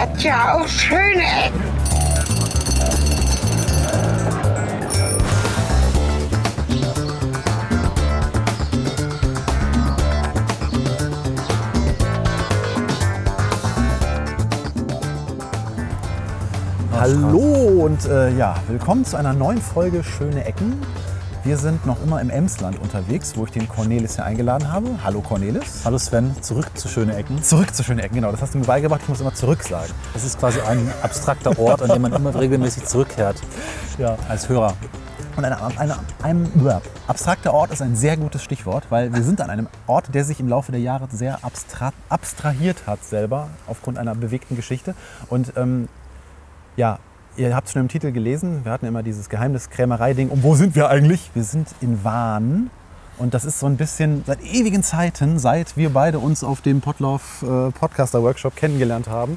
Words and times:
hat 0.00 0.22
ja 0.22 0.54
auch 0.54 0.66
schöne 0.66 1.20
Ecken. 1.20 1.60
Hallo 16.92 17.84
und 17.84 18.06
äh, 18.06 18.30
ja, 18.36 18.56
willkommen 18.68 19.04
zu 19.04 19.18
einer 19.18 19.34
neuen 19.34 19.60
Folge 19.60 20.02
Schöne 20.02 20.46
Ecken. 20.46 20.80
Wir 21.50 21.58
sind 21.58 21.84
noch 21.84 22.00
immer 22.04 22.20
im 22.20 22.30
Emsland 22.30 22.80
unterwegs, 22.80 23.36
wo 23.36 23.44
ich 23.44 23.50
den 23.50 23.68
Cornelis 23.68 24.14
hier 24.14 24.24
eingeladen 24.24 24.72
habe. 24.72 24.86
Hallo 25.02 25.20
Cornelis. 25.20 25.80
Hallo 25.84 25.98
Sven, 25.98 26.32
zurück 26.42 26.70
zu 26.78 26.86
Schöne 26.86 27.16
Ecken. 27.16 27.42
Zurück 27.42 27.74
zu 27.74 27.82
Schöne 27.82 28.04
Ecken, 28.04 28.14
genau. 28.14 28.30
Das 28.30 28.40
hast 28.40 28.54
du 28.54 28.58
mir 28.58 28.64
beigebracht. 28.66 29.00
Ich 29.02 29.08
muss 29.08 29.20
immer 29.20 29.34
zurück 29.34 29.64
sagen. 29.64 29.92
Das 30.12 30.22
ist 30.22 30.38
quasi 30.38 30.60
ein 30.60 30.88
abstrakter 31.02 31.58
Ort, 31.58 31.82
an 31.82 31.88
dem 31.88 32.02
man 32.02 32.12
immer 32.12 32.32
regelmäßig 32.38 32.84
zurückkehrt 32.84 33.42
Ja. 33.98 34.16
als 34.28 34.48
Hörer. 34.48 34.74
Und 35.36 35.44
eine, 35.44 35.60
eine, 35.76 35.96
ein 36.22 36.48
abstrakter 37.08 37.52
Ort 37.52 37.72
ist 37.72 37.82
ein 37.82 37.96
sehr 37.96 38.16
gutes 38.16 38.44
Stichwort, 38.44 38.84
weil 38.90 39.12
wir 39.12 39.24
sind 39.24 39.40
an 39.40 39.50
einem 39.50 39.66
Ort, 39.88 40.14
der 40.14 40.24
sich 40.24 40.38
im 40.38 40.46
Laufe 40.46 40.70
der 40.70 40.80
Jahre 40.80 41.08
sehr 41.10 41.44
abstra 41.44 41.92
abstrahiert 42.08 42.86
hat 42.86 43.02
selber 43.02 43.48
aufgrund 43.66 43.98
einer 43.98 44.14
bewegten 44.14 44.54
Geschichte. 44.54 44.94
Und 45.28 45.54
ähm, 45.56 45.88
ja, 46.76 47.00
ihr 47.36 47.54
habt 47.54 47.66
es 47.66 47.72
schon 47.72 47.82
im 47.82 47.88
Titel 47.88 48.12
gelesen, 48.12 48.64
wir 48.64 48.72
hatten 48.72 48.86
immer 48.86 49.02
dieses 49.02 49.28
Geheimniskrämerei-Ding. 49.28 50.28
Und 50.28 50.42
wo 50.42 50.54
sind 50.54 50.74
wir 50.74 50.88
eigentlich? 50.88 51.30
Wir 51.34 51.44
sind 51.44 51.68
in 51.80 52.04
Wahn. 52.04 52.70
Und 53.18 53.34
das 53.34 53.44
ist 53.44 53.60
so 53.60 53.66
ein 53.66 53.76
bisschen 53.76 54.24
seit 54.26 54.42
ewigen 54.42 54.82
Zeiten, 54.82 55.38
seit 55.38 55.76
wir 55.76 55.90
beide 55.90 56.18
uns 56.18 56.42
auf 56.42 56.62
dem 56.62 56.80
Potlauf 56.80 57.42
äh, 57.42 57.70
Podcaster 57.70 58.22
Workshop 58.22 58.56
kennengelernt 58.56 59.08
haben, 59.08 59.36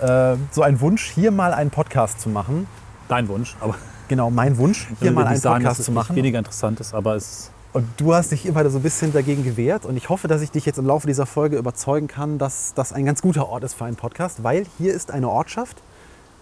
äh, 0.00 0.36
so 0.52 0.62
ein 0.62 0.80
Wunsch, 0.80 1.10
hier 1.10 1.32
mal 1.32 1.52
einen 1.52 1.70
Podcast 1.70 2.20
zu 2.20 2.28
machen. 2.28 2.68
Dein 3.08 3.28
Wunsch, 3.28 3.56
aber 3.60 3.74
Genau, 4.08 4.30
mein 4.30 4.56
Wunsch, 4.58 4.86
hier 5.00 5.10
mal 5.10 5.26
einen 5.26 5.40
sagen, 5.40 5.64
Podcast 5.64 5.82
zu 5.84 5.90
machen. 5.90 6.14
weniger 6.14 6.38
interessant 6.38 6.78
ist, 6.78 6.94
aber 6.94 7.16
es 7.16 7.50
Und 7.72 7.88
du 7.96 8.14
hast 8.14 8.30
dich 8.30 8.46
immer 8.46 8.68
so 8.70 8.78
ein 8.78 8.82
bisschen 8.82 9.12
dagegen 9.12 9.42
gewehrt. 9.42 9.84
Und 9.84 9.96
ich 9.96 10.08
hoffe, 10.08 10.28
dass 10.28 10.42
ich 10.42 10.52
dich 10.52 10.64
jetzt 10.64 10.78
im 10.78 10.86
Laufe 10.86 11.08
dieser 11.08 11.26
Folge 11.26 11.56
überzeugen 11.56 12.06
kann, 12.06 12.38
dass 12.38 12.72
das 12.74 12.92
ein 12.92 13.04
ganz 13.04 13.20
guter 13.20 13.48
Ort 13.48 13.64
ist 13.64 13.74
für 13.74 13.84
einen 13.84 13.96
Podcast, 13.96 14.44
weil 14.44 14.66
hier 14.78 14.94
ist 14.94 15.10
eine 15.10 15.28
Ortschaft, 15.28 15.82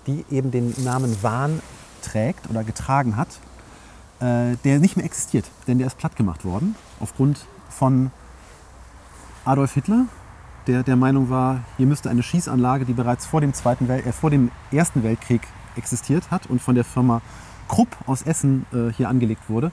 die 0.06 0.24
eben 0.30 0.50
den 0.50 0.74
Namen 0.84 1.22
Wahn 1.22 1.60
trägt 2.02 2.48
oder 2.50 2.64
getragen 2.64 3.16
hat, 3.16 3.28
äh, 4.20 4.56
der 4.64 4.78
nicht 4.78 4.96
mehr 4.96 5.06
existiert. 5.06 5.46
Denn 5.66 5.78
der 5.78 5.86
ist 5.86 5.98
platt 5.98 6.16
gemacht 6.16 6.44
worden 6.44 6.76
aufgrund 7.00 7.46
von 7.68 8.10
Adolf 9.44 9.74
Hitler, 9.74 10.06
der 10.66 10.82
der 10.82 10.96
Meinung 10.96 11.28
war, 11.28 11.60
hier 11.76 11.86
müsste 11.86 12.08
eine 12.08 12.22
Schießanlage, 12.22 12.84
die 12.84 12.94
bereits 12.94 13.26
vor 13.26 13.40
dem, 13.40 13.52
Zweiten 13.52 13.88
Wel 13.88 14.00
äh, 14.00 14.12
vor 14.12 14.30
dem 14.30 14.50
Ersten 14.72 15.02
Weltkrieg 15.02 15.42
existiert 15.76 16.30
hat 16.30 16.46
und 16.46 16.62
von 16.62 16.74
der 16.74 16.84
Firma 16.84 17.20
Krupp 17.68 17.88
aus 18.06 18.22
Essen 18.22 18.66
äh, 18.72 18.92
hier 18.92 19.08
angelegt 19.08 19.42
wurde, 19.48 19.72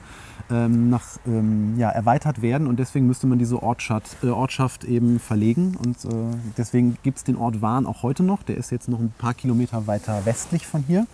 ähm, 0.52 0.90
nach, 0.90 1.02
ähm, 1.26 1.78
ja, 1.78 1.88
erweitert 1.88 2.42
werden. 2.42 2.66
Und 2.66 2.78
deswegen 2.78 3.06
müsste 3.06 3.26
man 3.26 3.38
diese 3.38 3.62
Ortschaft, 3.62 4.22
äh, 4.22 4.28
Ortschaft 4.28 4.84
eben 4.84 5.18
verlegen. 5.18 5.76
Und 5.82 6.04
äh, 6.04 6.36
deswegen 6.56 6.98
gibt 7.02 7.18
es 7.18 7.24
den 7.24 7.36
Ort 7.36 7.62
Wahn 7.62 7.86
auch 7.86 8.02
heute 8.02 8.22
noch. 8.22 8.42
Der 8.42 8.56
ist 8.56 8.70
jetzt 8.70 8.88
noch 8.88 9.00
ein 9.00 9.12
paar 9.16 9.34
Kilometer 9.34 9.86
weiter 9.86 10.24
westlich 10.26 10.66
von 10.66 10.84
hier. 10.86 11.06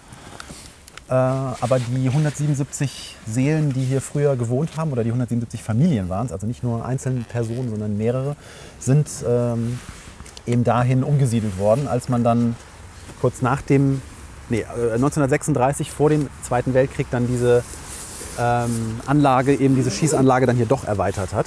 Äh, 1.09 1.13
aber 1.13 1.79
die 1.79 2.09
177 2.09 3.17
Seelen, 3.27 3.73
die 3.73 3.85
hier 3.85 4.01
früher 4.01 4.37
gewohnt 4.37 4.77
haben, 4.77 4.93
oder 4.93 5.05
die 5.05 5.11
177 5.11 5.63
Familien 5.63 6.09
waren 6.09 6.27
es, 6.27 6.33
also 6.33 6.47
nicht 6.47 6.63
nur 6.63 6.85
einzelne 6.85 7.21
Personen, 7.21 7.71
sondern 7.71 7.97
mehrere, 7.97 8.37
sind 8.79 9.09
ähm, 9.27 9.79
eben 10.47 10.65
dahin 10.65 11.05
umgesiedelt 11.05 11.59
worden, 11.59 11.89
als 11.89 12.09
man 12.09 12.25
dann 12.25 12.57
kurz 13.21 13.41
nach 13.41 13.63
dem, 13.63 14.03
nee, 14.51 14.61
äh, 14.61 14.95
1936 14.95 15.91
vor 15.91 16.11
dem 16.11 16.29
Zweiten 16.43 16.75
Weltkrieg 16.75 17.07
dann 17.11 17.27
diese 17.27 17.63
ähm, 18.39 19.01
Anlage, 19.07 19.55
eben 19.55 19.75
diese 19.75 19.91
Schießanlage 19.91 20.47
dann 20.47 20.57
hier 20.57 20.67
doch 20.67 20.85
erweitert 20.85 21.33
hat. 21.35 21.47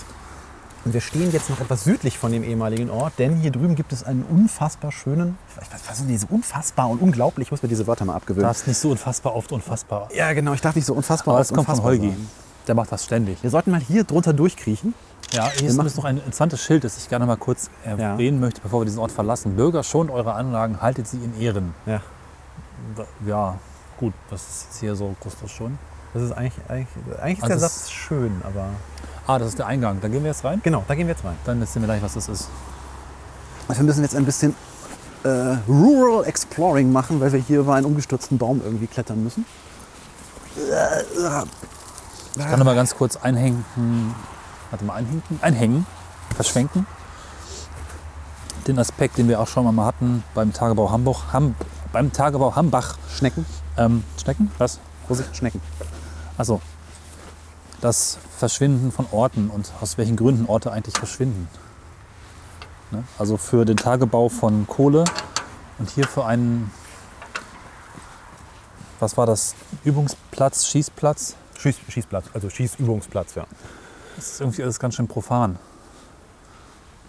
Und 0.84 0.94
wir 0.94 1.02
stehen 1.02 1.31
jetzt 1.31 1.50
noch 1.50 1.59
etwas 1.59 1.84
südlich 1.84 2.18
von 2.18 2.31
dem 2.31 2.44
ehemaligen 2.44 2.90
Ort, 2.90 3.13
denn 3.19 3.35
hier 3.35 3.52
drüben 3.52 3.75
gibt 3.75 3.94
es 3.94 4.03
einen 4.03 4.24
unfassbar 4.24 4.91
schönen, 4.91 5.38
ich 5.52 5.57
weiß, 5.57 5.68
was 5.88 5.97
sind 6.00 6.07
diese 6.07 6.25
unfassbar 6.25 6.90
und 6.90 7.02
unglaublich, 7.02 7.47
ich 7.47 7.52
muss 7.52 7.62
mir 7.62 7.69
diese 7.69 7.85
Wörter 7.85 8.03
mal 8.03 8.13
du 8.13 8.18
abgewöhnen. 8.18 8.47
darfst 8.47 8.68
nicht 8.68 8.79
so 8.79 8.90
unfassbar 8.90 9.35
oft 9.35 9.52
unfassbar. 9.52 10.09
Ja, 10.16 10.34
genau, 10.34 10.53
ich 10.53 10.62
darf 10.62 10.75
nicht 10.75 10.85
so 10.85 10.96
unfassbar 10.96 11.34
Aber 11.35 11.41
oft 11.41 11.52
das 11.52 11.56
kommt 11.56 11.68
von 11.68 11.75
unfassbar 11.75 11.91
Holgi. 11.91 12.16
Der 12.68 12.75
macht 12.75 12.91
das 12.91 13.03
ständig. 13.03 13.41
Wir 13.44 13.50
sollten 13.52 13.69
mal 13.69 13.79
hier 13.79 14.03
drunter 14.03 14.34
durchkriechen. 14.34 14.96
Ja, 15.31 15.50
hier 15.50 15.69
ist 15.69 15.78
noch 15.78 16.03
ein 16.03 16.18
interessantes 16.18 16.62
Schild, 16.62 16.84
das 16.84 16.97
ich 16.97 17.09
gerne 17.09 17.25
mal 17.25 17.38
kurz 17.38 17.69
erwähnen 17.84 18.40
möchte, 18.40 18.62
bevor 18.62 18.81
wir 18.81 18.85
diesen 18.85 19.00
Ort 19.00 19.12
verlassen. 19.12 19.56
Bürger, 19.56 19.84
schont 19.84 20.09
eure 20.09 20.34
Anlagen, 20.34 20.81
haltet 20.81 21.08
sie 21.08 21.18
in 21.18 21.40
Ehren. 21.40 21.73
Ja. 21.85 22.02
Ja, 23.25 23.59
gut, 23.97 24.13
was 24.29 24.41
ist 24.41 24.66
jetzt 24.66 24.79
hier 24.79 24.96
so 24.96 25.16
groß 25.22 25.52
schon? 25.52 25.78
Das 26.14 26.24
ist 26.24 26.32
eigentlich, 26.34 26.54
eigentlich, 26.70 26.88
eigentlich 27.22 27.38
ist 27.38 27.44
Also 27.44 27.54
der 27.60 27.60
Satz 27.70 27.90
schön, 27.90 28.42
aber 28.44 28.66
Ah, 29.28 29.40
das 29.40 29.50
ist 29.50 29.60
der 29.60 29.68
Eingang. 29.68 30.00
Da 30.02 30.08
gehen 30.08 30.24
wir 30.24 30.32
jetzt 30.32 30.44
rein. 30.44 30.60
genau, 30.64 30.84
da 30.88 30.96
gehen 30.96 31.08
wir 31.08 31.14
jetzt 31.16 31.24
rein. 31.24 31.38
Dann 31.46 31.66
sehen 31.66 31.82
wir 31.84 31.88
gleich, 31.88 32.02
was 32.02 32.16
das 32.16 32.28
ist. 32.28 32.50
Wir 33.70 33.84
müssen 33.84 34.02
jetzt 34.02 34.16
ein 34.16 34.26
bisschen 34.26 34.56
äh, 35.24 35.56
Rural 35.70 36.26
Exploring 36.26 36.92
machen, 36.92 37.22
weil 37.22 37.32
wir 37.32 37.40
hier 37.40 37.60
über 37.60 37.76
einen 37.76 37.86
umgestürzten 37.86 38.38
Baum 38.38 38.62
irgendwie 38.64 38.88
klettern 38.88 39.24
müssen. 39.24 39.46
Ich 42.36 42.46
kann 42.46 42.60
noch 42.60 42.66
mal 42.66 42.76
ganz 42.76 42.96
kurz 42.96 43.16
einhängen. 43.18 43.64
Warte 44.70 44.84
mal, 44.86 44.96
einhinken? 44.96 45.40
Einhängen. 45.42 45.86
Verschwenken. 46.36 46.86
Den 48.68 48.78
Aspekt, 48.80 49.18
den 49.18 49.28
wir 49.28 49.40
auch 49.40 49.48
schon 49.48 49.74
mal 49.74 49.86
hatten 49.86 50.24
beim 50.34 50.52
Tagebau 50.54 50.92
Hamburg. 50.92 51.18
Ham, 51.34 51.56
beim 51.94 52.12
Tagebau 52.12 52.56
Hambach. 52.56 52.98
Schnecken, 53.14 53.46
Ähm, 53.78 54.04
Schnecken? 54.22 54.52
Was? 54.58 54.80
Vorsicht, 55.08 55.36
Schnecken. 55.36 55.62
Achso. 56.41 56.59
Das 57.81 58.18
Verschwinden 58.40 58.91
von 58.91 59.06
Orten 59.12 59.52
und 59.52 59.72
aus 59.79 60.00
welchen 60.00 60.16
Gründen 60.16 60.47
Orte 60.47 60.72
eigentlich 60.72 60.97
verschwinden. 60.97 61.47
Ne? 62.90 63.03
Also 63.19 63.38
für 63.38 63.63
den 63.63 63.78
Tagebau 63.78 64.28
von 64.28 64.66
Kohle 64.66 65.03
und 65.78 65.91
hier 65.91 66.07
für 66.07 66.25
einen, 66.25 66.72
was 69.00 69.18
war 69.18 69.28
das, 69.28 69.53
Übungsplatz, 69.84 70.66
Schießplatz. 70.66 71.35
Schieß, 71.59 71.75
Schießplatz, 71.90 72.25
also 72.34 72.50
Schießübungsplatz, 72.50 73.35
ja. 73.35 73.46
Das 74.16 74.31
ist 74.31 74.41
irgendwie 74.41 74.63
alles 74.63 74.79
ganz 74.79 74.96
schön 74.96 75.08
profan. 75.08 75.59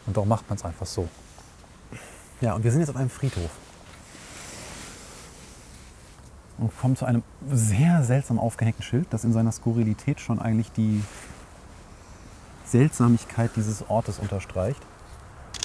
Und 0.04 0.14
darum 0.14 0.28
macht 0.28 0.46
man 0.50 0.58
es 0.58 0.64
einfach 0.66 0.84
so. 0.84 1.08
Ja, 2.42 2.52
und 2.52 2.64
wir 2.64 2.70
sind 2.70 2.80
jetzt 2.80 2.90
auf 2.90 2.96
einem 2.96 3.08
Friedhof. 3.08 3.48
Und 6.62 6.70
kommen 6.78 6.94
zu 6.94 7.04
einem 7.04 7.24
sehr 7.50 8.04
seltsam 8.04 8.38
aufgehängten 8.38 8.84
Schild, 8.84 9.08
das 9.10 9.24
in 9.24 9.32
seiner 9.32 9.50
Skurrilität 9.50 10.20
schon 10.20 10.38
eigentlich 10.38 10.70
die 10.70 11.02
Seltsamigkeit 12.64 13.50
dieses 13.56 13.90
Ortes 13.90 14.20
unterstreicht. 14.20 14.80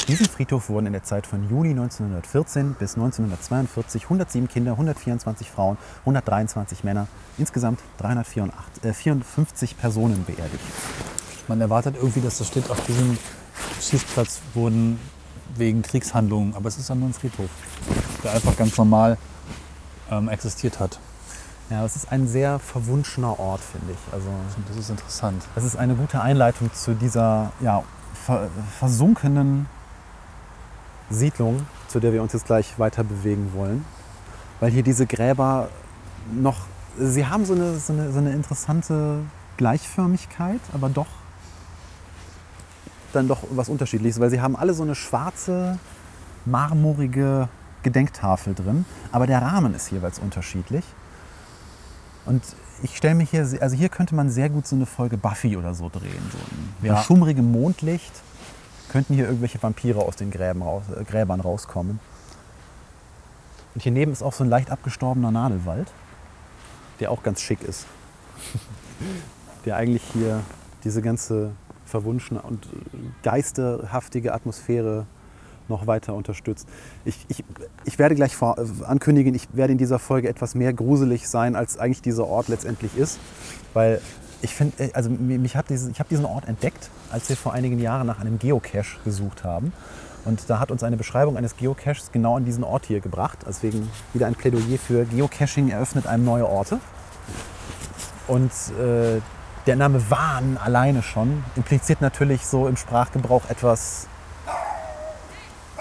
Diesem 0.07 0.25
Friedhof 0.25 0.69
wurden 0.69 0.87
in 0.87 0.93
der 0.93 1.03
Zeit 1.03 1.27
von 1.27 1.47
Juni 1.47 1.69
1914 1.69 2.73
bis 2.79 2.95
1942 2.95 4.05
107 4.05 4.47
Kinder, 4.47 4.71
124 4.71 5.51
Frauen, 5.51 5.77
123 5.99 6.83
Männer, 6.83 7.07
insgesamt 7.37 7.79
354 7.99 9.77
Personen 9.77 10.25
beerdigt. 10.25 10.63
Man 11.47 11.61
erwartet 11.61 11.95
irgendwie, 11.95 12.21
dass 12.21 12.39
das 12.39 12.47
steht, 12.47 12.71
auf 12.71 12.83
diesem 12.87 13.19
Schießplatz 13.79 14.41
wurden 14.55 14.99
wegen 15.55 15.83
Kriegshandlungen, 15.83 16.55
aber 16.55 16.69
es 16.69 16.79
ist 16.79 16.89
ja 16.89 16.95
nur 16.95 17.09
ein 17.09 17.13
Friedhof, 17.13 17.49
der 18.23 18.31
einfach 18.31 18.57
ganz 18.57 18.75
normal 18.77 19.19
ähm, 20.11 20.29
existiert 20.29 20.79
hat. 20.79 20.99
Ja, 21.69 21.83
es 21.83 21.95
ist 21.97 22.11
ein 22.11 22.27
sehr 22.27 22.59
verwunschener 22.59 23.39
Ort, 23.39 23.59
finde 23.59 23.91
ich. 23.91 24.13
Also 24.13 24.27
das 24.69 24.77
ist 24.77 24.89
interessant. 24.89 25.43
Das 25.55 25.65
ist 25.65 25.75
eine 25.75 25.95
gute 25.95 26.21
Einleitung 26.21 26.73
zu 26.73 26.93
dieser 26.93 27.51
ja, 27.59 27.83
ver 28.13 28.49
versunkenen 28.79 29.67
Siedlung, 31.09 31.65
zu 31.87 31.99
der 31.99 32.13
wir 32.13 32.21
uns 32.21 32.33
jetzt 32.33 32.45
gleich 32.45 32.79
weiter 32.79 33.03
bewegen 33.03 33.51
wollen. 33.53 33.85
Weil 34.59 34.71
hier 34.71 34.83
diese 34.83 35.05
Gräber 35.05 35.69
noch, 36.31 36.57
sie 36.97 37.25
haben 37.25 37.45
so 37.45 37.53
eine, 37.53 37.77
so 37.79 37.93
eine, 37.93 38.11
so 38.11 38.19
eine 38.19 38.31
interessante 38.31 39.19
Gleichförmigkeit, 39.57 40.61
aber 40.73 40.89
doch 40.89 41.07
dann 43.13 43.27
doch 43.27 43.43
was 43.51 43.69
Unterschiedliches, 43.69 44.19
weil 44.19 44.29
sie 44.29 44.41
haben 44.41 44.55
alle 44.55 44.73
so 44.73 44.83
eine 44.83 44.95
schwarze, 44.95 45.79
marmorige 46.45 47.49
Gedenktafel 47.87 48.53
drin, 48.53 48.85
aber 49.13 49.27
der 49.27 49.41
Rahmen 49.41 49.73
ist 49.73 49.89
jeweils 49.91 50.19
unterschiedlich. 50.19 50.83
Und 52.25 52.43
ich 52.83 52.97
stelle 52.97 53.15
mir 53.15 53.23
hier, 53.23 53.41
also 53.61 53.75
hier 53.77 53.87
könnte 53.87 54.13
man 54.13 54.29
sehr 54.29 54.49
gut 54.49 54.67
so 54.67 54.75
eine 54.75 54.85
Folge 54.85 55.17
Buffy 55.17 55.55
oder 55.55 55.73
so 55.73 55.87
drehen. 55.89 56.21
So 56.31 56.37
in 56.81 56.87
Ja. 56.87 56.95
bei 56.95 57.01
schummrigem 57.01 57.49
Mondlicht 57.49 58.11
könnten 58.89 59.13
hier 59.13 59.25
irgendwelche 59.25 59.61
Vampire 59.63 59.99
aus 59.99 60.17
den 60.17 60.31
Gräben 60.31 60.61
raus, 60.61 60.83
äh, 60.95 61.03
Gräbern 61.05 61.39
rauskommen. 61.39 61.99
Und 63.73 63.81
hier 63.81 63.93
neben 63.93 64.11
ist 64.11 64.21
auch 64.21 64.33
so 64.33 64.43
ein 64.43 64.49
leicht 64.49 64.69
abgestorbener 64.69 65.31
Nadelwald, 65.31 65.87
der 66.99 67.11
auch 67.11 67.23
ganz 67.23 67.41
schick 67.41 67.61
ist. 67.63 67.85
der 69.65 69.77
eigentlich 69.77 70.03
hier 70.13 70.41
diese 70.83 71.01
ganze 71.01 71.51
verwunschene 71.85 72.41
und 72.41 72.67
geisterhaftige 73.23 74.33
Atmosphäre 74.33 75.05
noch 75.69 75.87
weiter 75.87 76.13
unterstützt. 76.13 76.67
Ich, 77.05 77.25
ich, 77.27 77.43
ich 77.85 77.99
werde 77.99 78.15
gleich 78.15 78.35
vor, 78.35 78.57
ankündigen, 78.85 79.33
ich 79.35 79.47
werde 79.53 79.71
in 79.73 79.77
dieser 79.77 79.99
Folge 79.99 80.29
etwas 80.29 80.55
mehr 80.55 80.73
gruselig 80.73 81.27
sein, 81.27 81.55
als 81.55 81.77
eigentlich 81.77 82.01
dieser 82.01 82.25
Ort 82.27 82.47
letztendlich 82.47 82.97
ist. 82.97 83.19
Weil 83.73 84.01
ich 84.41 84.53
finde, 84.53 84.83
äh, 84.83 84.93
also 84.93 85.09
mi- 85.09 85.37
mich 85.37 85.55
hat 85.55 85.69
diese, 85.69 85.89
ich 85.89 85.99
habe 85.99 86.09
diesen 86.09 86.25
Ort 86.25 86.47
entdeckt, 86.47 86.89
als 87.11 87.29
wir 87.29 87.37
vor 87.37 87.53
einigen 87.53 87.79
Jahren 87.79 88.07
nach 88.07 88.19
einem 88.19 88.39
Geocache 88.39 88.97
gesucht 89.03 89.43
haben. 89.43 89.73
Und 90.25 90.49
da 90.49 90.59
hat 90.59 90.71
uns 90.71 90.83
eine 90.83 90.97
Beschreibung 90.97 91.37
eines 91.37 91.55
Geocaches 91.55 92.11
genau 92.11 92.35
an 92.35 92.43
diesen 92.43 92.63
Ort 92.63 92.85
hier 92.85 92.99
gebracht. 92.99 93.39
Deswegen 93.47 93.89
wieder 94.13 94.27
ein 94.27 94.35
Plädoyer 94.35 94.77
für 94.77 95.05
Geocaching 95.05 95.69
eröffnet 95.69 96.05
einem 96.05 96.25
neue 96.25 96.47
Orte. 96.47 96.79
Und 98.27 98.51
äh, 98.77 99.21
der 99.67 99.75
Name 99.77 100.09
Wahn 100.09 100.57
alleine 100.57 101.01
schon 101.01 101.43
impliziert 101.55 102.01
natürlich 102.01 102.45
so 102.45 102.67
im 102.67 102.75
Sprachgebrauch 102.75 103.49
etwas 103.49 104.07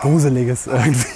Gruseliges 0.00 0.66
irgendwie. 0.66 1.06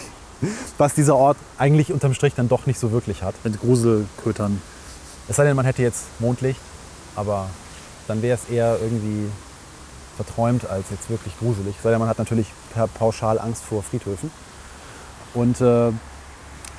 Was 0.79 0.95
dieser 0.95 1.17
Ort 1.17 1.37
eigentlich 1.59 1.93
unterm 1.93 2.15
Strich 2.15 2.35
dann 2.35 2.49
doch 2.49 2.67
nicht 2.67 2.79
so 2.79 2.93
wirklich 2.93 3.23
hat. 3.23 3.35
Mit 3.45 3.61
Gruselkötern. 3.61 4.61
Es 5.29 5.37
sei 5.37 5.45
denn, 5.45 5.55
man 5.55 5.67
hätte 5.67 5.83
jetzt 5.83 6.05
Mondlicht, 6.19 6.61
aber 7.15 7.51
dann 8.09 8.23
wäre 8.23 8.39
es 8.43 8.51
eher 8.51 8.79
irgendwie 8.81 9.29
verträumt 10.17 10.69
als 10.69 10.87
jetzt 10.91 11.09
wirklich 11.11 11.39
gruselig. 11.39 11.77
Es 11.77 11.83
sei 11.83 11.91
denn, 11.91 11.99
man 11.99 12.09
hat 12.09 12.19
natürlich 12.19 12.47
per 12.75 12.87
pauschal 12.87 13.39
Angst 13.39 13.63
vor 13.65 13.83
Friedhöfen. 13.83 14.31
Und 15.35 15.61
äh, 15.61 15.93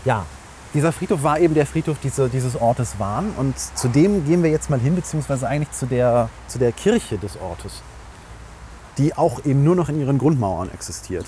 ja, 0.06 0.25
dieser 0.74 0.92
Friedhof 0.92 1.24
war 1.24 1.39
eben 1.39 1.54
der 1.54 1.65
Friedhof 1.65 1.97
diese, 2.01 2.30
dieses 2.30 2.56
Ortes 2.56 3.00
Wahn. 3.00 3.33
Und 3.38 3.56
zu 3.57 3.88
dem 3.88 4.25
gehen 4.25 4.44
wir 4.44 4.50
jetzt 4.50 4.69
mal 4.69 4.80
hin, 4.80 4.95
beziehungsweise 4.95 5.47
eigentlich 5.47 5.71
zu 5.71 5.86
der, 5.86 6.30
zu 6.47 6.59
der 6.59 6.71
Kirche 6.71 7.18
des 7.18 7.38
Ortes, 7.39 7.81
die 8.97 9.15
auch 9.15 9.44
eben 9.45 9.63
nur 9.63 9.75
noch 9.75 9.89
in 9.89 10.00
ihren 10.00 10.18
Grundmauern 10.18 10.69
existiert. 10.71 11.25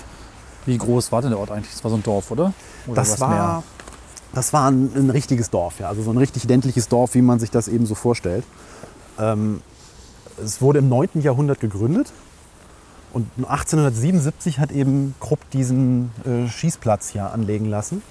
Wie 0.65 0.77
groß 0.77 1.11
war 1.11 1.21
denn 1.21 1.31
der 1.31 1.39
Ort 1.39 1.51
eigentlich? 1.51 1.71
Das 1.71 1.83
war 1.83 1.91
so 1.91 1.97
ein 1.97 2.03
Dorf, 2.03 2.31
oder? 2.31 2.53
oder 2.87 2.95
Das 2.95 3.19
war, 3.19 3.29
mehr? 3.29 3.63
das 4.33 4.53
war 4.53 4.69
ein, 4.69 4.91
ein 4.95 5.09
richtiges 5.09 5.49
Dorf, 5.49 5.79
ja. 5.79 5.89
also 5.89 6.01
so 6.03 6.11
ein 6.11 6.17
richtig 6.17 6.45
ländliches 6.45 6.87
Dorf, 6.87 7.15
wie 7.15 7.21
man 7.21 7.39
sich 7.39 7.51
das 7.51 7.67
eben 7.67 7.85
so 7.85 7.95
vorstellt. 7.95 8.45
Ähm, 9.19 9.61
es 10.43 10.61
wurde 10.61 10.79
im 10.79 10.89
9. 10.89 11.21
Jahrhundert 11.21 11.59
gegründet 11.59 12.11
und 13.13 13.27
1877 13.37 14.59
hat 14.59 14.71
eben 14.71 15.13
Krupp 15.19 15.39
diesen 15.51 16.11
äh, 16.25 16.47
Schießplatz 16.47 17.09
hier 17.09 17.31
anlegen 17.31 17.65
lassen, 17.65 18.01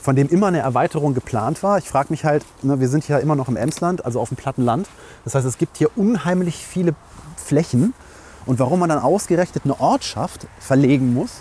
von 0.00 0.14
dem 0.14 0.28
immer 0.28 0.46
eine 0.46 0.60
Erweiterung 0.60 1.14
geplant 1.14 1.62
war. 1.62 1.78
Ich 1.78 1.88
frage 1.88 2.08
mich 2.10 2.24
halt, 2.24 2.44
ne, 2.62 2.78
wir 2.78 2.88
sind 2.88 3.08
ja 3.08 3.18
immer 3.18 3.34
noch 3.34 3.48
im 3.48 3.56
Emsland, 3.56 4.04
also 4.04 4.20
auf 4.20 4.28
dem 4.28 4.36
platten 4.36 4.64
Land. 4.64 4.88
Das 5.24 5.34
heißt, 5.34 5.46
es 5.46 5.58
gibt 5.58 5.78
hier 5.78 5.90
unheimlich 5.96 6.64
viele 6.64 6.94
Flächen 7.36 7.92
und 8.46 8.58
warum 8.60 8.80
man 8.80 8.88
dann 8.88 9.00
ausgerechnet 9.00 9.64
eine 9.64 9.80
Ortschaft 9.80 10.46
verlegen 10.60 11.12
muss, 11.12 11.40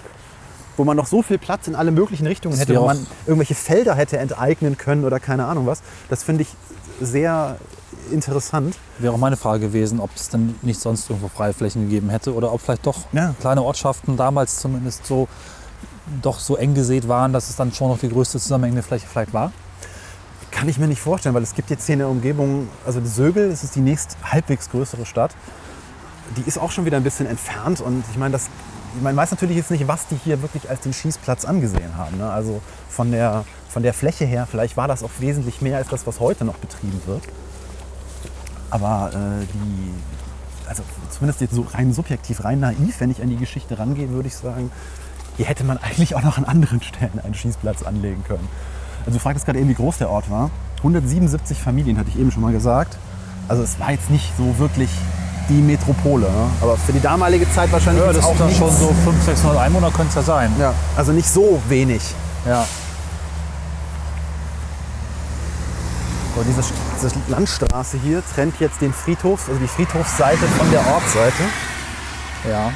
wo 0.79 0.85
man 0.85 0.95
noch 0.95 1.07
so 1.07 1.21
viel 1.21 1.37
Platz 1.37 1.67
in 1.67 1.75
alle 1.75 1.91
möglichen 1.91 2.25
Richtungen 2.25 2.53
Das 2.53 2.61
hätte, 2.61 2.79
wo 2.79 2.85
man 2.85 3.05
irgendwelche 3.27 3.53
Felder 3.53 3.95
hätte 3.95 4.17
enteignen 4.17 4.77
können 4.77 5.03
oder 5.03 5.19
keine 5.19 5.45
Ahnung 5.45 5.67
was. 5.67 5.81
Das 6.09 6.23
finde 6.23 6.43
ich 6.43 6.49
sehr 7.01 7.57
interessant. 8.11 8.75
Wäre 8.97 9.13
auch 9.13 9.17
meine 9.17 9.35
Frage 9.35 9.67
gewesen, 9.67 9.99
ob 9.99 10.09
es 10.15 10.29
denn 10.29 10.55
nicht 10.61 10.79
sonst 10.79 11.09
irgendwo 11.09 11.27
freie 11.27 11.53
Flächen 11.53 11.83
gegeben 11.83 12.09
hätte 12.09 12.33
oder 12.33 12.53
ob 12.53 12.61
vielleicht 12.61 12.85
doch 12.85 12.99
Ja. 13.11 13.35
kleine 13.41 13.61
Ortschaften 13.61 14.15
damals 14.15 14.59
zumindest 14.59 15.05
so 15.05 15.27
doch 16.21 16.39
so 16.39 16.55
eng 16.55 16.73
gesät 16.73 17.09
waren, 17.09 17.33
dass 17.33 17.49
es 17.49 17.57
dann 17.57 17.73
schon 17.73 17.89
noch 17.89 17.99
die 17.99 18.09
größte 18.09 18.39
zusammenhängende 18.39 18.81
Fläche 18.81 19.05
vielleicht 19.05 19.33
war. 19.33 19.51
Kann 20.49 20.69
ich 20.69 20.79
mir 20.79 20.87
nicht 20.87 21.01
vorstellen, 21.01 21.35
weil 21.35 21.43
es 21.43 21.55
gibt 21.55 21.69
jetzt 21.69 21.85
hier 21.85 21.93
in 21.93 21.99
der 21.99 22.07
Umgebung, 22.07 22.69
also 22.85 23.01
Sögel, 23.03 23.49
das 23.49 23.65
ist 23.65 23.75
die 23.75 23.81
nächst 23.81 24.15
halbwegs 24.23 24.69
größere 24.71 25.05
Stadt. 25.05 25.35
Die 26.37 26.43
ist 26.47 26.57
auch 26.57 26.71
schon 26.71 26.85
wieder 26.85 26.95
ein 26.97 27.03
bisschen 27.03 27.27
entfernt 27.27 27.81
und 27.81 28.03
ich 28.11 28.17
meine, 28.17 28.31
das, 28.31 28.49
man 29.01 29.15
weiß 29.15 29.31
natürlich 29.31 29.57
jetzt 29.57 29.71
nicht, 29.71 29.87
was 29.87 30.07
die 30.07 30.15
hier 30.23 30.41
wirklich 30.41 30.69
als 30.69 30.81
den 30.81 30.93
Schießplatz 30.93 31.45
angesehen 31.45 31.95
haben. 31.97 32.17
Ne? 32.17 32.29
Also 32.29 32.61
von 32.89 33.11
der, 33.11 33.45
von 33.69 33.83
der 33.83 33.93
Fläche 33.93 34.25
her, 34.25 34.47
vielleicht 34.49 34.77
war 34.77 34.87
das 34.87 35.03
auch 35.03 35.11
wesentlich 35.19 35.61
mehr 35.61 35.77
als 35.77 35.87
das, 35.89 36.07
was 36.07 36.19
heute 36.19 36.45
noch 36.45 36.55
betrieben 36.55 37.01
wird. 37.05 37.23
Aber 38.69 39.11
äh, 39.13 39.45
die, 39.53 39.93
also 40.67 40.83
zumindest 41.09 41.41
jetzt 41.41 41.53
so 41.53 41.65
rein 41.73 41.93
subjektiv, 41.93 42.43
rein 42.43 42.59
naiv, 42.59 42.99
wenn 42.99 43.11
ich 43.11 43.21
an 43.21 43.29
die 43.29 43.37
Geschichte 43.37 43.79
rangehe, 43.79 44.09
würde 44.09 44.27
ich 44.27 44.35
sagen, 44.35 44.71
hier 45.37 45.45
hätte 45.45 45.63
man 45.63 45.77
eigentlich 45.81 46.15
auch 46.15 46.23
noch 46.23 46.37
an 46.37 46.45
anderen 46.45 46.81
Stellen 46.81 47.19
einen 47.23 47.33
Schießplatz 47.33 47.83
anlegen 47.83 48.23
können. 48.27 48.47
Also 49.05 49.17
du 49.17 49.19
fragtest 49.19 49.45
gerade 49.45 49.59
eben, 49.59 49.69
wie 49.69 49.75
groß 49.75 49.97
der 49.97 50.09
Ort 50.09 50.29
war. 50.29 50.51
177 50.77 51.59
Familien, 51.59 51.97
hatte 51.97 52.09
ich 52.09 52.19
eben 52.19 52.31
schon 52.31 52.41
mal 52.41 52.51
gesagt. 52.51 52.97
Also 53.47 53.63
es 53.63 53.79
war 53.79 53.91
jetzt 53.91 54.09
nicht 54.09 54.31
so 54.37 54.59
wirklich 54.59 54.89
die 55.49 55.61
Metropole. 55.61 56.27
Ne? 56.27 56.49
Aber 56.61 56.77
für 56.77 56.93
die 56.93 57.01
damalige 57.01 57.51
Zeit 57.51 57.71
wahrscheinlich 57.71 58.05
Ja, 58.05 58.13
das 58.13 58.23
auch 58.23 58.39
nicht 58.39 58.57
schon 58.57 58.71
so 58.71 58.87
500, 58.87 59.23
600 59.25 59.61
Einwohner 59.61 59.91
könnte 59.91 60.09
es 60.09 60.15
ja 60.15 60.21
sein. 60.21 60.53
Ja, 60.59 60.73
also 60.95 61.11
nicht 61.11 61.27
so 61.27 61.61
wenig. 61.67 62.01
Ja. 62.45 62.65
So, 66.35 66.43
diese, 66.43 66.61
diese 66.95 67.11
Landstraße 67.27 67.97
hier 67.97 68.23
trennt 68.33 68.59
jetzt 68.59 68.79
den 68.81 68.93
Friedhof, 68.93 69.49
also 69.49 69.59
die 69.59 69.67
Friedhofsseite 69.67 70.45
von 70.45 70.71
der 70.71 70.85
Ortsseite. 70.87 71.43
ja. 72.49 72.71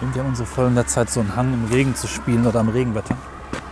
Irgendwie 0.00 0.20
haben 0.20 0.28
unsere 0.28 0.46
Folgen 0.46 0.76
der 0.76 0.86
Zeit 0.86 1.10
so 1.10 1.18
einen 1.18 1.34
Hang 1.34 1.52
im 1.52 1.64
Regen 1.64 1.96
zu 1.96 2.06
spielen 2.06 2.46
oder 2.46 2.60
im 2.60 2.68
Regenwetter. 2.68 3.16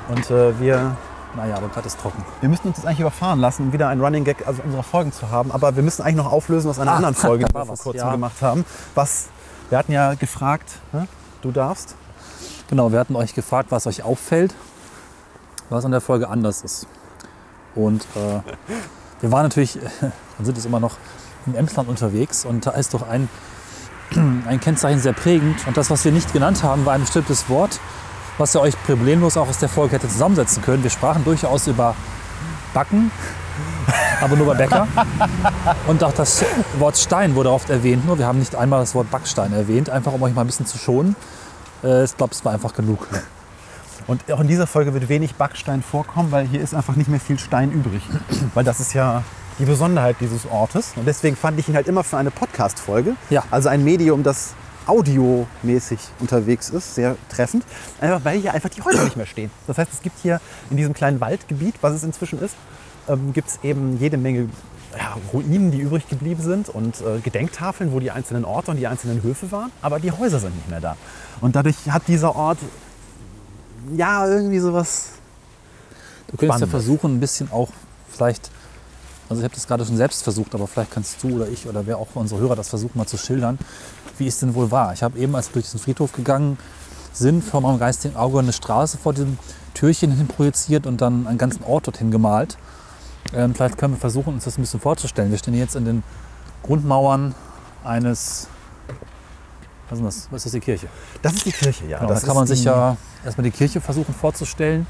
Und 0.08 0.28
äh, 0.28 0.58
wir, 0.58 0.96
Naja, 1.36 1.56
aber 1.56 1.68
gerade 1.68 1.86
ist 1.86 2.00
trocken. 2.00 2.24
wir 2.40 2.48
müssen 2.48 2.68
uns 2.68 2.78
jetzt 2.78 2.86
eigentlich 2.86 3.00
überfahren 3.00 3.40
lassen, 3.40 3.64
um 3.64 3.72
wieder 3.72 3.88
einen 3.88 4.00
Running 4.00 4.24
Gag 4.24 4.46
also 4.46 4.62
unserer 4.62 4.82
Folgen 4.82 5.12
zu 5.12 5.30
haben. 5.30 5.52
Aber 5.52 5.76
wir 5.76 5.82
müssen 5.82 6.02
eigentlich 6.02 6.16
noch 6.16 6.32
auflösen 6.32 6.70
aus 6.70 6.78
einer 6.78 6.92
Ah, 6.92 6.96
anderen 6.96 7.14
Folge, 7.14 7.44
die 7.48 7.54
wir 7.54 7.66
vor 7.66 7.76
kurzem 7.76 8.06
ja. 8.06 8.12
gemacht 8.12 8.40
haben. 8.40 8.64
Was, 8.94 9.26
wir 9.68 9.78
hatten 9.78 9.92
ja 9.92 10.14
gefragt, 10.14 10.80
hä? 10.92 11.06
du 11.42 11.52
darfst. 11.52 11.94
Genau, 12.68 12.90
wir 12.90 12.98
hatten 12.98 13.14
euch 13.16 13.34
gefragt, 13.34 13.70
was 13.70 13.86
euch 13.86 14.02
auffällt, 14.02 14.54
was 15.68 15.84
an 15.84 15.90
der 15.90 16.00
Folge 16.00 16.28
anders 16.28 16.62
ist. 16.62 16.86
Und 17.74 18.02
äh, 18.16 18.40
wir 19.20 19.30
waren 19.30 19.42
natürlich, 19.42 19.76
und 20.38 20.44
sind 20.44 20.56
jetzt 20.56 20.66
immer 20.66 20.80
noch 20.80 20.96
im 21.46 21.54
Emsland 21.54 21.88
unterwegs 21.88 22.44
und 22.44 22.66
da 22.66 22.70
ist 22.70 22.94
doch 22.94 23.08
ein, 23.08 23.28
ein 24.48 24.58
Kennzeichen 24.60 25.00
sehr 25.00 25.12
prägend. 25.12 25.66
Und 25.66 25.76
das, 25.76 25.90
was 25.90 26.04
wir 26.04 26.12
nicht 26.12 26.32
genannt 26.32 26.62
haben, 26.62 26.86
war 26.86 26.94
ein 26.94 27.02
bestimmtes 27.02 27.48
Wort, 27.50 27.78
was 28.38 28.54
ihr 28.54 28.60
euch 28.60 28.74
problemlos 28.84 29.36
auch 29.36 29.48
aus 29.48 29.58
der 29.58 29.68
Folge 29.68 29.94
hätte 29.96 30.08
zusammensetzen 30.08 30.62
können. 30.62 30.82
Wir 30.82 30.90
sprachen 30.90 31.24
durchaus 31.24 31.66
über 31.66 31.94
Backen, 32.74 33.10
aber 34.20 34.36
nur 34.36 34.46
bei 34.46 34.54
Bäcker. 34.54 34.86
Und 35.86 36.02
auch 36.04 36.12
das 36.12 36.44
Wort 36.78 36.96
Stein 36.98 37.34
wurde 37.34 37.50
oft 37.50 37.70
erwähnt, 37.70 38.04
nur 38.06 38.18
wir 38.18 38.26
haben 38.26 38.38
nicht 38.38 38.54
einmal 38.54 38.80
das 38.80 38.94
Wort 38.94 39.10
Backstein 39.10 39.52
erwähnt, 39.52 39.88
einfach 39.90 40.12
um 40.12 40.22
euch 40.22 40.34
mal 40.34 40.42
ein 40.42 40.46
bisschen 40.46 40.66
zu 40.66 40.78
schonen. 40.78 41.16
Äh, 41.82 42.04
Ich 42.04 42.16
glaube, 42.16 42.34
es 42.34 42.44
war 42.44 42.52
einfach 42.52 42.74
genug. 42.74 43.06
Und 44.06 44.30
auch 44.30 44.40
in 44.40 44.46
dieser 44.46 44.66
Folge 44.66 44.94
wird 44.94 45.08
wenig 45.08 45.34
Backstein 45.34 45.82
vorkommen, 45.82 46.30
weil 46.30 46.46
hier 46.46 46.60
ist 46.60 46.74
einfach 46.74 46.94
nicht 46.96 47.08
mehr 47.08 47.18
viel 47.20 47.38
Stein 47.38 47.72
übrig. 47.72 48.02
Weil 48.54 48.62
das 48.62 48.78
ist 48.78 48.92
ja 48.92 49.22
die 49.58 49.64
Besonderheit 49.64 50.16
dieses 50.20 50.46
Ortes. 50.48 50.92
Und 50.96 51.06
deswegen 51.06 51.34
fand 51.34 51.58
ich 51.58 51.68
ihn 51.68 51.74
halt 51.74 51.88
immer 51.88 52.04
für 52.04 52.16
eine 52.18 52.30
Podcast-Folge, 52.30 53.14
Ja. 53.30 53.42
also 53.50 53.68
ein 53.68 53.82
Medium, 53.82 54.22
das 54.22 54.54
audiomäßig 54.86 55.98
unterwegs 56.20 56.70
ist, 56.70 56.94
sehr 56.94 57.16
treffend. 57.28 57.64
Einfach 58.00 58.24
weil 58.24 58.40
hier 58.40 58.54
einfach 58.54 58.68
die 58.68 58.82
Häuser 58.82 59.04
nicht 59.04 59.16
mehr 59.16 59.26
stehen. 59.26 59.50
Das 59.66 59.78
heißt, 59.78 59.92
es 59.92 60.02
gibt 60.02 60.18
hier 60.22 60.40
in 60.70 60.76
diesem 60.76 60.94
kleinen 60.94 61.20
Waldgebiet, 61.20 61.74
was 61.80 61.94
es 61.94 62.02
inzwischen 62.02 62.40
ist, 62.40 62.54
ähm, 63.08 63.32
gibt 63.32 63.48
es 63.48 63.58
eben 63.62 63.98
jede 63.98 64.16
Menge 64.16 64.48
ja, 64.96 65.16
Ruinen, 65.32 65.70
die 65.70 65.78
übrig 65.78 66.08
geblieben 66.08 66.42
sind 66.42 66.68
und 66.68 67.00
äh, 67.00 67.20
Gedenktafeln, 67.22 67.92
wo 67.92 68.00
die 68.00 68.10
einzelnen 68.10 68.44
Orte 68.44 68.70
und 68.70 68.78
die 68.78 68.86
einzelnen 68.86 69.22
Höfe 69.22 69.52
waren. 69.52 69.70
Aber 69.82 70.00
die 70.00 70.12
Häuser 70.12 70.38
sind 70.38 70.54
nicht 70.54 70.70
mehr 70.70 70.80
da. 70.80 70.96
Und 71.40 71.54
dadurch 71.54 71.76
hat 71.90 72.08
dieser 72.08 72.34
Ort 72.34 72.58
ja 73.94 74.26
irgendwie 74.26 74.58
sowas 74.58 75.10
Du 76.28 76.36
könntest 76.36 76.60
ja 76.60 76.66
versuchen, 76.66 77.16
ein 77.16 77.20
bisschen 77.20 77.50
auch 77.52 77.68
vielleicht, 78.10 78.50
also 79.28 79.40
ich 79.40 79.44
habe 79.44 79.54
das 79.54 79.66
gerade 79.66 79.84
schon 79.84 79.96
selbst 79.96 80.22
versucht, 80.22 80.54
aber 80.54 80.66
vielleicht 80.66 80.90
kannst 80.90 81.22
du 81.22 81.36
oder 81.36 81.48
ich 81.48 81.66
oder 81.66 81.86
wer 81.86 81.98
auch 81.98 82.08
unsere 82.14 82.40
Hörer 82.40 82.56
das 82.56 82.68
versuchen, 82.68 82.98
mal 82.98 83.06
zu 83.06 83.16
schildern, 83.16 83.58
wie 84.18 84.26
es 84.26 84.38
denn 84.38 84.54
wohl 84.54 84.70
war. 84.70 84.92
Ich 84.92 85.02
habe 85.02 85.18
eben, 85.18 85.34
als 85.34 85.48
wir 85.48 85.54
durch 85.54 85.66
diesen 85.66 85.80
Friedhof 85.80 86.12
gegangen 86.12 86.58
sind, 87.12 87.42
vor 87.42 87.60
meinem 87.60 87.78
geistigen 87.78 88.16
Auge 88.16 88.38
eine 88.38 88.52
Straße 88.52 88.98
vor 88.98 89.12
diesem 89.12 89.38
Türchen 89.74 90.12
hin 90.12 90.26
projiziert 90.26 90.86
und 90.86 91.00
dann 91.00 91.26
einen 91.26 91.38
ganzen 91.38 91.64
Ort 91.64 91.86
dorthin 91.86 92.10
gemalt. 92.10 92.56
Ähm, 93.34 93.54
vielleicht 93.54 93.78
können 93.78 93.94
wir 93.94 94.00
versuchen, 94.00 94.34
uns 94.34 94.44
das 94.44 94.58
ein 94.58 94.62
bisschen 94.62 94.80
vorzustellen. 94.80 95.30
Wir 95.30 95.38
stehen 95.38 95.54
jetzt 95.54 95.76
in 95.76 95.84
den 95.84 96.02
Grundmauern 96.62 97.34
eines, 97.84 98.48
was 99.88 99.98
ist 99.98 100.04
das? 100.04 100.28
Was 100.30 100.36
ist 100.38 100.46
das, 100.46 100.52
die 100.52 100.60
Kirche? 100.60 100.88
Das 101.22 101.32
ist 101.34 101.46
die 101.46 101.52
Kirche, 101.52 101.86
ja. 101.86 101.98
Genau, 101.98 102.10
das 102.10 102.22
da 102.22 102.26
kann 102.26 102.36
man 102.36 102.46
sich 102.46 102.64
ja 102.64 102.96
erstmal 103.24 103.44
die 103.44 103.50
Kirche 103.50 103.80
versuchen 103.80 104.14
vorzustellen 104.14 104.86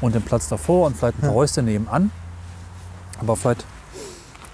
und 0.00 0.14
den 0.14 0.22
Platz 0.22 0.48
davor 0.48 0.86
und 0.86 0.96
vielleicht 0.96 1.18
ein 1.18 1.22
paar 1.22 1.34
Häuser 1.34 1.62
nebenan. 1.62 2.10
Aber 3.20 3.36
vielleicht, 3.36 3.64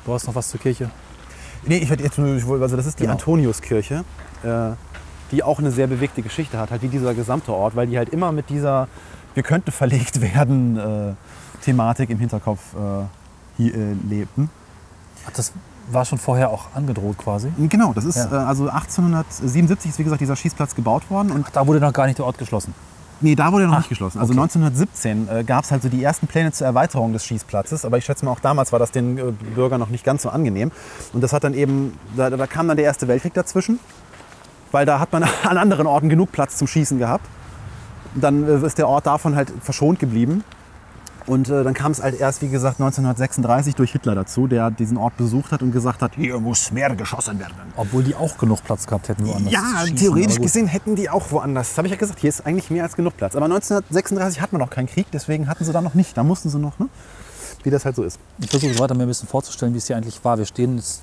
du 0.04 0.12
hast 0.12 0.26
noch 0.26 0.34
was 0.34 0.48
zur 0.48 0.60
Kirche? 0.60 0.90
Nee, 1.66 1.78
ich 1.78 1.88
werde 1.90 2.02
jetzt 2.02 2.18
nur, 2.18 2.60
also 2.62 2.76
das 2.76 2.86
ist 2.86 2.98
die 2.98 3.02
Genau. 3.02 3.12
Antoniuskirche, 3.14 4.04
äh, 4.42 4.48
die 5.30 5.42
auch 5.42 5.58
eine 5.58 5.70
sehr 5.70 5.86
bewegte 5.86 6.22
Geschichte 6.22 6.58
hat, 6.58 6.70
halt 6.70 6.82
wie 6.82 6.88
dieser 6.88 7.14
gesamte 7.14 7.52
Ort, 7.52 7.76
weil 7.76 7.86
die 7.86 7.96
halt 7.98 8.08
immer 8.10 8.32
mit 8.32 8.48
dieser 8.50 8.88
wir 9.34 9.42
könnten 9.44 9.70
verlegt 9.70 10.20
werden 10.34 10.76
äh, 10.76 11.12
Thematik 11.64 12.10
im 12.10 12.18
Hinterkopf 12.18 12.60
äh, 12.74 12.78
hier, 13.58 13.74
äh, 13.74 13.92
lebten. 14.08 14.50
Hat 15.26 15.38
das 15.38 15.52
war 15.92 16.04
schon 16.04 16.18
vorher 16.18 16.50
auch 16.50 16.66
angedroht 16.74 17.18
quasi. 17.18 17.50
Genau, 17.68 17.92
das 17.92 18.04
ist 18.04 18.16
Ja. 18.16 18.26
äh, 18.26 18.46
also 18.46 18.68
1877 18.68 19.90
ist 19.90 19.98
wie 19.98 20.04
gesagt 20.04 20.20
dieser 20.20 20.36
Schießplatz 20.36 20.74
gebaut 20.74 21.10
worden 21.10 21.30
und 21.32 21.46
Da 21.52 21.66
wurde 21.66 21.80
noch 21.80 21.92
gar 21.92 22.06
nicht 22.06 22.18
der 22.18 22.26
Ort 22.26 22.38
geschlossen. 22.38 22.74
Nee, 23.20 23.34
da 23.34 23.52
wurde 23.52 23.64
er 23.64 23.68
noch 23.68 23.74
Ah, 23.74 23.78
nicht 23.78 23.88
geschlossen. 23.88 24.18
Also 24.18 24.32
okay. 24.32 24.40
1917 24.40 25.28
äh, 25.28 25.44
gab 25.44 25.64
es 25.64 25.70
halt 25.70 25.82
so 25.82 25.88
die 25.88 26.02
ersten 26.02 26.26
Pläne 26.26 26.52
zur 26.52 26.66
Erweiterung 26.66 27.12
des 27.12 27.24
Schießplatzes, 27.24 27.84
aber 27.84 27.98
ich 27.98 28.04
schätze 28.04 28.24
mal 28.24 28.32
auch 28.32 28.40
damals 28.40 28.72
war 28.72 28.78
das 28.78 28.90
den 28.90 29.18
äh, 29.18 29.22
Bürgern 29.54 29.80
noch 29.80 29.88
nicht 29.88 30.04
ganz 30.04 30.22
so 30.22 30.30
angenehm 30.30 30.70
und 31.12 31.20
das 31.22 31.32
hat 31.32 31.44
dann 31.44 31.54
eben 31.54 31.98
da, 32.16 32.30
da 32.30 32.46
kam 32.46 32.68
dann 32.68 32.76
der 32.76 32.86
Erste 32.86 33.08
Weltkrieg 33.08 33.34
dazwischen, 33.34 33.78
weil 34.72 34.86
da 34.86 34.98
hat 35.00 35.12
man 35.12 35.22
an 35.44 35.58
anderen 35.58 35.86
Orten 35.86 36.08
genug 36.08 36.32
Platz 36.32 36.56
zum 36.56 36.66
Schießen 36.66 36.98
gehabt. 36.98 37.26
Dann 38.14 38.46
äh, 38.48 38.66
ist 38.66 38.78
der 38.78 38.88
Ort 38.88 39.06
davon 39.06 39.36
halt 39.36 39.52
verschont 39.60 39.98
geblieben. 39.98 40.44
Und 41.30 41.48
äh, 41.48 41.62
dann 41.62 41.74
kam 41.74 41.92
es 41.92 42.02
halt 42.02 42.18
erst, 42.18 42.42
wie 42.42 42.48
gesagt, 42.48 42.80
1936 42.80 43.76
durch 43.76 43.92
Hitler 43.92 44.16
dazu, 44.16 44.48
der 44.48 44.72
diesen 44.72 44.96
Ort 44.96 45.16
besucht 45.16 45.52
hat 45.52 45.62
und 45.62 45.70
gesagt 45.70 46.02
hat, 46.02 46.16
hier 46.16 46.40
muss 46.40 46.72
mehr 46.72 46.92
geschossen 46.96 47.38
werden. 47.38 47.54
Obwohl 47.76 48.02
die 48.02 48.16
auch 48.16 48.36
genug 48.36 48.64
Platz 48.64 48.84
gehabt 48.84 49.08
hätten, 49.08 49.28
woanders 49.28 49.52
Ja, 49.52 49.62
schießen. 49.82 49.96
theoretisch 49.96 50.40
gesehen 50.40 50.66
hätten 50.66 50.96
die 50.96 51.08
auch 51.08 51.30
woanders. 51.30 51.68
Das 51.68 51.78
habe 51.78 51.86
ich 51.86 51.92
ja 51.92 51.98
gesagt, 51.98 52.18
hier 52.18 52.30
ist 52.30 52.44
eigentlich 52.44 52.68
mehr 52.70 52.82
als 52.82 52.96
genug 52.96 53.16
Platz. 53.16 53.36
Aber 53.36 53.44
1936 53.44 54.40
hat 54.40 54.52
man 54.52 54.60
noch 54.60 54.70
keinen 54.70 54.88
Krieg, 54.88 55.06
deswegen 55.12 55.46
hatten 55.48 55.64
sie 55.64 55.72
da 55.72 55.80
noch 55.80 55.94
nicht. 55.94 56.16
Da 56.16 56.24
mussten 56.24 56.50
sie 56.50 56.58
noch, 56.58 56.76
ne? 56.80 56.88
wie 57.62 57.70
das 57.70 57.84
halt 57.84 57.94
so 57.94 58.02
ist. 58.02 58.18
Ich 58.38 58.50
versuche 58.50 58.76
weiter 58.80 58.94
mir 58.96 59.02
ein 59.02 59.08
bisschen 59.08 59.28
vorzustellen, 59.28 59.72
wie 59.74 59.78
es 59.78 59.86
hier 59.86 59.96
eigentlich 59.96 60.24
war. 60.24 60.36
Wir 60.36 60.46
stehen 60.46 60.78
jetzt 60.78 61.02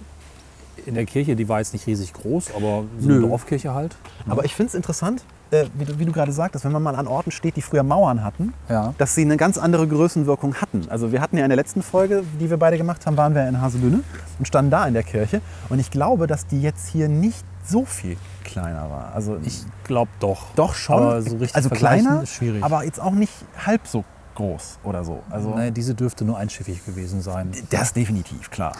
in 0.85 0.95
der 0.95 1.05
Kirche, 1.05 1.37
die 1.37 1.47
war 1.47 1.59
jetzt 1.59 1.71
nicht 1.71 1.87
riesig 1.87 2.11
groß, 2.11 2.47
aber 2.53 2.83
so 2.99 3.09
eine. 3.09 3.21
Dorfkirche 3.21 3.73
halt. 3.73 3.95
Aber 4.27 4.43
ich 4.43 4.55
finde 4.55 4.69
es 4.69 4.75
interessant, 4.75 5.23
äh, 5.51 5.65
wie, 5.75 5.85
du, 5.85 5.99
wie 5.99 6.05
du 6.05 6.11
gerade 6.11 6.31
sagtest, 6.31 6.65
wenn 6.65 6.71
man 6.71 6.83
mal 6.83 6.95
an 6.95 7.07
Orten 7.07 7.31
steht, 7.31 7.55
die 7.55 7.61
früher 7.61 7.83
Mauern 7.83 8.23
hatten, 8.23 8.53
Ja. 8.69 8.93
dass 8.97 9.15
sie 9.15 9.21
eine 9.21 9.37
ganz 9.37 9.57
andere 9.57 9.87
Größenwirkung 9.87 10.55
hatten. 10.55 10.87
Also 10.89 11.11
wir 11.11 11.21
hatten 11.21 11.37
ja 11.37 11.43
in 11.43 11.49
der 11.49 11.55
letzten 11.57 11.81
Folge, 11.83 12.23
die 12.39 12.49
wir 12.49 12.57
beide 12.57 12.77
gemacht 12.77 13.05
haben, 13.05 13.17
waren 13.17 13.33
wir 13.35 13.47
in 13.47 13.61
Haselünne 13.61 14.01
und 14.39 14.47
standen 14.47 14.71
da 14.71 14.85
in 14.87 14.93
der 14.93 15.03
Kirche. 15.03 15.41
Und 15.69 15.79
ich 15.79 15.91
glaube, 15.91 16.27
dass 16.27 16.47
die 16.47 16.61
jetzt 16.61 16.87
hier 16.87 17.07
nicht 17.09 17.43
so 17.65 17.83
viel 17.85 18.17
kleiner 18.43 18.89
war. 18.89 19.11
Also 19.13 19.37
Ich 19.43 19.65
glaube 19.83 20.09
doch. 20.19 20.47
doch 20.55 20.73
schon, 20.73 20.95
Aber 21.03 21.21
so 21.21 21.35
richtig 21.37 21.55
also 21.55 21.69
kleiner, 21.69 22.23
ist 22.23 22.33
schwierig. 22.33 22.63
aber 22.63 22.83
jetzt 22.85 22.99
auch 23.01 23.11
nicht 23.11 23.33
halb 23.65 23.85
so 23.87 24.05
groß 24.35 24.79
oder 24.83 25.03
so. 25.03 25.21
Also 25.29 25.49
Nein, 25.55 25.73
diese 25.73 25.95
dürfte 25.95 26.23
nur 26.23 26.37
einschiffig 26.37 26.85
gewesen 26.85 27.21
sein. 27.21 27.51
das 27.71 27.91
definitiv, 27.93 28.49
klar. 28.51 28.73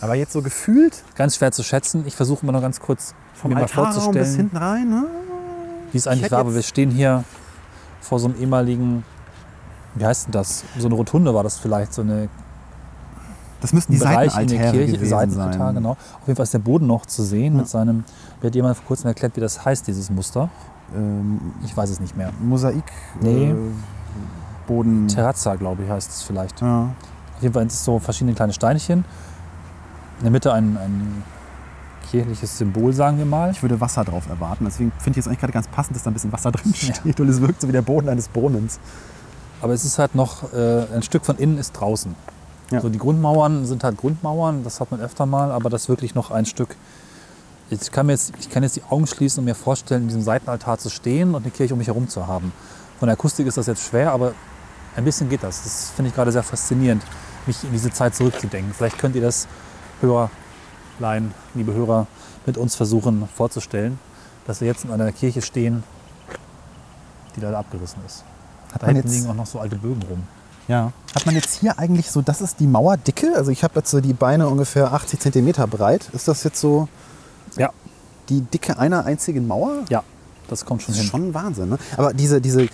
Aber 0.00 0.14
jetzt 0.14 0.32
so 0.32 0.42
gefühlt 0.42 1.02
Ganz 1.14 1.36
schwer 1.36 1.52
zu 1.52 1.62
schätzen. 1.62 2.04
Ich 2.06 2.14
versuche 2.16 2.44
mal 2.44 2.52
noch 2.52 2.60
ganz 2.62 2.80
kurz 2.80 3.14
vom 3.34 3.48
mir 3.50 3.54
mal 3.56 3.62
Altarraum 3.62 3.88
bis 3.94 4.02
vorzustellen, 4.02 4.36
hinten 4.36 4.56
rein. 4.56 4.88
Ne? 4.90 5.04
wie 5.92 5.98
es 5.98 6.06
Ich 6.06 6.12
eigentlich 6.12 6.30
war. 6.32 6.40
Aber 6.40 6.54
wir 6.54 6.62
stehen 6.62 6.90
hier 6.90 7.24
vor 8.00 8.18
so 8.18 8.26
einem 8.28 8.38
ehemaligen, 8.40 9.04
wie 9.94 10.04
heißt 10.04 10.26
denn 10.26 10.32
das? 10.32 10.64
So 10.78 10.86
eine 10.86 10.94
Rotunde 10.96 11.32
war 11.34 11.42
das 11.42 11.58
vielleicht, 11.58 11.92
so 11.94 12.02
eine 12.02 12.28
Das 13.60 13.72
müssten 13.72 13.92
die 13.92 13.98
Bereich 13.98 14.36
in 14.38 14.46
der 14.48 14.58
Seitenaltäre 14.58 14.86
Kirche, 14.86 15.06
Seitenaltar, 15.06 15.66
sein. 15.66 15.74
genau. 15.76 15.90
Auf 15.92 16.26
jeden 16.26 16.36
Fall 16.36 16.44
ist 16.44 16.54
der 16.54 16.58
Boden 16.58 16.86
noch 16.86 17.06
zu 17.06 17.22
sehen 17.22 17.54
Ja. 17.54 17.60
mit 17.60 17.68
seinem. 17.68 18.04
Mir 18.40 18.48
hat 18.48 18.54
jemand 18.54 18.76
vor 18.76 18.86
kurzem 18.86 19.08
erklärt, 19.08 19.34
wie 19.36 19.40
das 19.40 19.64
heißt, 19.64 19.86
dieses 19.86 20.10
Muster. 20.10 20.50
Ähm, 20.94 21.40
Ich 21.64 21.74
weiß 21.76 21.88
es 21.90 22.00
nicht 22.00 22.16
mehr. 22.16 22.30
Mosaik, 22.40 22.84
Nee. 23.20 23.50
äh, 23.50 23.54
Boden. 24.66 25.08
Terrazza, 25.08 25.54
glaube 25.54 25.84
ich, 25.84 25.90
heißt 25.90 26.10
es 26.10 26.22
vielleicht. 26.22 26.60
ja. 26.60 26.90
Auf 27.36 27.42
jeden 27.42 27.52
Fall 27.54 27.62
sind 27.62 27.72
es 27.72 27.84
so 27.84 27.98
verschiedene 27.98 28.34
kleine 28.34 28.52
Steinchen. 28.52 29.04
In 30.18 30.22
der 30.22 30.30
Mitte 30.30 30.52
ein, 30.52 30.76
ein 30.76 31.24
kirchliches 32.10 32.58
Symbol, 32.58 32.92
sagen 32.92 33.18
wir 33.18 33.26
mal. 33.26 33.50
Ich 33.50 33.62
würde 33.62 33.80
Wasser 33.80 34.04
drauf 34.04 34.28
erwarten. 34.28 34.64
Deswegen 34.64 34.92
finde 34.98 35.18
ich 35.18 35.24
es 35.24 35.28
eigentlich 35.28 35.40
gerade 35.40 35.52
ganz 35.52 35.68
passend, 35.68 35.96
dass 35.96 36.04
da 36.04 36.10
ein 36.10 36.14
bisschen 36.14 36.32
Wasser 36.32 36.52
drin 36.52 36.74
steht. 36.74 37.20
Und 37.20 37.28
es 37.28 37.40
wirkt 37.40 37.60
so 37.60 37.68
wie 37.68 37.72
der 37.72 37.82
Boden 37.82 38.08
eines 38.08 38.28
Brunnens. 38.28 38.78
Aber 39.60 39.72
es 39.72 39.84
ist 39.84 39.98
halt 39.98 40.14
noch, 40.14 40.52
äh, 40.52 40.86
ein 40.94 41.02
Stück 41.02 41.24
von 41.24 41.36
innen 41.36 41.58
ist 41.58 41.72
draußen. 41.72 42.14
Ja. 42.70 42.80
So 42.80 42.88
die 42.88 42.98
Grundmauern 42.98 43.64
sind 43.64 43.84
halt 43.84 43.96
Grundmauern, 43.96 44.64
das 44.64 44.80
hat 44.80 44.90
man 44.90 45.00
öfter 45.00 45.24
mal, 45.24 45.52
aber 45.52 45.70
das 45.70 45.82
ist 45.82 45.88
wirklich 45.88 46.14
noch 46.14 46.30
ein 46.30 46.46
Stück. 46.46 46.76
Ich 47.70 47.90
kann, 47.90 48.06
mir 48.06 48.12
jetzt, 48.12 48.32
ich 48.38 48.50
kann 48.50 48.62
jetzt 48.62 48.76
die 48.76 48.82
Augen 48.88 49.06
schließen 49.06 49.40
und 49.40 49.44
mir 49.44 49.54
vorstellen, 49.54 50.02
in 50.02 50.08
diesem 50.08 50.22
Seitenaltar 50.22 50.78
zu 50.78 50.88
stehen 50.88 51.34
und 51.34 51.42
eine 51.42 51.50
Kirche 51.50 51.74
um 51.74 51.78
mich 51.78 51.88
herum 51.88 52.08
zu 52.08 52.26
haben. 52.26 52.52
Von 52.98 53.06
der 53.06 53.14
Akustik 53.14 53.46
ist 53.46 53.56
das 53.56 53.66
jetzt 53.66 53.82
schwer, 53.82 54.12
aber 54.12 54.34
ein 54.96 55.04
bisschen 55.04 55.28
geht 55.28 55.42
das. 55.42 55.62
Das 55.62 55.90
finde 55.94 56.10
ich 56.10 56.14
gerade 56.14 56.32
sehr 56.32 56.42
faszinierend, 56.42 57.02
mich 57.46 57.62
in 57.64 57.72
diese 57.72 57.90
Zeit 57.90 58.14
zurückzudenken. 58.14 58.72
Vielleicht 58.72 58.98
könnt 58.98 59.16
ihr 59.16 59.22
das 59.22 59.46
Hörerlein, 60.00 61.34
liebe 61.54 61.72
Hörer, 61.72 62.06
mit 62.46 62.56
uns 62.58 62.74
versuchen 62.76 63.28
vorzustellen, 63.34 63.98
dass 64.46 64.60
wir 64.60 64.68
jetzt 64.68 64.84
in 64.84 64.90
einer 64.90 65.10
Kirche 65.12 65.42
stehen, 65.42 65.82
die 67.34 67.40
leider 67.40 67.58
abgerissen 67.58 67.98
ist. 68.06 68.24
Hat 68.72 68.82
Da 68.82 68.86
man 68.86 68.96
hinten 68.96 69.08
jetzt, 69.10 69.18
liegen 69.18 69.30
auch 69.30 69.34
noch 69.34 69.46
so 69.46 69.58
alte 69.60 69.76
Bögen 69.76 70.02
rum. 70.08 70.22
ja. 70.68 70.92
Hat 71.14 71.24
man 71.24 71.34
jetzt 71.34 71.60
hier 71.60 71.78
eigentlich 71.78 72.10
so, 72.10 72.20
das 72.20 72.40
ist 72.42 72.60
die 72.60 72.66
Mauerdicke? 72.66 73.32
Also 73.36 73.50
ich 73.50 73.64
habe 73.64 73.76
jetzt 73.76 73.90
so 73.90 74.00
die 74.00 74.12
Beine 74.12 74.48
ungefähr 74.48 74.92
80 74.92 75.18
Zentimeter 75.18 75.66
breit. 75.66 76.10
Ist 76.12 76.28
das 76.28 76.44
jetzt 76.44 76.60
so 76.60 76.88
Ja, 77.56 77.70
die 78.28 78.42
Dicke 78.42 78.78
einer 78.78 79.06
einzigen 79.06 79.46
Mauer? 79.46 79.84
ja, 79.88 80.02
das 80.48 80.64
kommt 80.66 80.82
schon 80.82 80.92
Das 80.94 81.02
ist 81.04 81.10
hin. 81.10 81.22
schon 81.22 81.34
Wahnsinn. 81.34 81.70
Ne? 81.70 81.78
Aber 81.96 82.12
diese, 82.12 82.40
diese, 82.42 82.68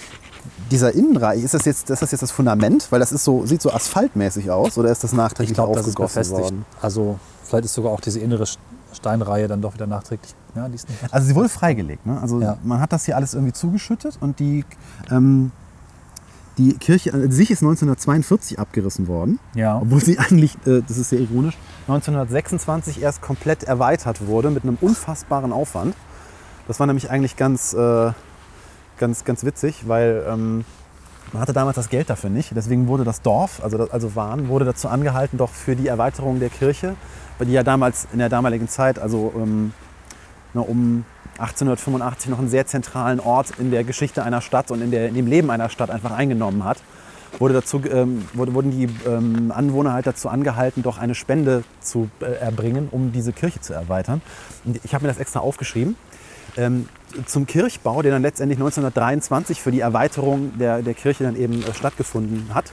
dieser 0.71 0.93
Innenbereich, 0.95 1.43
ist 1.43 1.55
das, 1.55 1.65
jetzt, 1.65 1.91
ist 1.91 2.03
das 2.03 2.11
jetzt 2.13 2.23
das 2.23 2.31
Fundament? 2.31 2.87
Weil 2.91 3.01
das 3.01 3.13
ist 3.13 3.25
so, 3.25 3.45
sieht 3.47 3.63
so 3.63 3.71
asphaltmäßig 3.73 4.51
aus 4.51 4.77
oder 4.79 4.91
ist 4.91 5.05
das 5.05 5.13
nachträglich 5.13 5.57
das 5.57 5.65
ist 5.65 5.71
aufgegossen 5.79 5.97
befestigt. 6.21 6.41
worden? 6.41 6.65
Also 6.81 7.19
vielleicht 7.45 7.65
ist 7.67 7.75
sogar 7.75 7.93
auch 7.93 8.01
diese 8.01 8.19
innere 8.21 8.45
Steinreihe 8.93 9.49
dann 9.49 9.63
doch 9.63 9.75
wieder 9.75 9.87
nachträglich. 9.87 10.35
Ja, 10.55 10.69
die 10.69 10.75
ist 10.75 10.89
nicht. 10.89 11.13
Also 11.13 11.27
sie 11.27 11.35
wurde 11.35 11.49
freigelegt. 11.49 12.05
Ne? 12.07 12.21
Also 12.21 12.41
Ja. 12.41 12.59
man 12.63 12.81
hat 12.81 12.93
das 12.93 13.05
hier 13.05 13.17
alles 13.17 13.35
irgendwie 13.35 13.53
zugeschüttet 13.53 14.19
und 14.21 14.39
die, 14.39 14.65
ähm, 15.11 15.51
die 16.59 16.75
Kirche 16.75 17.15
an 17.15 17.31
sich 17.33 17.51
ist 17.51 17.63
1942 17.63 18.59
abgerissen 18.59 19.09
worden. 19.09 19.39
Ja. 19.55 19.79
Obwohl 19.81 20.03
sie 20.05 20.19
eigentlich, 20.19 20.55
äh, 20.67 20.83
das 20.87 20.99
ist 20.99 21.11
sehr 21.11 21.21
ironisch, 21.21 21.57
1926 21.89 23.01
erst 23.03 23.23
komplett 23.23 23.65
erweitert 23.65 24.27
wurde 24.27 24.51
mit 24.51 24.63
einem 24.65 24.77
unfassbaren 24.81 25.53
Aufwand. 25.53 25.95
Das 26.69 26.79
war 26.79 26.87
nämlich 26.87 27.11
eigentlich 27.11 27.37
ganz, 27.37 27.73
äh, 27.73 28.13
ganz, 29.03 29.25
ganz 29.25 29.45
witzig, 29.45 29.89
weil 29.89 30.25
ähm, 30.29 30.65
man 31.33 31.43
hatte 31.43 31.53
damals 31.53 31.75
das 31.75 31.89
Geld 31.89 32.09
dafür 32.09 32.31
nicht. 32.31 32.53
Deswegen 32.55 32.87
wurde 32.87 33.03
das 33.03 33.21
Dorf, 33.21 33.61
also, 33.61 33.77
das, 33.77 33.91
also 33.91 34.15
Wahn, 34.15 34.47
wurde 34.47 34.65
dazu 34.65 34.87
angehalten, 34.87 35.39
doch 35.39 35.51
für 35.51 35.75
die 35.75 35.89
Erweiterung 35.89 36.39
der 36.39 36.51
Kirche, 36.51 36.95
weil 37.37 37.49
die 37.49 37.53
ja 37.53 37.65
damals 37.65 38.07
in 38.13 38.21
der 38.21 38.29
damaligen 38.29 38.69
Zeit, 38.69 39.01
also 39.01 39.33
ähm, 39.37 39.73
na, 40.55 40.61
um 40.61 41.05
1885 41.39 42.31
noch 42.31 42.39
einen 42.39 42.49
sehr 42.49 42.67
zentralen 42.67 43.19
Ort 43.19 43.59
in 43.59 43.73
der 43.73 43.83
Geschichte 43.83 44.23
einer 44.23 44.41
Stadt 44.41 44.71
und 44.71 44.81
in, 44.81 44.93
der, 44.93 45.09
in 45.09 45.17
dem 45.17 45.27
Leben 45.27 45.51
einer 45.51 45.69
Stadt 45.69 45.91
einfach 45.91 46.13
eingenommen 46.13 46.63
hat, 46.63 46.79
wurde 47.41 47.55
dazu, 47.55 47.83
ähm, 47.91 48.25
wurde, 48.35 48.55
wurden 48.55 48.71
die 48.71 48.89
ähm, 49.09 49.51
Anwohner 49.53 49.95
halt 49.95 50.07
dazu 50.07 50.29
angehalten, 50.29 50.85
doch 50.85 50.99
eine 50.99 51.17
Spende 51.17 51.65
zu 51.81 52.09
äh, 52.21 52.35
erbringen, 52.35 52.89
um 52.93 53.11
diese 53.11 53.33
Kirche 53.33 53.61
zu 53.61 53.73
erweitern. 53.73 54.23
Und 54.65 54.79
ich 54.85 54.95
habe 54.95 55.03
mir 55.03 55.09
das 55.09 55.19
extra 55.19 55.41
aufgeschrieben. 55.41 55.97
Ähm, 56.57 56.89
zum 57.27 57.47
Kirchbau, 57.47 58.03
der 58.03 58.13
dann 58.13 58.23
letztendlich 58.23 58.59
1923 58.59 59.61
für 59.61 59.71
die 59.71 59.81
Erweiterung 59.81 60.57
der, 60.59 60.83
der 60.83 60.95
Kirche 60.95 61.25
dann 61.25 61.37
eben 61.37 61.63
äh, 61.63 61.75
stattgefunden 61.75 62.55
hat, 62.55 62.73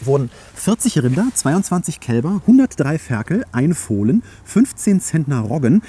wurden 0.00 0.30
40 0.54 1.02
Rinder, 1.02 1.26
22 1.32 2.00
Kälber, 2.00 2.40
103 2.42 2.98
Ferkel, 2.98 3.44
ein 3.52 3.74
Fohlen, 3.74 4.22
15 4.44 5.00
Zentner 5.00 5.40
Roggen, 5.40 5.82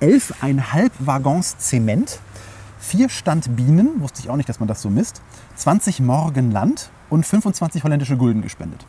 11,5 0.00 0.90
Waggons 1.00 1.58
Zement, 1.58 2.20
4 2.80 3.08
Stand 3.08 3.56
Bienen, 3.56 4.00
wusste 4.00 4.20
ich 4.20 4.30
auch 4.30 4.36
nicht, 4.36 4.48
dass 4.48 4.60
man 4.60 4.68
das 4.68 4.82
so 4.82 4.90
misst, 4.90 5.20
20 5.56 6.00
Morgen 6.00 6.50
Land 6.50 6.90
und 7.10 7.26
25 7.26 7.84
holländische 7.84 8.16
Gulden 8.16 8.42
gespendet. 8.42 8.86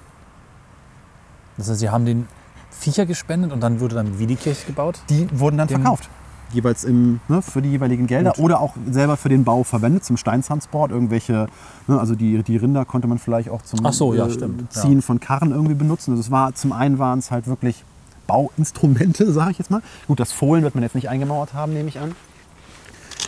Das 1.58 1.70
heißt, 1.70 1.80
sie 1.80 1.90
haben 1.90 2.06
den 2.06 2.28
Viecher 2.72 3.06
gespendet 3.06 3.52
und 3.52 3.62
dann 3.62 3.80
wurde 3.80 3.96
dann 3.96 4.20
wie 4.20 4.28
die 4.28 4.36
Kirche 4.36 4.66
gebaut. 4.68 5.00
Die 5.10 5.28
wurden 5.38 5.58
dann 5.58 5.68
Dem- 5.68 5.82
verkauft. 5.82 6.10
Jeweils 6.52 6.84
im, 6.84 7.20
ne, 7.28 7.42
für 7.42 7.62
die 7.62 7.70
jeweiligen 7.70 8.08
Gelder 8.08 8.32
Gut. 8.32 8.44
oder 8.46 8.60
auch 8.60 8.74
selber 8.90 9.18
für 9.18 9.30
den 9.30 9.44
Bau 9.44 9.64
verwendet, 9.64 10.04
zum 10.04 10.18
Steinstransport. 10.18 10.92
Irgendwelche, 10.92 11.48
ne, 11.88 12.00
also 12.00 12.16
die, 12.16 12.42
die 12.44 12.58
Rinder 12.58 12.86
konnte 12.86 13.08
man 13.08 13.20
vielleicht 13.20 13.50
auch 13.50 13.62
zum 13.62 13.86
Ach 13.86 13.94
so, 13.94 14.14
ja, 14.14 14.26
äh, 14.26 14.32
stimmt, 14.32 14.62
ja. 14.74 14.82
Ziehen 14.82 15.02
von 15.02 15.20
Karren 15.20 15.52
irgendwie 15.52 15.76
benutzen. 15.76 16.12
Also 16.12 16.22
es 16.22 16.32
war, 16.32 16.56
zum 16.56 16.72
einen 16.74 16.98
waren 16.98 17.20
es 17.20 17.30
halt 17.32 17.46
wirklich 17.48 17.84
Bauinstrumente, 18.28 19.32
sage 19.34 19.52
ich 19.52 19.58
jetzt 19.60 19.70
mal. 19.72 19.82
Gut, 20.08 20.20
das 20.20 20.32
Fohlen 20.32 20.64
wird 20.64 20.76
man 20.76 20.84
jetzt 20.84 20.96
nicht 20.96 21.10
eingemauert 21.10 21.54
haben, 21.54 21.74
nehme 21.74 21.90
ich 21.90 22.00
an. 22.00 22.16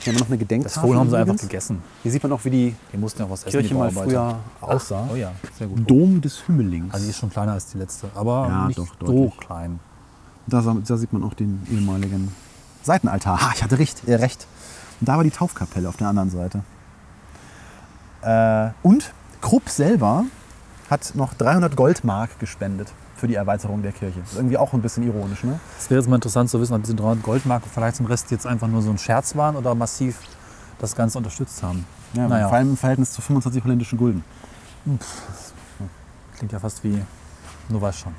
Hier 0.03 0.13
haben 0.13 0.17
wir 0.17 0.21
noch 0.21 0.27
eine 0.29 0.37
Das 0.37 0.47
Gedenktafel. 0.47 0.81
Fohlen 0.81 0.99
haben 0.99 1.09
sie 1.11 1.15
einfach 1.15 1.33
übrigens. 1.33 1.41
gegessen. 1.49 1.77
Hier 2.01 2.11
sieht 2.11 2.23
man 2.23 2.31
auch, 2.31 2.43
wie 2.43 2.49
die 2.49 2.75
Die 2.91 2.97
mussten 2.97 3.21
auch 3.21 3.29
was 3.29 3.41
essen. 3.43 3.51
Kirche 3.51 3.67
die 3.67 3.73
mal 3.75 3.91
früher 3.91 4.39
aussah. 4.61 5.07
Oh 5.11 5.15
ja, 5.15 5.31
sehr 5.59 5.67
gut. 5.67 5.87
Dom 5.87 6.21
des 6.21 6.47
Hümmelings. 6.47 6.91
Also 6.91 7.05
die 7.05 7.11
ist 7.11 7.17
schon 7.19 7.29
kleiner 7.29 7.51
als 7.51 7.67
die 7.67 7.77
letzte, 7.77 8.07
aber 8.15 8.47
Ja, 8.49 8.67
nicht 8.67 8.79
doch, 8.79 8.87
so 8.99 9.05
deutlich. 9.05 9.37
klein. 9.37 9.79
Da, 10.47 10.61
da 10.87 10.97
sieht 10.97 11.13
man 11.13 11.23
auch 11.23 11.35
den 11.35 11.61
ehemaligen 11.71 12.29
Seitenaltar. 12.83 13.41
Ha, 13.41 13.51
ich 13.55 13.63
hatte 13.63 13.79
recht. 13.79 14.07
Äh, 14.07 14.15
recht. 14.15 14.47
Und 14.99 15.09
da 15.09 15.17
war 15.17 15.23
die 15.23 15.31
Taufkapelle 15.31 15.87
auf 15.89 15.97
der 15.97 16.07
anderen 16.07 16.29
Seite. 16.29 16.63
Äh, 18.21 18.71
und 18.83 19.13
Krupp 19.41 19.69
selber 19.69 20.25
hat 20.89 21.13
noch 21.15 21.33
300 21.33 21.75
Goldmark 21.75 22.39
gespendet 22.39 22.91
für 23.15 23.27
die 23.27 23.35
Erweiterung 23.35 23.81
der 23.81 23.91
Kirche. 23.91 24.19
Ist 24.19 24.35
irgendwie 24.35 24.57
auch 24.57 24.73
ein 24.73 24.81
bisschen 24.81 25.03
ironisch, 25.03 25.43
ne? 25.43 25.59
Es 25.79 25.89
wäre 25.89 25.99
jetzt 25.99 26.09
mal 26.09 26.15
interessant 26.15 26.49
zu 26.49 26.59
wissen, 26.59 26.73
ob 26.73 26.81
diese 26.81 26.95
300 26.95 27.23
Goldmarken 27.23 27.69
vielleicht 27.71 27.95
zum 27.95 28.07
Rest 28.07 28.31
jetzt 28.31 28.45
einfach 28.47 28.67
nur 28.67 28.81
so 28.81 28.89
ein 28.89 28.97
Scherz 28.97 29.35
waren 29.35 29.55
oder 29.55 29.75
massiv 29.75 30.19
das 30.79 30.95
Ganze 30.95 31.17
unterstützt 31.17 31.61
haben. 31.63 31.85
Ja, 32.13 32.27
Naja. 32.27 32.47
Vor 32.49 32.57
allem 32.57 32.71
im 32.71 32.77
Verhältnis 32.77 33.11
zu 33.11 33.21
25 33.21 33.63
holländischen 33.63 33.97
Gulden. 33.97 34.23
Klingt 36.37 36.51
ja 36.51 36.59
fast 36.59 36.83
wie, 36.83 36.99
nur 37.69 37.81
weiß 37.81 37.99
schon. 37.99 38.13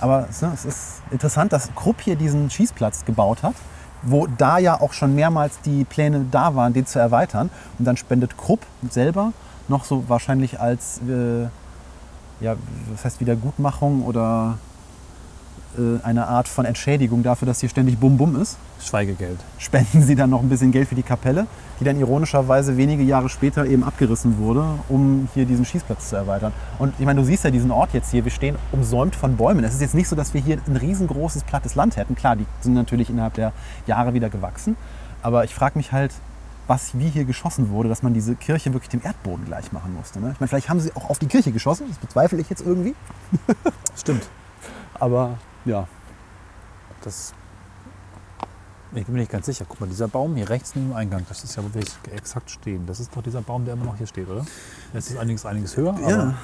Aber 0.00 0.26
es, 0.28 0.40
ne, 0.40 0.50
es 0.54 0.64
ist 0.64 1.02
interessant, 1.10 1.52
dass 1.52 1.68
Krupp 1.74 2.00
hier 2.00 2.16
diesen 2.16 2.50
Schießplatz 2.50 3.04
gebaut 3.04 3.42
hat, 3.42 3.54
wo 4.02 4.26
da 4.26 4.58
ja 4.58 4.80
auch 4.80 4.92
schon 4.92 5.14
mehrmals 5.14 5.60
die 5.60 5.84
Pläne 5.84 6.26
da 6.30 6.54
waren, 6.54 6.72
den 6.72 6.86
zu 6.86 6.98
erweitern. 6.98 7.50
Und 7.78 7.84
dann 7.84 7.96
spendet 7.96 8.36
Krupp 8.36 8.60
selber 8.90 9.32
noch 9.68 9.84
so 9.84 10.08
wahrscheinlich 10.08 10.60
als, 10.60 11.00
äh, 11.08 11.42
ja, 12.44 12.56
was 12.90 13.04
heißt 13.04 13.20
Wiedergutmachung 13.20 14.04
oder 14.04 14.58
äh, 15.78 16.04
eine 16.04 16.26
Art 16.26 16.48
von 16.48 16.64
Entschädigung 16.64 17.22
dafür, 17.22 17.46
dass 17.46 17.60
hier 17.60 17.68
ständig 17.68 17.98
Bum-Bum 17.98 18.40
ist 18.40 18.56
Schweigegeld. 18.80 19.38
spenden 19.58 20.02
sie 20.02 20.14
dann 20.14 20.30
noch 20.30 20.42
ein 20.42 20.48
bisschen 20.48 20.72
Geld 20.72 20.88
für 20.88 20.94
die 20.94 21.02
Kapelle, 21.02 21.46
die 21.80 21.84
dann 21.84 21.98
ironischerweise 21.98 22.76
wenige 22.76 23.02
Jahre 23.02 23.28
später 23.28 23.64
eben 23.64 23.84
abgerissen 23.84 24.38
wurde, 24.38 24.64
um 24.88 25.28
hier 25.34 25.44
diesen 25.44 25.64
Schießplatz 25.64 26.10
zu 26.10 26.16
erweitern. 26.16 26.52
Und 26.78 26.94
ich 26.98 27.06
meine, 27.06 27.20
du 27.20 27.26
siehst 27.26 27.44
ja 27.44 27.50
diesen 27.50 27.70
Ort 27.70 27.90
jetzt 27.92 28.10
hier, 28.10 28.24
wir 28.24 28.32
stehen 28.32 28.56
umsäumt 28.72 29.14
von 29.14 29.36
Bäumen. 29.36 29.64
Es 29.64 29.74
ist 29.74 29.80
jetzt 29.80 29.94
nicht 29.94 30.08
so, 30.08 30.16
dass 30.16 30.34
wir 30.34 30.40
hier 30.40 30.58
ein 30.66 30.76
riesengroßes, 30.76 31.44
plattes 31.44 31.74
Land 31.74 31.96
hätten. 31.96 32.14
Klar, 32.14 32.36
die 32.36 32.46
sind 32.60 32.74
natürlich 32.74 33.08
innerhalb 33.08 33.34
der 33.34 33.52
Jahre 33.86 34.14
wieder 34.14 34.30
gewachsen. 34.30 34.76
Aber 35.22 35.44
ich 35.44 35.54
frage 35.54 35.78
mich 35.78 35.92
halt, 35.92 36.12
was 36.66 36.98
wie 36.98 37.08
hier 37.08 37.24
geschossen 37.24 37.70
wurde, 37.70 37.88
dass 37.88 38.02
man 38.02 38.14
diese 38.14 38.34
Kirche 38.34 38.72
wirklich 38.72 38.90
dem 38.90 39.02
Erdboden 39.02 39.44
gleich 39.44 39.72
machen 39.72 39.94
musste. 39.94 40.20
Ne? 40.20 40.30
Ich 40.32 40.40
meine, 40.40 40.48
vielleicht 40.48 40.68
haben 40.68 40.80
sie 40.80 40.94
auch 40.94 41.10
auf 41.10 41.18
die 41.18 41.26
Kirche 41.26 41.52
geschossen, 41.52 41.86
das 41.88 41.98
bezweifle 41.98 42.38
ich 42.40 42.48
jetzt 42.50 42.64
irgendwie. 42.64 42.94
Stimmt. 43.96 44.28
Aber 44.94 45.38
ja, 45.64 45.86
Das 47.02 47.34
ich 48.94 49.06
bin 49.06 49.14
mir 49.14 49.20
nicht 49.20 49.32
ganz 49.32 49.46
sicher. 49.46 49.64
Guck 49.66 49.80
mal, 49.80 49.88
dieser 49.88 50.06
Baum 50.06 50.36
hier 50.36 50.50
rechts 50.50 50.74
neben 50.74 50.88
dem 50.90 50.96
Eingang, 50.96 51.24
das 51.26 51.44
ist 51.44 51.56
ja 51.56 51.62
wirklich 51.62 51.88
exakt 52.14 52.50
stehen. 52.50 52.84
Das 52.86 53.00
ist 53.00 53.16
doch 53.16 53.22
dieser 53.22 53.40
Baum, 53.40 53.64
der 53.64 53.72
immer 53.72 53.86
noch 53.86 53.96
hier 53.96 54.06
steht, 54.06 54.28
oder? 54.28 54.44
Jetzt 54.92 55.10
ist 55.10 55.16
einiges, 55.16 55.46
einiges 55.46 55.76
höher, 55.78 55.94
aber 55.94 56.10
ja 56.10 56.34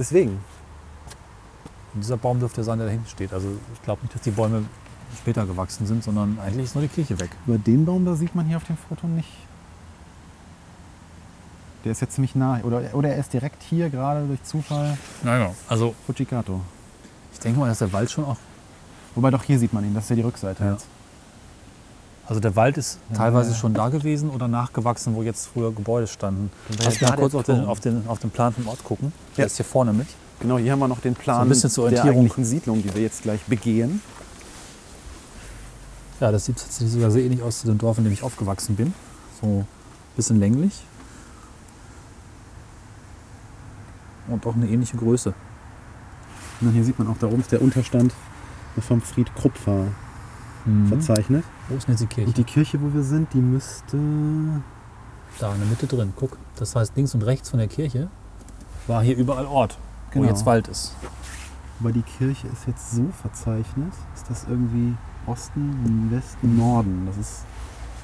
deswegen. 0.00 0.40
dieser 1.94 2.16
Baum 2.16 2.40
dürfte 2.40 2.64
sein, 2.64 2.78
der 2.78 2.86
da 2.88 2.92
hinten 2.92 3.08
steht. 3.08 3.32
Also 3.32 3.48
ich 3.74 3.82
glaube 3.82 4.02
nicht, 4.02 4.14
dass 4.14 4.22
die 4.22 4.30
Bäume 4.32 4.64
später 5.16 5.46
gewachsen 5.46 5.86
sind, 5.86 6.02
sondern 6.02 6.38
eigentlich 6.40 6.64
ist 6.64 6.74
nur 6.74 6.82
die 6.82 6.88
Kirche 6.88 7.20
weg. 7.20 7.30
Über 7.46 7.58
den 7.58 7.84
Baum 7.84 8.04
da 8.04 8.16
sieht 8.16 8.34
man 8.34 8.46
hier 8.46 8.56
auf 8.56 8.64
dem 8.64 8.76
Foto 8.76 9.06
nicht. 9.06 9.28
Der 11.84 11.92
ist 11.92 12.00
jetzt 12.00 12.14
ziemlich 12.14 12.34
nah. 12.34 12.60
Oder, 12.62 12.94
oder 12.94 13.10
er 13.10 13.18
ist 13.18 13.32
direkt 13.32 13.62
hier, 13.62 13.88
gerade 13.90 14.26
durch 14.26 14.42
Zufall. 14.42 14.98
Naja, 15.22 15.54
also 15.68 15.94
Fujikato. 16.06 16.60
ich 17.32 17.38
denke 17.38 17.58
mal, 17.58 17.68
dass 17.68 17.78
der 17.78 17.92
Wald 17.92 18.10
schon 18.10 18.24
auch. 18.24 18.36
Wobei 19.14 19.30
doch 19.30 19.42
hier 19.42 19.58
sieht 19.58 19.72
man 19.72 19.84
ihn, 19.84 19.94
das 19.94 20.04
ist 20.04 20.10
ja 20.10 20.16
die 20.16 20.22
Rückseite 20.22 20.64
Ja. 20.64 20.72
jetzt. 20.72 20.86
Also 22.26 22.38
der 22.40 22.54
Wald 22.54 22.76
ist 22.78 22.98
teilweise 23.12 23.56
schon 23.56 23.74
da 23.74 23.88
gewesen 23.88 24.30
oder 24.30 24.46
nachgewachsen, 24.46 25.16
wo 25.16 25.22
jetzt 25.24 25.48
früher 25.48 25.72
Gebäude 25.72 26.06
standen. 26.06 26.50
ja 26.78 27.08
mal 27.08 27.16
kurz 27.16 27.34
auf 27.34 27.42
den, 27.42 27.64
auf, 27.64 27.80
den, 27.80 28.06
auf 28.06 28.20
den 28.20 28.30
planten 28.30 28.68
Ort 28.68 28.84
gucken? 28.84 29.12
Der 29.36 29.42
Ja. 29.42 29.46
ist 29.46 29.56
hier 29.56 29.64
vorne 29.64 29.92
mit. 29.92 30.06
Genau, 30.38 30.56
hier 30.56 30.70
haben 30.72 30.78
wir 30.78 30.86
noch 30.86 31.00
den 31.00 31.14
Plan 31.14 31.36
So 31.38 31.42
ein 31.42 31.48
bisschen 31.48 31.70
zur 31.70 31.90
der 31.90 31.98
Orientierung. 31.98 32.18
eigentlichen 32.26 32.44
Siedlung, 32.44 32.82
die 32.84 32.94
wir 32.94 33.02
jetzt 33.02 33.22
gleich 33.22 33.40
begehen. 33.46 34.00
Ja, 36.20 36.30
das 36.30 36.44
sieht 36.44 36.58
tatsächlich 36.58 36.92
sogar 36.92 37.10
sehr 37.10 37.24
ähnlich 37.24 37.42
aus 37.42 37.60
zu 37.62 37.66
dem 37.66 37.78
Dorf, 37.78 37.98
in 37.98 38.04
dem 38.04 38.12
ich 38.12 38.22
aufgewachsen 38.22 38.76
bin. 38.76 38.94
So 39.40 39.46
ein 39.48 39.66
bisschen 40.14 40.38
länglich. 40.38 40.84
Und 44.28 44.46
auch 44.46 44.54
eine 44.54 44.68
ähnliche 44.68 44.96
Größe. 44.96 45.34
Und 46.60 46.72
hier 46.72 46.84
sieht 46.84 46.98
man 46.98 47.08
auch, 47.08 47.16
da 47.18 47.26
oben 47.26 47.40
ist 47.40 47.50
der 47.52 47.60
Unterstand 47.62 48.12
vom 48.78 49.00
Fried 49.00 49.34
Krupp 49.34 49.56
ver 49.56 49.86
verzeichnet. 50.88 51.44
Wo 51.68 51.76
ist 51.76 51.88
denn 51.88 51.94
jetzt 51.94 52.02
die 52.02 52.06
Kirche? 52.06 52.28
Und 52.28 52.36
die 52.36 52.44
Kirche, 52.44 52.80
wo 52.82 52.92
wir 52.92 53.02
sind, 53.02 53.32
die 53.32 53.40
müsste... 53.40 53.96
Da 55.38 55.52
in 55.54 55.58
der 55.60 55.68
Mitte 55.68 55.86
drin. 55.86 56.12
Guck. 56.16 56.36
Das 56.56 56.76
heißt, 56.76 56.94
links 56.96 57.14
und 57.14 57.22
rechts 57.22 57.48
von 57.50 57.58
der 57.58 57.68
Kirche 57.68 58.08
war 58.86 59.02
hier 59.02 59.16
überall 59.16 59.46
Ort, 59.46 59.78
Genau. 60.10 60.24
wo 60.24 60.28
jetzt 60.28 60.44
Wald 60.44 60.68
ist. 60.68 60.94
Aber 61.80 61.92
die 61.92 62.02
Kirche 62.02 62.46
ist 62.48 62.66
jetzt 62.66 62.90
so 62.92 63.06
verzeichnet. 63.22 63.92
Ist 64.14 64.28
das 64.28 64.44
irgendwie 64.48 64.94
Osten, 65.26 66.08
Westen, 66.10 66.58
Norden? 66.58 67.06
Das 67.06 67.16
ist 67.16 67.44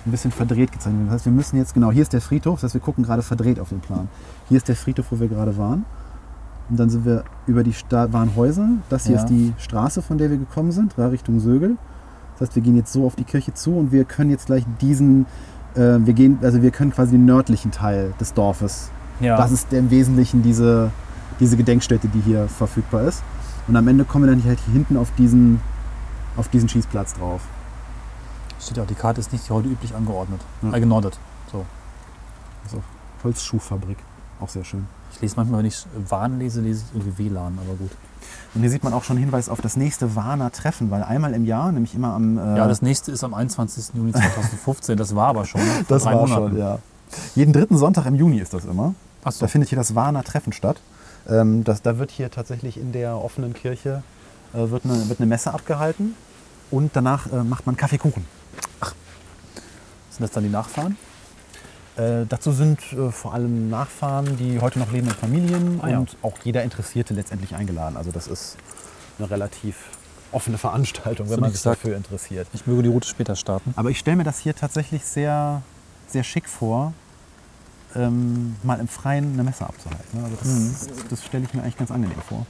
ein 0.07 0.11
bisschen 0.11 0.31
verdreht 0.33 0.73
gezeichnet. 0.73 1.09
Das 1.09 1.15
heißt, 1.17 1.25
wir 1.27 1.33
müssen 1.33 1.57
jetzt, 1.59 1.75
genau, 1.75 1.91
hier 1.91 2.03
ist 2.03 2.13
der 2.13 2.23
Friedhof. 2.23 2.61
Das 2.61 2.69
heißt, 2.69 2.75
wir 2.75 2.81
gucken 2.81 3.05
gerade 3.05 3.23
verdreht 3.23 3.61
auf 3.61 3.69
den 3.69 3.81
Plan. 3.81 4.09
Hier 4.49 4.57
ist 4.57 4.69
der 4.69 4.77
Friedhof, 4.77 5.07
wo 5.11 5.21
wir 5.21 5.29
gerade 5.29 5.59
waren. 5.59 5.85
Und 6.69 6.79
dann 6.81 6.91
sind 6.91 7.05
wir 7.05 7.25
über 7.47 7.63
die 7.63 7.73
Sta 7.73 8.13
waren 8.13 8.35
Häuser. 8.37 8.69
Das 8.89 9.07
hier 9.07 9.17
Ja. 9.17 9.23
ist 9.23 9.29
die 9.29 9.53
Straße, 9.59 10.03
von 10.03 10.19
der 10.19 10.31
wir 10.31 10.37
gekommen 10.39 10.73
sind, 10.73 10.99
Richtung 10.99 11.39
Sögel. 11.41 11.77
Das 12.39 12.49
heißt, 12.49 12.57
wir 12.57 12.63
gehen 12.63 12.77
jetzt 12.77 12.93
so 12.93 13.07
auf 13.07 13.15
die 13.17 13.25
Kirche 13.25 13.55
zu 13.55 13.77
und 13.77 13.93
wir 13.93 14.05
können 14.05 14.31
jetzt 14.31 14.47
gleich 14.47 14.65
diesen, 14.81 15.27
äh, 15.75 15.99
wir 16.01 16.13
gehen, 16.13 16.39
also 16.43 16.61
wir 16.61 16.71
können 16.71 16.91
quasi 16.93 17.13
den 17.13 17.25
nördlichen 17.25 17.71
Teil 17.71 18.13
des 18.21 18.35
Dorfes 18.35 18.91
Ja. 19.21 19.37
das 19.37 19.53
ist 19.53 19.73
im 19.73 19.91
Wesentlichen 19.91 20.43
diese, 20.43 20.91
diese 21.41 21.57
Gedenkstätte, 21.57 22.09
die 22.09 22.21
hier 22.21 22.49
verfügbar 22.49 23.03
ist. 23.05 23.23
Und 23.69 23.77
am 23.77 23.89
Ende 23.89 24.05
kommen 24.05 24.25
wir 24.27 24.33
dann 24.35 24.45
halt 24.45 24.59
hier 24.67 24.75
hinten 24.75 24.97
auf 24.97 25.11
diesen, 25.17 25.61
auf 26.37 26.49
diesen 26.49 26.69
Schießplatz 26.69 27.15
drauf. 27.15 27.41
Steht 28.61 28.77
ja 28.77 28.83
auch, 28.83 28.87
die 28.87 28.95
Karte 28.95 29.21
ist 29.21 29.33
nicht 29.33 29.49
heute 29.51 29.69
üblich 29.69 29.95
angeordnet. 29.95 30.41
Ja. 30.63 30.73
Äh, 30.75 30.81
genordet. 30.81 31.19
So. 31.51 31.65
Also 32.65 32.83
Holzschuhfabrik. 33.25 33.99
Auch 34.41 34.49
sehr 34.49 34.65
schön. 34.65 34.87
Ich 35.13 35.21
lese 35.23 35.37
manchmal, 35.37 35.61
wenn 35.61 35.67
ich 35.67 35.85
Warn 36.09 36.39
lese, 36.39 36.61
lese 36.61 36.85
ich 36.91 36.95
irgendwie 37.01 37.31
WLAN, 37.31 37.59
aber 37.59 37.75
gut. 37.77 37.91
Und 38.55 38.61
hier 38.61 38.71
sieht 38.71 38.85
man 38.85 38.93
auch 38.93 39.03
schon 39.05 39.17
Hinweis 39.17 39.49
auf 39.49 39.61
das 39.61 39.77
nächste 39.77 40.15
Warner 40.15 40.53
Treffen, 40.53 40.91
weil 40.91 41.03
einmal 41.03 41.33
im 41.35 41.45
Jahr, 41.47 41.73
nämlich 41.73 41.95
immer 41.95 42.13
am. 42.15 42.37
Äh, 42.39 42.57
Ja, 42.59 42.67
das 42.69 42.83
nächste 42.83 43.13
ist 43.13 43.25
am 43.25 43.33
21. 43.35 43.95
Juni 43.95 44.13
2015. 44.15 44.97
Das 44.97 45.15
war 45.15 45.29
aber 45.29 45.45
schon. 45.47 45.61
vor 45.61 45.85
das 45.89 46.05
war 46.05 46.13
Monaten. 46.15 46.49
schon, 46.51 46.59
ja. 46.59 46.79
Jeden 47.35 47.53
dritten 47.53 47.77
Sonntag 47.79 48.05
im 48.07 48.15
Juni 48.17 48.39
ist 48.41 48.53
das 48.53 48.65
immer. 48.65 48.95
Ach 49.25 49.33
so. 49.33 49.41
Da 49.41 49.49
findet 49.49 49.71
hier 49.71 49.79
das 49.79 49.95
Warner 49.95 50.23
Treffen 50.23 50.53
statt. 50.53 50.77
Ähm, 51.29 51.65
das, 51.65 51.83
da 51.83 51.99
wird 51.99 52.11
hier 52.11 52.31
tatsächlich 52.31 52.77
in 52.79 52.93
der 52.93 53.17
offenen 53.17 53.55
Kirche 53.55 54.03
äh, 54.53 54.71
wird, 54.71 54.85
eine, 54.85 55.09
wird 55.09 55.19
eine 55.21 55.27
Messe 55.27 55.53
abgehalten 55.55 56.15
und 56.71 56.91
danach 56.95 57.33
äh, 57.33 57.43
macht 57.43 57.67
man 57.67 57.77
Kaffeekuchen. 57.77 58.25
Sind 60.11 60.23
das 60.23 60.31
dann 60.31 60.45
die 60.45 60.51
Nachfahren? 60.51 60.97
Äh, 61.97 62.27
dazu 62.29 62.53
sind 62.53 62.81
äh, 62.93 63.11
vor 63.11 63.33
allem 63.33 63.71
Nachfahren, 63.71 64.37
die 64.37 64.61
heute 64.61 64.79
noch 64.79 64.93
leben 64.93 65.07
in 65.09 65.15
Familien 65.15 65.81
Ah 65.83 65.89
ja. 65.89 65.99
und 65.99 66.17
auch 66.23 66.35
jeder 66.45 66.63
Interessierte 66.63 67.15
letztendlich 67.15 67.55
eingeladen. 67.55 67.97
Also 67.97 68.13
das 68.13 68.27
ist 68.27 68.57
eine 69.19 69.31
relativ 69.31 69.77
offene 70.33 70.59
Veranstaltung, 70.59 71.31
wenn 71.31 71.41
man 71.41 71.51
sich 71.53 71.61
gesagt. 71.63 71.83
dafür 71.83 71.97
interessiert. 71.97 72.49
Ich 72.53 72.67
möge 72.67 72.83
die 72.83 72.89
Route 72.91 73.09
später 73.09 73.35
starten. 73.37 73.73
Aber 73.77 73.91
ich 73.91 73.99
stelle 73.99 74.17
mir 74.19 74.25
das 74.25 74.39
hier 74.41 74.55
tatsächlich 74.55 75.05
sehr, 75.07 75.63
sehr 76.09 76.23
schick 76.25 76.49
vor, 76.49 76.93
ähm, 77.95 78.57
mal 78.63 78.79
im 78.79 78.89
Freien 78.89 79.33
eine 79.33 79.43
Messe 79.45 79.65
abzuhalten. 79.65 80.23
Also 80.23 80.37
das, 80.37 80.49
Mhm. 80.49 81.09
das 81.09 81.25
stelle 81.25 81.45
ich 81.45 81.55
mir 81.55 81.63
eigentlich 81.63 81.79
ganz 81.79 81.91
angenehm 81.91 82.19
vor. 82.29 82.45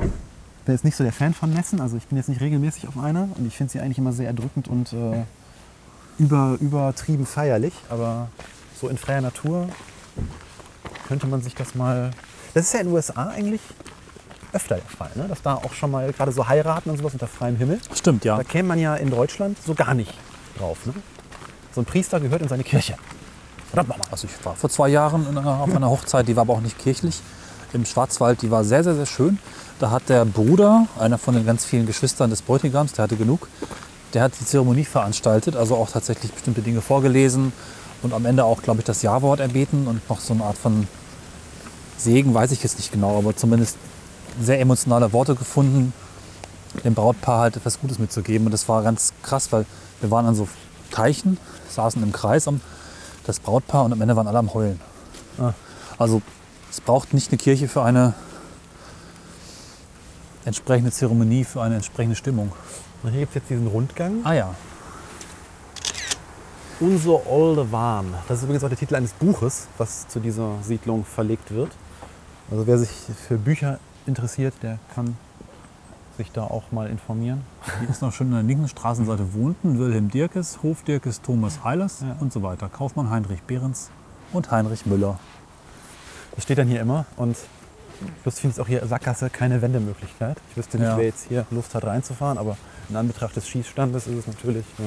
Ich 0.00 0.64
bin 0.66 0.74
jetzt 0.74 0.84
nicht 0.84 0.96
so 0.96 1.04
der 1.04 1.12
Fan 1.12 1.34
von 1.34 1.52
Messen, 1.52 1.80
also 1.80 1.96
ich 1.96 2.06
bin 2.08 2.16
jetzt 2.18 2.28
nicht 2.28 2.40
regelmäßig 2.40 2.88
auf 2.88 2.98
einer 2.98 3.28
und 3.36 3.46
ich 3.46 3.56
finde 3.56 3.70
sie 3.72 3.80
eigentlich 3.80 3.98
immer 3.98 4.12
sehr 4.12 4.26
erdrückend 4.26 4.66
und 4.66 4.92
äh, 4.94 5.22
über, 6.18 6.56
übertrieben 6.60 7.26
feierlich, 7.26 7.74
aber 7.90 8.28
so 8.84 8.88
in 8.88 8.98
freier 8.98 9.20
Natur 9.20 9.68
könnte 11.08 11.26
man 11.26 11.40
sich 11.42 11.54
das 11.54 11.74
mal. 11.74 12.10
Das 12.52 12.66
ist 12.66 12.74
ja 12.74 12.80
in 12.80 12.86
den 12.86 12.94
USA 12.94 13.28
eigentlich 13.28 13.60
öfter 14.52 14.76
der 14.76 14.84
Fall, 14.84 15.10
ne? 15.14 15.26
dass 15.26 15.42
da 15.42 15.54
auch 15.54 15.72
schon 15.72 15.90
mal 15.90 16.12
gerade 16.12 16.30
so 16.32 16.46
heiraten 16.46 16.90
und 16.90 16.98
sowas 16.98 17.14
unter 17.14 17.26
freiem 17.26 17.56
Himmel. 17.56 17.80
Stimmt, 17.94 18.24
ja. 18.24 18.36
Da 18.36 18.44
käme 18.44 18.68
man 18.68 18.78
ja 18.78 18.94
in 18.94 19.10
Deutschland 19.10 19.58
so 19.64 19.74
gar 19.74 19.94
nicht 19.94 20.14
drauf. 20.58 20.86
Ne? 20.86 20.92
So 21.74 21.80
ein 21.80 21.84
Priester 21.84 22.20
gehört 22.20 22.42
in 22.42 22.48
seine 22.48 22.62
Kirche. 22.62 22.94
Verdammt 23.68 23.88
nochmal. 23.88 24.06
Also 24.12 24.28
ich 24.28 24.44
war 24.44 24.54
vor 24.54 24.70
zwei 24.70 24.88
Jahren 24.88 25.26
einer, 25.26 25.60
auf 25.60 25.74
einer 25.74 25.90
Hochzeit, 25.90 26.28
die 26.28 26.36
war 26.36 26.42
aber 26.42 26.52
auch 26.52 26.60
nicht 26.60 26.78
kirchlich, 26.78 27.20
im 27.72 27.84
Schwarzwald. 27.84 28.42
Die 28.42 28.50
war 28.50 28.62
sehr, 28.62 28.84
sehr, 28.84 28.94
sehr 28.94 29.06
schön. 29.06 29.38
Da 29.80 29.90
hat 29.90 30.08
der 30.08 30.24
Bruder, 30.24 30.86
einer 31.00 31.18
von 31.18 31.34
den 31.34 31.44
ganz 31.44 31.64
vielen 31.64 31.86
Geschwistern 31.86 32.30
des 32.30 32.42
Bräutigams, 32.42 32.92
der 32.92 33.04
hatte 33.04 33.16
genug, 33.16 33.48
der 34.12 34.22
hat 34.22 34.32
die 34.38 34.44
Zeremonie 34.44 34.84
veranstaltet, 34.84 35.56
also 35.56 35.74
auch 35.74 35.90
tatsächlich 35.90 36.32
bestimmte 36.32 36.62
Dinge 36.62 36.80
vorgelesen 36.80 37.52
und 38.04 38.12
am 38.12 38.26
Ende 38.26 38.44
auch, 38.44 38.62
glaube 38.62 38.80
ich, 38.80 38.84
das 38.84 39.02
Ja-Wort 39.02 39.40
erbeten 39.40 39.86
und 39.86 40.08
noch 40.08 40.20
so 40.20 40.34
eine 40.34 40.44
Art 40.44 40.58
von 40.58 40.86
Segen, 41.96 42.34
weiß 42.34 42.52
ich 42.52 42.62
jetzt 42.62 42.78
nicht 42.78 42.92
genau, 42.92 43.18
aber 43.18 43.34
zumindest 43.34 43.76
sehr 44.40 44.60
emotionale 44.60 45.12
Worte 45.12 45.34
gefunden, 45.34 45.92
dem 46.84 46.94
Brautpaar 46.94 47.40
halt 47.40 47.56
etwas 47.56 47.80
Gutes 47.80 47.98
mitzugeben. 47.98 48.46
Und 48.46 48.52
das 48.52 48.68
war 48.68 48.82
ganz 48.82 49.12
krass, 49.22 49.52
weil 49.52 49.64
wir 50.00 50.10
waren 50.10 50.26
an 50.26 50.34
so 50.34 50.48
Teichen, 50.90 51.38
saßen 51.70 52.02
im 52.02 52.12
Kreis 52.12 52.46
um 52.46 52.60
das 53.26 53.40
Brautpaar 53.40 53.84
und 53.84 53.92
am 53.92 54.00
Ende 54.00 54.16
waren 54.16 54.26
alle 54.26 54.38
am 54.38 54.52
Heulen. 54.52 54.80
Ah. 55.38 55.52
Also 55.98 56.20
es 56.70 56.80
braucht 56.80 57.14
nicht 57.14 57.30
eine 57.30 57.38
Kirche 57.38 57.68
für 57.68 57.82
eine 57.82 58.14
entsprechende 60.44 60.90
Zeremonie, 60.90 61.44
für 61.44 61.62
eine 61.62 61.76
entsprechende 61.76 62.16
Stimmung. 62.16 62.52
Und 63.02 63.10
hier 63.10 63.20
gibt 63.20 63.30
es 63.30 63.34
jetzt 63.36 63.50
diesen 63.50 63.66
Rundgang. 63.66 64.20
Ah 64.24 64.34
ja, 64.34 64.54
Unser 66.80 67.26
Olde 67.30 67.70
Wahn. 67.70 68.12
Das 68.28 68.38
ist 68.38 68.44
übrigens 68.44 68.64
auch 68.64 68.68
der 68.68 68.78
Titel 68.78 68.94
eines 68.96 69.12
Buches, 69.12 69.68
was 69.78 70.08
zu 70.08 70.18
dieser 70.20 70.50
Siedlung 70.62 71.04
verlegt 71.04 71.52
wird. 71.54 71.70
Also 72.50 72.66
wer 72.66 72.78
sich 72.78 72.90
für 73.28 73.38
Bücher 73.38 73.78
interessiert, 74.06 74.54
der 74.62 74.78
kann 74.94 75.16
sich 76.16 76.30
da 76.32 76.42
auch 76.42 76.72
mal 76.72 76.88
informieren. 76.88 77.42
hier 77.80 77.88
ist 77.88 78.02
noch 78.02 78.12
schön 78.12 78.28
an 78.28 78.34
der 78.34 78.42
linken 78.42 78.68
Straßenseite 78.68 79.34
wohnten 79.34 79.78
Wilhelm 79.78 80.10
Dirkes, 80.10 80.58
Hof 80.62 80.82
Dirkes, 80.82 81.22
Thomas 81.22 81.64
Heilers 81.64 82.00
Ja. 82.02 82.16
und 82.20 82.32
so 82.32 82.42
weiter. 82.42 82.68
Kaufmann 82.68 83.08
Heinrich 83.10 83.42
Behrens 83.42 83.90
und 84.32 84.50
Heinrich 84.50 84.84
Müller. 84.86 85.18
Das 86.34 86.44
steht 86.44 86.58
dann 86.58 86.68
hier 86.68 86.80
immer. 86.80 87.06
Und 87.16 87.36
Plus 88.22 88.40
finde 88.40 88.54
ich 88.56 88.60
auch 88.60 88.66
hier 88.66 88.84
Sackgasse 88.86 89.30
keine 89.30 89.62
Wendemöglichkeit. 89.62 90.36
Ich 90.50 90.56
wüsste 90.56 90.78
nicht, 90.78 90.86
Ja. 90.88 90.96
wer 90.96 91.04
jetzt 91.04 91.26
hier 91.28 91.46
Lust 91.52 91.74
hat 91.76 91.84
reinzufahren, 91.84 92.38
aber 92.38 92.56
in 92.88 92.96
Anbetracht 92.96 93.36
des 93.36 93.48
Schießstandes 93.48 94.08
ist 94.08 94.18
es 94.18 94.26
natürlich. 94.26 94.66
Ja. 94.78 94.84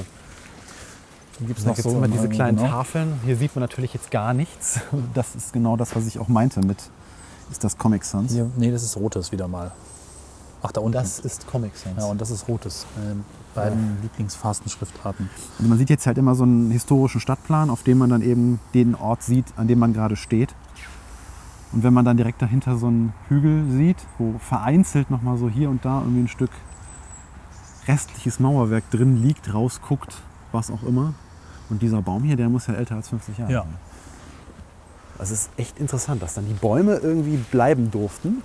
Dann 1.40 1.48
gibt 1.48 1.60
es 1.60 1.66
noch 1.66 1.76
so 1.76 1.92
immer 1.92 2.06
im- 2.06 2.12
diese 2.12 2.30
kleinen 2.30 2.58
genau. 2.58 2.70
Tafeln. 2.70 3.20
Hier 3.26 3.36
sieht 3.38 3.56
man 3.56 3.62
natürlich 3.62 3.94
jetzt 3.94 4.12
gar 4.12 4.34
nichts. 4.34 4.80
Das 5.14 5.36
ist 5.36 5.54
genau 5.54 5.78
das, 5.78 5.96
was 5.96 6.06
ich 6.08 6.20
auch 6.20 6.28
meinte 6.28 6.62
mit, 6.62 6.78
ist 7.52 7.64
das 7.64 7.78
Comic 7.78 8.04
Sans? 8.04 8.32
Hier, 8.32 8.50
nee, 8.58 8.72
das 8.72 8.84
ist 8.84 8.98
rotes 8.98 9.32
wieder 9.32 9.48
mal. 9.48 9.72
Ach, 10.64 10.72
da 10.72 10.82
unten. 10.82 10.94
Das 10.94 11.20
ist 11.20 11.46
Comic 11.48 11.72
Sans. 11.76 11.96
ja, 11.98 12.06
und 12.06 12.20
das 12.20 12.32
ist 12.32 12.48
rotes. 12.48 12.86
Ähm, 13.00 13.24
beiden 13.54 13.98
Lieblingsfastenschriftarten. 14.04 15.30
Also 15.58 15.70
man 15.70 15.78
sieht 15.78 15.90
jetzt 15.90 16.06
halt 16.08 16.18
immer 16.18 16.36
so 16.36 16.44
einen 16.44 16.70
historischen 16.72 17.20
Stadtplan, 17.22 17.70
auf 17.70 17.84
dem 17.84 17.98
man 18.00 18.10
dann 18.10 18.22
eben 18.22 18.60
den 18.74 18.94
Ort 18.96 19.24
sieht, 19.24 19.46
an 19.56 19.68
dem 19.68 19.80
man 19.80 19.94
gerade 19.94 20.16
steht. 20.16 20.54
Und 21.74 21.84
wenn 21.84 21.94
man 21.94 22.06
dann 22.06 22.18
direkt 22.18 22.42
dahinter 22.42 22.78
so 22.78 22.88
einen 22.88 23.14
Hügel 23.30 23.70
sieht, 23.72 23.98
wo 24.18 24.36
vereinzelt 24.40 25.10
nochmal 25.12 25.38
so 25.38 25.50
hier 25.50 25.70
und 25.70 25.84
da 25.86 26.00
irgendwie 26.02 26.22
ein 26.22 26.28
Stück 26.28 26.52
restliches 27.88 28.40
Mauerwerk 28.40 28.90
drin 28.92 29.22
liegt, 29.22 29.54
rausguckt, 29.54 30.16
was 30.52 30.70
auch 30.72 30.84
immer. 30.84 31.14
Und 31.70 31.82
dieser 31.82 32.02
Baum 32.02 32.24
hier, 32.24 32.36
der 32.38 32.50
muss 32.50 32.68
ja 32.68 32.74
älter 32.76 32.96
als 32.96 33.10
50 33.10 33.38
Jahre 33.38 33.52
Ja. 33.52 33.62
sein. 33.62 33.74
Das 35.18 35.32
ist 35.32 35.50
echt 35.58 35.80
interessant, 35.80 36.22
dass 36.22 36.36
dann 36.36 36.46
die 36.48 36.54
Bäume 36.54 36.96
irgendwie 36.98 37.38
bleiben 37.38 37.90
durften. 37.90 38.44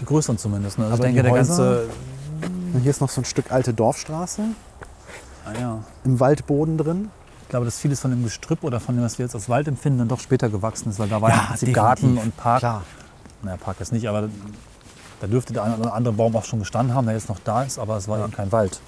Die 0.00 0.04
größeren 0.06 0.38
zumindest. 0.38 0.78
Ne? 0.78 0.84
Also 0.86 0.94
Aber 0.96 1.06
ich 1.08 1.14
denke, 1.14 1.22
die 1.22 1.28
der 1.28 1.36
ganze. 1.44 1.88
Hier 2.80 2.90
ist 2.90 3.00
noch 3.02 3.10
so 3.10 3.20
ein 3.20 3.24
Stück 3.26 3.52
alte 3.52 3.74
Dorfstraße 3.74 4.42
Ah, 5.44 5.52
ja. 5.60 5.78
im 6.04 6.18
Waldboden 6.20 6.78
drin. 6.78 7.10
Ich 7.42 7.48
glaube, 7.50 7.64
dass 7.66 7.78
vieles 7.78 8.00
von 8.00 8.10
dem 8.12 8.22
Gestrüpp 8.22 8.62
oder 8.64 8.80
von 8.80 8.94
dem, 8.94 9.04
was 9.04 9.18
wir 9.18 9.26
jetzt 9.26 9.34
als 9.34 9.48
Wald 9.48 9.68
empfinden, 9.68 9.98
dann 9.98 10.08
doch 10.08 10.20
später 10.20 10.48
gewachsen 10.48 10.88
ist, 10.88 10.98
weil 10.98 11.08
da 11.08 11.20
war 11.20 11.30
ja, 11.30 11.40
im 11.40 11.46
Prinzip 11.48 11.74
Garten 11.74 12.16
und 12.16 12.36
Park. 12.36 12.60
Klar. 12.60 12.82
Naja, 13.42 13.56
Park 13.58 13.76
jetzt 13.80 13.92
nicht, 13.92 14.08
aber 14.08 14.28
da 15.20 15.26
dürfte 15.26 15.52
der 15.52 15.64
eine 15.64 15.76
oder 15.76 15.92
andere 15.92 16.14
Baum 16.14 16.34
auch 16.36 16.44
schon 16.44 16.60
gestanden 16.60 16.94
haben, 16.94 17.06
der 17.06 17.14
jetzt 17.16 17.28
noch 17.28 17.40
da 17.44 17.62
ist, 17.64 17.78
aber 17.78 17.96
es 17.96 18.06
war 18.08 18.20
eben 18.22 18.32
kein 18.32 18.52
Wald. 18.52 18.80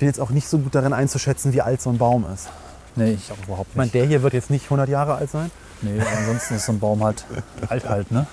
Ich 0.00 0.02
bin 0.02 0.08
jetzt 0.08 0.18
auch 0.18 0.30
nicht 0.30 0.48
so 0.48 0.56
gut 0.58 0.74
darin 0.74 0.94
einzuschätzen, 0.94 1.52
wie 1.52 1.60
alt 1.60 1.82
so 1.82 1.90
ein 1.90 1.98
Baum 1.98 2.24
ist. 2.32 2.48
Nee, 2.96 3.12
ich 3.12 3.30
auch 3.30 3.36
überhaupt 3.46 3.68
Ich 3.72 3.76
meine, 3.76 3.84
nicht. 3.88 3.94
der 3.96 4.06
hier 4.06 4.22
wird 4.22 4.32
jetzt 4.32 4.48
nicht 4.48 4.64
100 4.64 4.88
Jahre 4.88 5.16
alt 5.16 5.28
sein. 5.30 5.50
Nee, 5.82 6.00
ansonsten 6.16 6.54
ist 6.54 6.64
so 6.64 6.72
ein 6.72 6.78
Baum 6.80 7.04
halt 7.04 7.26
alt 7.68 7.86
halt, 7.86 8.10
ne? 8.10 8.26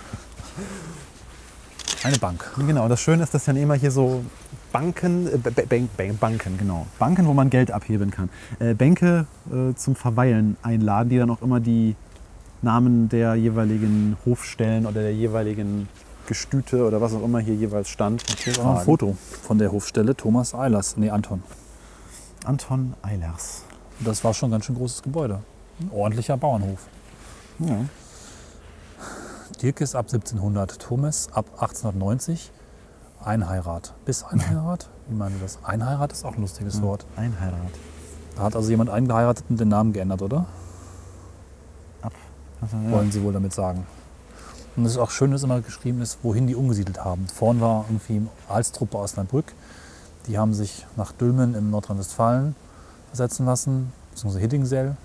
Eine 2.03 2.17
Bank. 2.19 2.49
Genau, 2.55 2.87
das 2.87 3.01
Schöne 3.01 3.21
ist, 3.23 3.33
dass 3.33 3.43
dann 3.43 3.57
immer 3.57 3.73
hier 3.73 3.91
so 3.91 4.23
Banken, 4.71 5.27
äh, 5.27 5.37
B- 5.37 5.49
B- 5.65 5.87
B- 5.97 6.11
Banken, 6.13 6.57
genau. 6.57 6.87
Banken, 6.99 7.27
wo 7.27 7.33
man 7.33 7.49
Geld 7.49 7.69
abheben 7.71 8.11
kann. 8.11 8.29
Äh, 8.59 8.73
Bänke 8.73 9.25
äh, 9.51 9.75
zum 9.75 9.97
Verweilen 9.97 10.55
einladen, 10.63 11.09
die 11.09 11.17
dann 11.17 11.29
auch 11.29 11.41
immer 11.41 11.59
die 11.59 11.97
Namen 12.61 13.09
der 13.09 13.35
jeweiligen 13.35 14.15
Hofstellen 14.25 14.85
oder 14.85 15.01
der 15.01 15.13
jeweiligen 15.13 15.89
Gestüte 16.27 16.85
oder 16.85 17.01
was 17.01 17.13
auch 17.13 17.23
immer 17.23 17.39
hier 17.39 17.55
jeweils 17.55 17.89
stand. 17.89 18.23
Hier 18.43 18.53
noch 18.57 18.77
ein 18.77 18.85
Foto 18.85 19.17
von 19.41 19.57
der 19.57 19.71
Hofstelle 19.71 20.15
Thomas 20.15 20.53
Eilers. 20.53 20.97
Nee, 20.97 21.09
Anton. 21.09 21.41
Anton 22.45 22.93
Eilers. 23.01 23.63
Das 23.99 24.23
war 24.23 24.33
schon 24.33 24.49
ein 24.49 24.51
ganz 24.51 24.65
schön 24.65 24.75
großes 24.75 25.01
Gebäude. 25.01 25.41
Ein 25.79 25.89
ordentlicher 25.91 26.37
Bauernhof. 26.37 26.87
Ja. 27.59 27.85
Dirk 29.61 29.81
ist 29.81 29.95
ab 29.95 30.05
1700, 30.05 30.79
Thomas 30.79 31.29
ab 31.31 31.45
1890. 31.53 32.51
Einheirat. 33.23 33.95
Bis 34.05 34.23
Einheirat? 34.23 34.89
Wie 35.07 35.15
meinen 35.15 35.35
Sie 35.35 35.41
das? 35.41 35.57
Einheirat 35.63 36.11
ist 36.11 36.23
auch 36.23 36.35
ein 36.35 36.41
lustiges 36.41 36.81
Wort. 36.83 37.05
Einheirat. 37.15 37.71
Da 38.35 38.43
hat 38.43 38.55
also 38.55 38.69
jemand 38.69 38.91
eingeheiratet 38.91 39.45
und 39.49 39.59
den 39.59 39.69
Namen 39.69 39.93
geändert, 39.93 40.21
oder? 40.21 40.45
Ab. 42.01 42.13
Also, 42.61 42.77
ja. 42.77 42.91
Wollen 42.91 43.11
Sie 43.11 43.23
wohl 43.23 43.33
damit 43.33 43.53
sagen. 43.53 43.87
Und 44.77 44.85
es 44.85 44.91
ist 44.93 44.97
auch 44.99 45.09
schön, 45.09 45.31
dass 45.31 45.43
immer 45.43 45.59
geschrieben 45.59 46.01
ist, 46.01 46.19
wohin 46.21 46.45
die 46.45 46.55
umgesiedelt 46.55 47.03
haben. 47.03 47.27
Vorn 47.27 47.59
war 47.59 47.85
irgendwie 47.89 48.21
Alstruppe 48.47 48.97
aus 48.97 49.11
Osnabrück. 49.11 49.53
Die 50.27 50.37
haben 50.37 50.53
sich 50.53 50.85
nach 50.95 51.11
Dülmen 51.11 51.55
in 51.55 51.71
Nordrhein-Westfalen 51.71 52.55
versetzen 53.07 53.47
lassen, 53.47 53.91
beziehungsweise 54.11 54.41
Hittingsell. 54.41 54.95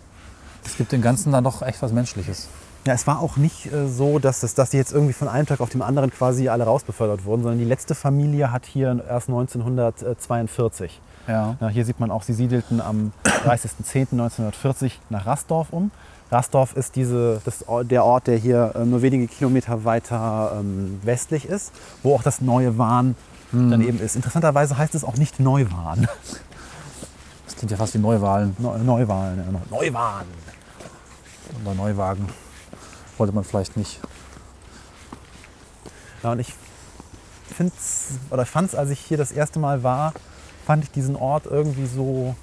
Es 0.65 0.77
gibt 0.77 0.93
dem 0.93 1.01
Ganzen 1.01 1.33
dann 1.33 1.43
doch 1.43 1.63
echt 1.63 1.81
was 1.81 1.91
Menschliches. 1.91 2.49
Ja, 2.85 2.93
es 2.93 3.07
war 3.07 3.21
auch 3.21 3.37
nicht 3.37 3.73
äh, 3.73 3.89
so, 3.89 4.19
dass, 4.19 4.43
es, 4.43 4.55
dass 4.55 4.71
die 4.71 4.77
jetzt 4.77 4.93
irgendwie 4.93 5.13
von 5.13 5.29
einem 5.29 5.47
Tag 5.47 5.61
auf 5.61 5.71
den 5.71 5.83
anderen 5.83 6.11
quasi 6.11 6.49
alle 6.49 6.65
rausbefördert 6.65 7.25
wurden, 7.25 7.43
sondern 7.43 7.59
die 7.59 7.65
letzte 7.65 7.95
Familie 7.95 8.53
hat 8.53 8.67
hier 8.67 9.03
erst 9.09 9.29
1942. 9.29 11.01
Ja. 11.29 11.57
Ja, 11.61 11.69
hier 11.69 11.85
sieht 11.85 12.01
man 12.01 12.11
auch, 12.11 12.25
sie 12.25 12.35
siedelten 12.35 12.81
am 12.81 13.13
30.10.1940 13.25 14.93
nach 15.11 15.27
Rasdorf 15.27 15.69
um. 15.73 15.93
Rasdorf 16.33 16.75
ist 16.77 16.97
diese, 16.97 17.41
das, 17.45 17.65
der 17.85 18.05
Ort, 18.05 18.27
der 18.27 18.39
hier 18.39 18.73
äh, 18.75 18.85
nur 18.87 19.03
wenige 19.03 19.29
Kilometer 19.29 19.85
weiter 19.85 20.57
ähm, 20.59 20.99
westlich 21.05 21.45
ist, 21.45 21.73
wo 22.03 22.15
auch 22.15 22.23
das 22.23 22.41
neue 22.41 22.79
Wahn 22.79 23.15
dann 23.53 23.83
eben 23.83 24.01
ist. 24.01 24.17
Interessanterweise 24.17 24.79
heißt 24.79 24.95
es 24.95 25.05
auch 25.05 25.17
nicht 25.17 25.39
Neuwahn. 25.39 26.09
Das 27.45 27.57
klingt 27.59 27.71
ja 27.71 27.77
fast 27.77 27.93
wie 27.95 27.99
Neuwahlen 27.99 28.57
Neu, 28.59 28.79
Neuwahn, 28.79 29.37
ja, 29.37 29.53
Neu- 29.53 29.83
Neuwahn. 29.83 30.25
oder 31.65 31.75
Neuwagen. 31.75 32.27
Wollte 33.19 33.33
man 33.35 33.45
vielleicht 33.45 33.77
nicht. 33.77 34.01
Ja, 36.23 36.33
und 36.33 36.39
ich 36.41 36.55
finde 37.55 37.73
oder 38.31 38.43
ich 38.45 38.49
fand 38.49 38.71
es, 38.71 38.75
als 38.75 38.91
ich 38.91 38.99
hier 39.01 39.19
das 39.19 39.31
erste 39.33 39.59
Mal 39.59 39.83
war, 39.83 40.13
fand 40.67 40.83
ich 40.83 40.91
diesen 40.91 41.15
Ort 41.15 41.45
irgendwie 41.47 41.87
so 41.87 42.35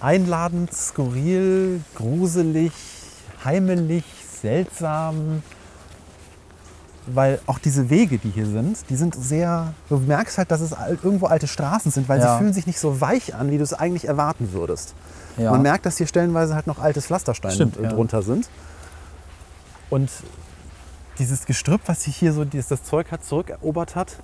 einladend, 0.00 0.72
skurril, 0.72 1.80
gruselig, 1.94 2.72
heimelig, 3.44 4.04
seltsam. 4.40 5.42
Weil 7.06 7.40
auch 7.46 7.58
diese 7.58 7.88
Wege, 7.88 8.18
die 8.18 8.28
hier 8.28 8.44
sind, 8.44 8.78
die 8.90 8.96
sind 8.96 9.14
sehr, 9.14 9.72
du 9.88 9.96
merkst 9.96 10.36
halt, 10.36 10.50
dass 10.50 10.60
es 10.60 10.74
irgendwo 11.02 11.24
alte 11.26 11.46
Straßen 11.48 11.90
sind, 11.90 12.06
weil 12.08 12.20
Ja. 12.20 12.34
sie 12.34 12.38
fühlen 12.42 12.52
sich 12.52 12.66
nicht 12.66 12.78
so 12.78 13.00
weich 13.00 13.34
an, 13.34 13.50
wie 13.50 13.56
du 13.56 13.62
es 13.64 13.72
eigentlich 13.72 14.06
erwarten 14.06 14.52
würdest. 14.52 14.94
Ja. 15.38 15.52
Man 15.52 15.62
merkt, 15.62 15.86
dass 15.86 15.96
hier 15.96 16.06
stellenweise 16.06 16.54
halt 16.54 16.66
noch 16.66 16.78
altes 16.78 17.06
Pflasterstein 17.06 17.52
Stimmt, 17.52 17.78
äh, 17.78 17.84
ja. 17.84 17.88
drunter 17.88 18.20
sind. 18.22 18.50
Und 19.88 20.10
dieses 21.18 21.46
Gestrüpp, 21.46 21.80
was 21.86 22.02
sich 22.04 22.14
hier 22.16 22.34
so 22.34 22.44
das 22.44 22.82
Zeug 22.84 23.10
hat, 23.10 23.24
zurückerobert 23.24 23.96
hat, 23.96 24.16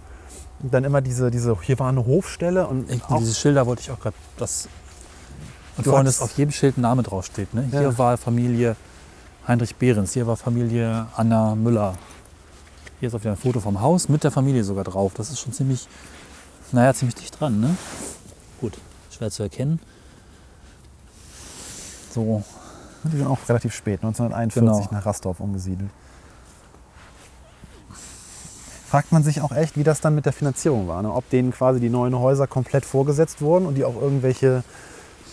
und 0.62 0.72
dann 0.72 0.84
immer 0.84 1.00
diese, 1.00 1.30
diese, 1.30 1.56
hier 1.62 1.78
war 1.78 1.88
eine 1.88 2.04
Hofstelle 2.06 2.66
und 2.66 2.90
Ich, 2.90 3.02
auch, 3.04 3.18
diese 3.18 3.34
Schilder 3.34 3.66
wollte 3.66 3.82
ich 3.82 3.90
auch 3.90 3.98
gerade. 4.00 4.16
Das 4.36 4.68
und 5.76 5.86
hattest- 5.86 6.18
ist 6.18 6.22
auf 6.22 6.36
jedem 6.36 6.52
Schild 6.52 6.76
ein 6.78 6.82
Name 6.82 7.02
draufsteht. 7.02 7.52
Ne? 7.54 7.66
Hier 7.70 7.82
Ja. 7.82 7.98
war 7.98 8.16
Familie 8.16 8.76
Heinrich 9.46 9.76
Behrens, 9.76 10.12
hier 10.12 10.26
war 10.26 10.36
Familie 10.36 11.06
Anna 11.16 11.54
Müller. 11.54 11.94
Hier 13.00 13.08
ist 13.08 13.14
auf 13.14 13.26
ein 13.26 13.36
Foto 13.36 13.60
vom 13.60 13.80
Haus 13.80 14.08
mit 14.08 14.24
der 14.24 14.30
Familie 14.30 14.64
sogar 14.64 14.84
drauf. 14.84 15.12
Das 15.14 15.30
ist 15.30 15.40
schon 15.40 15.52
ziemlich, 15.52 15.88
naja, 16.72 16.94
ziemlich 16.94 17.14
dicht 17.16 17.38
dran. 17.40 17.60
Ne? 17.60 17.76
Gut, 18.60 18.78
schwer 19.10 19.30
zu 19.30 19.42
erkennen. 19.42 19.80
So, 22.14 22.42
die 23.02 23.16
sind 23.18 23.26
auch 23.26 23.38
relativ 23.48 23.74
spät, 23.74 24.02
1941 24.02 24.86
Genau. 24.88 24.96
nach 24.98 25.04
Rastorf 25.04 25.40
umgesiedelt. 25.40 25.90
Fragt 28.88 29.10
man 29.10 29.24
sich 29.24 29.40
auch 29.40 29.50
echt, 29.52 29.76
wie 29.76 29.82
das 29.82 30.00
dann 30.00 30.14
mit 30.14 30.24
der 30.24 30.32
Finanzierung 30.32 30.86
war. 30.86 31.02
Ne? 31.02 31.12
Ob 31.12 31.28
denen 31.30 31.50
quasi 31.52 31.80
die 31.80 31.90
neuen 31.90 32.16
Häuser 32.16 32.46
komplett 32.46 32.84
vorgesetzt 32.84 33.42
wurden 33.42 33.66
und 33.66 33.74
die 33.74 33.84
auch 33.84 34.00
irgendwelche, 34.00 34.62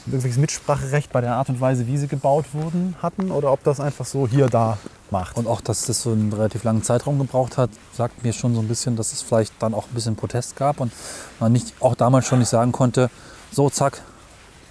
irgendwelches 0.05 0.39
Mitspracherecht 0.39 1.11
bei 1.11 1.21
der 1.21 1.35
Art 1.35 1.49
und 1.49 1.61
Weise, 1.61 1.87
wie 1.87 1.97
sie 1.97 2.07
gebaut 2.07 2.45
wurden, 2.53 2.95
hatten. 3.01 3.31
Oder 3.31 3.51
ob 3.51 3.63
das 3.63 3.79
einfach 3.79 4.05
so 4.05 4.27
hier, 4.27 4.47
da 4.47 4.77
macht. 5.09 5.37
Und 5.37 5.47
auch, 5.47 5.61
dass 5.61 5.85
das 5.85 6.01
so 6.01 6.11
einen 6.11 6.31
relativ 6.33 6.63
langen 6.63 6.83
Zeitraum 6.83 7.19
gebraucht 7.19 7.57
hat, 7.57 7.69
sagt 7.93 8.23
mir 8.23 8.33
schon 8.33 8.55
so 8.55 8.61
ein 8.61 8.67
bisschen, 8.67 8.95
dass 8.95 9.13
es 9.13 9.21
vielleicht 9.21 9.53
dann 9.59 9.73
auch 9.73 9.87
ein 9.87 9.93
bisschen 9.93 10.15
Protest 10.15 10.55
gab 10.55 10.79
und 10.79 10.91
man 11.39 11.51
nicht 11.51 11.73
auch 11.79 11.95
damals 11.95 12.25
schon 12.25 12.39
nicht 12.39 12.49
sagen 12.49 12.71
konnte, 12.71 13.09
so 13.51 13.69
zack, 13.69 14.01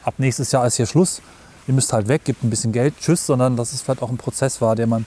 ab 0.04 0.14
nächstes 0.18 0.52
Jahr 0.52 0.66
ist 0.66 0.76
hier 0.76 0.86
Schluss, 0.86 1.20
ihr 1.66 1.74
müsst 1.74 1.92
halt 1.92 2.08
weg, 2.08 2.24
gibt 2.24 2.42
ein 2.42 2.50
bisschen 2.50 2.72
Geld, 2.72 2.94
tschüss, 2.98 3.26
sondern 3.26 3.56
dass 3.56 3.72
es 3.72 3.82
vielleicht 3.82 4.02
auch 4.02 4.10
ein 4.10 4.16
Prozess 4.16 4.60
war, 4.60 4.74
der 4.76 4.86
man 4.86 5.04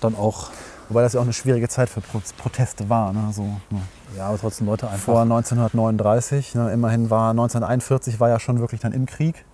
dann 0.00 0.16
auch, 0.16 0.50
Wobei 0.88 1.02
das 1.02 1.14
ja 1.14 1.20
auch 1.20 1.24
eine 1.24 1.32
schwierige 1.32 1.68
Zeit 1.68 1.88
für 1.88 2.00
Pro 2.00 2.20
Proteste 2.36 2.88
war. 2.88 3.12
Ne? 3.12 3.32
So, 3.32 3.42
ne? 3.70 3.80
Ja, 4.16 4.28
aber 4.28 4.38
trotzdem 4.38 4.66
Leute 4.66 4.88
einfach. 4.88 5.04
Vor 5.04 5.20
1939, 5.22 6.54
ne? 6.54 6.72
immerhin 6.72 7.10
war 7.10 7.30
1941 7.30 8.20
war 8.20 8.28
ja 8.28 8.38
schon 8.40 8.60
wirklich 8.60 8.80
dann 8.80 8.92
im 8.92 9.06
Krieg. 9.06 9.44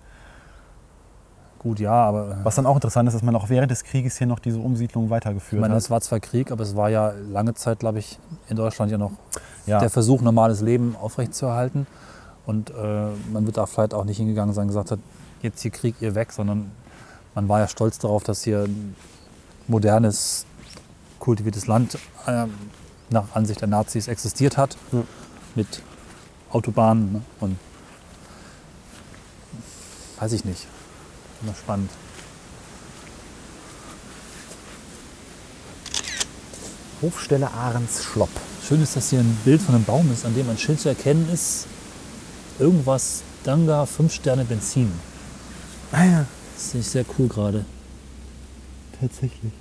Gut, 1.59 1.79
ja, 1.79 1.93
aber 1.93 2.39
Was 2.43 2.55
dann 2.55 2.65
auch 2.65 2.75
interessant 2.75 3.07
ist, 3.07 3.13
dass 3.13 3.23
man 3.23 3.35
auch 3.37 3.47
während 3.47 3.71
des 3.71 3.85
Krieges 3.85 4.17
hier 4.17 4.27
noch 4.27 4.39
diese 4.39 4.59
Umsiedlung 4.59 5.05
ich 5.05 5.09
weitergeführt 5.11 5.61
meine, 5.61 5.75
hat. 5.75 5.81
es 5.81 5.89
war 5.89 6.01
zwar 6.01 6.19
Krieg, 6.19 6.51
aber 6.51 6.61
es 6.63 6.75
war 6.75 6.89
ja 6.89 7.13
lange 7.31 7.53
Zeit, 7.53 7.79
glaube 7.79 7.99
ich, 7.99 8.19
in 8.49 8.57
Deutschland 8.57 8.91
ja 8.91 8.97
noch 8.97 9.11
Ja. 9.65 9.79
der 9.79 9.89
Versuch, 9.89 10.21
normales 10.21 10.59
Leben 10.59 10.95
aufrechtzuerhalten. 11.01 11.87
Und 12.45 12.71
äh, 12.71 12.73
man 13.31 13.45
wird 13.45 13.55
da 13.55 13.65
vielleicht 13.65 13.93
auch 13.93 14.03
nicht 14.03 14.17
hingegangen 14.17 14.53
sein 14.53 14.63
und 14.63 14.67
gesagt 14.69 14.91
hat, 14.91 14.99
jetzt 15.41 15.61
hier 15.61 15.71
Krieg, 15.71 15.95
ihr 16.01 16.15
weg, 16.15 16.33
sondern 16.33 16.71
man 17.33 17.47
war 17.47 17.59
ja 17.59 17.67
stolz 17.69 17.97
darauf, 17.97 18.23
dass 18.23 18.43
hier 18.43 18.63
ein 18.63 18.95
modernes, 19.67 20.45
kultiviertes 21.19 21.67
Land 21.67 21.97
äh, 22.27 22.45
nach 23.13 23.33
Ansicht 23.35 23.61
der 23.61 23.69
Nazis 23.69 24.07
existiert 24.09 24.57
hat. 24.57 24.75
Ja. 24.91 25.03
Mit 25.55 25.81
Autobahnen 26.51 27.13
ne? 27.13 27.21
und 27.39 27.57
weiß 30.19 30.33
ich 30.33 30.43
nicht. 30.45 30.67
Immer 31.41 31.53
spannend. 31.55 31.89
Hofstelle 37.01 37.51
Ahrens 37.51 38.03
Schlopp. 38.03 38.29
Schön 38.67 38.81
ist, 38.81 38.95
dass 38.95 39.09
hier 39.09 39.19
ein 39.19 39.37
Bild 39.43 39.61
von 39.61 39.75
einem 39.75 39.83
Baum 39.83 40.11
ist, 40.11 40.25
an 40.25 40.33
dem 40.35 40.49
ein 40.49 40.57
Schild 40.57 40.79
zu 40.79 40.89
erkennen 40.89 41.29
ist. 41.31 41.67
Irgendwas 42.59 43.23
Danga 43.43 43.85
5 43.85 44.13
Sterne 44.13 44.45
Benzin. 44.45 44.91
Ah 45.91 46.05
ja, 46.05 46.25
Das 46.55 46.71
sehe 46.71 46.81
ich 46.81 46.87
sehr 46.87 47.05
cool 47.17 47.27
gerade. 47.27 47.65
tatsächlich. 48.99 49.51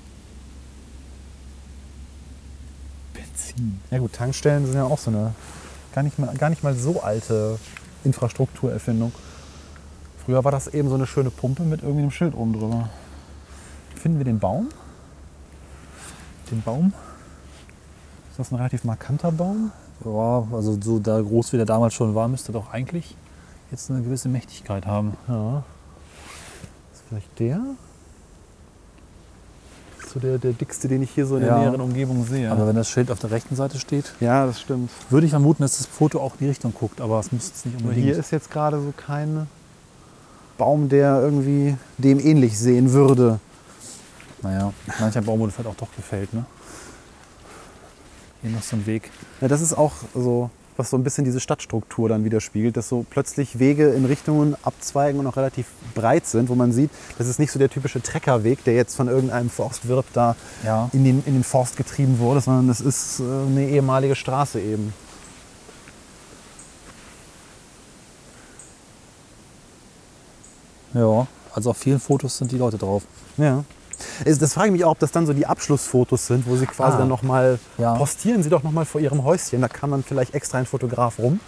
Ja 3.90 3.98
gut, 3.98 4.12
Tankstellen 4.12 4.66
sind 4.66 4.75
ja 4.75 4.85
auch 4.85 4.98
so 4.98 5.11
eine 5.11 5.35
gar 5.94 6.03
nicht 6.03 6.18
mal, 6.18 6.35
gar 6.35 6.51
nicht 6.51 6.62
mal 6.62 6.75
so 6.75 7.03
alte 7.03 7.59
Infrastrukturerfindung. 8.05 9.12
Früher 10.25 10.44
war 10.44 10.53
das 10.53 10.68
eben 10.68 10.88
so 10.88 10.94
eine 10.94 11.07
schöne 11.07 11.31
Pumpe 11.31 11.62
mit 11.62 11.83
irgendwie 11.83 12.03
einem 12.03 12.11
Schild 12.11 12.35
oben 12.35 12.53
drüber. 12.53 12.88
Finden 13.96 14.18
wir 14.18 14.25
den 14.25 14.38
Baum? 14.38 14.68
Den 16.51 16.62
Baum? 16.62 16.92
Ist 18.31 18.38
das 18.38 18.51
ein 18.51 18.57
relativ 18.57 18.85
markanter 18.85 19.33
Baum? 19.33 19.72
Ja, 20.05 20.46
also 20.53 20.79
so 20.81 20.98
da 20.98 21.20
groß 21.20 21.53
wie 21.53 21.57
der 21.57 21.66
damals 21.66 21.94
schon 21.94 22.14
war, 22.14 22.29
müsste 22.29 22.53
doch 22.53 22.72
eigentlich 22.72 23.16
jetzt 23.70 23.90
eine 23.90 24.03
gewisse 24.03 24.29
Mächtigkeit 24.29 24.87
haben. 24.87 25.16
Ja. 25.29 25.64
Ist 26.92 27.03
vielleicht 27.09 27.38
der? 27.38 27.61
So 30.12 30.20
der, 30.20 30.37
der 30.38 30.53
dickste, 30.53 30.88
den 30.88 31.03
ich 31.03 31.11
hier 31.11 31.25
so 31.27 31.37
in 31.37 31.42
der 31.42 31.51
Ja. 31.53 31.59
näheren 31.61 31.81
Umgebung 31.81 32.27
sehe. 32.27 32.51
Aber 32.51 32.66
wenn 32.66 32.77
das 32.77 32.88
Schild 32.90 33.11
auf 33.11 33.18
der 33.18 33.31
rechten 33.31 33.57
Seite 33.57 33.79
steht, 33.79 34.12
ja, 34.20 34.44
das 34.46 34.61
stimmt. 34.61 34.90
würde 35.09 35.25
ich 35.27 35.31
vermuten, 35.31 35.62
dass 35.62 35.79
das 35.79 35.87
Foto 35.87 36.20
auch 36.20 36.33
in 36.33 36.38
die 36.40 36.48
Richtung 36.48 36.75
guckt, 36.75 37.01
aber 37.01 37.18
es 37.20 37.33
müsste 37.33 37.53
es 37.55 37.64
nicht 37.64 37.79
unbedingt. 37.81 38.05
hier 38.05 38.16
ist 38.18 38.31
jetzt 38.31 38.51
gerade 38.51 38.79
so 38.79 38.92
kein 38.96 39.46
Baum, 40.59 40.88
der 40.90 41.20
irgendwie 41.22 41.77
dem 41.96 42.20
ähnlich 42.20 42.59
sehen 42.59 42.92
würde. 42.92 43.40
naja, 44.42 44.72
mancher 45.01 45.22
Baum 45.22 45.40
wurde 45.40 45.53
vielleicht 45.53 45.70
auch 45.70 45.77
doch 45.81 45.94
gefällt, 45.96 46.35
ne? 46.35 46.44
Hier 48.42 48.51
noch 48.51 48.62
so 48.62 48.77
ein 48.77 48.85
Weg. 48.87 49.11
Ja, 49.40 49.48
das 49.48 49.61
ist 49.62 49.72
auch 49.72 49.92
so, 50.14 50.51
was 50.83 50.90
so 50.90 50.97
ein 50.97 51.05
bisschen 51.05 51.25
diese 51.25 51.38
Stadtstruktur 51.38 52.09
dann 52.09 52.25
widerspiegelt, 52.25 52.77
dass 52.77 52.88
so 52.88 53.07
plötzlich 53.09 53.61
Wege 53.61 53.90
in 53.90 54.05
Richtungen 54.05 54.57
abzweigen 54.64 55.21
und 55.21 55.29
auch 55.29 55.37
relativ 55.37 55.66
breit 55.95 56.27
sind, 56.27 56.49
wo 56.49 56.57
man 56.57 56.73
sieht, 56.73 56.90
das 57.18 57.29
ist 57.29 57.38
nicht 57.38 57.53
so 57.53 57.61
der 57.61 57.71
typische 57.71 58.03
Treckerweg, 58.03 58.64
der 58.64 58.75
jetzt 58.75 58.97
von 58.97 59.07
irgendeinem 59.07 59.49
Forstwirt 59.49 60.07
da 60.12 60.35
Ja. 60.64 60.90
in 60.92 61.05
den, 61.05 61.23
in 61.25 61.35
den 61.35 61.45
Forst 61.45 61.77
getrieben 61.77 62.18
wurde, 62.18 62.40
sondern 62.40 62.68
es 62.68 62.81
ist 62.81 63.21
äh, 63.21 63.23
eine 63.23 63.68
ehemalige 63.68 64.16
Straße 64.16 64.61
eben. 64.61 64.92
Ja, 70.95 71.27
also 71.55 71.71
auf 71.71 71.77
vielen 71.77 72.01
Fotos 72.01 72.37
sind 72.38 72.53
die 72.53 72.59
Leute 72.59 72.79
drauf. 72.79 73.05
Ja. 73.37 73.64
Das 74.24 74.55
frage 74.55 74.68
ich 74.68 74.72
mich 74.72 74.85
auch, 74.85 74.92
ob 74.92 74.98
das 74.98 75.12
dann 75.12 75.26
so 75.26 75.33
die 75.33 75.46
Abschlussfotos 75.46 76.26
sind, 76.26 76.46
wo 76.46 76.57
sie 76.57 76.66
quasi 76.66 76.96
Ah. 76.96 76.98
dann 77.00 77.09
nochmal, 77.09 77.59
Ja. 77.78 77.94
postieren 77.94 78.42
sie 78.42 78.50
doch 78.50 78.62
nochmal 78.62 78.85
vor 78.85 79.00
ihrem 79.00 79.24
Häuschen, 79.24 79.61
da 79.61 79.68
kann 79.68 79.90
dann 79.90 80.02
vielleicht 80.02 80.35
extra 80.35 80.59
ein 80.59 80.66
Fotograf 80.66 81.18
rum. 81.18 81.40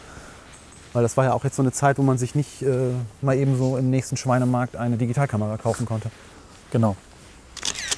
Weil 0.92 1.02
das 1.02 1.16
war 1.16 1.24
ja 1.24 1.33
auch 1.33 1.42
jetzt 1.42 1.57
so 1.57 1.62
eine 1.62 1.72
Zeit, 1.72 1.98
wo 1.98 2.02
man 2.02 2.18
sich 2.18 2.35
nicht 2.37 2.62
äh, 2.62 2.90
mal 3.20 3.37
eben 3.37 3.59
so 3.59 3.76
im 3.76 3.90
nächsten 3.90 4.16
Schweinemarkt 4.16 4.76
eine 4.76 4.96
Digitalkamera 4.96 5.57
kaufen 5.57 5.87
konnte. 5.87 6.11
Genau. 6.70 6.94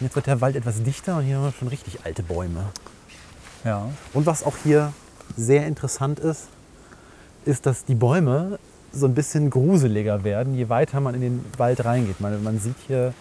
Jetzt 0.00 0.14
wird 0.16 0.26
der 0.26 0.40
Wald 0.40 0.56
etwas 0.56 0.82
dichter 0.82 1.18
und 1.18 1.24
hier 1.24 1.36
haben 1.36 1.44
wir 1.44 1.52
schon 1.52 1.68
richtig 1.68 2.00
alte 2.04 2.22
Bäume. 2.22 2.64
Ja. 3.64 3.88
Und 4.14 4.24
was 4.26 4.44
auch 4.44 4.54
hier 4.62 4.92
sehr 5.36 5.66
interessant 5.66 6.18
ist, 6.20 6.48
ist, 7.44 7.66
dass 7.66 7.84
die 7.84 7.94
Bäume 7.94 8.58
so 8.92 9.06
ein 9.06 9.14
bisschen 9.14 9.50
gruseliger 9.50 10.24
werden, 10.24 10.54
je 10.54 10.68
weiter 10.70 11.00
man 11.00 11.14
in 11.14 11.20
den 11.20 11.44
Wald 11.58 11.84
reingeht. 11.84 12.20
Man, 12.20 12.42
man 12.42 12.58
sieht 12.60 12.76
hier, 12.86 13.12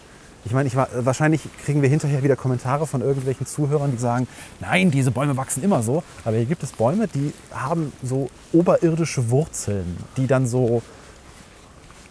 ich 0.45 0.53
meine, 0.53 0.67
ich 0.67 0.75
war, 0.75 0.88
wahrscheinlich 0.93 1.41
kriegen 1.65 1.81
wir 1.81 1.89
hinterher 1.89 2.21
wieder 2.23 2.36
Kommentare 2.36 2.86
von 2.86 3.01
irgendwelchen 3.01 3.47
Zuhörern, 3.47 3.91
die 3.91 3.97
sagen, 3.97 4.27
nein, 4.60 4.91
diese 4.91 5.12
Bäume 5.12 5.36
wachsen 5.38 5.63
immer 5.63 5.81
so. 5.81 6.03
Aber 6.23 6.38
hier 6.38 6.45
gibt 6.45 6.62
es 6.63 6.71
Bäume, 6.71 7.08
die 7.08 7.34
haben 7.51 7.91
so 8.03 8.29
oberirdische 8.53 9.29
Wurzeln, 9.31 9.97
die 10.17 10.27
dann 10.27 10.45
so 10.45 10.84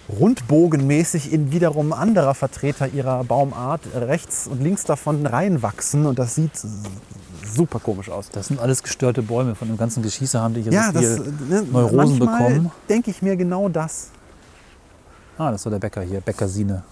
rundbogenmäßig 0.08 1.32
in 1.32 1.52
wiederum 1.52 1.92
anderer 1.92 2.34
Vertreter 2.34 2.88
ihrer 2.88 3.24
Baumart 3.24 3.80
rechts 3.94 4.46
und 4.46 4.62
links 4.62 4.84
davon 4.84 5.24
reinwachsen. 5.26 6.04
Und 6.04 6.18
das 6.18 6.34
sieht 6.34 6.52
super 7.54 7.78
komisch 7.78 8.10
aus. 8.10 8.30
Das 8.30 8.48
sind 8.48 8.60
alles 8.60 8.82
gestörte 8.82 9.22
Bäume. 9.22 9.54
Von 9.54 9.68
dem 9.68 9.78
ganzen 9.78 10.02
Geschieße 10.02 10.40
haben 10.40 10.54
die 10.54 10.62
hier 10.62 10.72
Ja, 10.72 10.86
so 10.92 10.92
das, 11.00 11.04
viel. 11.04 11.34
ne, 11.48 11.62
Neurosen 11.70 12.18
bekommen. 12.18 12.70
denke 12.88 13.10
ich 13.10 13.22
mir 13.22 13.36
genau 13.36 13.68
das. 13.68 14.08
Ah, 15.38 15.50
das 15.50 15.64
war 15.64 15.70
der 15.70 15.78
Bäcker 15.78 16.02
hier, 16.02 16.20
Bäcker 16.20 16.48
Sine. 16.48 16.82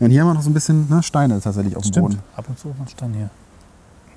Ja. 0.00 0.06
Und 0.06 0.10
hier 0.10 0.20
haben 0.22 0.28
wir 0.28 0.34
noch 0.34 0.42
so 0.42 0.50
ein 0.50 0.54
bisschen 0.54 0.88
ne, 0.88 1.02
Steine 1.02 1.40
tatsächlich 1.40 1.76
auf 1.76 1.82
dem 1.84 2.02
Boden. 2.02 2.18
Ab 2.36 2.44
und 2.48 2.58
zu 2.58 2.68
mal 2.68 2.88
Stein 2.88 3.14
hier. 3.14 3.30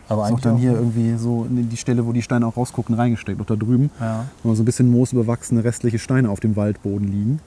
Aber 0.10 0.24
Ist 0.24 0.26
auch 0.26 0.30
eigentlich 0.32 0.44
dann 0.44 0.56
auch, 0.56 0.60
hier 0.60 0.72
irgendwie 0.74 1.16
so 1.18 1.46
in 1.46 1.70
die 1.70 1.78
Stelle, 1.78 2.06
wo 2.06 2.12
die 2.12 2.22
Steine 2.22 2.46
auch 2.48 2.58
rausgucken, 2.58 2.96
reingesteckt. 2.96 3.40
Auch 3.40 3.46
da 3.46 3.56
drüben, 3.56 3.90
Ja. 4.00 4.26
wo 4.44 4.54
so 4.56 4.62
ein 4.64 4.66
bisschen 4.66 4.90
moosbewachsene 4.92 5.64
restliche 5.64 6.00
Steine 6.00 6.30
auf 6.30 6.40
dem 6.40 6.56
Waldboden 6.56 7.08
liegen. 7.12 7.40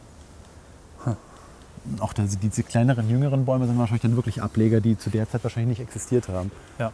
Hm. 1.05 1.17
Auch 2.01 2.13
das, 2.15 2.39
diese 2.39 2.63
kleineren, 2.63 3.11
jüngeren 3.11 3.45
Bäume 3.45 3.67
sind 3.67 3.79
wahrscheinlich 3.79 4.03
dann 4.03 4.17
wirklich 4.17 4.41
Ableger, 4.43 4.81
die 4.81 4.97
zu 4.97 5.11
der 5.11 5.29
Zeit 5.29 5.45
wahrscheinlich 5.45 5.79
nicht 5.79 5.87
existiert 5.87 6.29
haben. 6.29 6.51
Ja. 6.79 6.91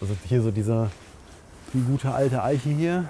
Also 0.00 0.14
hier 0.26 0.42
so 0.42 0.50
dieser, 0.50 0.90
die 1.72 1.80
gute 1.80 2.12
alte 2.12 2.42
Eiche 2.42 2.68
hier, 2.68 3.04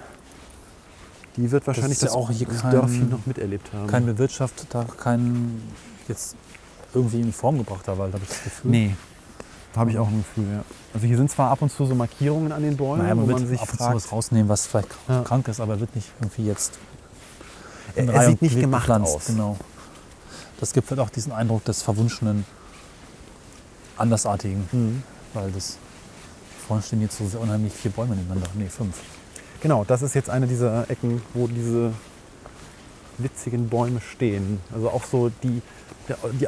die 1.35 1.51
wird 1.51 1.67
wahrscheinlich 1.67 1.93
ist 1.93 2.01
ja 2.01 2.07
das, 2.07 2.15
auch 2.15 2.31
hier 2.31 2.47
das 2.47 2.61
kein- 2.61 2.71
Dörfchen 2.71 3.09
noch 3.09 3.25
miterlebt 3.25 3.71
haben. 3.73 3.87
Kein 3.87 4.05
bewirtschafteter, 4.05 4.85
kein 4.97 5.61
jetzt 6.07 6.35
irgendwie 6.93 7.21
in 7.21 7.31
Form 7.33 7.57
gebrachter 7.57 7.97
Wald, 7.97 8.13
habe 8.13 8.23
ich 8.23 8.29
das 8.29 8.43
Gefühl. 8.43 8.71
Nee, 8.71 8.95
habe 9.75 9.91
ich 9.91 9.97
auch 9.97 10.07
ein 10.07 10.17
Gefühl, 10.19 10.51
ja. 10.53 10.63
Also 10.93 11.05
hier 11.05 11.17
sind 11.17 11.29
zwar 11.29 11.51
ab 11.51 11.61
und 11.61 11.71
zu 11.71 11.85
so 11.85 11.93
Markierungen 11.95 12.51
an 12.51 12.63
den 12.63 12.75
Bäumen, 12.75 13.03
Naja, 13.03 13.15
man 13.15 13.27
wo 13.27 13.31
man 13.31 13.45
sich 13.47 13.59
ab 13.59 13.67
und 13.69 13.77
zu 13.77 13.83
fragt, 13.83 13.95
was 13.95 14.11
rausnehmen, 14.11 14.49
was 14.49 14.65
vielleicht 14.67 14.89
Ja. 15.07 15.21
krank 15.21 15.47
ist, 15.47 15.59
aber 15.59 15.79
wird 15.79 15.95
nicht 15.95 16.07
irgendwie 16.19 16.45
jetzt 16.45 16.79
er, 17.95 18.07
er 18.13 18.29
sieht 18.29 18.41
nicht 18.41 18.59
gemacht 18.59 18.89
aus. 18.89 19.25
Genau. 19.27 19.57
Das 20.59 20.73
gibt 20.73 20.89
halt 20.89 20.99
auch 20.99 21.09
diesen 21.09 21.31
Eindruck 21.31 21.63
des 21.65 21.81
verwunschenen, 21.81 22.45
andersartigen, 23.97 24.67
Mhm. 24.71 25.03
weil 25.33 25.51
das 25.51 25.77
vorhin 26.67 26.83
stehen 26.83 27.01
jetzt 27.01 27.17
so 27.17 27.27
sehr 27.27 27.39
unheimlich 27.41 27.73
vier 27.73 27.91
Bäume 27.91 28.15
nebeneinander. 28.15 28.49
Nee, 28.55 28.67
fünf. 28.69 28.95
Genau, 29.61 29.83
das 29.85 30.01
ist 30.01 30.15
jetzt 30.15 30.29
eine 30.29 30.47
dieser 30.47 30.89
Ecken, 30.89 31.21
wo 31.33 31.47
diese 31.47 31.91
witzigen 33.17 33.67
Bäume 33.69 33.99
stehen. 34.01 34.59
Also 34.73 34.89
auch 34.89 35.03
so 35.03 35.29
die 35.43 35.61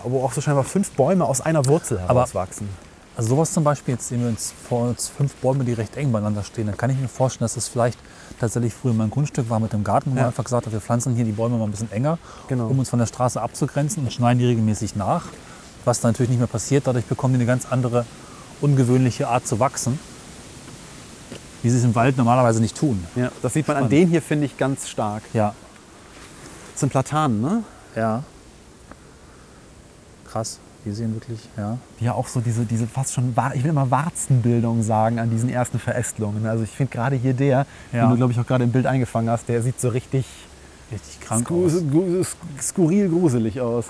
wo 0.03 0.23
auch 0.23 0.33
so 0.33 0.41
scheinbar 0.41 0.63
fünf 0.63 0.91
Bäume 0.91 1.25
aus 1.25 1.41
einer 1.41 1.65
Wurzel 1.65 1.99
Aber- 1.99 2.19
herauswachsen. 2.21 2.69
Also 3.17 3.29
sowas 3.35 3.51
zum 3.51 3.63
Beispiel, 3.65 3.95
jetzt 3.95 4.07
sehen 4.07 4.21
wir 4.21 4.29
uns 4.29 4.53
vor 4.69 4.87
uns 4.87 5.09
fünf 5.09 5.33
Bäume, 5.35 5.65
die 5.65 5.73
recht 5.73 5.97
eng 5.97 6.11
beieinander 6.13 6.43
stehen, 6.43 6.67
dann 6.67 6.77
kann 6.77 6.89
ich 6.89 6.97
mir 6.97 7.09
vorstellen, 7.09 7.43
dass 7.45 7.55
das 7.55 7.67
vielleicht 7.67 7.99
tatsächlich 8.39 8.73
früher 8.73 8.93
mal 8.93 9.03
ein 9.03 9.09
Grundstück 9.09 9.49
war 9.49 9.59
mit 9.59 9.73
dem 9.73 9.83
Garten, 9.83 10.11
wo 10.11 10.15
Ja. 10.15 10.21
man 10.21 10.25
einfach 10.27 10.45
gesagt 10.45 10.65
hat, 10.65 10.71
wir 10.73 10.79
pflanzen 10.79 11.13
hier 11.15 11.25
die 11.25 11.33
Bäume 11.33 11.57
mal 11.57 11.65
ein 11.65 11.71
bisschen 11.71 11.91
enger, 11.91 12.17
Genau. 12.47 12.67
um 12.67 12.79
uns 12.79 12.89
von 12.89 12.99
der 12.99 13.05
Straße 13.07 13.41
abzugrenzen 13.41 14.03
und 14.03 14.13
schneiden 14.13 14.39
die 14.39 14.45
regelmäßig 14.45 14.95
nach. 14.95 15.25
Was 15.83 15.99
dann 15.99 16.11
natürlich 16.13 16.29
nicht 16.29 16.39
mehr 16.39 16.47
passiert, 16.47 16.87
dadurch 16.87 17.05
bekommen 17.05 17.33
die 17.33 17.39
eine 17.39 17.45
ganz 17.47 17.65
andere, 17.69 18.05
ungewöhnliche 18.61 19.27
Art 19.27 19.45
zu 19.45 19.59
wachsen, 19.59 19.99
wie 21.61 21.69
sie 21.69 21.77
es 21.77 21.83
im 21.83 21.93
Wald 21.95 22.17
normalerweise 22.17 22.61
nicht 22.61 22.77
tun. 22.77 23.03
Ja, 23.15 23.29
das 23.41 23.53
sieht 23.53 23.67
man 23.67 23.75
an 23.77 23.81
Spannend. 23.81 23.91
denen 23.91 24.11
hier, 24.11 24.21
finde 24.21 24.45
ich, 24.45 24.57
ganz 24.57 24.87
stark. 24.87 25.23
Ja, 25.33 25.53
Das 26.71 26.79
sind 26.79 26.89
Platanen, 26.91 27.41
ne? 27.41 27.63
ja. 27.95 28.23
Krass, 30.31 30.59
die 30.85 30.91
sehen 30.91 31.13
wirklich, 31.13 31.39
ja. 31.57 31.77
Die 31.99 32.05
ja 32.05 32.13
auch 32.13 32.27
so 32.27 32.39
diese, 32.39 32.63
diese 32.65 32.87
fast 32.87 33.13
schon, 33.13 33.35
ich 33.53 33.63
will 33.63 33.69
immer 33.71 33.91
Warzenbildung 33.91 34.81
sagen 34.83 35.19
an 35.19 35.29
diesen 35.29 35.49
ersten 35.49 35.77
Verästelungen. 35.79 36.45
Also 36.45 36.63
ich 36.63 36.71
finde 36.71 36.91
gerade 36.93 37.15
hier 37.15 37.33
der, 37.33 37.65
Ja. 37.91 38.05
den 38.05 38.11
du, 38.11 38.15
glaube 38.17 38.31
ich, 38.33 38.39
auch 38.39 38.47
gerade 38.47 38.63
im 38.63 38.71
Bild 38.71 38.85
eingefangen 38.85 39.29
hast, 39.29 39.49
der 39.49 39.61
sieht 39.61 39.79
so 39.81 39.89
richtig 39.89 40.25
Richtig 40.91 41.21
krank 41.21 41.45
sku 41.47 41.65
aus. 41.65 41.71
sku 41.73 42.23
skurril 42.61 43.09
gruselig 43.09 43.61
aus. 43.61 43.85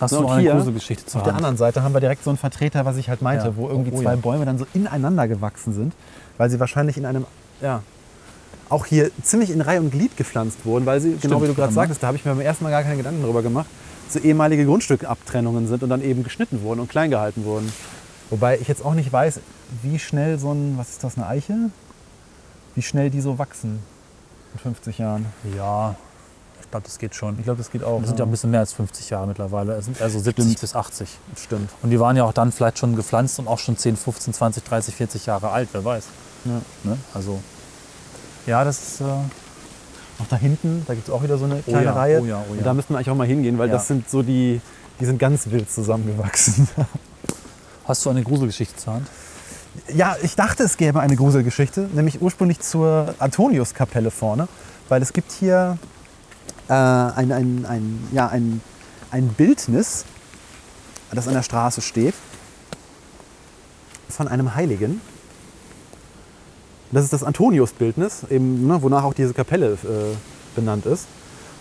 Hast 0.00 0.10
So, 0.10 0.16
du 0.16 0.20
und 0.22 0.26
noch 0.28 0.32
eine 0.34 0.42
hier, 0.42 0.54
Gruselgeschichte 0.54 1.06
zu 1.06 1.18
Auf 1.18 1.24
der 1.24 1.32
Hand? 1.34 1.38
anderen 1.44 1.56
Seite 1.56 1.82
haben 1.82 1.94
wir 1.94 2.00
direkt 2.00 2.24
so 2.24 2.30
einen 2.30 2.36
Vertreter, 2.36 2.84
was 2.84 2.96
ich 2.96 3.08
halt 3.08 3.22
meinte, 3.22 3.46
Ja. 3.46 3.56
wo 3.56 3.68
irgendwie 3.68 3.92
Oh, 3.92 4.00
zwei 4.02 4.10
ja. 4.14 4.16
Bäume 4.16 4.44
dann 4.44 4.58
so 4.58 4.66
ineinander 4.74 5.28
gewachsen 5.28 5.72
sind, 5.72 5.94
weil 6.36 6.50
sie 6.50 6.58
wahrscheinlich 6.60 6.96
in 6.96 7.06
einem, 7.06 7.24
ja, 7.60 7.80
auch 8.68 8.86
hier 8.86 9.10
ziemlich 9.22 9.50
in 9.50 9.60
Reihe 9.60 9.80
und 9.80 9.90
Glied 9.92 10.16
gepflanzt 10.16 10.64
wurden, 10.64 10.84
weil 10.86 11.00
sie, 11.00 11.16
genau 11.20 11.40
wie 11.42 11.46
du 11.46 11.54
gerade 11.54 11.72
sagtest, 11.72 12.02
da 12.02 12.08
habe 12.08 12.16
ich 12.16 12.24
mir 12.24 12.32
beim 12.32 12.40
ersten 12.40 12.64
Mal 12.64 12.70
gar 12.70 12.82
keine 12.82 12.96
Gedanken 12.96 13.22
drüber 13.22 13.42
gemacht, 13.42 13.66
so 14.08 14.18
ehemalige 14.18 14.64
Grundstückabtrennungen 14.64 15.66
sind 15.66 15.82
und 15.82 15.88
dann 15.90 16.02
eben 16.02 16.24
geschnitten 16.24 16.62
wurden 16.62 16.80
und 16.80 16.88
klein 16.88 17.10
gehalten 17.10 17.44
wurden. 17.44 17.72
Wobei 18.30 18.58
ich 18.58 18.68
jetzt 18.68 18.84
auch 18.84 18.94
nicht 18.94 19.12
weiß, 19.12 19.40
wie 19.82 19.98
schnell 19.98 20.38
so 20.38 20.52
ein, 20.52 20.76
was 20.76 20.90
ist 20.90 21.04
das, 21.04 21.16
eine 21.16 21.26
Eiche? 21.26 21.70
Wie 22.74 22.82
schnell 22.82 23.10
die 23.10 23.20
so 23.20 23.38
wachsen 23.38 23.80
in 24.54 24.60
50 24.60 24.98
Jahren. 24.98 25.26
Ja, 25.56 25.94
ich 26.60 26.70
glaube, 26.70 26.84
das 26.84 26.98
geht 26.98 27.14
schon. 27.14 27.38
Ich 27.38 27.44
glaube, 27.44 27.58
das 27.58 27.70
geht 27.70 27.84
auch. 27.84 28.00
Das 28.00 28.08
sind 28.08 28.18
ja 28.18 28.24
ein 28.24 28.30
bisschen 28.30 28.50
mehr 28.50 28.60
als 28.60 28.72
50 28.72 29.10
Jahre 29.10 29.26
mittlerweile. 29.26 29.74
Es 29.74 29.84
sind 29.84 30.00
also 30.00 30.18
70 30.18 30.44
Stimmt. 30.44 30.60
bis 30.60 30.74
80. 30.74 31.08
Stimmt. 31.36 31.70
Und 31.82 31.90
die 31.90 32.00
waren 32.00 32.16
ja 32.16 32.24
auch 32.24 32.32
dann 32.32 32.52
vielleicht 32.52 32.78
schon 32.78 32.96
gepflanzt 32.96 33.38
und 33.38 33.48
auch 33.48 33.58
schon 33.58 33.76
10, 33.76 33.96
15, 33.96 34.32
20, 34.34 34.64
30, 34.64 34.94
40 34.94 35.26
Jahre 35.26 35.50
alt, 35.50 35.68
wer 35.72 35.84
weiß. 35.84 36.04
Ja. 36.44 36.60
Ne? 36.84 36.98
Also, 37.12 37.40
ja, 38.46 38.64
das 38.64 38.82
ist. 38.82 39.00
Äh, 39.00 39.04
Auch 40.18 40.26
da 40.28 40.36
hinten, 40.36 40.84
da 40.86 40.94
gibt 40.94 41.08
es 41.08 41.12
auch 41.12 41.22
wieder 41.22 41.38
so 41.38 41.44
eine 41.44 41.56
Oh 41.56 41.62
kleine 41.70 41.86
ja, 41.86 41.92
Reihe. 41.92 42.20
oh 42.20 42.24
ja, 42.24 42.44
oh 42.48 42.52
Und 42.52 42.58
ja. 42.58 42.64
da 42.64 42.74
müssten 42.74 42.92
wir 42.94 42.98
eigentlich 42.98 43.10
auch 43.10 43.16
mal 43.16 43.26
hingehen, 43.26 43.58
weil 43.58 43.68
das 43.68 43.88
sind 43.88 44.08
so 44.08 44.22
die, 44.22 44.60
die 45.00 45.04
sind 45.04 45.18
ganz 45.18 45.50
wild 45.50 45.70
zusammengewachsen. 45.70 46.68
Hast 47.84 48.04
du 48.06 48.10
eine 48.10 48.22
Gruselgeschichte 48.22 48.76
zur 48.76 48.94
Hand? 48.94 49.08
Ja, 49.92 50.16
ich 50.22 50.36
dachte, 50.36 50.62
es 50.62 50.76
gäbe 50.76 51.00
eine 51.00 51.16
Gruselgeschichte, 51.16 51.88
nämlich 51.92 52.22
ursprünglich 52.22 52.60
zur 52.60 53.14
Antoniuskapelle 53.18 54.10
vorne, 54.12 54.46
weil 54.88 55.02
es 55.02 55.12
gibt 55.12 55.32
hier 55.32 55.78
äh, 56.68 56.72
ein, 56.72 57.32
ein, 57.32 57.66
ein, 57.68 58.08
ja, 58.12 58.28
ein, 58.28 58.60
ein 59.10 59.28
Bildnis, 59.28 60.04
das 61.10 61.28
an 61.28 61.34
der 61.34 61.42
Straße 61.42 61.80
steht, 61.80 62.14
von 64.08 64.28
einem 64.28 64.54
Heiligen. 64.54 65.00
Das 66.94 67.02
ist 67.02 67.12
das 67.12 67.24
Antonius-Bildnis, 67.24 68.22
eben, 68.30 68.68
ne, 68.68 68.80
wonach 68.80 69.02
auch 69.02 69.14
diese 69.14 69.34
Kapelle 69.34 69.72
äh, 69.72 70.14
benannt 70.54 70.86
ist. 70.86 71.06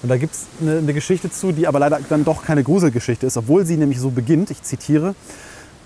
Und 0.03 0.09
da 0.09 0.17
gibt 0.17 0.35
es 0.35 0.45
eine, 0.61 0.77
eine 0.77 0.93
Geschichte 0.93 1.31
zu, 1.31 1.51
die 1.51 1.67
aber 1.67 1.79
leider 1.79 1.99
dann 2.07 2.23
doch 2.23 2.43
keine 2.43 2.63
Gruselgeschichte 2.63 3.25
ist, 3.25 3.35
obwohl 3.35 3.65
sie 3.65 3.75
nämlich 3.77 3.99
so 3.99 4.11
beginnt. 4.11 4.51
Ich 4.51 4.61
zitiere. 4.61 5.15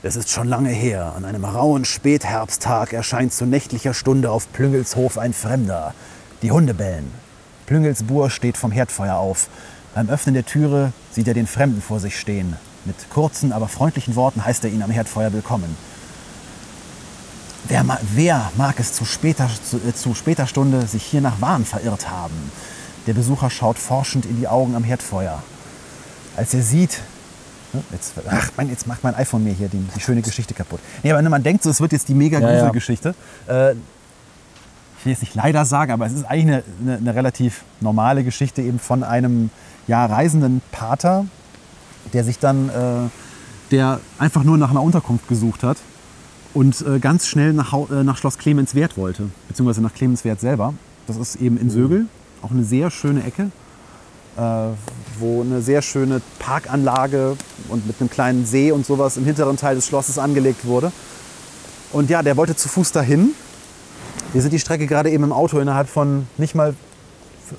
Es 0.03 0.17
ist 0.17 0.29
schon 0.29 0.49
lange 0.49 0.69
her. 0.69 1.13
An 1.15 1.23
einem 1.23 1.45
rauen 1.45 1.85
Spätherbsttag 1.85 2.91
erscheint 2.91 3.31
zu 3.31 3.45
nächtlicher 3.45 3.93
Stunde 3.93 4.31
auf 4.31 4.51
Plüngels 4.51 4.97
Hof 4.97 5.17
ein 5.17 5.31
Fremder. 5.31 5.93
Die 6.41 6.51
Hunde 6.51 6.73
bellen. 6.73 7.09
Plüngels 7.67 8.03
Bur 8.03 8.29
steht 8.29 8.57
vom 8.57 8.71
Herdfeuer 8.71 9.15
auf. 9.15 9.47
Beim 9.95 10.09
Öffnen 10.09 10.33
der 10.33 10.45
Türe 10.45 10.91
sieht 11.11 11.27
er 11.29 11.33
den 11.33 11.47
Fremden 11.47 11.81
vor 11.81 12.01
sich 12.01 12.19
stehen. 12.19 12.57
Mit 12.83 12.95
kurzen, 13.09 13.53
aber 13.53 13.69
freundlichen 13.69 14.17
Worten 14.17 14.43
heißt 14.43 14.65
er 14.65 14.71
ihn 14.71 14.83
am 14.83 14.91
Herdfeuer 14.91 15.31
willkommen. 15.31 15.77
Wer, 17.67 17.85
wer 18.13 18.51
mag 18.55 18.79
es 18.79 18.93
zu 18.93 19.03
später, 19.03 19.49
zu, 19.69 19.77
äh, 19.77 19.93
zu 19.93 20.13
später 20.13 20.47
Stunde 20.47 20.87
sich 20.87 21.03
hier 21.03 21.21
nach 21.21 21.41
Wahn 21.41 21.65
verirrt 21.65 22.09
haben? 22.09 22.51
Der 23.07 23.13
Besucher 23.13 23.49
schaut 23.49 23.77
forschend 23.77 24.25
in 24.25 24.39
die 24.39 24.47
Augen 24.47 24.75
am 24.75 24.83
Herdfeuer. 24.83 25.41
Als 26.35 26.53
er 26.53 26.61
sieht, 26.61 27.01
Ne, 27.73 27.83
Jetzt, 27.91 28.13
ach, 28.29 28.49
mein, 28.55 28.69
jetzt 28.69 28.87
macht 28.87 29.03
mein 29.03 29.13
iPhone 29.15 29.43
mir 29.43 29.51
hier 29.51 29.67
die, 29.67 29.85
die 29.93 29.99
schöne 29.99 30.21
Geschichte 30.21 30.53
kaputt. 30.53 30.79
Nee, 31.03 31.11
aber 31.11 31.21
wenn 31.21 31.29
man 31.29 31.43
denkt, 31.43 31.63
so, 31.63 31.69
es 31.69 31.81
wird 31.81 31.91
jetzt 31.91 32.07
die 32.07 32.13
mega 32.13 32.39
Ja, 32.39 32.47
ja. 32.47 32.53
Gruselgeschichte. 32.53 33.13
Äh, 33.45 33.71
ich 33.71 35.05
will 35.05 35.11
jetzt 35.11 35.21
nicht 35.21 35.35
leider 35.35 35.65
sagen, 35.65 35.91
aber 35.91 36.05
es 36.05 36.13
ist 36.13 36.23
eigentlich 36.23 36.45
eine, 36.45 36.63
eine, 36.81 36.97
eine 36.97 37.15
relativ 37.15 37.65
normale 37.81 38.23
Geschichte 38.23 38.61
eben 38.61 38.79
von 38.79 39.03
einem 39.03 39.49
ja, 39.85 40.05
reisenden 40.05 40.61
Pater, 40.71 41.25
der 42.13 42.23
sich 42.23 42.39
dann, 42.39 42.69
äh, 42.69 43.09
der 43.71 43.99
einfach 44.17 44.43
nur 44.43 44.57
nach 44.57 44.71
einer 44.71 44.81
Unterkunft 44.81 45.27
gesucht 45.27 45.63
hat 45.63 45.77
und 46.57 46.81
äh, 46.81 46.99
ganz 46.99 47.27
schnell 47.27 47.53
nach, 47.53 47.73
äh, 47.73 48.03
nach 48.03 48.17
Schloss 48.17 48.37
Clemenswerth 48.37 48.97
wollte, 48.97 49.29
beziehungsweise 49.47 49.81
nach 49.81 49.93
Clemenswerth 49.93 50.39
selber. 50.39 50.73
Das 51.05 51.17
ist 51.17 51.35
eben 51.35 51.57
in 51.57 51.69
Sögel, 51.69 52.07
auch 52.41 52.51
eine 52.51 52.63
sehr 52.63 52.89
schöne 52.91 53.23
Ecke 53.23 53.51
äh, 54.37 54.41
wo 55.19 55.41
eine 55.41 55.61
sehr 55.61 55.81
schöne 55.81 56.21
Parkanlage 56.39 57.35
und 57.69 57.87
mit 57.87 57.99
einem 57.99 58.09
kleinen 58.09 58.45
See 58.45 58.71
und 58.71 58.85
sowas 58.85 59.17
im 59.17 59.25
hinteren 59.25 59.57
Teil 59.57 59.75
des 59.75 59.87
Schlosses 59.87 60.19
angelegt 60.19 60.65
wurde. 60.65 60.91
Und 61.91 62.09
ja, 62.09 62.21
der 62.21 62.37
wollte 62.37 62.55
zu 62.55 62.69
Fuß 62.69 62.91
dahin. 62.91 63.31
Wir 64.33 64.41
sind 64.41 64.51
die 64.51 64.59
Strecke 64.59 64.87
gerade 64.87 65.09
eben 65.09 65.23
im 65.23 65.33
Auto 65.33 65.59
innerhalb 65.59 65.89
von 65.89 66.27
nicht 66.37 66.53
mal 66.53 66.75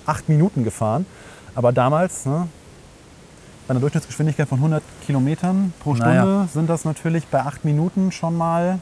acht 0.06 0.28
Minuten 0.28 0.64
gefahren. 0.64 1.06
Aber 1.54 1.72
damals, 1.72 2.26
ne, 2.26 2.46
bei 3.68 3.72
einer 3.72 3.80
Durchschnittsgeschwindigkeit 3.80 4.48
von 4.48 4.58
100 4.58 4.82
Kilometern 5.06 5.74
pro 5.80 5.94
Stunde, 5.94 6.14
Naja. 6.14 6.48
sind 6.52 6.70
das 6.70 6.86
natürlich 6.86 7.26
bei 7.26 7.40
acht 7.40 7.66
Minuten 7.66 8.10
schon 8.10 8.34
mal. 8.34 8.78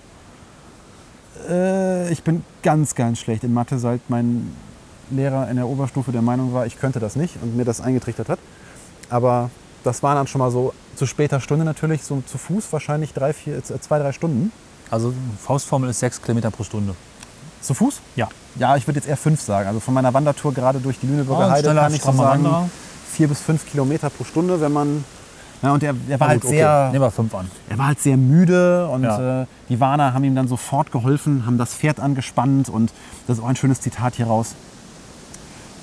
Äh, 1.49 2.09
ich 2.13 2.23
bin 2.23 2.45
ganz, 2.63 2.95
ganz 2.95 3.19
schlecht 3.19 3.43
in 3.43 3.53
Mathe, 3.53 3.79
seit 3.81 4.01
mein 4.09 4.55
Lehrer 5.11 5.51
in 5.51 5.57
der 5.57 5.67
Oberstufe 5.67 6.13
der 6.13 6.23
Meinung 6.23 6.55
war, 6.55 6.67
ich 6.67 6.79
könnte 6.79 7.01
das 7.01 7.17
nicht 7.17 7.37
und 7.43 7.57
mir 7.57 7.65
das 7.65 7.81
eingetrichtert 7.81 8.29
hat. 8.29 8.39
Aber 9.11 9.51
das 9.83 10.03
waren 10.05 10.17
dann 10.17 10.29
schon 10.29 10.39
mal 10.39 10.51
so 10.53 10.73
zu 10.95 11.07
später 11.07 11.41
Stunde 11.41 11.65
natürlich, 11.65 12.05
so 12.05 12.23
zu 12.25 12.39
Fuß 12.39 12.73
wahrscheinlich 12.73 13.13
drei, 13.13 13.33
vier, 13.33 13.59
äh, 13.59 13.63
zwei, 13.63 13.99
drei 13.99 14.13
Stunden. 14.13 14.53
Also 14.89 15.13
Faustformel 15.45 15.91
ist 15.91 15.99
6 15.99 16.23
Kilometer 16.23 16.53
pro 16.53 16.63
Stunde. 16.63 16.95
Zu 17.61 17.75
Fuß? 17.75 18.01
Ja. 18.15 18.29
Ja, 18.55 18.77
ich 18.77 18.87
würde 18.87 19.01
jetzt 19.01 19.09
eher 19.09 19.17
fünf 19.17 19.41
sagen. 19.41 19.67
Also 19.67 19.81
von 19.81 19.93
meiner 19.95 20.15
Wandertour 20.15 20.55
gerade 20.55 20.79
durch 20.79 21.01
die 21.01 21.09
Lüneburger 21.09 21.47
ein 21.47 21.51
Heide 21.51 21.75
kann 21.75 21.93
ich 21.93 22.03
so 22.03 22.13
sagen, 22.13 22.45
Wanderer. 22.45 22.69
Vier 23.17 23.29
bis 23.29 23.41
fünf 23.41 23.67
Kilometer 23.71 24.11
pro 24.11 24.25
Stunde, 24.25 24.61
wenn 24.61 24.73
man. 24.73 25.05
Ja, 25.63 25.73
und 25.73 25.83
er, 25.83 25.95
er 26.09 26.21
war 26.21 26.29
halt 26.29 26.43
Gut, 26.43 26.51
okay. 26.51 26.59
sehr. 26.59 26.91
Nehmen 26.93 27.03
wir 27.03 27.11
5 27.11 27.35
an. 27.35 27.51
Er 27.71 27.79
war 27.79 27.87
halt 27.87 28.01
sehr 28.01 28.19
müde 28.19 28.87
und 28.89 29.05
Ja. 29.05 29.43
äh, 29.43 29.47
die 29.71 29.81
Warner 29.81 30.13
haben 30.13 30.23
ihm 30.23 30.35
dann 30.35 30.49
sofort 30.49 30.93
geholfen, 30.93 31.47
haben 31.47 31.57
das 31.57 31.73
Pferd 31.75 31.99
angespannt 31.99 32.69
und 32.69 32.93
das 33.27 33.39
ist 33.39 33.43
auch 33.45 33.49
ein 33.49 33.57
schönes 33.57 33.81
Zitat 33.81 34.17
hier 34.17 34.27
raus. 34.27 34.55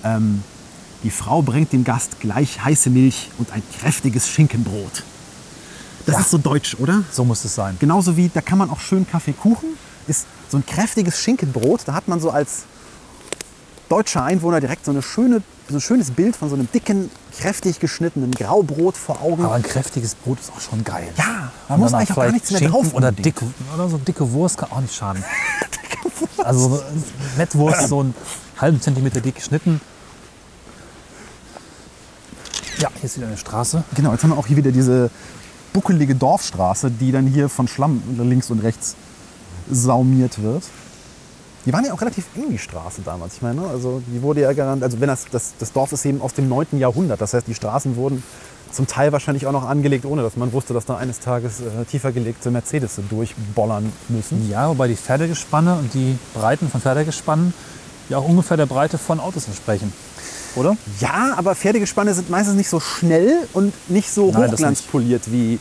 Ähm, 0.04 0.44
die 1.04 1.10
Frau 1.10 1.42
bringt 1.42 1.74
dem 1.74 1.84
Gast 1.84 2.20
gleich 2.20 2.64
heiße 2.64 2.92
Milch 2.92 3.32
und 3.40 3.52
ein 3.52 3.64
kräftiges 3.80 4.30
Schinkenbrot. 4.30 5.04
Das 6.06 6.20
ist 6.20 6.30
so 6.32 6.38
deutsch, 6.38 6.76
oder? 6.80 7.04
So 7.12 7.26
muss 7.26 7.44
es 7.44 7.56
sein. 7.56 7.76
Genauso 7.80 8.16
wie, 8.16 8.30
da 8.32 8.42
kann 8.42 8.60
man 8.60 8.70
auch 8.70 8.80
schön 8.80 9.08
Kaffeekuchen, 9.08 9.70
ist 10.08 10.28
so 10.50 10.58
ein 10.58 10.66
kräftiges 10.66 11.20
Schinkenbrot. 11.20 11.82
Da 11.86 11.94
hat 11.94 12.08
man 12.08 12.20
so 12.20 12.30
als 12.30 12.64
deutscher 13.90 14.24
Einwohner 14.24 14.60
direkt 14.60 14.86
so, 14.86 14.92
eine 14.92 15.02
schöne, 15.02 15.42
so 15.70 15.76
ein 15.78 15.82
schönes 15.82 16.12
Bild 16.12 16.36
von 16.36 16.50
so 16.50 16.56
einem 16.56 16.68
dicken, 16.72 17.10
kräftig 17.38 17.80
geschnittenen 17.80 18.32
Graubrot 18.32 18.98
vor 18.98 19.22
Augen. 19.22 19.44
Aber 19.46 19.56
ein 19.56 19.64
kräftiges 19.64 20.16
Brot 20.16 20.40
ist 20.40 20.52
auch 20.52 20.62
schon 20.62 20.84
geil. 20.84 21.08
ja, 21.18 21.52
Und 21.70 21.80
muss 21.80 21.94
eigentlich 21.94 22.12
auch 22.12 22.16
gar 22.16 22.32
nichts 22.32 22.52
mehr 22.52 22.60
Schinken 22.60 22.82
drauf. 22.82 22.94
Oder, 22.94 23.12
dick, 23.12 23.36
oder 23.74 23.90
so 23.90 23.98
dicke 23.98 24.32
Wurst 24.32 24.58
kann 24.58 24.72
auch 24.72 24.82
nicht 24.82 24.96
schaden. 24.96 25.24
Also 26.38 26.82
Mettwurst, 27.38 27.88
so 27.88 28.02
einen 28.02 28.14
halben 28.60 28.82
Zentimeter 28.82 29.22
dick 29.22 29.36
geschnitten. 29.36 29.80
Ja, 32.80 32.90
hier 32.96 33.06
ist 33.06 33.16
wieder 33.18 33.28
eine 33.28 33.38
Straße. 33.38 33.84
Genau, 33.96 34.12
jetzt 34.12 34.24
haben 34.24 34.32
wir 34.32 34.38
auch 34.38 34.48
hier 34.48 34.58
wieder 34.58 34.72
diese 34.72 35.10
buckelige 35.72 36.16
Dorfstraße, 36.16 36.92
die 36.92 37.12
dann 37.12 37.28
hier 37.28 37.48
von 37.48 37.68
Schlamm 37.68 38.02
links 38.18 38.50
und 38.52 38.60
rechts 38.60 38.96
saumiert 39.70 40.42
wird. 40.42 40.64
Die 41.66 41.72
waren 41.72 41.86
ja 41.86 41.94
auch 41.94 42.02
relativ 42.02 42.26
eng, 42.36 42.50
die 42.50 42.58
Straße 42.58 43.02
damals. 43.04 43.36
Ich 43.36 43.42
meine, 43.42 43.62
ne, 43.62 43.68
also 43.68 44.02
die 44.08 44.22
wurde 44.22 44.42
ja 44.42 44.52
garantiert, 44.54 44.84
also 44.84 45.00
wenn 45.00 45.08
das, 45.08 45.26
das, 45.32 45.54
das 45.58 45.72
Dorf 45.72 45.94
ist 45.94 46.06
eben 46.06 46.22
aus 46.22 46.34
dem 46.34 46.50
9. 46.50 46.78
Jahrhundert. 46.78 47.22
Das 47.22 47.34
heißt, 47.34 47.48
die 47.48 47.56
Straßen 47.56 47.96
wurden 47.96 48.22
zum 48.72 48.88
Teil 48.88 49.12
wahrscheinlich 49.12 49.46
auch 49.46 49.52
noch 49.52 49.68
angelegt, 49.68 50.06
ohne 50.06 50.24
dass 50.24 50.36
man 50.36 50.52
wusste, 50.52 50.74
dass 50.74 50.86
da 50.86 50.98
eines 50.98 51.20
Tages 51.20 51.62
äh, 51.62 51.86
tiefer 51.86 52.12
gelegte 52.12 52.52
Mercedes 52.52 53.00
durchbollern 53.10 53.94
müssen. 54.10 54.50
Ja, 54.50 54.68
wobei 54.70 54.88
die 54.88 54.96
Pferdegespanne 54.96 55.76
und 55.76 55.94
die 55.94 56.18
Breiten 56.34 56.70
von 56.70 56.82
Pferdegespannen 56.82 57.54
ja 58.10 58.18
auch 58.18 58.28
ungefähr 58.28 58.58
der 58.58 58.66
Breite 58.66 58.98
von 58.98 59.20
Autos 59.20 59.48
entsprechen. 59.48 59.94
Oder? 60.56 60.76
Ja, 61.00 61.34
aber 61.38 61.56
Pferdegespanne 61.56 62.14
sind 62.14 62.30
meistens 62.30 62.56
nicht 62.56 62.70
so 62.70 62.80
schnell 62.80 63.48
und 63.54 63.74
nicht 63.90 64.10
so 64.12 64.32
Nein, 64.32 64.52
hochglanzpoliert 64.52 65.32
wie 65.32 65.60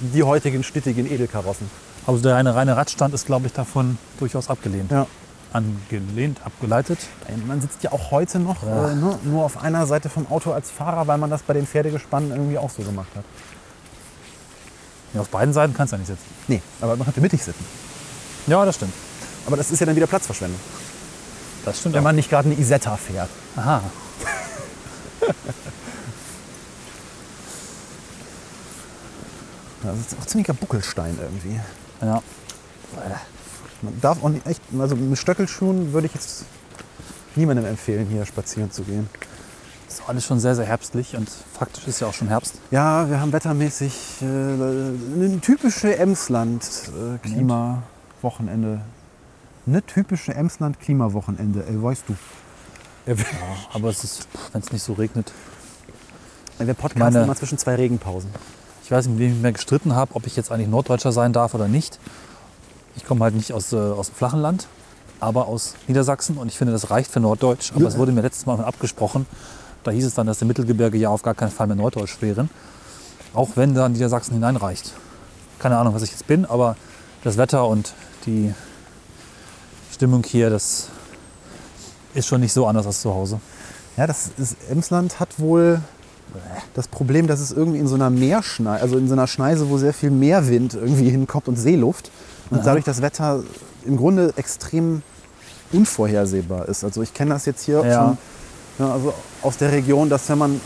die 0.00 0.22
heutigen 0.22 0.64
stittigen 0.64 1.10
Edelkarossen. 1.10 1.68
Also 2.06 2.22
der 2.22 2.34
reine, 2.34 2.54
reine 2.54 2.76
Radstand 2.76 3.14
ist, 3.14 3.26
glaube 3.26 3.46
ich, 3.46 3.52
davon 3.52 3.98
durchaus 4.18 4.50
abgelehnt. 4.50 4.90
Ja. 4.90 5.06
Angelehnt, 5.54 6.40
abgeleitet. 6.44 6.98
Man 7.46 7.60
sitzt 7.60 7.82
ja 7.84 7.92
auch 7.92 8.10
heute 8.10 8.38
noch 8.40 8.62
Ja. 8.64 8.90
äh, 8.90 8.94
nur, 8.96 9.18
nur 9.22 9.44
auf 9.44 9.62
einer 9.62 9.86
Seite 9.86 10.08
vom 10.10 10.26
Auto 10.30 10.52
als 10.52 10.70
Fahrer, 10.70 11.06
weil 11.06 11.16
man 11.16 11.30
das 11.30 11.42
bei 11.42 11.54
den 11.54 11.64
Pferdegespannen 11.66 12.30
irgendwie 12.32 12.58
auch 12.58 12.70
so 12.70 12.82
gemacht 12.82 13.08
hat. 13.14 13.24
Ja, 15.14 15.20
auf 15.20 15.28
beiden 15.28 15.54
Seiten 15.54 15.72
kannst 15.72 15.92
du 15.92 15.96
ja 15.96 15.98
nicht 16.00 16.08
sitzen. 16.08 16.24
Nee, 16.48 16.60
aber 16.80 16.96
man 16.96 17.04
könnte 17.06 17.20
mittig 17.20 17.42
sitzen. 17.42 17.64
Ja, 18.48 18.64
das 18.64 18.74
stimmt. 18.74 18.92
Aber 19.46 19.56
das 19.56 19.70
ist 19.70 19.78
ja 19.78 19.86
dann 19.86 19.94
wieder 19.94 20.08
Platzverschwendung. 20.08 20.58
Das 21.64 21.78
stimmt 21.78 21.94
Wenn 21.94 22.00
auch. 22.00 22.04
man 22.04 22.16
nicht 22.16 22.28
gerade 22.30 22.50
eine 22.50 22.58
Isetta 22.58 22.96
fährt. 22.96 23.30
Aha. 23.56 23.80
Das 29.82 29.98
ist 29.98 30.16
auch 30.20 30.26
ziemlicher 30.26 30.54
Buckelstein 30.54 31.18
irgendwie. 31.20 31.60
Ja. 32.00 32.22
Man 33.82 34.00
darf 34.00 34.22
auch 34.22 34.28
nicht 34.30 34.46
echt, 34.46 34.62
also 34.78 34.96
mit 34.96 35.18
Stöckelschuhen 35.18 35.92
würde 35.92 36.06
ich 36.06 36.14
jetzt 36.14 36.44
niemandem 37.36 37.66
empfehlen, 37.66 38.06
hier 38.06 38.24
spazieren 38.24 38.70
zu 38.70 38.82
gehen. 38.82 39.08
Ist 39.88 40.02
auch 40.02 40.08
alles 40.08 40.24
schon 40.24 40.40
sehr, 40.40 40.54
sehr 40.56 40.64
herbstlich 40.64 41.16
und 41.16 41.28
faktisch 41.28 41.86
ist 41.86 42.00
ja 42.00 42.06
auch 42.08 42.14
schon 42.14 42.28
Herbst. 42.28 42.54
Ja, 42.70 43.08
wir 43.08 43.20
haben 43.20 43.32
wettermäßig 43.32 44.22
äh, 44.22 44.24
eine 44.24 45.38
typische 45.40 45.96
Emsland-Klimawochenende. 45.96 48.80
Eine 49.66 49.82
typische 49.82 50.34
Emsland-Klimawochenende, 50.34 51.64
ey, 51.66 51.82
weißt 51.82 52.04
du. 52.08 52.14
Ja, 53.06 53.14
aber 53.72 53.88
es 53.90 54.04
ist, 54.04 54.28
wenn 54.52 54.60
es 54.62 54.72
nicht 54.72 54.82
so 54.82 54.94
regnet. 54.94 55.32
Wir 56.58 56.72
podcasten 56.74 57.12
Meine- 57.12 57.24
immer 57.24 57.36
zwischen 57.36 57.58
zwei 57.58 57.74
Regenpausen. 57.74 58.30
Ich 58.84 58.90
weiß 58.90 59.06
nicht, 59.06 59.18
mit 59.18 59.28
wem 59.28 59.36
ich 59.36 59.42
mir 59.42 59.52
gestritten 59.52 59.94
habe, 59.94 60.14
ob 60.14 60.26
ich 60.26 60.36
jetzt 60.36 60.52
eigentlich 60.52 60.68
Norddeutscher 60.68 61.12
sein 61.12 61.32
darf 61.32 61.54
oder 61.54 61.68
nicht. 61.68 61.98
Ich 62.96 63.04
komme 63.04 63.24
halt 63.24 63.34
nicht 63.34 63.52
aus, 63.52 63.72
äh, 63.72 63.76
aus 63.76 64.08
dem 64.08 64.16
flachen 64.16 64.40
Land, 64.40 64.66
aber 65.20 65.48
aus 65.48 65.74
Niedersachsen 65.88 66.36
und 66.36 66.48
ich 66.48 66.58
finde, 66.58 66.72
das 66.72 66.90
reicht 66.90 67.10
für 67.10 67.20
Norddeutsch. 67.20 67.72
Aber 67.74 67.86
es 67.86 67.96
wurde 67.96 68.12
mir 68.12 68.22
letztes 68.22 68.46
Mal 68.46 68.60
abgesprochen. 68.60 69.26
Da 69.82 69.90
hieß 69.90 70.06
es 70.06 70.14
dann, 70.14 70.26
dass 70.26 70.38
die 70.38 70.44
Mittelgebirge 70.44 70.96
ja 70.96 71.10
auf 71.10 71.22
gar 71.22 71.34
keinen 71.34 71.50
Fall 71.50 71.66
mehr 71.66 71.76
Norddeutsch 71.76 72.20
wären. 72.20 72.48
Auch 73.34 73.50
wenn 73.56 73.74
da 73.74 73.88
Niedersachsen 73.88 74.34
hineinreicht. 74.34 74.92
Keine 75.58 75.76
Ahnung, 75.78 75.94
was 75.94 76.02
ich 76.02 76.10
jetzt 76.10 76.26
bin, 76.26 76.44
aber 76.44 76.76
das 77.22 77.36
Wetter 77.36 77.66
und 77.66 77.94
die 78.26 78.54
Stimmung 79.92 80.24
hier, 80.24 80.50
das 80.50 80.88
ist 82.14 82.26
schon 82.26 82.40
nicht 82.40 82.52
so 82.52 82.66
anders 82.66 82.86
als 82.86 83.00
zu 83.00 83.12
Hause. 83.12 83.40
Ja, 83.96 84.06
das 84.06 84.30
ist, 84.38 84.56
Emsland 84.70 85.20
hat 85.20 85.38
wohl 85.38 85.80
das 86.74 86.88
Problem, 86.88 87.26
dass 87.26 87.40
es 87.40 87.52
irgendwie 87.52 87.78
in 87.78 87.86
so 87.86 87.94
einer 87.94 88.10
Meerschneise, 88.10 88.82
also 88.82 88.98
in 88.98 89.06
so 89.06 89.12
einer 89.12 89.26
Schneise, 89.26 89.68
wo 89.70 89.78
sehr 89.78 89.94
viel 89.94 90.10
Meerwind 90.10 90.74
irgendwie 90.74 91.10
hinkommt 91.10 91.48
und 91.48 91.56
Seeluft 91.56 92.10
und 92.50 92.64
dadurch 92.66 92.84
das 92.84 93.02
Wetter 93.02 93.42
im 93.84 93.96
Grunde 93.96 94.32
extrem 94.36 95.02
unvorhersehbar 95.72 96.68
ist. 96.68 96.84
Also 96.84 97.02
ich 97.02 97.12
kenne 97.14 97.32
das 97.34 97.46
jetzt 97.46 97.64
hier 97.64 97.84
Ja. 97.84 97.96
schon 97.98 98.18
ja, 98.78 98.92
also 98.92 99.14
aus 99.42 99.56
der 99.56 99.70
Region, 99.72 100.08
dass 100.08 100.28
wenn 100.28 100.38
man 100.38 100.60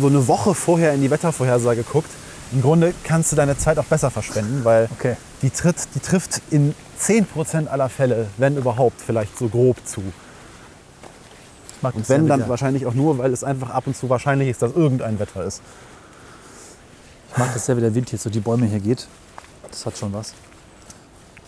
so 0.00 0.06
eine 0.06 0.26
Woche 0.28 0.54
vorher 0.54 0.92
in 0.94 1.00
die 1.02 1.10
Wettervorhersage 1.10 1.82
guckt, 1.82 2.10
im 2.52 2.62
Grunde 2.62 2.94
kannst 3.04 3.32
du 3.32 3.36
deine 3.36 3.56
Zeit 3.56 3.78
auch 3.78 3.84
besser 3.84 4.10
verschwenden, 4.10 4.64
weil 4.64 4.88
Okay. 4.98 5.16
die, 5.42 5.50
tritt, 5.50 5.76
die 5.94 6.00
trifft 6.00 6.40
in 6.50 6.74
10% 7.00 7.66
aller 7.66 7.88
Fälle, 7.88 8.28
wenn 8.36 8.56
überhaupt, 8.56 9.00
vielleicht 9.00 9.36
so 9.38 9.48
grob 9.48 9.76
zu. 9.84 10.02
Und 11.82 12.08
wenn, 12.08 12.28
ja 12.28 12.36
dann 12.36 12.48
wahrscheinlich 12.48 12.86
auch 12.86 12.94
nur, 12.94 13.18
weil 13.18 13.32
es 13.32 13.42
einfach 13.42 13.70
ab 13.70 13.86
und 13.88 13.96
zu 13.96 14.08
wahrscheinlich 14.08 14.48
ist, 14.48 14.62
dass 14.62 14.72
irgendein 14.72 15.18
Wetter 15.18 15.44
ist. 15.44 15.60
Ich 17.32 17.38
mag 17.38 17.52
das 17.54 17.66
sehr, 17.66 17.76
wie 17.76 17.80
der 17.80 17.94
Wind 17.94 18.12
jetzt 18.12 18.22
so 18.22 18.30
die 18.30 18.40
Bäume 18.40 18.66
hier 18.66 18.78
geht. 18.78 19.08
Das 19.68 19.84
hat 19.86 19.96
schon 19.98 20.12
was. 20.12 20.32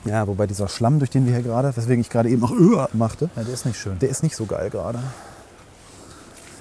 Ja, 0.04 0.26
wobei 0.26 0.46
dieser 0.46 0.68
Schlamm, 0.68 0.98
durch 0.98 1.10
den 1.10 1.26
wir 1.26 1.32
hier 1.34 1.42
gerade, 1.42 1.74
weswegen 1.76 2.00
ich 2.00 2.10
gerade 2.10 2.28
eben 2.28 2.44
auch 2.44 2.50
Öhr 2.52 2.88
machte, 2.92 3.30
Ja, 3.36 3.42
der 3.42 3.54
ist 3.54 3.64
nicht 3.64 3.78
schön. 3.78 3.98
der 3.98 4.08
ist 4.10 4.22
nicht 4.22 4.36
so 4.36 4.44
geil 4.46 4.68
gerade. 4.70 4.98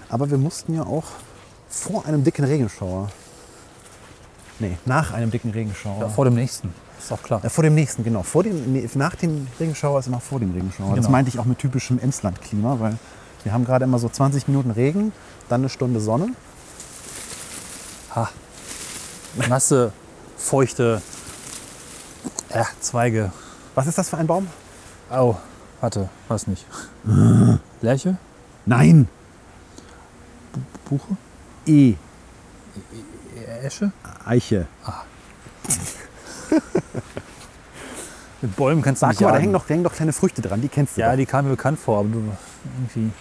Aber 0.09 0.29
wir 0.31 0.37
mussten 0.37 0.73
ja 0.75 0.83
auch 0.83 1.03
vor 1.69 2.05
einem 2.05 2.23
dicken 2.23 2.45
Regenschauer. 2.45 3.09
Nee, 4.59 4.77
nach 4.85 5.11
einem 5.13 5.31
dicken 5.31 5.51
Regenschauer. 5.51 5.99
Ja, 6.01 6.09
vor 6.09 6.25
dem 6.25 6.35
nächsten. 6.35 6.73
Ist 6.99 7.11
auch 7.11 7.21
klar. 7.21 7.41
Ja, 7.43 7.49
vor 7.49 7.63
dem 7.63 7.73
nächsten, 7.75 8.03
genau. 8.03 8.23
Vor 8.23 8.43
dem, 8.43 8.71
nee, 8.71 8.87
nach 8.93 9.15
dem 9.15 9.47
Regenschauer 9.59 9.99
ist 9.99 10.07
immer 10.07 10.19
vor 10.21 10.39
dem 10.39 10.51
Regenschauer. 10.53 10.89
Das 10.89 10.97
Genau. 10.97 11.09
meinte 11.09 11.29
ich 11.29 11.39
auch 11.39 11.45
mit 11.45 11.57
typischem 11.59 11.99
Emsland-Klima, 11.99 12.79
weil 12.79 12.97
wir 13.43 13.51
haben 13.51 13.65
gerade 13.65 13.83
immer 13.83 13.99
so 13.99 14.07
20 14.07 14.47
Minuten 14.47 14.71
Regen, 14.71 15.11
dann 15.49 15.61
eine 15.61 15.69
Stunde 15.69 15.99
Sonne. 15.99 16.27
Ha. 18.15 18.29
Nasse, 19.49 19.91
feuchte 20.37 21.01
ja, 22.53 22.65
Zweige. 22.79 23.31
Was 23.75 23.87
ist 23.87 23.97
das 23.97 24.09
für 24.09 24.17
ein 24.17 24.27
Baum? 24.27 24.47
Au, 25.09 25.35
warte, 25.81 26.09
weiß 26.27 26.47
nicht. 26.47 26.65
Lerche? 27.81 28.17
Nein! 28.65 29.07
Buche? 30.89 31.17
E. 31.65 31.95
Esche? 33.63 33.91
Eiche. 34.25 34.67
Mit 38.41 38.55
Bäumen 38.55 38.81
kannst 38.81 39.01
du 39.01 39.05
Sag 39.05 39.11
nicht 39.11 39.21
mal, 39.21 39.27
da 39.27 39.33
jagen. 39.33 39.41
hängen 39.43 39.53
noch, 39.53 39.65
da 39.65 39.73
hängen 39.73 39.83
noch 39.83 39.93
kleine 39.93 40.13
Früchte 40.13 40.41
dran, 40.41 40.61
die 40.61 40.67
kennst 40.67 40.97
du 40.97 41.01
Ja, 41.01 41.11
doch. 41.11 41.17
die 41.17 41.25
kamen 41.25 41.47
mir 41.49 41.55
bekannt 41.55 41.79
vor, 41.79 41.99
aber 41.99 42.09
du 42.09 42.19
irgendwie. 42.77 43.11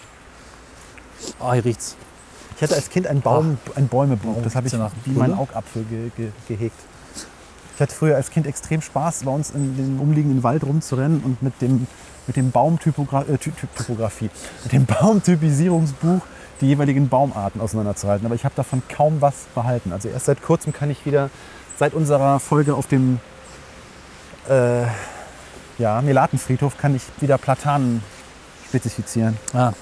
Ah, 1.39 1.53
hier 1.53 1.63
riecht's. 1.65 1.95
Ich 2.57 2.61
hatte 2.63 2.75
als 2.75 2.89
Kind 2.89 3.07
ein, 3.07 3.21
Baum, 3.21 3.57
ein 3.75 3.87
Bäumebuch, 3.87 4.41
das 4.43 4.55
habe 4.55 4.67
ich 4.67 4.73
nach 4.73 4.91
wie 5.05 5.11
mein? 5.11 5.33
Augapfel 5.33 5.83
ge, 5.85 6.11
ge, 6.15 6.29
gehegt. 6.47 6.75
Ich 7.75 7.81
hatte 7.81 7.93
früher 7.95 8.15
als 8.15 8.29
Kind 8.29 8.45
extrem 8.45 8.81
Spaß, 8.81 9.23
bei 9.23 9.31
uns 9.31 9.49
in 9.51 9.75
dem 9.77 9.99
umliegenden 9.99 10.43
Wald 10.43 10.63
rumzurennen 10.63 11.21
und 11.21 11.41
mit 11.41 11.59
dem, 11.61 11.87
mit 12.27 12.35
dem 12.35 12.51
Baumtypografie, 12.51 13.31
äh, 13.31 13.37
Ty- 13.37 13.51
Ty- 13.51 13.67
Typografie, 13.75 14.29
mit 14.63 14.71
dem 14.73 14.85
Baumtypisierungsbuch 14.85 16.21
die 16.61 16.67
jeweiligen 16.67 17.09
Baumarten 17.09 17.59
auseinanderzuhalten. 17.61 18.25
Aber 18.25 18.35
ich 18.35 18.45
habe 18.45 18.53
davon 18.55 18.83
kaum 18.87 19.21
was 19.21 19.33
behalten. 19.55 19.91
Also 19.91 20.07
erst 20.09 20.25
seit 20.25 20.41
kurzem 20.43 20.71
kann 20.71 20.91
ich 20.91 21.05
wieder, 21.05 21.29
seit 21.79 21.93
unserer 21.93 22.39
Folge 22.39 22.75
auf 22.75 22.87
dem 22.87 23.19
äh, 24.47 24.83
ja, 25.79 26.01
Melatenfriedhof, 26.01 26.77
kann 26.77 26.95
ich 26.95 27.01
wieder 27.19 27.37
Platanen 27.39 28.03
spezifizieren. 28.69 29.37
Ah. 29.53 29.73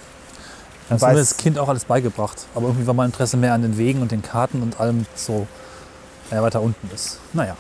Das 0.90 1.02
haben 1.04 1.12
wir 1.14 1.20
als 1.20 1.38
Kind 1.38 1.60
auch 1.60 1.68
alles 1.70 1.86
beigebracht. 1.86 2.46
Aber 2.56 2.68
irgendwie 2.68 2.88
war 2.88 2.94
mein 2.94 3.08
Interesse 3.08 3.38
mehr 3.38 3.54
an 3.54 3.62
den 3.62 3.78
Wegen 3.78 4.02
und 4.02 4.12
den 4.12 4.22
Karten 4.22 4.62
und 4.62 4.80
allem 4.80 5.06
so, 5.16 5.48
ja, 6.32 6.42
weiter 6.42 6.62
unten 6.62 6.90
ist. 6.94 7.20
Naja. 7.34 7.56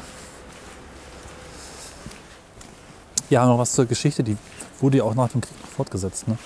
Ja, 3.32 3.46
noch 3.46 3.58
was 3.58 3.72
zur 3.72 3.86
Geschichte. 3.86 4.24
Die 4.24 4.38
wurde 4.82 4.98
ja 4.98 5.04
auch 5.06 5.16
nach 5.16 5.30
dem 5.30 5.40
Krieg 5.40 5.56
fortgesetzt. 5.76 6.28
Ne? 6.28 6.38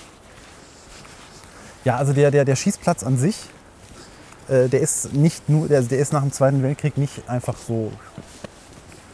Ja, 1.84 1.96
also 1.96 2.12
der, 2.12 2.30
der, 2.30 2.44
der 2.44 2.54
Schießplatz 2.54 3.02
an 3.02 3.18
sich, 3.18 3.36
äh, 4.48 4.68
der 4.68 4.80
ist 4.80 5.12
nicht 5.12 5.48
nur, 5.48 5.66
der, 5.66 5.82
der 5.82 5.98
ist 5.98 6.12
nach 6.12 6.22
dem 6.22 6.30
Zweiten 6.30 6.62
Weltkrieg 6.62 6.96
nicht 6.96 7.28
einfach 7.28 7.56
so. 7.56 7.90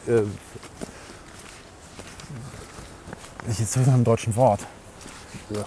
Äh, 0.07 0.23
ich 3.49 3.59
jetzt 3.59 3.77
nach 3.79 3.89
einem 3.89 4.05
deutschen 4.05 4.37
Wort. 4.37 4.61
Ja. 5.51 5.65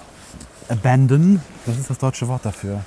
Abandon, 0.69 1.41
was 1.65 1.77
ist 1.77 1.89
das 1.89 1.97
deutsche 1.97 2.27
Wort 2.27 2.45
dafür? 2.45 2.81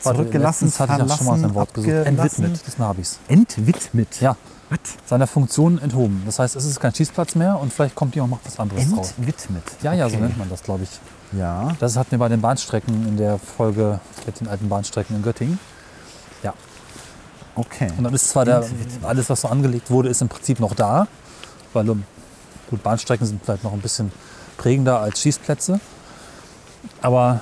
Zurückgelassen, 0.00 0.66
letztens 0.66 0.80
hatte 0.80 1.02
ich 1.02 1.10
auch 1.10 1.16
schon 1.16 1.26
mal 1.26 1.32
verlassen, 1.32 1.44
ein 1.50 1.54
Wort 1.54 1.74
gesucht. 1.74 1.92
Entwidmet 1.92 2.66
des 2.66 2.78
Nabis. 2.78 3.18
Entwidmet. 3.26 4.20
Ja, 4.20 4.36
Was? 4.70 4.78
seiner 5.06 5.26
Funktion 5.26 5.78
enthoben. 5.80 6.22
Das 6.26 6.38
heißt, 6.38 6.54
es 6.56 6.64
ist 6.64 6.78
kein 6.80 6.94
Schießplatz 6.94 7.34
mehr 7.34 7.58
und 7.58 7.72
vielleicht 7.72 7.94
kommt 7.96 8.14
hier 8.14 8.22
auch 8.24 8.28
noch 8.28 8.38
was 8.44 8.58
anderes 8.58 8.84
raus. 8.96 9.14
Entwidmet. 9.18 9.64
Ja, 9.82 9.92
ja, 9.92 10.08
so 10.08 10.14
Okay. 10.16 10.24
nennt 10.24 10.38
man 10.38 10.48
das, 10.48 10.62
glaube 10.62 10.84
ich. 10.84 10.90
Ja. 11.38 11.74
Das 11.80 11.96
hatten 11.96 12.12
wir 12.12 12.18
bei 12.18 12.28
den 12.28 12.40
Bahnstrecken 12.40 13.06
in 13.08 13.16
der 13.16 13.38
Folge 13.38 14.00
mit 14.26 14.40
den 14.40 14.48
alten 14.48 14.68
Bahnstrecken 14.68 15.16
in 15.16 15.22
Göttingen. 15.22 15.58
Ja. 16.42 16.54
Okay. 17.56 17.90
Und 17.98 18.04
dann 18.04 18.14
ist 18.14 18.28
zwar 18.30 18.44
der, 18.44 18.64
alles, 19.02 19.28
was 19.28 19.40
so 19.42 19.48
angelegt 19.48 19.90
wurde, 19.90 20.08
ist 20.08 20.22
im 20.22 20.28
Prinzip 20.28 20.60
noch 20.60 20.74
da, 20.74 21.06
weil 21.72 21.88
um, 21.90 22.04
gut, 22.70 22.82
Bahnstrecken 22.82 23.26
sind 23.26 23.44
vielleicht 23.44 23.64
noch 23.64 23.72
ein 23.72 23.80
bisschen 23.80 24.12
prägender 24.56 25.00
als 25.00 25.20
Schießplätze. 25.20 25.80
Aber 27.02 27.40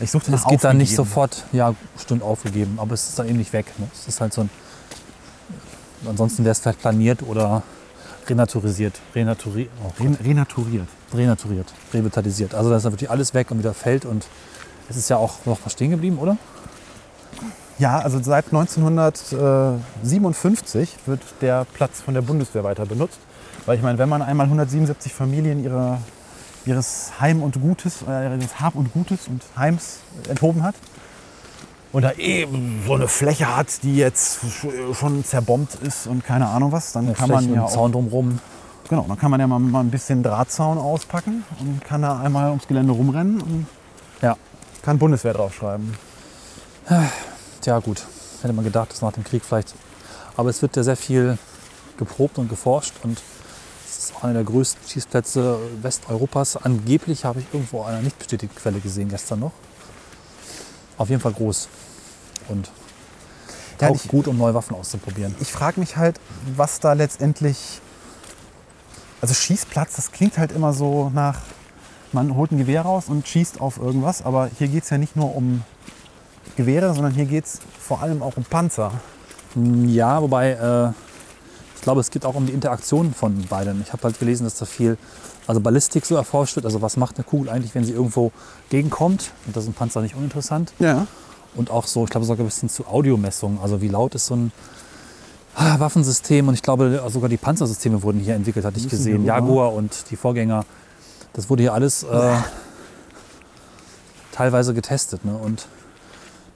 Ich 0.00 0.10
suchte 0.10 0.32
es 0.34 0.44
geht 0.46 0.64
dann 0.64 0.78
nicht 0.78 0.90
aufgegeben. 0.98 1.08
sofort, 1.08 1.44
ja, 1.52 1.74
stimmt, 2.00 2.22
aufgegeben, 2.22 2.78
aber 2.80 2.94
es 2.94 3.08
ist 3.08 3.18
dann 3.18 3.28
eben 3.28 3.38
nicht 3.38 3.52
weg. 3.52 3.66
Ne? 3.78 3.88
Es 3.92 4.06
ist 4.08 4.20
halt 4.20 4.32
so 4.32 4.42
ein. 4.42 4.50
Ansonsten 6.08 6.44
wäre 6.44 6.52
es 6.52 6.60
vielleicht 6.60 6.80
planiert 6.80 7.22
oder 7.22 7.62
renaturisiert. 8.28 9.00
Renaturi, 9.14 9.68
oh, 9.84 9.90
Ren 10.02 10.14
renaturiert. 10.14 10.88
renaturiert, 11.12 11.72
revitalisiert. 11.92 12.54
Also 12.54 12.70
da 12.70 12.76
ist 12.76 12.84
dann 12.84 12.92
wirklich 12.92 13.10
alles 13.10 13.34
weg 13.34 13.50
und 13.50 13.58
wieder 13.58 13.74
fällt 13.74 14.04
und 14.04 14.28
es 14.88 14.96
ist 14.96 15.10
ja 15.10 15.16
auch 15.16 15.44
noch 15.46 15.58
was 15.64 15.72
stehen 15.72 15.90
geblieben, 15.90 16.18
oder? 16.18 16.36
Ja, 17.78 17.98
also 17.98 18.22
seit 18.22 18.46
1957 18.46 20.96
wird 21.06 21.20
der 21.40 21.66
Platz 21.72 22.00
von 22.00 22.14
der 22.14 22.22
Bundeswehr 22.22 22.64
weiter 22.64 22.86
benutzt. 22.86 23.18
Weil 23.66 23.76
ich 23.76 23.82
meine, 23.82 23.98
wenn 23.98 24.08
man 24.08 24.22
einmal 24.22 24.46
177 24.46 25.12
Familien 25.12 25.62
ihre, 25.62 25.98
ihres 26.66 27.12
Heim 27.20 27.42
und 27.42 27.60
Gutes, 27.60 28.04
äh, 28.08 28.36
ihres 28.36 28.60
Hab 28.60 28.74
und 28.74 28.92
Gutes 28.92 29.28
und 29.28 29.42
Heims 29.56 29.98
enthoben 30.28 30.62
hat 30.62 30.74
und 31.92 32.02
da 32.02 32.12
eben 32.12 32.82
so 32.86 32.94
eine 32.94 33.08
Fläche 33.08 33.54
hat, 33.56 33.82
die 33.82 33.96
jetzt 33.96 34.40
schon 34.98 35.24
zerbombt 35.24 35.74
ist 35.76 36.06
und 36.06 36.24
keine 36.24 36.48
Ahnung 36.48 36.72
was, 36.72 36.92
dann 36.92 37.08
Ja, 37.08 37.14
kann 37.14 37.28
man 37.28 37.38
Flächen 37.40 37.54
ja 37.54 37.64
auch, 37.64 37.70
Zaun 37.72 37.92
drumherum. 37.92 38.38
genau, 38.88 39.04
dann 39.08 39.18
kann 39.18 39.30
man 39.30 39.40
ja 39.40 39.46
mal, 39.46 39.58
mal 39.58 39.80
ein 39.80 39.90
bisschen 39.90 40.22
Drahtzaun 40.22 40.78
auspacken 40.78 41.44
und 41.60 41.84
kann 41.84 42.02
da 42.02 42.18
einmal 42.20 42.50
ums 42.50 42.66
Gelände 42.66 42.92
rumrennen 42.92 43.40
und 43.40 43.66
Ja. 44.22 44.36
kann 44.82 44.98
Bundeswehr 44.98 45.34
draufschreiben. 45.34 45.94
Tja, 47.60 47.78
gut. 47.78 48.04
Hätte 48.42 48.52
man 48.54 48.64
gedacht, 48.64 48.90
dass 48.90 49.02
nach 49.02 49.12
dem 49.12 49.22
Krieg 49.24 49.44
vielleicht. 49.44 49.74
Aber 50.36 50.50
es 50.50 50.60
wird 50.62 50.74
ja 50.76 50.82
sehr 50.82 50.96
viel 50.96 51.38
geprobt 51.96 52.38
und 52.38 52.48
geforscht 52.48 52.94
und 53.04 53.20
es 53.88 53.98
ist 53.98 54.16
auch 54.16 54.24
einer 54.24 54.32
der 54.34 54.44
größten 54.44 54.88
Schießplätze 54.88 55.58
Westeuropas. 55.82 56.56
Angeblich 56.56 57.24
habe 57.24 57.40
ich 57.40 57.46
irgendwo 57.52 57.82
eine 57.84 58.02
nicht 58.02 58.18
bestätigte 58.18 58.58
Quelle 58.60 58.80
gesehen 58.80 59.08
gestern 59.10 59.40
noch. 59.40 59.52
Auf 60.98 61.08
jeden 61.10 61.20
Fall 61.20 61.32
groß 61.32 61.68
und 62.48 62.70
Ja, 63.80 63.88
taugt 63.88 64.04
ich- 64.04 64.10
gut, 64.10 64.28
um 64.28 64.36
neue 64.38 64.54
Waffen 64.54 64.76
auszuprobieren. 64.76 65.34
ich 65.40 65.50
frage 65.50 65.80
mich 65.80 65.96
halt, 65.96 66.20
was 66.56 66.80
da 66.80 66.92
letztendlich. 66.92 67.80
Also 69.20 69.34
Schießplatz, 69.34 69.94
das 69.96 70.10
klingt 70.12 70.36
halt 70.38 70.50
immer 70.52 70.72
so 70.72 71.10
nach, 71.14 71.40
man 72.12 72.34
holt 72.34 72.50
ein 72.52 72.58
Gewehr 72.58 72.82
raus 72.82 73.04
und 73.08 73.26
schießt 73.26 73.60
auf 73.60 73.78
irgendwas. 73.78 74.22
Aber 74.22 74.50
hier 74.58 74.66
geht 74.68 74.82
es 74.84 74.90
ja 74.90 74.98
nicht 74.98 75.14
nur 75.16 75.34
um 75.36 75.62
Gewehre, 76.56 76.92
sondern 76.94 77.12
hier 77.14 77.26
geht 77.26 77.44
es 77.44 77.60
vor 77.80 78.02
allem 78.02 78.22
auch 78.22 78.36
um 78.36 78.44
Panzer. 78.44 78.90
Ja, 79.86 80.20
wobei 80.20 80.50
äh, 80.52 80.88
ich 81.76 81.82
glaube, 81.82 82.00
es 82.00 82.10
geht 82.10 82.24
auch 82.24 82.34
um 82.34 82.46
die 82.46 82.52
Interaktion 82.52 83.14
von 83.14 83.42
beiden. 83.46 83.80
Ich 83.82 83.92
habe 83.92 84.02
halt 84.04 84.18
gelesen, 84.18 84.44
dass 84.44 84.56
da 84.56 84.64
viel, 84.66 84.98
also 85.46 85.60
Ballistik 85.60 86.06
so 86.06 86.14
erforscht 86.14 86.56
wird. 86.56 86.66
Also 86.66 86.82
was 86.82 86.96
macht 86.96 87.16
eine 87.16 87.24
Kugel 87.24 87.50
eigentlich, 87.50 87.74
wenn 87.74 87.84
sie 87.84 87.92
irgendwo 87.92 88.32
gegenkommt? 88.70 89.32
Und 89.46 89.56
das 89.56 89.64
ist 89.64 89.70
ein 89.70 89.74
Panzer 89.74 90.00
nicht 90.00 90.14
uninteressant. 90.14 90.72
Ja. 90.78 91.06
Und 91.54 91.70
auch 91.70 91.86
so, 91.86 92.04
ich 92.04 92.10
glaube 92.10 92.26
sogar 92.26 92.44
ein 92.44 92.48
bisschen 92.48 92.68
zu 92.68 92.86
Audiomessungen. 92.86 93.58
Also 93.60 93.80
wie 93.80 93.88
laut 93.88 94.14
ist 94.14 94.26
so 94.26 94.36
ein 94.36 94.52
ah, 95.54 95.78
Waffensystem? 95.78 96.48
Und 96.48 96.54
ich 96.54 96.62
glaube 96.62 97.02
sogar 97.08 97.28
die 97.28 97.36
Panzersysteme 97.36 98.02
wurden 98.02 98.20
hier 98.20 98.34
entwickelt, 98.34 98.64
hatte 98.64 98.78
ich 98.78 98.88
gesehen. 98.88 99.24
Jaguar 99.24 99.72
und 99.72 100.10
die 100.10 100.16
Vorgänger. 100.16 100.64
Das 101.32 101.50
wurde 101.50 101.62
hier 101.62 101.74
alles 101.74 102.02
äh, 102.04 102.36
teilweise 104.32 104.74
getestet. 104.74 105.24
Ne? 105.24 105.34
Und 105.34 105.66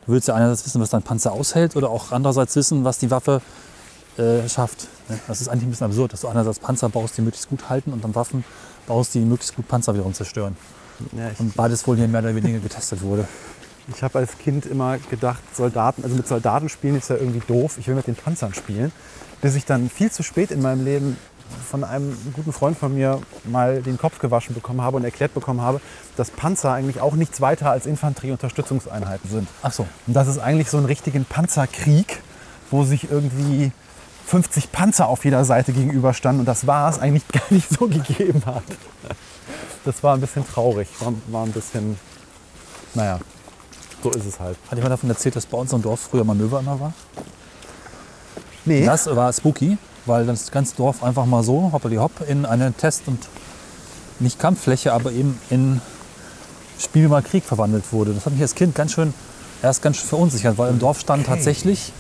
du 0.07 0.13
willst 0.13 0.29
ja 0.29 0.35
einerseits 0.35 0.65
wissen, 0.67 0.81
was 0.81 0.91
dein 0.91 1.03
Panzer 1.03 1.33
aushält 1.33 1.77
oder 1.77 1.91
auch 1.91 2.13
andererseits 2.13 2.57
wissen, 2.57 2.85
was 2.85 2.99
die 2.99 3.11
Waffe 3.11 3.43
äh, 4.19 4.49
schafft. 4.49 4.89
Ne? 5.09 5.19
Das 5.27 5.41
ist 5.41 5.49
eigentlich 5.49 5.65
ein 5.65 5.71
bisschen 5.71 5.87
absurd, 5.87 6.13
dass 6.13 6.21
du 6.23 6.29
einerseits 6.29 6.59
Panzer 6.59 6.89
baust, 6.89 7.17
die 7.17 7.23
möglichst 7.23 7.49
gut 7.49 7.69
halten 7.69 7.93
und 7.93 8.03
dann 8.05 8.15
Waffen 8.15 8.45
baust, 8.87 9.15
die 9.15 9.21
möglichst 9.21 9.57
gut 9.57 9.69
Panzer 9.69 9.95
wiederum 9.95 10.15
zerstören. 10.15 10.57
ja 11.13 11.31
Und 11.39 11.55
beides 11.55 11.87
wohl 11.87 11.97
hier 11.97 12.09
mehr 12.09 12.21
oder 12.21 12.35
weniger 12.35 12.59
getestet 12.59 13.03
wurde. 13.03 13.27
Ich 13.95 14.03
habe 14.03 14.19
als 14.19 14.37
Kind 14.39 14.67
immer 14.67 14.99
gedacht, 14.99 15.43
Soldaten, 15.55 16.03
also 16.03 16.17
mit 16.17 16.27
Soldaten 16.27 16.69
spielen 16.69 16.97
ist 16.97 17.09
ja 17.09 17.17
irgendwie 17.17 17.43
doof. 17.47 17.77
Ich 17.79 17.87
will 17.87 17.95
mit 17.95 18.07
den 18.07 18.17
Panzern 18.17 18.53
spielen. 18.53 18.91
Bis 19.43 19.55
ich 19.55 19.65
dann 19.65 19.91
viel 19.91 20.11
zu 20.11 20.23
spät 20.23 20.51
in 20.51 20.61
meinem 20.61 20.85
Leben 20.85 21.17
von 21.71 21.85
einem 21.85 22.17
guten 22.33 22.53
Freund 22.53 22.77
von 22.77 22.95
mir 22.95 23.21
mal 23.45 23.83
den 23.83 23.99
Kopf 23.99 24.19
gewaschen 24.19 24.55
bekommen 24.55 24.81
habe 24.81 24.97
und 24.97 25.05
erklärt 25.05 25.35
bekommen 25.35 25.61
habe, 25.61 25.81
dass 26.17 26.31
Panzer 26.31 26.73
eigentlich 26.73 27.01
auch 27.01 27.15
nichts 27.15 27.41
weiter 27.41 27.71
als 27.71 27.87
Infanterieunterstützungseinheiten 27.87 29.31
sind. 29.31 29.49
Ach 29.63 29.73
so. 29.73 29.87
Und 30.07 30.15
das 30.15 30.27
ist 30.27 30.39
eigentlich 30.39 30.71
so 30.71 30.79
ein 30.79 30.85
richtigen 30.85 31.25
Panzerkrieg, 31.25 32.21
wo 32.71 32.85
sich 32.85 33.11
irgendwie 33.11 33.71
50 34.27 34.73
Panzer 34.73 35.09
auf 35.09 35.25
jeder 35.25 35.45
Seite 35.45 35.73
gegenüberstanden 35.73 36.41
und 36.41 36.47
das 36.47 36.67
war 36.67 36.91
es 36.91 36.99
eigentlich 36.99 37.27
gar 37.29 37.43
nicht 37.51 37.69
so 37.71 37.87
gegeben 37.87 38.43
hat. 38.45 38.65
Das 39.85 40.03
war 40.03 40.15
ein 40.15 40.21
bisschen 40.21 40.47
traurig, 40.47 40.89
war, 40.99 41.13
war 41.29 41.45
ein 41.45 41.53
bisschen, 41.53 41.97
naja, 42.95 43.21
so 44.03 44.11
ist 44.11 44.27
es 44.27 44.41
halt. 44.41 44.57
Hat 44.69 44.77
jemand 44.77 44.93
davon 44.93 45.09
erzählt, 45.11 45.37
dass 45.37 45.47
bei 45.47 45.57
uns 45.57 45.73
im 45.73 45.81
Dorf 45.83 46.01
früher 46.11 46.25
Manöver 46.25 46.59
immer 46.61 46.79
war? 46.81 46.93
Nee, 48.65 48.85
Das 48.85 49.07
war 49.15 49.33
spooky, 49.33 49.79
weil 50.07 50.27
das 50.27 50.51
ganze 50.51 50.75
Dorf 50.77 51.05
einfach 51.05 51.25
mal 51.25 51.45
so, 51.45 51.71
hoppeli 51.73 51.97
hopp, 51.97 52.29
in 52.29 52.45
eine 52.45 52.73
Test- 52.73 53.03
und 53.07 53.21
nicht 54.19 54.39
Kampffläche, 54.41 54.93
aber 54.93 55.13
eben 55.13 55.39
in 55.51 55.81
Spiel 56.81 57.09
mal 57.09 57.23
Krieg 57.23 57.45
verwandelt 57.45 57.85
wurde. 57.93 58.13
Das 58.13 58.27
hat 58.27 58.33
mich 58.33 58.43
als 58.43 58.55
Kind 58.57 58.75
ganz 58.75 58.93
schön, 58.93 59.15
erst 59.63 59.83
ganz 59.83 59.99
schön 59.99 60.09
verunsichert, 60.09 60.59
weil 60.59 60.71
im 60.71 60.79
Dorf 60.81 60.99
stand 61.01 61.23
Okay. 61.23 61.31
tatsächlich, 61.37 61.93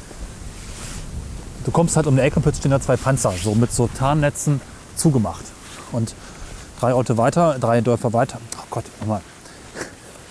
du 1.67 1.73
kommst 1.73 1.97
halt 1.97 2.07
um 2.07 2.17
die 2.17 2.23
Ecke 2.23 2.37
und 2.37 2.43
plötzlich 2.43 2.61
stehen 2.63 2.71
da 2.71 2.81
zwei 2.81 2.97
Panzer, 2.97 3.33
so 3.43 3.55
mit 3.55 3.73
so 3.73 3.89
Tarnnetzen 3.89 4.61
zugemacht. 4.95 5.45
Und 5.93 6.15
drei 6.81 6.95
Orte 6.95 7.19
weiter, 7.19 7.59
drei 7.61 7.81
Dörfer 7.81 8.13
weiter, 8.13 8.39
oh 8.59 8.65
Gott, 8.71 8.85
nochmal, 9.01 9.21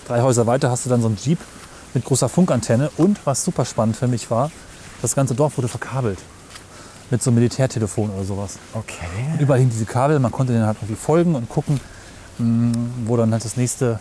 drei 0.08 0.22
Häuser 0.22 0.46
weiter 0.46 0.70
hast 0.70 0.86
du 0.86 0.90
dann 0.90 1.02
so 1.02 1.08
einen 1.08 1.18
Jeep 1.22 1.38
mit 1.94 2.04
großer 2.04 2.28
Funkantenne 2.28 2.90
und 2.96 3.18
was 3.24 3.44
super 3.44 3.64
spannend 3.64 3.96
für 3.96 4.08
mich 4.08 4.30
war, 4.30 4.50
das 5.02 5.14
ganze 5.14 5.34
Dorf 5.34 5.56
wurde 5.56 5.68
verkabelt. 5.68 6.18
Mit 7.08 7.22
so 7.22 7.30
einem 7.30 7.36
Militärtelefon 7.36 8.10
oder 8.10 8.24
sowas. 8.24 8.58
okay. 8.74 9.06
Überall 9.38 9.60
hingen 9.60 9.70
diese 9.70 9.84
Kabel, 9.84 10.18
man 10.18 10.32
konnte 10.32 10.52
denen 10.52 10.66
halt 10.66 10.78
irgendwie 10.78 10.96
folgen 10.96 11.36
und 11.36 11.48
gucken, 11.48 11.78
mh, 12.38 12.76
wo 13.04 13.16
dann 13.16 13.30
halt 13.30 13.44
das 13.44 13.56
nächste 13.56 14.00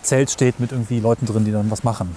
Zelt 0.00 0.30
steht 0.30 0.58
mit 0.58 0.72
irgendwie 0.72 1.00
Leuten 1.00 1.26
drin, 1.26 1.44
die 1.44 1.52
dann 1.52 1.70
was 1.70 1.84
machen. 1.84 2.16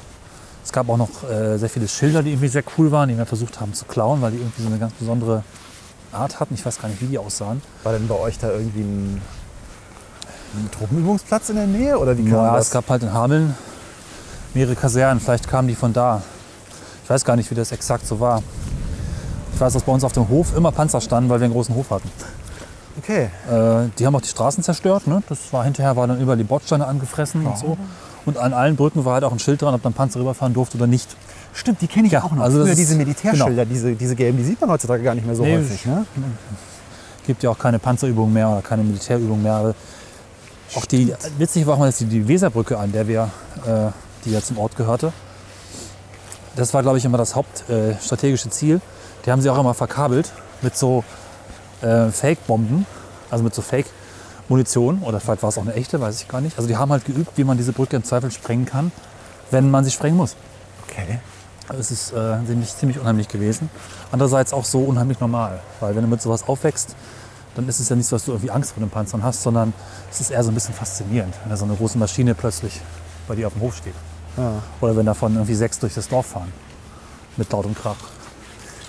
Es 0.65 0.71
gab 0.71 0.89
auch 0.89 0.97
noch 0.97 1.09
äh, 1.29 1.57
sehr 1.57 1.69
viele 1.69 1.87
Schilder, 1.87 2.23
die 2.23 2.31
irgendwie 2.31 2.47
sehr 2.47 2.63
cool 2.77 2.91
waren, 2.91 3.07
die 3.07 3.17
wir 3.17 3.25
versucht 3.27 3.61
haben 3.61 3.73
zu 3.73 3.85
klauen, 3.85 4.21
weil 4.21 4.31
die 4.31 4.37
irgendwie 4.39 4.63
so 4.63 4.67
eine 4.67 4.79
ganz 4.79 4.93
besondere 4.93 5.43
Art 6.11 6.39
hatten. 6.39 6.55
Ich 6.55 6.65
weiß 6.65 6.81
gar 6.81 6.89
nicht, 6.89 6.99
wie 7.01 7.05
die 7.05 7.17
aussahen. 7.19 7.61
War 7.83 7.93
denn 7.93 8.07
bei 8.07 8.15
euch 8.15 8.39
da 8.39 8.49
irgendwie 8.51 8.81
ein, 8.81 9.21
ein 10.55 10.69
Truppenübungsplatz 10.71 11.49
in 11.49 11.57
der 11.57 11.67
Nähe 11.67 11.97
oder 11.99 12.17
wie 12.17 12.23
kam 12.23 12.31
Ja, 12.33 12.55
das? 12.55 12.67
es 12.67 12.71
gab 12.71 12.89
halt 12.89 13.03
in 13.03 13.13
Hameln 13.13 13.55
mehrere 14.55 14.75
Kasernen, 14.75 15.19
vielleicht 15.19 15.47
kamen 15.47 15.67
die 15.67 15.75
von 15.75 15.93
da. 15.93 16.21
Ich 17.03 17.09
weiß 17.09 17.23
gar 17.25 17.35
nicht, 17.35 17.51
wie 17.51 17.55
das 17.55 17.71
exakt 17.71 18.07
so 18.07 18.19
war. 18.19 18.41
Ich 19.53 19.59
weiß, 19.59 19.73
dass 19.73 19.83
bei 19.83 19.91
uns 19.91 20.03
auf 20.03 20.13
dem 20.13 20.27
Hof 20.29 20.55
immer 20.57 20.71
Panzer 20.71 20.99
standen, 20.99 21.29
weil 21.29 21.39
wir 21.39 21.45
einen 21.45 21.53
großen 21.53 21.75
Hof 21.75 21.91
hatten. 21.91 22.09
okay. 22.97 23.29
Äh, 23.51 23.89
die 23.99 24.05
haben 24.07 24.15
auch 24.15 24.21
die 24.21 24.29
Straßen 24.29 24.63
zerstört. 24.63 25.05
Ne? 25.07 25.21
Das 25.29 25.53
war 25.53 25.63
hinterher 25.63 25.95
war 25.95 26.07
dann 26.07 26.19
über 26.19 26.35
die 26.35 26.43
Bordsteine 26.43 26.87
angefressen 26.87 27.45
und 27.45 27.57
so. 27.57 27.77
Und 28.25 28.37
an 28.37 28.53
allen 28.53 28.75
Brücken 28.75 29.05
war 29.05 29.15
halt 29.15 29.23
auch 29.23 29.31
ein 29.31 29.39
Schild 29.39 29.61
dran, 29.61 29.73
ob 29.73 29.83
dann 29.83 29.93
Panzer 29.93 30.19
rüberfahren 30.19 30.53
durfte 30.53 30.77
oder 30.77 30.87
nicht. 30.87 31.15
Stimmt, 31.53 31.81
die 31.81 31.87
kenne 31.87 32.07
ich 32.07 32.13
Ja, 32.13 32.23
auch 32.23 32.31
noch. 32.31 32.43
also 32.43 32.63
Früher 32.63 32.75
diese 32.75 32.95
Militärschilder, 32.95 33.49
genau. 33.49 33.65
diese, 33.65 33.93
diese 33.93 34.15
gelben, 34.15 34.37
die 34.37 34.43
sieht 34.43 34.59
man 34.59 34.69
heutzutage 34.71 35.03
gar 35.03 35.15
nicht 35.15 35.25
mehr 35.25 35.35
so 35.35 35.43
Nee, 35.43 35.57
häufig. 35.57 35.85
Ne? 35.85 36.05
Gibt 37.25 37.43
ja 37.43 37.49
auch 37.51 37.57
keine 37.57 37.79
Panzerübungen 37.79 38.33
mehr 38.33 38.49
oder 38.49 38.61
keine 38.61 38.83
Militärübungen 38.83 39.43
mehr. 39.43 39.73
Auch 40.75 40.85
die, 40.85 41.13
witzig 41.37 41.65
war 41.65 41.75
auch 41.75 41.79
mal, 41.79 41.85
dass 41.85 41.97
die, 41.97 42.05
die 42.05 42.27
Weserbrücke, 42.27 42.77
an 42.77 42.91
der 42.91 43.07
wir, 43.07 43.29
äh, 43.65 43.91
die 44.25 44.31
ja 44.31 44.41
zum 44.41 44.57
Ort 44.57 44.75
gehörte, 44.75 45.13
das 46.55 46.73
war, 46.73 46.81
glaube 46.81 46.97
ich, 46.97 47.05
immer 47.05 47.17
das 47.17 47.35
hauptstrategische 47.35 48.47
äh, 48.47 48.51
Ziel. 48.51 48.81
Die 49.25 49.31
haben 49.31 49.41
sie 49.41 49.49
auch 49.49 49.59
immer 49.59 49.73
verkabelt 49.73 50.31
mit 50.61 50.75
so 50.75 51.03
äh, 51.81 52.07
Fake-Bomben, 52.09 52.85
also 53.29 53.43
mit 53.43 53.53
so 53.53 53.61
Fake-Munition. 54.45 54.99
Oder 54.99 55.19
vielleicht 55.19 55.43
war 55.43 55.49
es 55.49 55.57
auch 55.57 55.63
eine 55.63 55.73
echte, 55.73 55.99
weiß 55.99 56.21
ich 56.21 56.27
gar 56.27 56.41
nicht. 56.41 56.57
Also 56.57 56.67
die 56.67 56.77
haben 56.77 56.91
halt 56.91 57.05
geübt, 57.05 57.31
wie 57.35 57.43
man 57.43 57.57
diese 57.57 57.73
Brücke 57.73 57.95
im 57.95 58.03
Zweifel 58.03 58.31
sprengen 58.31 58.65
kann, 58.65 58.91
wenn 59.51 59.69
man 59.71 59.83
sie 59.83 59.91
sprengen 59.91 60.17
muss. 60.17 60.35
Okay. 60.87 61.19
Also 61.67 61.81
Es 61.81 61.91
ist 61.91 62.13
äh, 62.13 62.37
ziemlich, 62.45 62.75
ziemlich 62.75 62.99
unheimlich 62.99 63.27
gewesen. 63.27 63.69
Andererseits 64.11 64.53
auch 64.53 64.65
so 64.65 64.79
unheimlich 64.79 65.19
normal. 65.19 65.59
Weil 65.79 65.95
wenn 65.95 66.03
du 66.03 66.09
mit 66.09 66.21
sowas 66.21 66.47
aufwächst, 66.47 66.95
dann 67.55 67.67
ist 67.67 67.79
es 67.79 67.89
ja 67.89 67.95
nicht 67.95 68.07
so, 68.07 68.15
dass 68.17 68.25
du 68.25 68.31
irgendwie 68.31 68.51
Angst 68.51 68.73
vor 68.73 68.81
den 68.81 68.89
Panzern 68.89 69.23
hast, 69.23 69.41
sondern 69.41 69.73
es 70.11 70.19
ist 70.19 70.29
eher 70.29 70.43
so 70.43 70.51
ein 70.51 70.53
bisschen 70.53 70.73
faszinierend, 70.73 71.33
wenn 71.41 71.49
da 71.49 71.57
so 71.57 71.65
eine 71.65 71.75
große 71.75 71.97
Maschine 71.97 72.35
plötzlich 72.35 72.81
bei 73.27 73.35
dir 73.35 73.47
auf 73.47 73.53
dem 73.53 73.61
Hof 73.61 73.77
steht. 73.77 73.95
Ja. 74.37 74.61
Oder 74.81 74.95
wenn 74.97 75.05
davon 75.05 75.33
irgendwie 75.33 75.55
sechs 75.55 75.79
durch 75.79 75.93
das 75.93 76.07
Dorf 76.09 76.27
fahren. 76.27 76.51
Mit 77.37 77.51
lautem 77.51 77.73
Krach. 77.73 77.95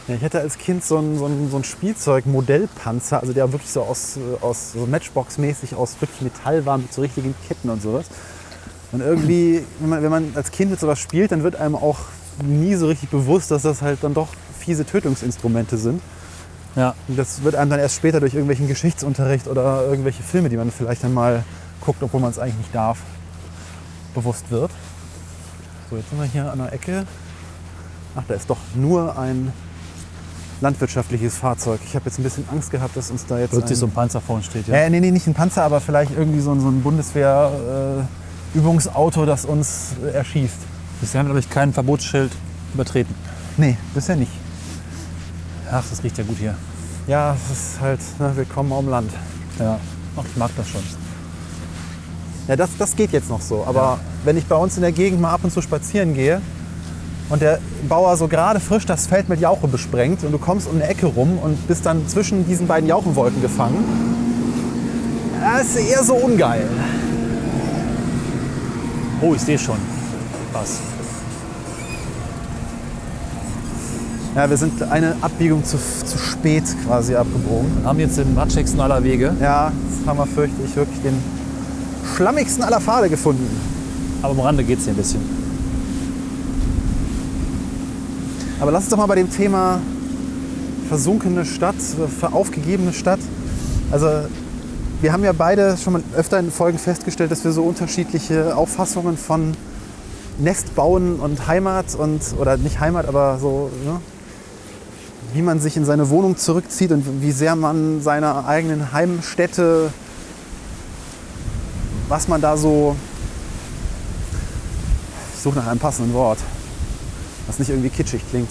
Ja, 0.09 0.15
ich 0.15 0.23
hatte 0.23 0.39
als 0.41 0.57
Kind 0.57 0.85
so 0.85 0.99
ein, 0.99 1.19
so 1.19 1.27
ein, 1.27 1.51
so 1.51 1.57
ein 1.57 1.65
Spielzeug-Modellpanzer, 1.65 3.21
also 3.21 3.33
der 3.33 3.51
wirklich 3.51 3.71
so 3.71 3.83
aus, 3.83 4.17
äh, 4.17 4.41
aus 4.41 4.73
so 4.73 4.87
Matchbox-mäßig 4.87 5.75
aus 5.75 5.97
wirklich 6.01 6.21
Metall 6.21 6.65
war 6.65 6.79
mit 6.79 6.93
so 6.93 7.01
richtigen 7.03 7.35
Ketten 7.49 7.71
und 7.71 7.83
sowas. 7.83 8.07
Und 8.93 9.01
irgendwie, 9.01 9.65
wenn 9.81 9.89
man, 9.89 10.03
wenn 10.05 10.11
man 10.11 10.33
als 10.37 10.53
Kind 10.53 10.71
mit 10.71 10.79
sowas 10.79 11.01
spielt, 11.01 11.33
dann 11.33 11.43
wird 11.43 11.57
einem 11.57 11.75
auch 11.75 11.99
nie 12.45 12.77
so 12.77 12.87
richtig 12.87 13.11
bewusst, 13.11 13.51
dass 13.51 13.63
das 13.63 13.83
halt 13.83 13.99
dann 14.03 14.15
doch 14.15 14.29
fiese 14.61 14.87
Tötungsinstrumente 14.87 15.77
sind. 15.77 16.01
Ja, 16.77 16.95
Und 17.09 17.19
das 17.19 17.43
wird 17.43 17.57
einem 17.57 17.71
dann 17.71 17.81
erst 17.81 17.97
später 17.97 18.21
durch 18.21 18.35
irgendwelchen 18.35 18.69
Geschichtsunterricht 18.69 19.49
oder 19.49 19.87
irgendwelche 19.89 20.23
Filme, 20.23 20.51
die 20.51 20.57
man 20.57 20.71
vielleicht 20.71 21.03
dann 21.03 21.15
mal 21.15 21.43
guckt, 21.81 22.01
obwohl 22.03 22.21
man 22.21 22.31
es 22.31 22.39
eigentlich 22.39 22.59
nicht 22.59 22.75
darf, 22.75 22.99
bewusst 24.15 24.51
wird. 24.51 24.71
So, 25.91 25.97
jetzt 25.97 26.11
sind 26.11 26.21
wir 26.21 26.27
hier 26.27 26.53
an 26.53 26.59
der 26.59 26.73
Ecke. 26.73 27.07
Ach, 28.15 28.23
da 28.29 28.35
ist 28.35 28.49
doch 28.49 28.59
nur 28.77 29.19
ein 29.19 29.53
landwirtschaftliches 30.61 31.37
Fahrzeug. 31.37 31.81
Ich 31.85 31.95
habe 31.95 32.07
jetzt 32.07 32.19
ein 32.19 32.23
bisschen 32.23 32.49
Angst 32.51 32.71
gehabt, 32.71 32.97
dass 32.97 33.11
uns 33.11 33.27
da 33.27 33.39
jetzt. 33.39 33.51
plötzlich 33.51 33.77
ein, 33.79 33.81
so 33.81 33.87
ein 33.87 33.93
Panzer 33.93 34.21
vor 34.21 34.37
uns 34.37 34.47
steht. 34.47 34.69
Ja. 34.69 34.77
ja, 34.77 34.89
nee, 34.89 35.01
nee, 35.01 35.11
nicht 35.11 35.27
ein 35.27 35.35
Panzer, 35.35 35.65
aber 35.65 35.81
vielleicht 35.81 36.13
irgendwie 36.17 36.39
so 36.41 36.53
ein, 36.53 36.61
so 36.61 36.69
ein 36.69 36.81
Bundeswehr-Übungsauto, 36.83 39.27
das 39.27 39.45
uns 39.45 39.97
äh, 40.05 40.11
erschießt. 40.11 40.59
Bisher 41.01 41.19
haben 41.19 41.27
wir, 41.27 41.35
glaube 41.35 41.41
ich, 41.41 41.51
kein 41.51 41.73
Verbotsschild 41.73 42.31
übertreten. 42.73 43.13
Nee, 43.57 43.77
bisher 43.95 44.15
nicht. 44.17 44.31
Ach, 45.71 45.85
das 45.89 46.03
riecht 46.03 46.19
ja 46.19 46.25
gut 46.25 46.39
hier. 46.39 46.57
Ja, 47.07 47.35
es 47.35 47.51
ist 47.51 47.81
halt, 47.81 48.01
ne, 48.19 48.37
willkommen 48.37 48.73
am 48.73 48.89
Land. 48.89 49.13
Ja, 49.59 49.79
Ach, 50.17 50.25
ich 50.25 50.37
mag 50.37 50.51
das 50.57 50.69
schon. 50.69 50.83
Ja, 52.49 52.57
das, 52.57 52.71
das 52.79 52.97
geht 52.97 53.13
jetzt 53.13 53.29
noch 53.29 53.41
so. 53.41 53.65
Aber 53.67 53.99
wenn 54.25 54.37
ich 54.37 54.47
bei 54.47 54.57
uns 54.57 54.77
in 54.77 54.83
der 54.83 54.93
Gegend 54.93 55.21
mal 55.21 55.33
ab 55.33 55.41
und 55.43 55.53
zu 55.53 55.61
spazieren 55.61 56.15
gehe 56.15 56.41
und 57.29 57.43
der 57.43 57.59
Bauer 57.89 58.17
so 58.17 58.29
gerade 58.29 58.61
frisch 58.61 58.87
das 58.87 59.07
Feld 59.07 59.29
mit 59.29 59.41
Jauche 59.41 59.69
besprengt 59.69 60.23
und 60.25 60.33
du 60.33 60.39
kommst 60.39 60.69
um 60.69 60.77
eine 60.77 60.89
Ecke 60.89 61.07
rum 61.07 61.39
und 61.39 61.67
bist 61.67 61.87
dann 61.87 62.07
zwischen 62.09 62.47
diesen 62.47 62.67
beiden 62.67 62.89
Jauchenwolken 62.89 63.43
gefangen, 63.43 63.85
das 65.41 65.75
ist 65.75 65.91
eher 65.91 66.03
so 66.03 66.15
ungeil. 66.15 66.67
Oh, 69.21 69.35
ich 69.35 69.41
sehe 69.41 69.59
schon. 69.59 69.77
Was? 70.53 70.81
Ja, 74.35 74.51
wir 74.51 74.57
sind 74.59 74.83
eine 74.83 75.17
Abbiegung 75.23 75.65
zu, 75.65 75.79
zu 75.79 76.19
spät 76.19 76.65
quasi 76.87 77.15
abgebogen. 77.15 77.71
Wir 77.81 77.89
haben 77.89 77.99
jetzt 77.99 78.19
den 78.19 78.35
matschigsten 78.35 78.79
aller 78.81 79.03
Wege. 79.03 79.35
Ja, 79.41 79.73
jetzt 79.91 80.07
haben 80.07 80.19
wir, 80.19 80.27
fürchte 80.27 80.57
ich, 80.63 80.77
wirklich 80.77 81.01
den 81.01 81.15
schlammigsten 82.15 82.63
aller 82.63 82.81
Pfade 82.81 83.09
gefunden. 83.09 83.49
Aber 84.21 84.33
am 84.33 84.41
Rande 84.41 84.63
geht 84.65 84.79
es 84.79 84.85
hier 84.85 84.93
ein 84.93 84.97
bisschen. 84.97 85.46
Aber 88.59 88.71
lass 88.71 88.85
uns 88.85 88.91
doch 88.91 88.97
mal 88.97 89.07
bei 89.07 89.17
dem 89.17 89.31
Thema 89.31 89.81
versunkene 90.89 91.45
Stadt, 91.45 91.75
aufgegebene 92.33 92.93
Stadt. 92.95 93.21
Also 93.91 94.09
wir 95.03 95.13
haben 95.13 95.25
ja 95.25 95.33
beide 95.33 95.77
schon 95.77 95.93
mal 95.93 96.03
öfter 96.17 96.39
in 96.39 96.51
Folgen 96.51 96.79
festgestellt, 96.79 97.31
dass 97.31 97.45
wir 97.45 97.53
so 97.53 97.65
unterschiedliche 97.65 98.57
Auffassungen 98.57 99.19
von 99.19 99.55
Nestbauen 100.39 101.17
und 101.17 101.47
Heimat 101.47 101.95
und 101.95 102.21
oder 102.39 102.57
nicht 102.57 102.81
Heimat, 102.81 103.07
aber 103.07 103.39
so 103.39 103.71
ne, 103.85 104.01
wie 105.35 105.43
man 105.43 105.61
sich 105.61 105.77
in 105.77 105.85
seine 105.85 106.09
Wohnung 106.09 106.39
zurückzieht 106.39 106.93
und 106.93 107.21
wie 107.21 107.33
sehr 107.33 107.57
man 107.57 108.01
seiner 108.01 108.47
eigenen 108.47 108.93
Heimstätte, 108.93 109.91
was 112.09 112.27
man 112.29 112.41
da 112.41 112.57
so, 112.57 112.97
ich 115.37 115.43
suche 115.43 115.57
nach 115.57 115.67
einem 115.67 115.81
passenden 115.81 116.15
Wort, 116.15 116.39
was 117.47 117.59
nicht 117.59 117.69
irgendwie 117.69 117.91
kitschig 117.91 118.23
klingt. 118.31 118.51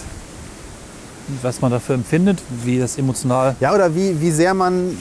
Was 1.42 1.62
man 1.62 1.72
dafür 1.72 1.96
empfindet, 1.96 2.42
wie 2.64 2.80
das 2.80 2.98
emotional. 2.98 3.56
Ja, 3.60 3.74
oder 3.74 3.96
wie, 3.96 4.22
wie 4.22 4.32
sehr 4.32 4.54
man 4.54 4.96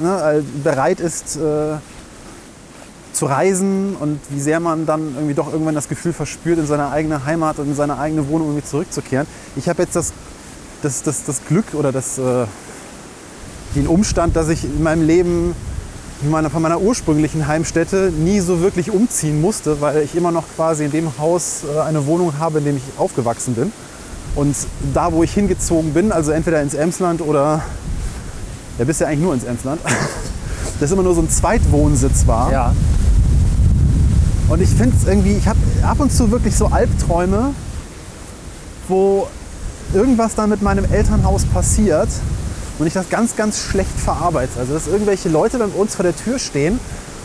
ne, 0.00 0.40
äh, 0.40 0.42
bereit 0.62 0.98
ist 1.00 1.36
äh, 1.36 1.76
zu 3.12 3.26
reisen 3.26 3.96
und 3.98 4.20
wie 4.30 4.40
sehr 4.40 4.60
man 4.60 4.86
dann 4.86 5.14
irgendwie 5.14 5.34
doch 5.34 5.52
irgendwann 5.52 5.74
das 5.74 5.88
Gefühl 5.88 6.12
verspürt, 6.12 6.58
in 6.58 6.66
seine 6.66 6.90
eigene 6.90 7.24
Heimat 7.24 7.58
und 7.58 7.68
in 7.68 7.74
seine 7.74 7.98
eigene 7.98 8.28
Wohnung 8.28 8.48
irgendwie 8.48 8.66
zurückzukehren. 8.66 9.26
Ich 9.56 9.68
habe 9.68 9.82
jetzt 9.82 9.96
das, 9.96 10.12
das, 10.82 11.02
das, 11.02 11.24
das 11.24 11.44
Glück 11.44 11.74
oder 11.74 11.92
das, 11.92 12.18
äh, 12.18 12.46
den 13.74 13.86
Umstand, 13.86 14.36
dass 14.36 14.48
ich 14.48 14.64
in 14.64 14.82
meinem 14.82 15.06
Leben 15.06 15.54
meiner, 16.22 16.50
von 16.50 16.62
meiner 16.62 16.80
ursprünglichen 16.80 17.46
Heimstätte 17.46 18.12
nie 18.16 18.40
so 18.40 18.60
wirklich 18.60 18.90
umziehen 18.90 19.40
musste, 19.40 19.80
weil 19.80 20.02
ich 20.02 20.14
immer 20.14 20.32
noch 20.32 20.44
quasi 20.56 20.84
in 20.84 20.90
dem 20.90 21.18
Haus 21.18 21.62
äh, 21.64 21.80
eine 21.80 22.06
Wohnung 22.06 22.38
habe, 22.38 22.58
in 22.58 22.64
dem 22.64 22.76
ich 22.76 22.82
aufgewachsen 22.96 23.54
bin. 23.54 23.72
Und 24.34 24.56
da, 24.94 25.12
wo 25.12 25.22
ich 25.22 25.32
hingezogen 25.32 25.94
bin, 25.94 26.12
also 26.12 26.32
entweder 26.32 26.60
ins 26.62 26.74
Emsland 26.74 27.20
oder, 27.20 27.62
ja, 28.78 28.84
bist 28.84 29.00
ja 29.00 29.06
eigentlich 29.06 29.20
nur 29.20 29.34
ins 29.34 29.44
Emsland, 29.44 29.80
das 30.80 30.90
immer 30.90 31.02
nur 31.02 31.14
so 31.14 31.22
ein 31.22 31.30
Zweitwohnsitz 31.30 32.26
war. 32.26 32.52
Ja. 32.52 32.74
Und 34.48 34.60
ich 34.62 34.70
finde 34.70 34.96
es 35.00 35.06
irgendwie, 35.06 35.32
ich 35.32 35.46
habe 35.46 35.58
ab 35.82 36.00
und 36.00 36.12
zu 36.12 36.30
wirklich 36.30 36.56
so 36.56 36.66
Albträume, 36.66 37.54
wo 38.88 39.28
irgendwas 39.94 40.34
dann 40.34 40.50
mit 40.50 40.62
meinem 40.62 40.84
Elternhaus 40.90 41.44
passiert 41.44 42.08
und 42.78 42.86
ich 42.86 42.92
das 42.92 43.08
ganz, 43.08 43.36
ganz 43.36 43.60
schlecht 43.60 43.98
verarbeite. 43.98 44.58
Also 44.58 44.74
dass 44.74 44.86
irgendwelche 44.86 45.28
Leute 45.28 45.58
bei 45.58 45.64
uns 45.66 45.94
vor 45.94 46.04
der 46.04 46.16
Tür 46.16 46.38
stehen 46.38 46.78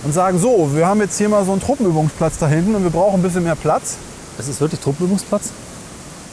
und 0.03 0.13
sagen, 0.13 0.39
so, 0.39 0.71
wir 0.73 0.87
haben 0.87 0.99
jetzt 0.99 1.17
hier 1.17 1.29
mal 1.29 1.45
so 1.45 1.51
einen 1.51 1.61
Truppenübungsplatz 1.61 2.37
da 2.39 2.47
hinten 2.47 2.75
und 2.75 2.83
wir 2.83 2.89
brauchen 2.89 3.19
ein 3.19 3.23
bisschen 3.23 3.43
mehr 3.43 3.55
Platz. 3.55 3.95
Es 4.37 4.47
ist 4.47 4.59
wirklich 4.59 4.81
Truppenübungsplatz? 4.81 5.49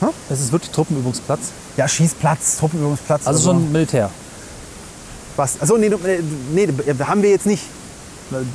Hä? 0.01 0.07
Es 0.31 0.41
ist 0.41 0.53
wirklich 0.53 0.71
Truppenübungsplatz. 0.71 1.41
Ja, 1.77 1.87
Schießplatz, 1.87 2.57
Truppenübungsplatz. 2.59 3.27
Also 3.27 3.51
schon 3.51 3.71
Militär. 3.71 4.11
was? 5.37 5.61
Also 5.61 5.77
nee, 5.77 5.91
nee, 6.53 6.69
haben 7.01 7.23
wir 7.23 7.31
jetzt 7.31 7.47
nicht. 7.47 7.65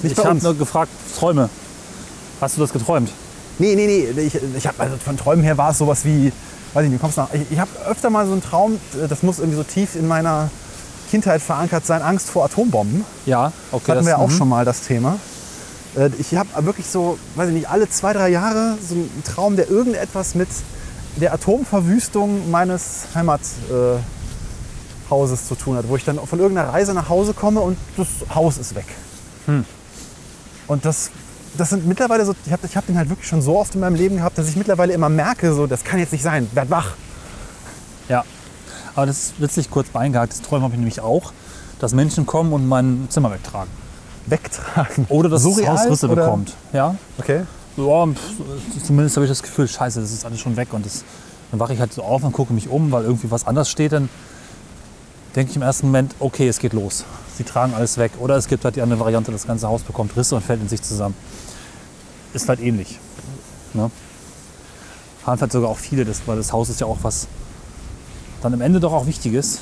Nicht 0.01 0.17
ich 0.17 0.25
habe 0.25 0.39
nur 0.41 0.55
gefragt, 0.55 0.91
Träume. 1.17 1.49
Hast 2.41 2.57
du 2.57 2.61
das 2.61 2.73
geträumt? 2.73 3.09
Nee, 3.59 3.75
nee, 3.75 3.87
nee. 3.87 4.21
Ich, 4.21 4.35
ich 4.57 4.67
hab, 4.67 4.79
also 4.79 4.97
von 4.97 5.15
Träumen 5.17 5.43
her 5.43 5.57
war 5.57 5.71
es 5.71 5.77
sowas 5.77 6.03
wie, 6.03 6.31
weiß 6.75 6.85
ich 6.85 6.91
nicht, 6.91 7.01
kommst 7.01 7.17
nach. 7.17 7.33
Ich, 7.33 7.49
ich 7.51 7.59
habe 7.59 7.71
öfter 7.89 8.09
mal 8.11 8.25
so 8.27 8.33
einen 8.33 8.43
Traum, 8.43 8.79
das 9.09 9.23
muss 9.23 9.39
irgendwie 9.39 9.57
so 9.57 9.63
tief 9.63 9.95
in 9.95 10.07
meiner 10.07 10.49
Kindheit 11.09 11.41
verankert 11.41 11.85
sein, 11.85 12.01
Angst 12.01 12.29
vor 12.29 12.45
Atombomben. 12.45 13.05
Ja, 13.25 13.51
okay. 13.71 13.91
hatten 13.91 13.99
das- 13.99 14.05
wir 14.05 14.11
ja 14.11 14.17
auch 14.17 14.29
mhm. 14.29 14.37
schon 14.37 14.49
mal 14.49 14.65
das 14.65 14.81
Thema. 14.81 15.17
Äh, 15.95 16.09
Ich 16.19 16.35
habe 16.35 16.49
wirklich 16.65 16.87
so, 16.87 17.17
weiß 17.35 17.47
ich 17.49 17.55
nicht, 17.55 17.69
alle 17.69 17.89
zwei, 17.89 18.11
drei 18.13 18.29
Jahre 18.29 18.77
so 18.87 18.95
einen 18.95 19.23
Traum, 19.25 19.55
der 19.55 19.69
irgendetwas 19.69 20.35
mit 20.35 20.49
der 21.15 21.33
Atomverwüstung 21.33 22.51
meines 22.51 23.05
Heimathauses 23.15 24.01
äh, 25.41 25.47
zu 25.47 25.55
tun 25.55 25.77
hat, 25.77 25.87
wo 25.87 25.95
ich 25.95 26.03
dann 26.03 26.19
von 26.19 26.39
irgendeiner 26.39 26.73
Reise 26.73 26.93
nach 26.93 27.07
Hause 27.07 27.33
komme 27.33 27.61
und 27.61 27.77
das 27.95 28.07
Haus 28.35 28.57
ist 28.57 28.75
weg. 28.75 28.87
Hm. 29.45 29.63
Und 30.67 30.83
das, 30.83 31.11
das 31.57 31.69
sind 31.69 31.87
mittlerweile 31.87 32.25
so, 32.25 32.35
ich 32.45 32.51
habe 32.51 32.65
ich 32.65 32.77
hab 32.77 32.85
den 32.85 32.97
halt 32.97 33.09
wirklich 33.09 33.27
schon 33.27 33.41
so 33.41 33.57
oft 33.57 33.75
in 33.75 33.81
meinem 33.81 33.95
Leben 33.95 34.17
gehabt, 34.17 34.37
dass 34.37 34.47
ich 34.47 34.55
mittlerweile 34.55 34.93
immer 34.93 35.09
merke, 35.09 35.53
so, 35.53 35.67
das 35.67 35.83
kann 35.83 35.99
jetzt 35.99 36.11
nicht 36.11 36.23
sein, 36.23 36.47
werd 36.53 36.69
wach. 36.69 36.93
Ja. 38.09 38.23
Aber 38.95 39.05
das 39.05 39.17
ist 39.17 39.41
witzig 39.41 39.69
kurz 39.69 39.89
beingehakt. 39.89 40.31
Das 40.31 40.41
Träume 40.41 40.63
habe 40.63 40.73
ich 40.73 40.79
nämlich 40.79 41.01
auch, 41.01 41.33
dass 41.79 41.93
Menschen 41.93 42.25
kommen 42.25 42.53
und 42.53 42.67
mein 42.67 43.07
Zimmer 43.09 43.31
wegtragen. 43.31 43.69
Wegtragen. 44.27 45.05
Oder 45.09 45.29
dass 45.29 45.43
Surreal, 45.43 45.73
das 45.73 45.83
Haus 45.83 45.91
Risse 45.91 46.09
oder? 46.09 46.23
bekommt. 46.23 46.53
Ja. 46.71 46.95
Okay. 47.17 47.41
Ja, 47.77 48.07
zumindest 48.85 49.17
habe 49.17 49.25
ich 49.25 49.31
das 49.31 49.43
Gefühl, 49.43 49.67
scheiße, 49.67 49.99
das 49.99 50.11
ist 50.11 50.25
alles 50.25 50.39
schon 50.39 50.55
weg. 50.55 50.69
Und 50.71 50.85
das, 50.85 51.03
dann 51.51 51.59
wache 51.59 51.73
ich 51.73 51.79
halt 51.79 51.93
so 51.93 52.03
auf 52.03 52.23
und 52.23 52.31
gucke 52.31 52.53
mich 52.53 52.69
um, 52.69 52.91
weil 52.91 53.03
irgendwie 53.03 53.29
was 53.29 53.45
anders 53.45 53.69
steht. 53.69 53.91
Dann 53.91 54.09
denke 55.35 55.51
ich 55.51 55.57
im 55.57 55.61
ersten 55.61 55.87
Moment, 55.87 56.15
okay, 56.19 56.47
es 56.47 56.59
geht 56.59 56.71
los. 56.71 57.03
Sie 57.37 57.43
tragen 57.43 57.73
alles 57.73 57.97
weg. 57.97 58.13
Oder 58.19 58.37
es 58.37 58.47
gibt 58.47 58.63
halt 58.63 58.77
die 58.77 58.81
andere 58.81 58.99
Variante, 59.01 59.31
das 59.31 59.45
ganze 59.45 59.67
Haus 59.67 59.81
bekommt 59.81 60.15
Risse 60.15 60.35
und 60.35 60.41
fällt 60.41 60.61
in 60.61 60.69
sich 60.69 60.81
zusammen. 60.81 61.15
Ist 62.35 62.49
halt 62.49 62.59
ähnlich. 62.59 62.99
Ne? 63.73 63.89
Haben 65.25 65.39
halt 65.39 65.51
sogar 65.53 65.69
auch 65.69 65.77
viele, 65.77 66.03
das, 66.03 66.21
weil 66.25 66.35
das 66.35 66.51
Haus 66.51 66.67
ist 66.67 66.81
ja 66.81 66.85
auch 66.85 66.99
was 67.01 67.27
dann 68.41 68.53
am 68.53 68.59
Ende 68.59 68.81
doch 68.81 68.91
auch 68.91 69.07
Wichtiges. 69.07 69.59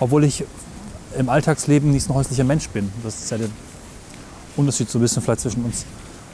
Obwohl 0.00 0.24
ich 0.24 0.44
im 1.18 1.28
Alltagsleben 1.28 1.90
nicht 1.90 2.04
so 2.04 2.12
ein 2.12 2.16
häuslicher 2.16 2.44
Mensch 2.44 2.70
bin. 2.70 2.90
Das 3.04 3.22
ist 3.22 3.30
ja 3.30 3.36
der 3.36 3.50
Unterschied 4.56 4.88
so 4.88 4.98
ein 4.98 5.02
bisschen 5.02 5.22
vielleicht 5.22 5.42
zwischen 5.42 5.62
uns 5.62 5.84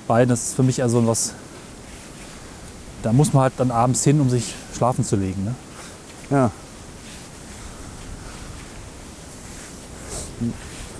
beiden. 0.06 0.28
Das 0.28 0.40
ist 0.40 0.54
für 0.54 0.62
mich 0.62 0.78
eher 0.78 0.88
so 0.88 1.04
was. 1.04 1.34
Da 3.02 3.12
muss 3.12 3.32
man 3.32 3.42
halt 3.42 3.54
dann 3.56 3.72
abends 3.72 4.04
hin, 4.04 4.20
um 4.20 4.30
sich 4.30 4.54
schlafen 4.72 5.04
zu 5.04 5.16
legen. 5.16 5.44
Ne? 5.44 5.54
Ja. 6.30 6.50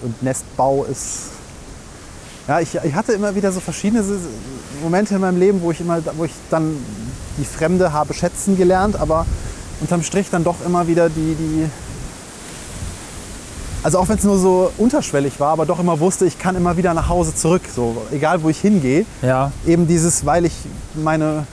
Und 0.03 0.23
Nestbau 0.25 0.85
ist. 0.85 1.38
Ja, 2.49 2.61
ich, 2.61 2.75
ich 2.83 2.95
hatte 2.95 3.13
immer 3.13 3.35
wieder 3.35 3.53
so 3.53 3.61
verschiedene 3.61 4.03
Momente 4.83 5.15
in 5.15 5.21
meinem 5.21 5.39
Leben, 5.39 5.61
wo 5.61 5.71
ich, 5.71 5.81
immer, 5.81 6.01
wo 6.17 6.25
ich 6.25 6.33
dann 6.49 6.77
die 7.37 7.45
Fremde 7.45 7.93
habe 7.93 8.15
schätzen 8.15 8.57
gelernt, 8.57 8.97
aber 8.97 9.27
unterm 9.83 10.03
Strich 10.03 10.31
dann 10.31 10.45
doch 10.45 10.57
immer 10.65 10.89
wieder 10.89 11.11
die. 11.11 11.37
die 11.39 11.71
also 13.83 13.99
auch 13.99 14.09
wenn 14.09 14.17
es 14.17 14.25
nur 14.25 14.39
so 14.39 14.73
unterschwellig 14.79 15.39
war, 15.39 15.53
aber 15.53 15.67
doch 15.67 15.79
immer 15.79 16.01
wusste, 16.01 16.25
ich 16.25 16.39
kann 16.39 16.57
immer 16.57 16.77
wieder 16.77 16.95
nach 16.95 17.09
Hause 17.09 17.35
zurück, 17.35 17.63
so 17.73 18.03
egal 18.11 18.43
wo 18.43 18.49
ich 18.49 18.59
hingehe 18.59 19.05
Ja, 19.23 19.53
eben 19.67 19.87
dieses, 19.87 20.27
weil 20.27 20.47
ich 20.47 20.55
meine, 20.95 21.47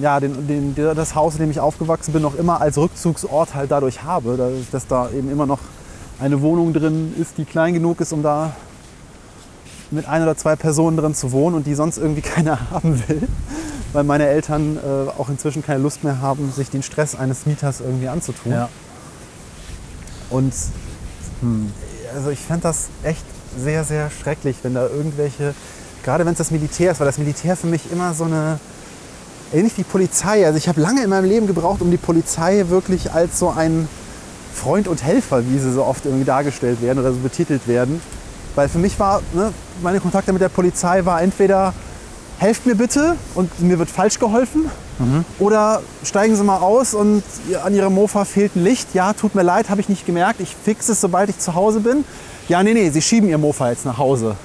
ja, 0.00 0.20
den, 0.20 0.46
den, 0.46 0.74
das 0.74 1.14
Haus, 1.14 1.34
in 1.34 1.40
dem 1.40 1.50
ich 1.50 1.60
aufgewachsen 1.60 2.12
bin, 2.12 2.22
noch 2.22 2.36
immer 2.36 2.60
als 2.60 2.76
Rückzugsort 2.76 3.54
halt 3.54 3.70
dadurch 3.70 4.02
habe, 4.04 4.36
dass, 4.36 4.52
dass 4.70 4.86
da 4.86 5.08
eben 5.10 5.30
immer 5.30 5.46
noch 5.46 5.58
eine 6.20 6.40
Wohnung 6.40 6.72
drin 6.72 7.14
ist, 7.18 7.38
die 7.38 7.46
klein 7.46 7.74
genug 7.74 8.00
ist, 8.00 8.12
um 8.12 8.22
da 8.22 8.52
mit 9.92 10.06
ein 10.06 10.22
oder 10.22 10.36
zwei 10.36 10.56
Personen 10.56 10.96
drin 10.96 11.14
zu 11.14 11.32
wohnen 11.32 11.56
und 11.56 11.66
die 11.66 11.74
sonst 11.74 11.98
irgendwie 11.98 12.20
keiner 12.22 12.70
haben 12.70 13.02
will, 13.08 13.28
weil 13.92 14.04
meine 14.04 14.26
Eltern 14.26 14.76
äh, 14.76 15.10
auch 15.18 15.28
inzwischen 15.28 15.64
keine 15.64 15.80
Lust 15.80 16.04
mehr 16.04 16.20
haben, 16.20 16.50
sich 16.52 16.70
den 16.70 16.82
Stress 16.82 17.14
eines 17.14 17.46
Mieters 17.46 17.80
irgendwie 17.80 18.08
anzutun. 18.08 18.52
ja. 18.52 18.68
Und 20.30 20.54
also 22.14 22.30
ich 22.30 22.38
fände 22.38 22.62
das 22.62 22.88
echt 23.02 23.24
sehr, 23.58 23.84
sehr 23.84 24.10
schrecklich, 24.10 24.56
wenn 24.62 24.74
da 24.74 24.86
irgendwelche, 24.86 25.54
gerade 26.02 26.24
wenn 26.24 26.32
es 26.32 26.38
das 26.38 26.50
Militär 26.50 26.92
ist, 26.92 27.00
weil 27.00 27.06
das 27.06 27.18
Militär 27.18 27.56
für 27.56 27.66
mich 27.66 27.92
immer 27.92 28.14
so 28.14 28.24
eine, 28.24 28.58
ähnlich 29.52 29.76
wie 29.76 29.82
Polizei, 29.82 30.46
also 30.46 30.56
ich 30.56 30.68
habe 30.68 30.80
lange 30.80 31.02
in 31.02 31.10
meinem 31.10 31.26
Leben 31.28 31.46
gebraucht, 31.46 31.82
um 31.82 31.90
die 31.90 31.98
Polizei 31.98 32.64
wirklich 32.68 33.12
als 33.12 33.38
so 33.38 33.50
ein 33.50 33.88
Freund 34.54 34.88
und 34.88 35.02
Helfer, 35.02 35.46
wie 35.48 35.58
sie 35.58 35.72
so 35.72 35.84
oft 35.84 36.04
irgendwie 36.06 36.24
dargestellt 36.24 36.80
werden 36.82 36.98
oder 36.98 37.12
so 37.12 37.18
betitelt 37.18 37.68
werden. 37.68 38.00
Weil 38.54 38.68
für 38.68 38.78
mich 38.78 38.98
war, 38.98 39.22
ne, 39.32 39.52
meine 39.82 40.00
Kontakte 40.00 40.32
mit 40.32 40.42
der 40.42 40.48
Polizei 40.50 41.04
war 41.04 41.22
entweder 41.22 41.72
helft 42.38 42.66
mir 42.66 42.74
bitte 42.74 43.16
und 43.34 43.60
mir 43.60 43.78
wird 43.78 43.88
falsch 43.88 44.18
geholfen 44.18 44.68
oder 45.38 45.80
steigen 46.04 46.36
Sie 46.36 46.44
mal 46.44 46.58
aus 46.58 46.92
und 46.94 47.22
an 47.64 47.74
Ihrem 47.74 47.94
Mofa 47.94 48.24
fehlt 48.24 48.54
ein 48.56 48.62
Licht. 48.62 48.88
Ja, 48.94 49.12
tut 49.14 49.34
mir 49.34 49.42
leid, 49.42 49.68
habe 49.70 49.80
ich 49.80 49.88
nicht 49.88 50.06
gemerkt. 50.06 50.40
Ich 50.40 50.54
fixe 50.54 50.92
es, 50.92 51.00
sobald 51.00 51.28
ich 51.30 51.38
zu 51.38 51.54
Hause 51.54 51.80
bin. 51.80 52.04
Ja, 52.48 52.62
nee, 52.62 52.72
nee, 52.74 52.90
Sie 52.90 53.02
schieben 53.02 53.28
Ihr 53.28 53.38
Mofa 53.38 53.70
jetzt 53.70 53.84
nach 53.84 53.98
Hause. 53.98 54.36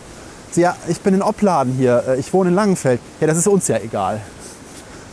Sie, 0.52 0.62
ja, 0.62 0.76
ich 0.88 1.02
bin 1.02 1.14
in 1.14 1.22
Opladen 1.22 1.74
hier. 1.74 2.04
äh, 2.08 2.20
Ich 2.20 2.34
wohne 2.34 2.50
in 2.50 2.56
Langenfeld. 2.56 3.00
Ja, 3.20 3.28
das 3.28 3.38
ist 3.38 3.48
uns 3.48 3.68
ja 3.68 3.78
egal. 3.78 4.22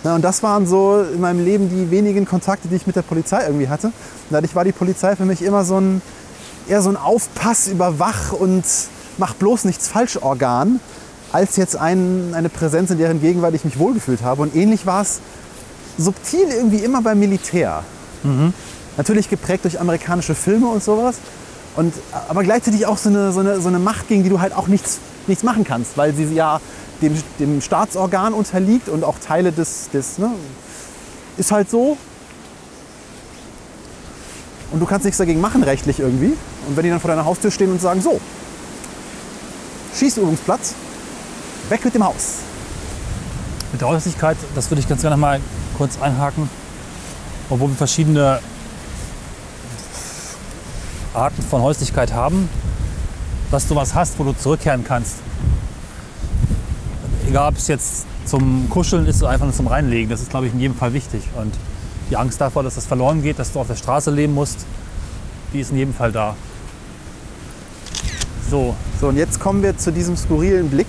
Na, 0.02 0.14
und 0.14 0.22
das 0.22 0.42
waren 0.42 0.66
so 0.66 1.02
in 1.12 1.20
meinem 1.20 1.44
Leben 1.44 1.68
die 1.68 1.90
wenigen 1.90 2.24
Kontakte, 2.26 2.68
die 2.68 2.76
ich 2.76 2.86
mit 2.86 2.96
der 2.96 3.02
Polizei 3.02 3.44
irgendwie 3.46 3.68
hatte. 3.68 3.88
Und 3.88 3.94
dadurch 4.30 4.54
war 4.54 4.64
die 4.64 4.72
Polizei 4.72 5.16
für 5.16 5.24
mich 5.24 5.42
immer 5.42 5.64
so 5.64 5.78
ein, 5.80 6.00
eher 6.68 6.82
so 6.82 6.90
ein 6.90 6.96
Aufpass, 6.96 7.68
Überwach 7.68 8.32
und 8.32 8.64
mach 9.18 9.34
bloß 9.34 9.64
nichts 9.64 9.88
falsch 9.88 10.18
Organ, 10.20 10.80
als 11.32 11.56
jetzt 11.56 11.76
ein, 11.76 12.32
eine 12.34 12.48
Präsenz, 12.48 12.90
in 12.90 12.98
deren 12.98 13.20
Gegenwart 13.20 13.54
ich 13.54 13.64
mich 13.64 13.78
wohlgefühlt 13.78 14.22
habe. 14.22 14.42
Und 14.42 14.54
ähnlich 14.54 14.86
war 14.86 15.02
es 15.02 15.20
subtil 15.98 16.48
irgendwie 16.50 16.78
immer 16.78 17.02
beim 17.02 17.18
Militär. 17.18 17.82
Natürlich 18.96 19.28
geprägt 19.28 19.64
durch 19.64 19.80
amerikanische 19.80 20.34
Filme 20.34 20.68
und 20.68 20.82
sowas. 20.82 21.16
Und, 21.76 21.92
aber 22.28 22.44
gleichzeitig 22.44 22.86
auch 22.86 22.98
so 22.98 23.08
eine, 23.08 23.32
so, 23.32 23.40
eine, 23.40 23.60
so 23.60 23.68
eine 23.68 23.80
Macht, 23.80 24.08
gegen 24.08 24.22
die 24.22 24.28
du 24.28 24.40
halt 24.40 24.54
auch 24.54 24.68
nichts, 24.68 24.98
nichts 25.26 25.42
machen 25.42 25.64
kannst, 25.64 25.96
weil 25.96 26.14
sie 26.14 26.32
ja 26.32 26.60
dem, 27.02 27.20
dem 27.40 27.60
Staatsorgan 27.60 28.32
unterliegt 28.32 28.88
und 28.88 29.02
auch 29.02 29.16
Teile 29.18 29.50
des, 29.50 29.90
des 29.92 30.18
ne, 30.18 30.30
ist 31.36 31.50
halt 31.50 31.68
so. 31.68 31.96
Und 34.74 34.80
du 34.80 34.86
kannst 34.86 35.04
nichts 35.04 35.18
dagegen 35.18 35.40
machen, 35.40 35.62
rechtlich 35.62 36.00
irgendwie. 36.00 36.36
Und 36.66 36.76
wenn 36.76 36.82
die 36.82 36.90
dann 36.90 36.98
vor 36.98 37.08
deiner 37.08 37.24
Haustür 37.24 37.52
stehen 37.52 37.70
und 37.70 37.80
sagen, 37.80 38.02
so, 38.02 38.20
Schießübungsplatz, 39.96 40.74
weg 41.68 41.84
mit 41.84 41.94
dem 41.94 42.04
Haus. 42.04 42.38
Mit 43.70 43.80
der 43.80 43.86
Häuslichkeit, 43.86 44.36
das 44.56 44.68
würde 44.72 44.80
ich 44.80 44.88
ganz 44.88 45.02
gerne 45.02 45.16
mal 45.16 45.40
kurz 45.78 45.96
einhaken. 46.02 46.50
Obwohl 47.50 47.68
wir 47.68 47.76
verschiedene 47.76 48.40
Arten 51.14 51.42
von 51.42 51.62
Häuslichkeit 51.62 52.12
haben, 52.12 52.48
dass 53.52 53.68
du 53.68 53.76
was 53.76 53.94
hast, 53.94 54.18
wo 54.18 54.24
du 54.24 54.32
zurückkehren 54.32 54.82
kannst. 54.82 55.18
Egal, 57.28 57.50
ob 57.50 57.58
es 57.58 57.68
jetzt 57.68 58.06
zum 58.24 58.68
Kuscheln 58.70 59.06
ist 59.06 59.22
oder 59.22 59.30
einfach 59.30 59.46
nur 59.46 59.54
zum 59.54 59.68
Reinlegen, 59.68 60.10
das 60.10 60.20
ist, 60.20 60.30
glaube 60.30 60.48
ich, 60.48 60.52
in 60.52 60.58
jedem 60.58 60.76
Fall 60.76 60.94
wichtig. 60.94 61.22
Und 61.36 61.54
die 62.10 62.16
Angst 62.16 62.40
davor, 62.40 62.62
dass 62.62 62.74
das 62.74 62.86
verloren 62.86 63.22
geht, 63.22 63.38
dass 63.38 63.52
du 63.52 63.60
auf 63.60 63.66
der 63.66 63.76
Straße 63.76 64.10
leben 64.10 64.34
musst, 64.34 64.66
die 65.52 65.60
ist 65.60 65.70
in 65.70 65.78
jedem 65.78 65.94
Fall 65.94 66.12
da. 66.12 66.36
So, 68.50 68.74
So, 69.00 69.08
und 69.08 69.16
jetzt 69.16 69.40
kommen 69.40 69.62
wir 69.62 69.76
zu 69.76 69.90
diesem 69.92 70.16
skurrilen 70.16 70.68
Blick 70.68 70.86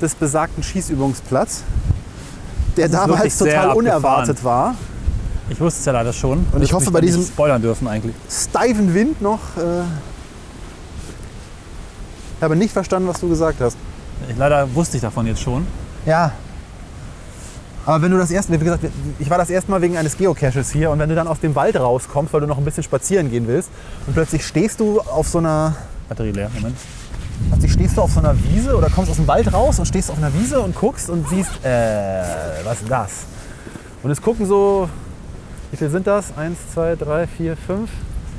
des 0.00 0.14
besagten 0.14 0.62
Schießübungsplatz, 0.62 1.62
der 2.76 2.88
damals 2.88 3.38
total 3.38 3.72
unerwartet 3.74 4.42
war. 4.44 4.74
ich 5.50 5.60
wusste 5.60 5.80
es 5.80 5.86
ja 5.86 5.92
leider 5.92 6.12
schon. 6.12 6.46
Und 6.52 6.62
ich 6.62 6.72
hoffe, 6.72 6.90
bei 6.90 7.00
diesem- 7.00 7.24
spoilern 7.24 7.60
dürfen 7.62 7.88
eigentlich. 7.88 8.14
Steifen 8.30 8.94
Wind 8.94 9.20
noch 9.22 9.40
äh, 9.56 9.82
Ich 12.38 12.42
habe 12.42 12.56
nicht 12.56 12.72
verstanden, 12.72 13.08
was 13.08 13.20
du 13.20 13.28
gesagt 13.28 13.60
hast. 13.60 13.76
Ich, 14.28 14.36
leider 14.36 14.72
wusste 14.74 14.96
ich 14.96 15.02
davon 15.02 15.26
jetzt 15.26 15.40
schon. 15.42 15.66
Ja. 16.06 16.32
Aber 17.86 18.00
wenn 18.02 18.10
du 18.10 18.18
das 18.18 18.30
erste, 18.30 18.52
wie 18.52 18.64
gesagt, 18.64 18.84
ich 19.18 19.28
war 19.28 19.36
das 19.36 19.50
erste 19.50 19.70
Mal 19.70 19.82
wegen 19.82 19.96
eines 19.96 20.16
Geocaches 20.16 20.72
hier 20.72 20.90
und 20.90 20.98
wenn 20.98 21.08
du 21.08 21.14
dann 21.14 21.28
aus 21.28 21.40
dem 21.40 21.54
Wald 21.54 21.76
rauskommst, 21.76 22.32
weil 22.32 22.40
du 22.40 22.46
noch 22.46 22.56
ein 22.56 22.64
bisschen 22.64 22.82
spazieren 22.82 23.30
gehen 23.30 23.46
willst 23.46 23.68
und 24.06 24.14
plötzlich 24.14 24.46
stehst 24.46 24.80
du 24.80 25.00
auf 25.00 25.28
so 25.28 25.38
einer, 25.38 25.76
Batterie 26.08 26.32
leer, 26.32 26.50
Moment. 26.54 26.76
plötzlich 27.50 27.72
stehst 27.72 27.96
du 27.96 28.02
auf 28.02 28.10
so 28.12 28.20
einer 28.20 28.34
Wiese 28.44 28.76
oder 28.76 28.88
kommst 28.88 29.10
aus 29.10 29.16
dem 29.16 29.28
Wald 29.28 29.52
raus 29.52 29.78
und 29.78 29.86
stehst 29.86 30.10
auf 30.10 30.16
einer 30.16 30.32
Wiese 30.32 30.60
und 30.60 30.74
guckst 30.74 31.10
und 31.10 31.28
siehst, 31.28 31.50
äh, 31.62 32.22
was 32.64 32.80
ist 32.80 32.90
das? 32.90 33.10
Und 34.02 34.10
es 34.10 34.20
gucken 34.20 34.46
so, 34.46 34.88
wie 35.70 35.76
viel 35.76 35.90
sind 35.90 36.06
das? 36.06 36.36
Eins, 36.36 36.58
zwei, 36.72 36.96
drei, 36.96 37.26
vier, 37.26 37.56
fünf, 37.56 37.90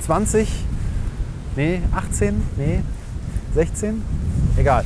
20? 0.06 0.50
Nee, 1.56 1.82
18? 1.96 2.42
Nee, 2.58 2.82
16? 3.54 4.02
Egal. 4.58 4.86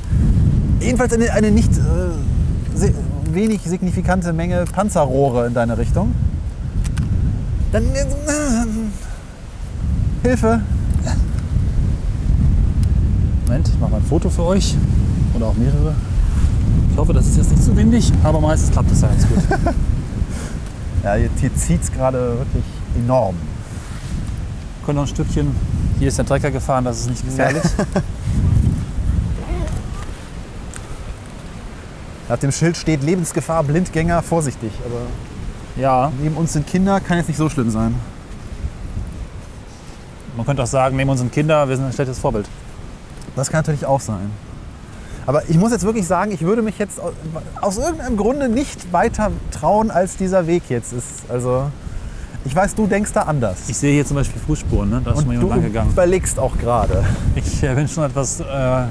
Jedenfalls 0.79 1.13
eine, 1.13 1.31
eine 1.31 1.51
nicht 1.51 1.71
äh, 1.77 2.91
wenig 3.39 3.61
signifikante 3.61 4.33
Menge 4.33 4.65
Panzerrohre 4.65 5.47
in 5.47 5.53
deine 5.53 5.77
Richtung. 5.77 6.13
Dann. 7.71 7.83
Äh, 7.85 8.05
Hilfe! 10.23 10.61
Moment, 13.45 13.69
ich 13.69 13.79
mache 13.79 13.91
mal 13.91 13.97
ein 13.97 14.03
Foto 14.03 14.29
für 14.29 14.43
euch. 14.43 14.75
Oder 15.33 15.45
auch 15.47 15.53
mehrere. 15.53 15.95
Ich 16.91 16.97
hoffe, 16.97 17.13
das 17.13 17.27
ist 17.27 17.37
jetzt 17.37 17.51
nicht 17.51 17.63
zu 17.63 17.75
windig, 17.77 18.11
aber 18.23 18.41
meistens 18.41 18.71
klappt 18.71 18.91
es 18.91 19.01
ja 19.01 19.07
ganz 19.07 19.27
gut. 19.27 19.43
Ja, 21.01 21.13
hier, 21.13 21.29
hier 21.39 21.55
zieht 21.55 21.81
es 21.81 21.89
gerade 21.89 22.39
wirklich 22.39 22.65
enorm. 22.93 23.33
können 24.85 24.97
noch 24.97 25.05
ein 25.05 25.07
Stückchen. 25.07 25.55
Hier 25.97 26.09
ist 26.09 26.17
der 26.17 26.25
Trecker 26.25 26.51
gefahren, 26.51 26.83
das 26.83 26.99
ist 26.99 27.09
nicht 27.09 27.23
gefährlich. 27.23 27.63
Auf 32.29 32.39
dem 32.39 32.51
Schild 32.51 32.77
steht 32.77 33.03
Lebensgefahr, 33.03 33.63
Blindgänger, 33.63 34.21
vorsichtig. 34.21 34.71
Aber 34.85 35.81
Ja, 35.81 36.11
neben 36.21 36.35
uns 36.35 36.53
sind 36.53 36.67
Kinder, 36.67 36.99
kann 36.99 37.17
jetzt 37.17 37.27
nicht 37.27 37.37
so 37.37 37.49
schlimm 37.49 37.69
sein. 37.71 37.95
man 40.37 40.45
könnte 40.45 40.63
auch 40.63 40.67
sagen, 40.67 40.95
neben 40.95 41.09
uns 41.09 41.19
sind 41.19 41.31
Kinder, 41.31 41.67
wir 41.67 41.75
sind 41.75 41.85
ein 41.85 41.93
schlechtes 41.93 42.19
Vorbild. 42.19 42.47
Das 43.35 43.49
kann 43.49 43.59
natürlich 43.59 43.85
auch 43.85 43.99
sein. 43.99 44.29
Aber 45.25 45.47
ich 45.49 45.57
muss 45.57 45.71
jetzt 45.71 45.83
wirklich 45.83 46.07
sagen, 46.07 46.31
ich 46.31 46.41
würde 46.41 46.61
mich 46.61 46.77
jetzt 46.79 46.99
aus, 47.61 47.77
irgendeinem 47.77 48.17
Grunde 48.17 48.47
nicht 48.49 48.91
weiter 48.93 49.31
trauen, 49.51 49.91
als 49.91 50.15
dieser 50.17 50.47
Weg 50.47 50.63
jetzt 50.69 50.93
ist. 50.93 51.29
Also, 51.29 51.69
ich 52.45 52.55
weiß, 52.55 52.73
du 52.75 52.87
denkst 52.87 53.11
da 53.13 53.23
anders. 53.23 53.57
Ich 53.67 53.77
sehe 53.77 53.93
hier 53.93 54.05
zum 54.05 54.15
Beispiel 54.15 54.41
Fußspuren, 54.41 54.89
ne? 54.89 55.01
da 55.03 55.11
ist 55.11 55.19
schon 55.19 55.27
mal 55.27 55.33
Und 55.35 55.41
jemand 55.41 55.49
lang 55.51 55.61
du 55.61 55.67
gegangen. 55.67 55.91
überlegst 55.91 56.39
auch 56.39 56.57
gerade. 56.57 57.03
Ich 57.35 57.61
äh, 57.63 57.73
bin 57.75 57.87
schon 57.87 58.05
etwas 58.05 58.39
äh, 58.39 58.45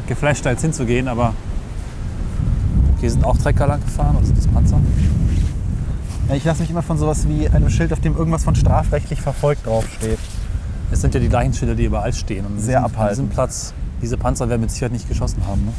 geflasht, 0.07 0.45
da 0.47 0.51
jetzt 0.51 0.63
hinzugehen, 0.63 1.09
aber 1.09 1.33
hier 3.01 3.11
sind 3.11 3.25
auch 3.25 3.37
Trecker 3.37 3.67
lang 3.67 3.81
gefahren 3.81 4.17
sind 4.25 4.37
das 4.37 4.47
Panzer? 4.47 4.79
Ja, 6.29 6.35
ich 6.35 6.45
lasse 6.45 6.61
mich 6.63 6.71
immer 6.71 6.83
von 6.83 6.99
sowas 6.99 7.27
wie 7.29 7.49
einem 7.49 7.71
Schild, 7.71 7.93
auf 7.93 8.01
dem 8.01 8.17
irgendwas 8.17 8.45
von 8.45 8.55
strafrechtlich 8.55 9.21
verfolgt 9.23 9.67
draufsteht. 9.67 10.19
Es 10.91 11.01
sind 11.01 11.15
ja 11.15 11.21
die 11.21 11.29
gleichen 11.29 11.53
Schilder, 11.55 11.75
die 11.75 11.85
überall 11.85 12.13
stehen. 12.13 12.45
Und 12.47 12.53
an 12.55 12.59
Sehr 12.59 12.67
diesem- 12.67 12.77
An 12.79 12.85
abhaltend. 12.85 13.19
diesem 13.19 13.29
Platz, 13.31 13.73
diese 14.03 14.17
Panzer 14.17 14.49
werden 14.49 14.61
mit 14.63 14.71
Sicherheit 14.71 14.93
nicht 14.93 15.09
geschossen 15.09 15.43
haben. 15.47 15.65
Ne? 15.67 15.73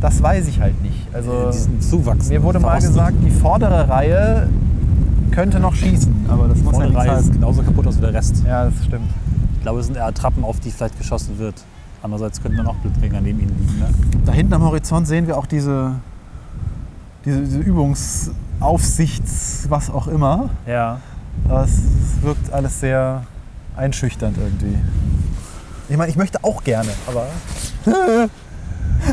Das 0.00 0.22
weiß 0.22 0.48
ich 0.48 0.60
halt 0.60 0.80
nicht. 0.82 1.06
Also, 1.12 1.50
die 1.52 1.58
sind 1.58 1.82
zuwachsen. 1.82 2.30
mir 2.30 2.42
wurde 2.42 2.58
mal 2.60 2.80
gesagt, 2.80 3.16
die 3.22 3.30
vordere 3.30 3.88
Reihe 3.88 4.48
könnte 5.30 5.60
noch 5.60 5.74
schießen, 5.74 6.26
aber 6.28 6.48
das 6.48 6.58
Die 6.58 6.64
muss 6.64 6.74
ja 6.78 6.80
nichts 6.84 6.96
Reihe 6.96 7.08
ist 7.10 7.16
heißen. 7.18 7.32
genauso 7.32 7.62
kaputt 7.62 7.86
aus 7.86 7.96
wie 7.98 8.00
der 8.00 8.14
Rest. 8.14 8.42
Ja, 8.46 8.64
das 8.64 8.74
stimmt. 8.84 9.10
Ich 9.56 9.62
glaube, 9.62 9.80
es 9.80 9.86
sind 9.86 9.96
eher 9.96 10.06
Attrappen, 10.06 10.42
auf 10.42 10.58
die 10.60 10.70
vielleicht 10.70 10.96
geschossen 10.98 11.38
wird. 11.38 11.54
Andererseits 12.02 12.40
könnten 12.40 12.56
dann 12.58 12.66
auch 12.66 12.76
Blindgänger 12.76 13.20
neben 13.20 13.40
ihnen 13.40 13.58
liegen. 13.58 13.78
Ne? 13.78 13.88
Da 14.24 14.32
hinten 14.32 14.54
am 14.54 14.62
Horizont 14.62 15.06
sehen 15.06 15.26
wir 15.26 15.36
auch 15.36 15.44
diese, 15.46 15.96
diese, 17.24 17.42
diese 17.42 17.58
Übungsaufsichts, 17.58 19.66
was 19.68 19.90
auch 19.90 20.08
immer. 20.08 20.48
Ja. 20.66 21.00
Aber 21.48 21.64
es, 21.64 21.72
es 21.72 22.22
wirkt 22.22 22.52
alles 22.52 22.80
sehr 22.80 23.24
einschüchternd 23.76 24.36
irgendwie. 24.38 24.78
Ich 25.88 25.96
meine, 25.96 26.10
ich 26.10 26.16
möchte 26.16 26.42
auch 26.44 26.64
gerne, 26.64 26.90
aber 27.06 27.26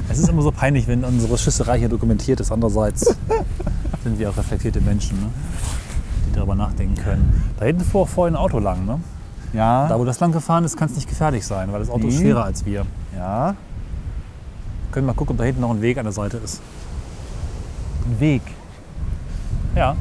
Es 0.10 0.20
ist 0.20 0.30
immer 0.30 0.42
so 0.42 0.52
peinlich, 0.52 0.88
wenn 0.88 1.04
unsere 1.04 1.38
Schüsserei 1.38 1.80
hier 1.80 1.90
dokumentiert 1.90 2.40
ist. 2.40 2.52
Andererseits 2.52 3.16
sind 4.04 4.20
wir 4.20 4.30
auch 4.30 4.38
reflektierte 4.38 4.82
Menschen, 4.82 5.20
ne? 5.20 5.28
die 6.28 6.36
darüber 6.36 6.56
nachdenken 6.56 6.96
können. 6.96 7.44
Da 7.60 7.66
hinten 7.66 7.84
fuhr 7.84 8.08
vorhin 8.08 8.36
ein 8.36 8.42
Auto 8.42 8.60
lang. 8.60 8.86
Ne? 8.86 9.00
Ja, 9.54 9.88
Da, 9.88 9.98
wo 10.00 10.06
das 10.06 10.20
lang 10.20 10.32
gefahren 10.32 10.64
ist, 10.64 10.78
kann 10.78 10.90
es 10.90 10.96
nicht 10.96 11.08
gefährlich 11.10 11.46
sein, 11.46 11.72
weil 11.72 11.80
das 11.80 11.90
Auto 11.90 12.08
ist 12.08 12.16
Nee. 12.16 12.22
schwerer 12.22 12.44
als 12.46 12.66
wir. 12.66 12.86
ja, 13.16 13.48
Wir 13.50 13.56
können 14.92 15.08
mal 15.08 15.14
gucken, 15.14 15.34
ob 15.34 15.38
da 15.38 15.44
hinten 15.44 15.62
noch 15.62 15.70
ein 15.72 15.82
Weg 15.82 15.98
an 15.98 16.04
der 16.06 16.14
Seite 16.14 16.38
ist. 16.38 16.62
ein 18.06 18.20
Weg. 18.20 18.42
Ja. 19.76 19.96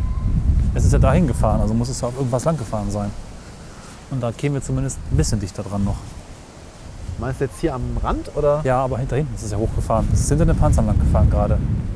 Es 0.74 0.84
ist 0.84 0.92
ja 0.92 0.99
dahin 0.99 1.26
gefahren, 1.26 1.61
also 1.61 1.74
muss 1.74 1.88
es 1.88 2.01
ja 2.01 2.09
auf 2.09 2.16
irgendwas 2.16 2.44
lang 2.44 2.57
gefahren 2.57 2.90
sein. 2.90 3.11
Und 4.11 4.22
da 4.22 4.30
kämen 4.30 4.55
wir 4.57 4.62
zumindest 4.62 4.99
ein 5.11 5.16
bisschen 5.16 5.40
dichter 5.40 5.62
dran 5.62 5.84
noch. 5.84 5.97
Meinst 7.18 7.40
du 7.40 7.47
jetzt 7.47 7.59
hier 7.61 7.74
am 7.74 7.82
Rand 8.03 8.30
oder 8.36 8.61
Ja, 8.62 8.84
aber 8.84 8.99
hinter 8.99 9.16
hinten 9.16 9.34
ist 9.34 9.42
es 9.42 9.51
ja 9.51 9.57
hochgefahren. 9.59 10.07
Es 10.12 10.20
ist 10.20 10.28
hinter 10.28 10.44
den 10.47 10.57
Panzern 10.57 10.86
lang 10.86 10.99
gefahren 10.99 11.30
gerade. 11.30 11.55
Ein 11.55 11.88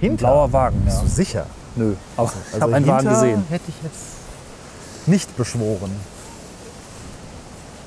hinter? 0.00 0.26
blauer 0.26 0.52
Wagen, 0.52 0.82
ja. 0.84 0.90
Bist 0.92 1.02
du 1.04 1.08
sicher? 1.08 1.46
Nö, 1.76 1.94
aber 2.16 2.28
ich 2.48 2.52
Also 2.54 2.62
habe 2.62 2.74
einen 2.74 2.86
Wagen 2.86 3.08
gesehen. 3.08 3.44
hätte 3.48 3.64
ich 3.68 3.74
jetzt 3.82 4.02
nicht 5.06 5.36
beschworen. 5.36 5.90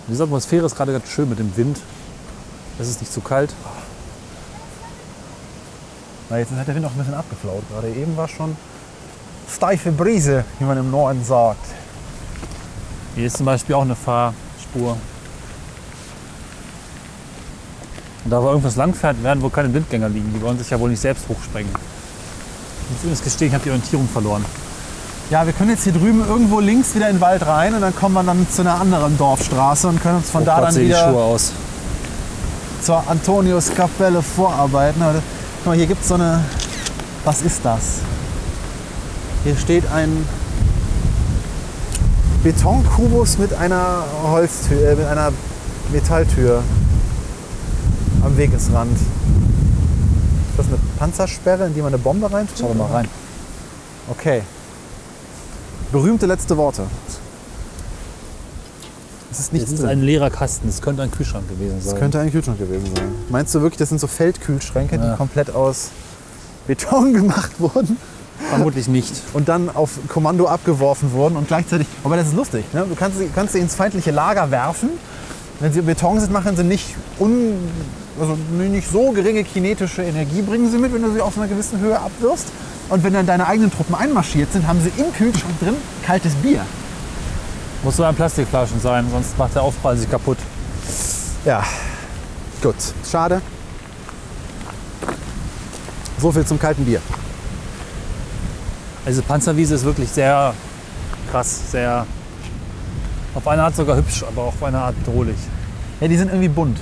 Diese 0.09 0.23
Atmosphäre 0.23 0.65
ist 0.65 0.75
gerade 0.75 0.91
ganz 0.91 1.07
schön 1.07 1.29
mit 1.29 1.37
dem 1.37 1.55
Wind. 1.55 1.77
Es 2.79 2.87
ist 2.87 2.99
nicht 2.99 3.13
zu 3.13 3.21
kalt. 3.21 3.53
Na, 6.29 6.39
jetzt 6.39 6.51
hat 6.51 6.67
der 6.67 6.75
Wind 6.75 6.85
auch 6.85 6.91
ein 6.91 6.97
bisschen 6.97 7.13
abgeflaut. 7.13 7.63
Gerade 7.69 7.89
eben 7.89 8.17
war 8.17 8.27
schon 8.27 8.57
steife 9.51 9.91
Brise, 9.91 10.45
wie 10.57 10.65
man 10.65 10.77
im 10.77 10.89
Norden 10.89 11.23
sagt. 11.23 11.65
Hier 13.15 13.27
ist 13.27 13.37
zum 13.37 13.45
Beispiel 13.45 13.75
auch 13.75 13.83
eine 13.83 13.95
Fahrspur. 13.95 14.97
Und 18.23 18.31
da 18.31 18.41
wo 18.41 18.47
irgendwas 18.47 18.75
langfährt, 18.75 19.21
werden 19.23 19.41
wohl 19.41 19.49
keine 19.51 19.69
Blindgänger 19.69 20.09
liegen. 20.09 20.33
Die 20.33 20.41
wollen 20.41 20.57
sich 20.57 20.69
ja 20.69 20.79
wohl 20.79 20.89
nicht 20.89 21.01
selbst 21.01 21.27
hochsprengen. 21.27 21.71
Ich 21.71 22.91
muss 22.91 22.99
übrigens 23.01 23.23
gestehen, 23.23 23.49
ich 23.49 23.53
habe 23.53 23.63
die 23.63 23.69
Orientierung 23.69 24.07
verloren. 24.07 24.43
Ja, 25.29 25.45
wir 25.45 25.53
können 25.53 25.69
jetzt 25.69 25.83
hier 25.83 25.93
drüben 25.93 26.25
irgendwo 26.27 26.59
links 26.59 26.95
wieder 26.95 27.07
in 27.07 27.17
den 27.17 27.21
Wald 27.21 27.45
rein 27.45 27.75
und 27.75 27.81
dann 27.81 27.95
kommen 27.95 28.15
wir 28.15 28.23
dann 28.23 28.47
zu 28.49 28.61
einer 28.61 28.79
anderen 28.81 29.15
Dorfstraße 29.17 29.87
und 29.87 30.01
können 30.01 30.17
uns 30.17 30.29
von 30.31 30.41
Oh 30.41 30.45
da 30.45 30.55
Gott, 30.55 30.69
dann 30.69 30.75
wieder 30.77 31.07
zur 32.81 33.03
Antoniuskapelle 33.07 34.21
vorarbeiten. 34.23 35.01
Aber 35.03 35.13
das- 35.13 35.23
Guck 35.57 35.65
mal, 35.67 35.75
hier 35.75 35.87
gibt 35.87 36.01
es 36.01 36.07
so 36.07 36.13
eine. 36.15 36.43
Was 37.25 37.41
ist 37.41 37.59
das? 37.63 37.99
Hier 39.43 39.55
steht 39.57 39.83
ein 39.91 40.25
Betonkubus 42.43 43.37
mit 43.37 43.53
einer 43.53 44.03
Holztür, 44.23 44.91
äh, 44.91 44.95
mit 44.95 45.05
einer 45.05 45.31
Metalltür 45.91 46.63
am 48.23 48.37
Wegesrand. 48.37 48.93
Ist 48.93 49.03
das 50.57 50.67
eine 50.67 50.77
Panzersperre, 50.97 51.65
in 51.67 51.73
die 51.73 51.81
man 51.81 51.89
eine 51.93 51.97
Bombe 51.97 52.31
reintut? 52.31 52.57
Schau 52.57 52.73
mal 52.73 52.87
rein. 52.91 53.07
Okay. 54.09 54.41
Berühmte 55.91 56.25
letzte 56.25 56.57
Worte. 56.57 56.83
Es 59.31 59.39
ist 59.39 59.53
nichts 59.53 59.69
Das 59.69 59.79
ist 59.79 59.81
drin. 59.83 59.89
ein 59.99 60.01
leerer 60.01 60.29
Kasten. 60.29 60.67
Das 60.67 60.81
könnte 60.81 61.01
ein 61.03 61.11
Kühlschrank 61.11 61.47
gewesen 61.49 61.81
sein. 61.81 61.91
Das 61.91 61.99
könnte 61.99 62.19
ein 62.19 62.31
Kühlschrank 62.31 62.57
gewesen 62.59 62.87
sein. 62.95 63.11
Meinst 63.29 63.53
du 63.55 63.61
wirklich, 63.61 63.77
das 63.77 63.89
sind 63.89 63.99
so 63.99 64.07
Feldkühlschränke, 64.07 64.95
Ja. 64.95 65.11
die 65.11 65.17
komplett 65.17 65.53
aus 65.53 65.89
Beton 66.67 67.13
gemacht 67.19 67.51
wurden 67.59 67.97
Vermutlich 68.49 68.87
nicht. 68.87 69.13
und 69.33 69.49
dann 69.49 69.69
auf 69.75 69.99
Kommando 70.07 70.47
abgeworfen 70.47 71.11
wurden 71.11 71.35
und 71.37 71.47
gleichzeitig. 71.47 71.87
Aber 72.03 72.15
das 72.15 72.27
ist 72.29 72.35
lustig. 72.35 72.65
Ne? 72.73 72.85
Du 72.89 72.95
kannst 72.95 73.17
sie, 73.19 73.29
kannst 73.33 73.53
sie 73.53 73.59
ins 73.59 73.75
feindliche 73.75 74.11
Lager 74.11 74.49
werfen. 74.51 74.89
Wenn 75.59 75.73
sie 75.73 75.81
Beton 75.81 76.19
sind, 76.19 76.31
machen 76.31 76.55
sie 76.55 76.63
nicht, 76.63 76.85
un, 77.19 77.53
also 78.19 78.37
nicht 78.57 78.89
so 78.89 79.11
geringe 79.11 79.43
kinetische 79.43 80.03
Energie, 80.03 80.41
bringen 80.41 80.69
sie 80.71 80.77
mit, 80.77 80.93
wenn 80.93 81.01
du 81.01 81.11
sie 81.11 81.21
auf 81.21 81.37
einer 81.37 81.47
gewissen 81.47 81.79
Höhe 81.79 81.99
abwirfst. 81.99 82.47
Und 82.89 83.03
wenn 83.03 83.13
dann 83.13 83.25
deine 83.25 83.47
eigenen 83.47 83.71
Truppen 83.71 83.95
einmarschiert 83.95 84.51
sind, 84.51 84.67
haben 84.67 84.81
sie 84.81 84.91
im 85.01 85.13
Kühlschrank 85.13 85.59
drin 85.59 85.75
kaltes 86.05 86.33
Bier. 86.35 86.65
Muss 87.83 87.95
so 87.95 88.03
ein 88.03 88.15
Plastikflaschen 88.15 88.81
sein, 88.81 89.05
sonst 89.11 89.37
macht 89.37 89.55
der 89.55 89.61
Aufprall 89.61 89.95
sich 89.95 90.09
kaputt. 90.09 90.37
Ja, 91.45 91.63
gut. 92.61 92.75
Schade. 93.09 93.41
So 96.19 96.31
viel 96.31 96.45
zum 96.45 96.59
kalten 96.59 96.83
Bier. 96.83 97.01
Also 99.05 99.21
Panzerwiese 99.21 99.75
ist 99.75 99.85
wirklich 99.85 100.09
sehr 100.09 100.53
krass, 101.31 101.71
sehr 101.71 102.05
auf 103.35 103.47
eine 103.47 103.63
Art 103.63 103.75
sogar 103.75 103.95
hübsch, 103.95 104.23
aber 104.27 104.43
auch 104.43 104.47
auf 104.47 104.63
eine 104.63 104.79
Art 104.79 104.95
bedrohlich. 105.03 105.37
Ja, 106.01 106.07
die 106.07 106.17
sind 106.17 106.29
irgendwie 106.29 106.49
bunt. 106.49 106.77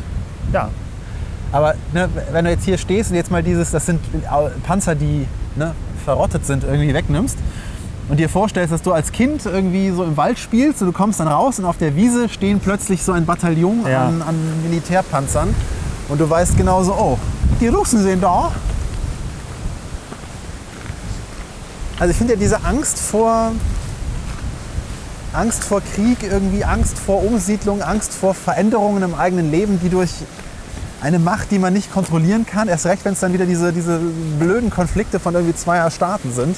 Ja, 0.52 0.70
Aber 1.52 1.76
ne, 1.93 2.10
wenn 2.32 2.45
du 2.45 2.52
jetzt 2.52 2.66
hier 2.66 2.78
stehst 2.78 3.10
und 3.12 3.16
jetzt 3.16 3.32
mal 3.32 3.43
dieses, 3.43 3.72
das 3.72 3.86
sind 3.86 4.00
Panzer, 4.64 4.95
die 4.95 5.26
ne, 5.56 5.74
verrottet 6.04 6.45
sind, 6.45 6.64
irgendwie 6.64 6.93
wegnimmst 6.93 7.38
und 8.10 8.18
dir 8.18 8.30
vorstellst, 8.30 8.74
dass 8.74 8.82
du 8.82 8.93
als 8.93 9.12
Kind 9.12 9.45
irgendwie 9.45 9.89
so 9.91 10.04
im 10.04 10.18
Wald 10.18 10.39
spielst 10.39 10.82
und 10.82 10.88
du 10.88 10.93
kommst 10.93 11.20
dann 11.20 11.28
raus 11.28 11.60
und 11.60 11.66
auf 11.66 11.78
der 11.78 11.95
Wiese 11.95 12.30
stehen 12.30 12.60
plötzlich 12.60 13.04
so 13.04 13.12
ein 13.12 13.26
Bataillon 13.26 13.86
Ja. 13.86 14.08
an, 14.08 14.22
an 14.22 14.36
Militärpanzern 14.64 15.54
Und 16.10 16.20
du 16.22 16.30
weißt 16.30 16.58
genauso, 16.58 16.93
oh, 16.93 17.18
die 17.60 17.68
Russen 17.68 18.02
sind 18.02 18.24
da. 18.24 18.52
Also 22.00 22.12
ich 22.12 22.18
finde 22.18 22.34
ja 22.34 22.39
diese 22.39 22.64
Angst 22.64 23.00
vor 23.00 23.52
Angst 25.34 25.64
vor 25.64 25.82
Krieg, 25.82 26.24
irgendwie 26.24 26.64
Angst 26.64 26.98
vor 26.98 27.24
Umsiedlung, 27.24 27.82
Angst 27.82 28.14
vor 28.14 28.34
Veränderungen 28.34 29.04
im 29.04 29.14
eigenen 29.16 29.52
Leben, 29.52 29.80
die 29.84 29.89
durch 29.89 30.12
eine 31.02 31.20
Macht, 31.20 31.52
die 31.52 31.60
man 31.60 31.74
nicht 31.74 31.91
kontrollieren 31.93 32.45
kann, 32.45 32.68
erst 32.68 32.86
recht, 32.86 33.06
wenn 33.06 33.14
es 33.14 33.20
dann 33.20 33.34
wieder 33.34 33.45
diese, 33.45 33.72
diese 33.72 34.00
blöden 34.39 34.70
Konflikte 34.70 35.20
von 35.20 35.34
irgendwie 35.36 35.56
zweier 35.56 35.91
Staaten 35.91 36.34
sind. 36.34 36.56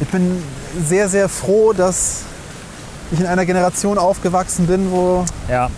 Ich 0.00 0.08
bin 0.08 0.42
sehr, 0.86 1.08
sehr 1.08 1.28
froh, 1.28 1.72
dass 1.72 2.22
ich 3.12 3.20
in 3.20 3.26
einer 3.26 3.44
Generation 3.44 3.98
aufgewachsen 3.98 4.66
bin, 4.66 4.90
wo 4.90 5.24
Ja. 5.48 5.68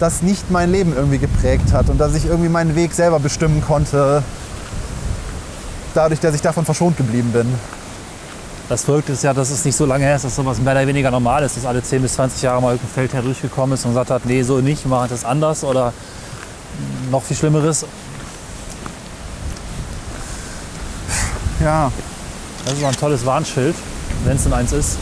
das 0.00 0.22
nicht 0.22 0.50
mein 0.50 0.70
Leben 0.72 0.94
irgendwie 0.96 1.18
geprägt 1.18 1.72
hat 1.72 1.88
und 1.90 1.98
dass 1.98 2.14
ich 2.14 2.26
irgendwie 2.26 2.48
meinen 2.48 2.74
Weg 2.74 2.92
selber 2.92 3.20
bestimmen 3.20 3.62
konnte, 3.66 4.22
dadurch, 5.94 6.20
dass 6.20 6.34
ich 6.34 6.42
davon 6.42 6.64
verschont 6.64 6.96
geblieben 6.96 7.30
bin. 7.32 7.46
Das 8.68 8.82
Verrückte 8.84 9.12
ist 9.12 9.22
ja, 9.22 9.32
dass 9.32 9.50
es 9.50 9.64
nicht 9.64 9.76
so 9.76 9.86
lange 9.86 10.04
her 10.04 10.16
ist, 10.16 10.24
dass 10.24 10.34
sowas 10.34 10.58
mehr 10.58 10.72
oder 10.72 10.86
weniger 10.86 11.10
normal 11.10 11.44
ist, 11.44 11.56
dass 11.56 11.64
alle 11.66 11.82
10 11.82 12.02
bis 12.02 12.14
20 12.14 12.42
Jahre 12.42 12.60
mal 12.60 12.72
irgendein 12.72 12.92
Feldherr 12.94 13.22
durchgekommen 13.22 13.74
ist 13.74 13.84
und 13.84 13.92
gesagt 13.92 14.10
hat, 14.10 14.26
nee, 14.26 14.42
so 14.42 14.58
nicht, 14.60 14.84
wir 14.84 14.90
machen 14.90 15.08
das 15.08 15.24
anders 15.24 15.62
oder 15.62 15.92
noch 17.10 17.22
viel 17.22 17.36
Schlimmeres. 17.36 17.84
Ja, 21.62 21.90
Das 22.64 22.74
ist 22.74 22.84
ein 22.84 22.96
tolles 22.96 23.24
Warnschild, 23.24 23.74
wenn 24.24 24.36
es 24.36 24.42
denn 24.44 24.52
eins 24.52 24.72
ist. 24.72 24.98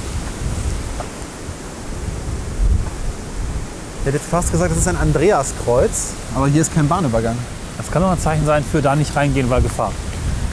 ich 4.00 4.06
hätte 4.08 4.18
jetzt 4.18 4.28
fast 4.28 4.52
gesagt, 4.52 4.70
das 4.70 4.76
ist 4.78 4.86
ein 4.88 4.98
Andreaskreuz, 4.98 6.08
aber 6.34 6.46
hier 6.46 6.60
ist 6.60 6.74
kein 6.74 6.86
Bahnübergang. 6.86 7.36
Das 7.78 7.90
kann 7.90 8.02
nur 8.02 8.10
ein 8.10 8.20
Zeichen 8.20 8.44
sein 8.44 8.62
für 8.70 8.82
da 8.82 8.94
nicht 8.94 9.16
reingehen, 9.16 9.48
weil 9.48 9.62
Gefahr. 9.62 9.92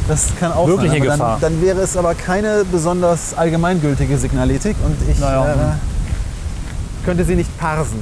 Das 0.08 0.28
kann 0.40 0.54
auch 0.54 0.68
Wirkliche 0.68 0.94
sein, 0.94 1.02
Gefahr. 1.04 1.38
Dann, 1.42 1.54
dann 1.56 1.62
wäre 1.62 1.82
es 1.82 1.98
aber 1.98 2.16
keine 2.16 2.64
besonders 2.64 3.34
allgemeingültige 3.36 4.18
Signaletik 4.18 4.76
und 4.86 4.96
ich 5.10 5.20
Naja. 5.20 5.46
äh, 5.54 7.06
könnte 7.06 7.26
sie 7.26 7.36
nicht 7.36 7.56
parsen. 7.60 8.00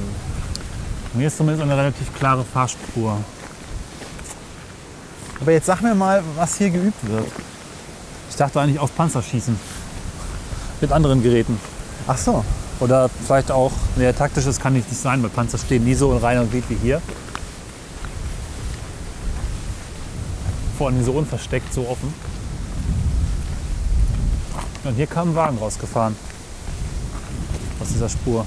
Mir 1.12 1.26
ist 1.26 1.36
zumindest 1.36 1.62
eine 1.62 1.76
relativ 1.76 2.14
klare 2.14 2.44
Fahrspur. 2.44 3.18
Aber 5.40 5.52
jetzt 5.52 5.66
sag 5.66 5.80
mir 5.80 5.94
mal, 5.94 6.22
was 6.36 6.56
hier 6.56 6.70
geübt 6.70 7.08
wird. 7.08 7.26
Ich 8.28 8.36
dachte 8.36 8.60
eigentlich 8.60 8.78
auf 8.78 8.94
Panzerschießen. 8.94 9.58
Mit 10.80 10.92
anderen 10.92 11.22
Geräten. 11.22 11.58
Ach 12.06 12.16
so. 12.16 12.44
Oder 12.78 13.08
vielleicht 13.08 13.50
auch, 13.50 13.72
nee, 13.96 14.10
taktisches 14.12 14.58
kann 14.58 14.72
nicht 14.72 14.90
sein, 14.90 15.22
weil 15.22 15.30
Panzer 15.30 15.58
stehen 15.58 15.84
nie 15.84 15.94
so 15.94 16.12
in 16.12 16.18
reiner 16.18 16.44
Glied 16.46 16.64
wie 16.68 16.76
hier. 16.76 17.02
Vor 20.78 20.88
allem 20.88 21.04
so 21.04 21.12
unversteckt, 21.12 21.74
so 21.74 21.86
offen. 21.88 22.14
Und 24.84 24.94
hier 24.94 25.06
kam 25.06 25.30
ein 25.30 25.34
Wagen 25.34 25.58
rausgefahren. 25.58 26.16
Aus 27.80 27.88
dieser 27.88 28.08
Spur. 28.08 28.46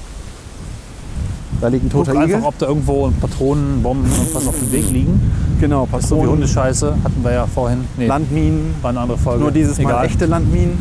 Da 1.62 1.68
liegt 1.70 1.86
ein 1.86 1.90
Guck 1.90 2.06
toter 2.06 2.20
einfach, 2.20 2.38
Igel. 2.38 2.48
ob 2.48 2.58
da 2.58 2.66
irgendwo 2.68 3.12
Patronen, 3.22 3.82
Bomben, 3.82 4.06
irgendwas 4.12 4.48
auf 4.48 4.58
dem 4.60 4.72
Weg 4.72 4.90
liegen. 4.92 5.22
Genau, 5.62 5.86
So 5.86 5.98
wie 5.98 6.02
Patronen, 6.02 6.30
Hundescheiße 6.32 6.96
hatten 7.04 7.24
wir 7.24 7.32
ja 7.32 7.48
vorhin. 7.48 7.80
Nee, 7.98 8.08
Landminen. 8.08 8.74
war 8.82 8.90
eine 8.90 9.00
andere 9.00 9.18
Folge. 9.18 9.42
Nur 9.44 9.52
dieses 9.52 9.78
Mal 9.80 9.90
Egal. 9.92 10.06
echte 10.06 10.26
Landminen. 10.26 10.78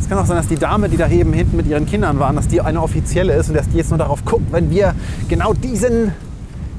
Es 0.00 0.08
kann 0.08 0.18
auch 0.18 0.26
sein, 0.26 0.36
dass 0.38 0.48
die 0.48 0.56
Dame, 0.56 0.88
die 0.88 0.96
da 0.96 1.08
eben 1.08 1.32
hinten 1.32 1.56
mit 1.56 1.66
ihren 1.66 1.86
Kindern 1.86 2.18
waren, 2.18 2.34
dass 2.36 2.48
die 2.48 2.60
eine 2.60 2.82
offizielle 2.82 3.32
ist 3.34 3.48
und 3.48 3.56
dass 3.56 3.68
die 3.68 3.76
jetzt 3.76 3.90
nur 3.90 3.98
darauf 3.98 4.24
guckt, 4.24 4.50
wenn 4.52 4.70
wir 4.70 4.94
genau 5.28 5.52
diesen, 5.52 6.12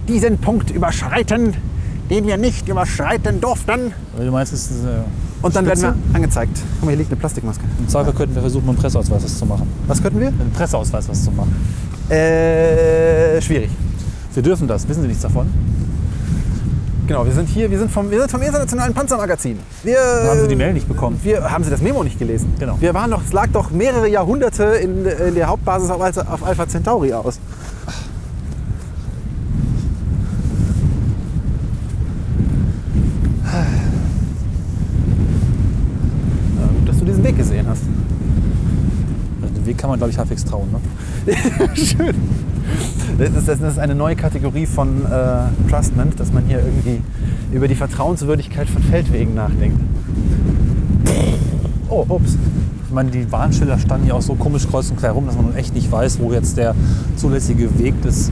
diesen 0.08 0.38
Punkt 0.38 0.70
überschreiten, 0.72 1.54
den 2.10 2.28
wir 2.28 2.38
nicht 2.38 2.68
überschreiten 2.68 3.40
durften. 3.40 3.94
Weil 4.18 4.26
Du 4.26 4.32
meinst, 4.32 4.52
es 4.52 4.70
ist, 4.72 4.84
äh, 4.84 5.04
Und 5.42 5.56
dann 5.56 5.66
Spitze? 5.66 5.84
werden 5.84 6.04
wir 6.10 6.16
angezeigt. 6.16 6.58
Guck 6.80 6.84
mal, 6.86 6.92
hier 6.92 6.98
liegt 7.00 7.12
eine 7.12 7.20
Plastikmaske. 7.20 7.64
im 7.80 7.88
Zweifel 7.88 8.14
könnten 8.14 8.36
wir 8.36 8.42
versuchen, 8.42 8.66
mit 8.68 8.76
dem 8.78 8.82
Presseausweis 8.82 9.24
was 9.24 9.38
zu 9.38 9.46
machen. 9.46 9.68
Was 9.88 10.02
könnten 10.02 10.20
wir? 10.20 10.32
Mit 10.32 10.40
dem 10.42 10.52
Presseausweis 10.52 11.10
was 11.10 11.24
zu 11.24 11.32
machen. 11.32 11.56
Äh, 12.10 13.42
schwierig. 13.42 13.70
Wir 14.34 14.44
dürfen 14.44 14.68
das, 14.68 14.88
wissen 14.88 15.02
Sie 15.02 15.08
nichts 15.08 15.24
davon? 15.24 15.48
Genau, 17.08 17.26
wir 17.26 17.34
sind 17.34 17.50
hier, 17.50 17.70
wir 17.70 17.80
sind 17.80 17.92
vom, 17.92 18.10
wir 18.10 18.20
sind 18.20 18.32
vom 18.32 18.42
Internationalen 18.42 18.94
Panzermagazin. 18.94 19.58
Wir, 19.84 19.98
Haben 20.30 20.42
Sie 20.42 20.48
die 20.48 20.56
Mail 20.56 20.72
nicht 20.74 20.88
bekommen? 20.88 21.20
Wir, 21.24 21.52
haben 21.52 21.64
Sie 21.64 21.70
das 21.70 21.82
Memo 21.82 22.04
nicht 22.04 22.18
gelesen? 22.20 22.54
Genau. 22.60 22.78
Wir 22.80 22.94
waren 22.94 23.12
doch, 23.12 23.22
es 23.26 23.34
lag 23.34 23.48
doch 23.52 23.72
mehrere 23.72 24.08
Jahrhunderte 24.08 24.64
in, 24.64 25.06
in 25.06 25.36
der 25.36 25.48
Hauptbasis 25.48 25.90
auf, 25.90 26.02
Alpha- 26.02 26.26
auf 26.32 26.46
Alpha 26.46 26.68
Centauri 26.68 27.12
aus. 27.14 27.40
Ja, 36.60 36.68
gut, 36.68 36.88
dass 36.90 37.00
du 37.00 37.06
diesen 37.06 37.24
Weg 37.24 37.38
gesehen 37.38 37.66
hast. 37.68 37.84
Also 39.42 39.54
Den 39.56 39.66
Weg 39.66 39.78
kann 39.78 39.81
man, 39.92 40.00
glaube 40.00 40.12
ich, 40.12 40.18
halbwegs 40.18 40.44
trauen. 40.46 40.70
Ne? 40.72 41.36
Schön. 41.76 42.16
Das 43.18 43.30
ist, 43.30 43.48
das 43.48 43.60
ist 43.60 43.80
eine 43.80 43.96
neue 43.96 44.16
Kategorie 44.16 44.66
von 44.66 45.06
äh, 45.06 45.70
Trustment, 45.70 46.20
dass 46.20 46.32
man 46.32 46.46
hier 46.46 46.60
irgendwie 46.60 47.02
über 47.52 47.68
die 47.68 47.76
Vertrauenswürdigkeit 47.76 48.70
von 48.70 48.82
Feldwegen 48.82 49.36
nachdenkt. 49.36 49.80
Oh, 51.90 52.06
ups. 52.08 52.38
Ich 52.88 52.94
meine, 52.94 53.12
die 53.12 53.32
Warnschilder 53.32 53.80
standen 53.80 54.06
hier 54.06 54.16
auch 54.16 54.22
so 54.22 54.36
komisch 54.36 54.68
kreuz 54.68 54.90
und 54.90 54.98
quer 54.98 55.12
rum, 55.12 55.26
dass 55.26 55.36
man 55.36 55.56
echt 55.56 55.74
nicht 55.74 55.92
weiß, 55.92 56.20
wo 56.20 56.34
jetzt 56.34 56.58
der 56.58 56.76
zulässige 57.16 57.80
Weg 57.80 58.02
des 58.02 58.32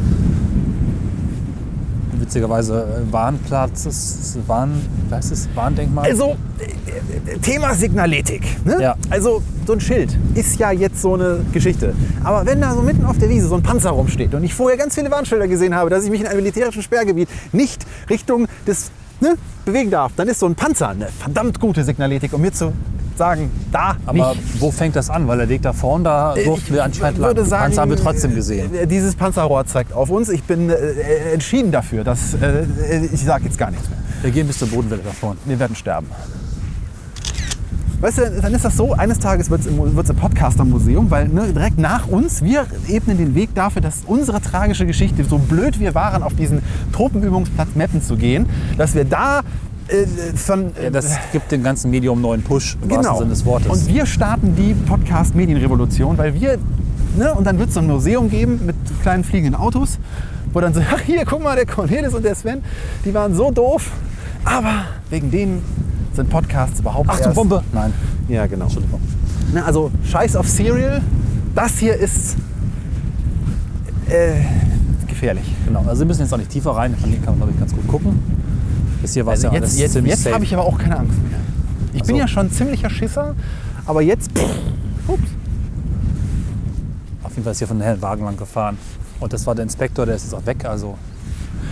witzigerweise 2.30 2.84
äh, 2.84 3.12
Warnplatzes, 3.12 4.38
Warn, 4.46 4.82
heißt 5.10 5.32
es, 5.32 5.50
Warndenkmal? 5.56 6.06
Also, 6.06 6.38
äh, 6.60 7.32
äh, 7.32 7.38
Thema 7.40 7.74
Signaletik. 7.74 8.44
Ne? 8.66 8.78
Ja. 8.80 8.96
Also, 9.10 9.42
so 9.66 9.74
ein 9.74 9.80
Schild 9.80 10.16
ist 10.36 10.60
ja 10.60 10.72
jetzt 10.72 11.02
so 11.02 11.16
eine 11.16 11.40
Geschichte. 11.52 11.96
Aber 12.24 12.46
wenn 12.46 12.62
da 12.62 12.76
so 12.76 12.82
mitten 12.84 13.06
auf 13.06 13.18
der 13.18 13.30
Wiese 13.30 13.48
so 13.48 13.56
ein 13.56 13.64
Panzer 13.64 13.90
rumsteht 13.90 14.34
und 14.36 14.44
ich 14.44 14.54
vorher 14.54 14.78
ganz 14.78 14.94
viele 14.94 15.10
Warnschilder 15.10 15.48
gesehen 15.48 15.74
habe, 15.74 15.90
dass 15.90 16.04
ich 16.04 16.12
mich 16.12 16.22
in 16.22 16.28
einem 16.28 16.38
militärischen 16.38 16.84
Sperrgebiet 16.84 17.30
nicht 17.52 17.86
Richtung 18.10 18.46
des 18.68 18.92
ne, 19.22 19.36
bewegen 19.66 19.90
darf, 19.90 20.12
dann 20.16 20.28
ist 20.28 20.40
so 20.40 20.46
ein 20.46 20.56
Panzer 20.56 20.90
eine 20.90 21.08
verdammt 21.08 21.60
gute 21.60 21.84
Signaletik, 21.84 22.34
um 22.34 22.42
mir 22.42 22.52
zu 22.52 22.74
sagen, 23.20 23.52
da 23.72 23.96
Aber 24.08 24.34
nicht. 24.34 24.60
wo 24.62 24.72
fängt 24.72 24.96
das 24.96 25.12
an? 25.12 25.28
Weil 25.28 25.38
der 25.38 25.50
Weg 25.50 25.62
da 25.62 25.74
vorne, 25.74 26.04
da 26.06 26.34
durften 26.34 26.74
wir 26.74 26.84
anscheinend 26.84 27.20
lang. 27.20 27.36
sagen, 27.46 27.66
Panzer 27.66 27.82
haben 27.84 27.92
wir 27.92 27.98
trotzdem 27.98 28.34
gesehen. 28.34 28.74
äh, 28.74 28.88
Dieses 28.88 29.14
Panzerrohr 29.14 29.66
zeigt 29.68 29.94
auf 29.94 30.10
uns. 30.10 30.30
Ich 30.30 30.44
bin 30.44 30.72
äh, 30.72 30.76
entschieden 31.34 31.72
dafür, 31.72 32.04
dass 32.04 32.34
äh, 32.34 32.66
ich 33.14 33.24
sage 33.24 33.46
jetzt 33.46 33.60
gar 33.60 33.70
nichts 33.70 33.88
mehr. 33.88 34.00
Wir 34.24 34.32
gehen 34.32 34.48
bis 34.48 34.58
zur 34.58 34.70
Bodenwelle 34.70 35.02
da 35.06 35.12
vorne. 35.12 35.38
Wir 35.46 35.60
werden 35.60 35.76
sterben. 35.76 36.08
Weißt 38.02 38.18
du, 38.18 38.42
dann 38.42 38.54
ist 38.54 38.64
das 38.64 38.78
so, 38.78 38.94
eines 38.94 39.20
Tages 39.20 39.50
wird 39.50 39.60
es 39.62 39.68
im, 39.68 39.78
wird's 39.96 40.10
im 40.10 40.16
Podcaster-Museum, 40.16 41.12
weil 41.12 41.28
ne, 41.28 41.52
direkt 41.52 41.78
nach 41.78 42.08
uns, 42.08 42.42
wir 42.42 42.66
ebnen 42.88 43.18
den 43.18 43.36
Weg 43.36 43.54
dafür, 43.56 43.82
dass 43.82 44.04
unsere 44.08 44.40
tragische 44.42 44.86
Geschichte, 44.86 45.26
so 45.26 45.38
blöd 45.38 45.82
wir 45.82 45.94
waren, 45.96 46.24
auf 46.24 46.34
diesen 46.34 46.62
Tropenübungsplatz 46.94 47.70
Meppen 47.76 48.02
zu 48.02 48.16
gehen, 48.16 48.46
dass 48.78 48.96
wir 48.96 49.04
da 49.04 49.42
äh, 49.90 50.06
von... 50.36 50.72
Ja, 50.82 50.90
das 50.90 51.18
gibt 51.32 51.52
dem 51.52 51.64
ganzen 51.64 51.92
Medium 51.92 52.18
einen 52.18 52.22
neuen 52.24 52.42
Push, 52.44 52.76
im 52.82 52.90
wahrsten 52.90 53.04
Genau. 53.04 53.18
Sinne 53.20 53.30
des 53.32 53.46
Wortes. 53.46 53.68
Und 53.68 53.88
wir 53.88 54.06
starten 54.06 54.56
die 54.56 54.74
Podcast-Medienrevolution, 54.74 56.18
weil 56.18 56.34
wir, 56.34 56.58
ne, 57.18 57.34
und 57.34 57.46
dann 57.46 57.58
wird 57.60 57.70
es 57.70 57.76
so 57.76 57.82
ein 57.82 57.88
Museum 57.88 58.30
geben 58.30 58.60
mit 58.66 58.76
kleinen 59.02 59.24
fliegenden 59.24 59.56
Autos, 59.60 60.00
wo 60.54 60.60
dann 60.60 60.74
so, 60.74 60.82
ach 60.94 61.02
hier, 61.02 61.26
guck 61.26 61.44
mal, 61.44 61.56
der 61.56 61.66
Cornelis 61.66 62.14
und 62.14 62.24
der 62.24 62.36
Sven, 62.36 62.62
die 63.06 63.14
waren 63.14 63.34
so 63.36 63.52
doof, 63.52 63.92
aber 64.46 64.86
wegen 65.10 65.32
denen 65.32 65.62
sind 66.14 66.30
Podcasts 66.30 66.80
überhaupt 66.80 67.10
Achtung, 67.10 67.26
erst... 67.28 67.36
Bombe! 67.36 67.64
Nein, 67.74 67.94
Ja, 68.28 68.46
genau. 68.48 68.66
Entschuldigung. 68.66 69.02
Ne, 69.54 69.64
also 69.66 69.92
Scheiß 70.04 70.36
auf 70.36 70.48
Serial, 70.48 71.02
das 71.56 71.78
hier 71.80 71.96
ist 71.96 72.36
äh, 74.10 74.34
gefährlich. 75.08 75.46
Genau, 75.66 75.84
also 75.88 76.00
wir 76.02 76.06
müssen 76.08 76.22
jetzt 76.22 76.34
auch 76.34 76.38
nicht 76.38 76.50
tiefer 76.50 76.72
rein. 76.72 76.96
Von 76.96 77.10
hier 77.10 77.20
kann 77.20 77.30
man, 77.30 77.38
glaube 77.38 77.52
ich, 77.54 77.60
ganz 77.60 77.74
gut 77.74 77.88
gucken. 77.88 78.20
Bis 79.02 79.14
hier 79.14 79.26
war 79.26 79.32
Also 79.32 79.48
ja 79.48 79.54
jetzt 79.54 79.64
alles 79.64 79.80
jetzt, 79.80 79.94
ziemlich 79.94 80.14
jetzt 80.14 80.32
habe 80.32 80.44
ich 80.44 80.54
aber 80.54 80.66
auch 80.66 80.78
keine 80.78 80.98
Angst 80.98 81.18
mehr. 81.30 81.40
Ich 81.94 82.02
Ach 82.04 82.08
bin 82.08 82.16
ja 82.16 82.28
schon 82.28 82.48
ein 82.48 82.52
ziemlicher 82.52 82.90
Schisser, 82.90 83.36
aber 83.86 84.02
jetzt... 84.02 84.32
Pff, 84.38 84.56
ups. 85.08 85.22
Auf 87.24 87.32
jeden 87.32 87.44
Fall 87.44 87.52
ist 87.52 87.60
hier 87.60 87.68
von 87.68 87.78
einem 87.78 87.86
hellen 87.86 88.02
Wagen 88.02 88.26
lang 88.26 88.38
gefahren. 88.38 88.78
Und 89.20 89.34
das 89.34 89.46
war 89.46 89.56
der 89.56 89.64
Inspektor, 89.64 90.06
der 90.06 90.16
ist 90.16 90.24
jetzt 90.24 90.34
auch 90.34 90.46
weg. 90.46 90.66
Also 90.66 90.98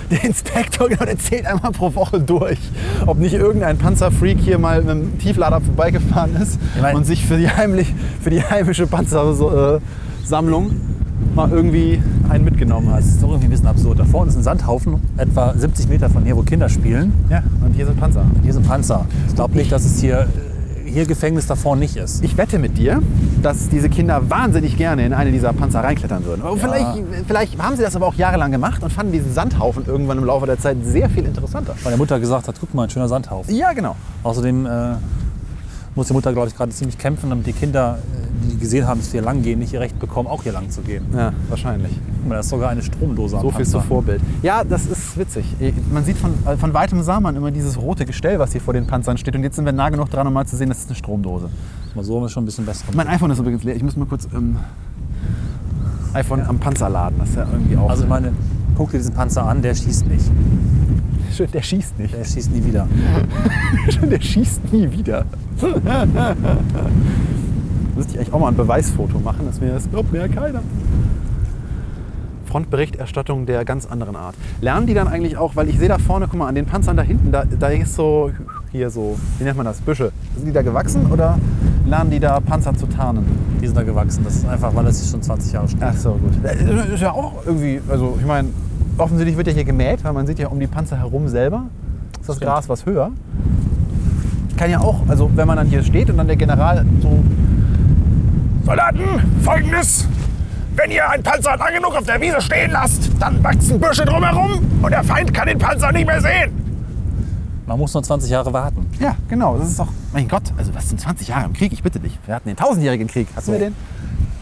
Der 0.11 0.23
Inspektor, 0.23 0.87
genau, 0.89 1.05
der 1.05 1.19
zählt 1.19 1.45
einmal 1.45 1.71
pro 1.71 1.93
Woche 1.93 2.19
durch, 2.19 2.59
ob 3.05 3.17
nicht 3.17 3.33
irgendein 3.33 3.77
Panzerfreak 3.77 4.37
hier 4.39 4.57
mal 4.57 4.81
mit 4.81 4.89
einem 4.89 5.19
Tieflader 5.19 5.59
vorbeigefahren 5.61 6.35
ist 6.37 6.59
Ich 6.75 6.81
mein- 6.81 6.95
und 6.95 7.05
sich 7.05 7.25
für 7.25 7.37
die, 7.37 7.49
heimlich, 7.49 7.93
für 8.21 8.29
die 8.29 8.41
heimische 8.41 8.87
Panzersammlung 8.87 10.71
mal 11.37 11.51
irgendwie 11.51 12.01
einen 12.29 12.43
mitgenommen 12.43 12.89
hat. 12.89 12.99
das 12.99 13.09
ist 13.09 13.21
doch 13.23 13.29
irgendwie 13.29 13.45
ein 13.47 13.51
bisschen 13.51 13.67
absurd. 13.67 13.99
Da 13.99 14.05
vorne 14.05 14.29
ist 14.29 14.37
ein 14.37 14.43
Sandhaufen, 14.43 14.99
etwa 15.17 15.53
70 15.55 15.87
Meter 15.87 16.09
von 16.09 16.25
hier, 16.25 16.35
wo 16.35 16.41
Kinder 16.41 16.67
spielen. 16.67 17.13
Ja, 17.29 17.43
und 17.63 17.73
hier 17.73 17.85
sind 17.85 17.99
Panzer. 17.99 18.25
Hier 18.43 18.53
sind 18.53 18.67
Panzer. 18.67 19.05
Ich 19.27 19.35
glaube 19.35 19.55
nicht, 19.55 19.71
dass 19.71 19.85
es 19.85 20.01
hier, 20.01 20.21
äh, 20.85 20.89
hier 20.89 21.05
Gefängnis 21.05 21.45
davor 21.45 21.75
nicht 21.75 21.95
ist. 21.95 22.23
Ich 22.23 22.37
wette 22.37 22.57
mit 22.57 22.79
dir, 22.79 23.03
dass 23.43 23.69
diese 23.69 23.87
Kinder 23.87 24.31
wahnsinnig 24.31 24.77
gerne 24.77 25.05
in 25.05 25.13
eine 25.13 25.31
dieser 25.31 25.53
Panzer 25.53 25.81
reinklettern 25.81 26.25
würden. 26.25 26.41
Aber 26.41 26.57
Vielleicht, 26.57 27.03
vielleicht 27.27 27.61
haben 27.61 27.75
sie 27.75 27.83
das 27.83 27.95
aber 27.95 28.07
auch 28.07 28.15
jahrelang 28.15 28.51
gemacht 28.51 28.81
und 28.81 28.91
fanden 28.91 29.11
diesen 29.11 29.31
Sandhaufen 29.31 29.85
irgendwann 29.85 30.17
im 30.17 30.25
Laufe 30.25 30.47
der 30.47 30.57
Zeit 30.59 30.77
sehr 30.83 31.07
viel 31.07 31.25
interessanter. 31.25 31.75
Weil 31.83 31.91
der 31.91 31.99
Mutter 31.99 32.19
gesagt 32.19 32.47
hat, 32.47 32.55
guck 32.59 32.73
mal, 32.73 32.85
ein 32.85 32.89
schöner 32.89 33.07
Sandhaufen. 33.07 33.53
Ja, 33.55 33.73
genau. 33.73 33.95
Außerdem 34.23 34.65
äh, 34.65 34.69
muss 35.93 36.07
die 36.07 36.13
Mutter, 36.13 36.33
glaube 36.33 36.47
ich, 36.47 36.55
gerade 36.55 36.71
ziemlich 36.71 36.97
kämpfen, 36.97 37.29
damit 37.29 37.45
die 37.45 37.53
Kinder, 37.53 37.99
äh, 37.99 38.36
die 38.57 38.63
gesehen 38.63 38.87
haben, 38.87 38.99
dass 38.99 39.13
wir 39.13 39.21
hier 39.21 39.25
lang 39.25 39.41
gehen, 39.43 39.59
nicht 39.59 39.73
ihr 39.73 39.79
Recht 39.79 39.99
bekommen, 39.99 40.27
auch 40.27 40.43
hier 40.43 40.51
lang 40.51 40.69
zu 40.69 40.81
gehen. 40.81 41.05
Ja, 41.15 41.31
wahrscheinlich. 41.49 41.91
Guck 41.91 42.27
mal, 42.29 42.35
da 42.35 42.39
ist 42.41 42.49
sogar 42.49 42.69
eine 42.69 42.81
Stromdose 42.81 43.37
am 43.37 43.43
So 43.43 43.49
viel 43.49 43.57
Panzer. 43.57 43.79
zu 43.81 43.87
Vorbild. 43.87 44.21
Ja, 44.41 44.63
das 44.63 44.85
ist 44.85 45.17
witzig. 45.17 45.45
Man 45.91 46.03
sieht 46.03 46.17
von, 46.17 46.31
äh, 46.45 46.57
von 46.57 46.73
weitem 46.73 47.01
sah 47.03 47.19
man 47.19 47.35
immer 47.35 47.51
dieses 47.51 47.79
rote 47.79 48.05
Gestell, 48.05 48.39
was 48.39 48.51
hier 48.51 48.61
vor 48.61 48.73
den 48.73 48.87
Panzern 48.87 49.17
steht. 49.17 49.35
Und 49.35 49.43
jetzt 49.43 49.55
sind 49.55 49.65
wir 49.65 49.71
nah 49.73 49.89
genug 49.89 50.09
dran, 50.09 50.25
um 50.27 50.33
mal 50.33 50.45
zu 50.45 50.55
sehen, 50.57 50.69
das 50.69 50.79
ist 50.79 50.87
eine 50.89 50.95
Stromdose. 50.95 51.49
Mal 51.95 52.03
so 52.03 52.15
haben 52.15 52.23
wir 52.23 52.29
schon 52.29 52.43
ein 52.43 52.45
bisschen 52.45 52.65
besser. 52.65 52.85
Mein 52.93 53.07
iPhone 53.07 53.31
ist 53.31 53.39
übrigens 53.39 53.63
leer. 53.63 53.75
Ich 53.75 53.83
muss 53.83 53.95
mal 53.95 54.05
kurz 54.05 54.27
ähm, 54.33 54.57
iPhone 56.13 56.41
am 56.41 56.59
Panzer 56.59 56.89
laden. 56.89 57.15
Das 57.19 57.29
ist 57.29 57.35
ja 57.35 57.47
irgendwie 57.51 57.77
auch. 57.77 57.89
Also 57.89 58.03
ich 58.03 58.09
meine, 58.09 58.33
guck 58.75 58.91
dir 58.91 58.97
diesen 58.97 59.13
Panzer 59.13 59.45
an, 59.45 59.61
der 59.61 59.75
schießt 59.75 60.07
nicht. 60.07 60.25
Schön, 61.35 61.51
der 61.51 61.61
schießt 61.61 61.99
nicht. 61.99 62.13
Der 62.13 62.23
schießt 62.23 62.51
nie 62.51 62.63
wieder. 62.65 62.87
der 64.01 64.21
schießt 64.21 64.73
nie 64.73 64.91
wieder. 64.91 65.25
Müsste 67.97 68.13
ich 68.13 68.19
eigentlich 68.19 68.33
auch 68.33 68.39
mal 68.39 68.49
ein 68.49 68.55
Beweisfoto 68.55 69.19
machen, 69.19 69.47
dass 69.47 69.59
mir 69.59 69.73
das 69.73 69.89
glaubt 69.89 70.11
mir 70.11 70.19
ja 70.19 70.27
keiner. 70.27 70.61
Frontberichterstattung 72.45 73.45
der 73.45 73.65
ganz 73.65 73.85
anderen 73.85 74.15
Art. 74.15 74.35
Lernen 74.61 74.87
die 74.87 74.93
dann 74.93 75.07
eigentlich 75.07 75.35
auch, 75.37 75.55
weil 75.55 75.67
ich 75.67 75.77
sehe 75.77 75.89
da 75.89 75.97
vorne, 75.97 76.27
guck 76.29 76.39
mal, 76.39 76.47
an 76.47 76.55
den 76.55 76.65
Panzern 76.65 76.95
da 76.95 77.03
hinten, 77.03 77.31
da, 77.31 77.43
da 77.43 77.67
ist 77.67 77.95
so, 77.95 78.31
hier 78.71 78.89
so, 78.89 79.17
wie 79.37 79.43
nennt 79.43 79.57
man 79.57 79.65
das, 79.65 79.81
Büsche. 79.81 80.11
Sind 80.35 80.47
die 80.47 80.53
da 80.53 80.61
gewachsen 80.61 81.11
oder 81.11 81.37
lernen 81.85 82.11
die 82.11 82.19
da 82.19 82.39
Panzer 82.39 82.73
zu 82.75 82.85
tarnen? 82.87 83.25
Die 83.61 83.65
sind 83.65 83.75
da 83.75 83.83
gewachsen. 83.83 84.23
Das 84.23 84.35
ist 84.35 84.47
einfach, 84.47 84.73
weil 84.75 84.85
das 84.85 85.09
schon 85.09 85.21
20 85.21 85.53
Jahre 85.53 85.67
steht. 85.67 85.83
Ach 85.83 85.95
so, 85.95 86.11
gut. 86.11 86.33
Das 86.43 86.55
ist 86.89 87.01
ja 87.01 87.11
auch 87.11 87.45
irgendwie, 87.45 87.81
also 87.89 88.15
ich 88.19 88.25
meine, 88.25 88.49
offensichtlich 88.97 89.37
wird 89.37 89.47
ja 89.47 89.53
hier 89.53 89.65
gemäht, 89.65 90.03
weil 90.03 90.13
man 90.13 90.27
sieht 90.27 90.39
ja 90.39 90.47
um 90.47 90.59
die 90.59 90.67
Panzer 90.67 90.97
herum 90.97 91.27
selber, 91.27 91.65
ist 92.19 92.29
das 92.29 92.37
Stimmt. 92.37 92.51
Gras 92.51 92.69
was 92.69 92.85
höher. 92.85 93.11
Kann 94.55 94.71
ja 94.71 94.79
auch, 94.79 95.01
also 95.07 95.29
wenn 95.35 95.47
man 95.47 95.57
dann 95.57 95.67
hier 95.67 95.83
steht 95.83 96.09
und 96.09 96.17
dann 96.17 96.27
der 96.27 96.35
General 96.35 96.85
so 97.01 97.19
Soldaten, 98.67 99.41
folgendes. 99.45 100.05
Wenn 100.75 100.91
ihr 100.91 101.09
einen 101.09 101.23
Panzer 101.23 101.55
lang 101.55 101.73
genug 101.73 101.95
auf 101.95 102.03
der 102.03 102.19
Wiese 102.19 102.41
stehen 102.41 102.71
lasst, 102.71 103.09
dann 103.17 103.41
wachsen 103.41 103.79
Büsche 103.79 104.03
drumherum 104.03 104.59
und 104.81 104.91
der 104.91 105.05
Feind 105.05 105.33
kann 105.33 105.47
den 105.47 105.57
Panzer 105.57 105.89
nicht 105.93 106.05
mehr 106.05 106.19
sehen. 106.19 106.51
Man 107.65 107.79
muss 107.79 107.93
nur 107.93 108.03
20 108.03 108.29
Jahre 108.29 108.51
warten. 108.51 108.85
Ja, 108.99 109.15
genau. 109.29 109.57
Das 109.57 109.69
ist 109.69 109.79
doch, 109.79 109.87
mein 110.11 110.27
Gott, 110.27 110.43
also 110.57 110.75
was 110.75 110.89
sind 110.89 110.99
20 110.99 111.29
Jahre 111.29 111.45
im 111.45 111.53
Krieg? 111.53 111.71
Ich 111.71 111.81
bitte 111.81 111.97
dich. 112.01 112.19
Wir 112.25 112.35
hatten 112.35 112.49
den 112.49 112.57
tausendjährigen 112.57 113.07
Krieg. 113.07 113.29
Hatten 113.37 113.45
So. 113.45 113.51
wir 113.53 113.59
den? 113.59 113.75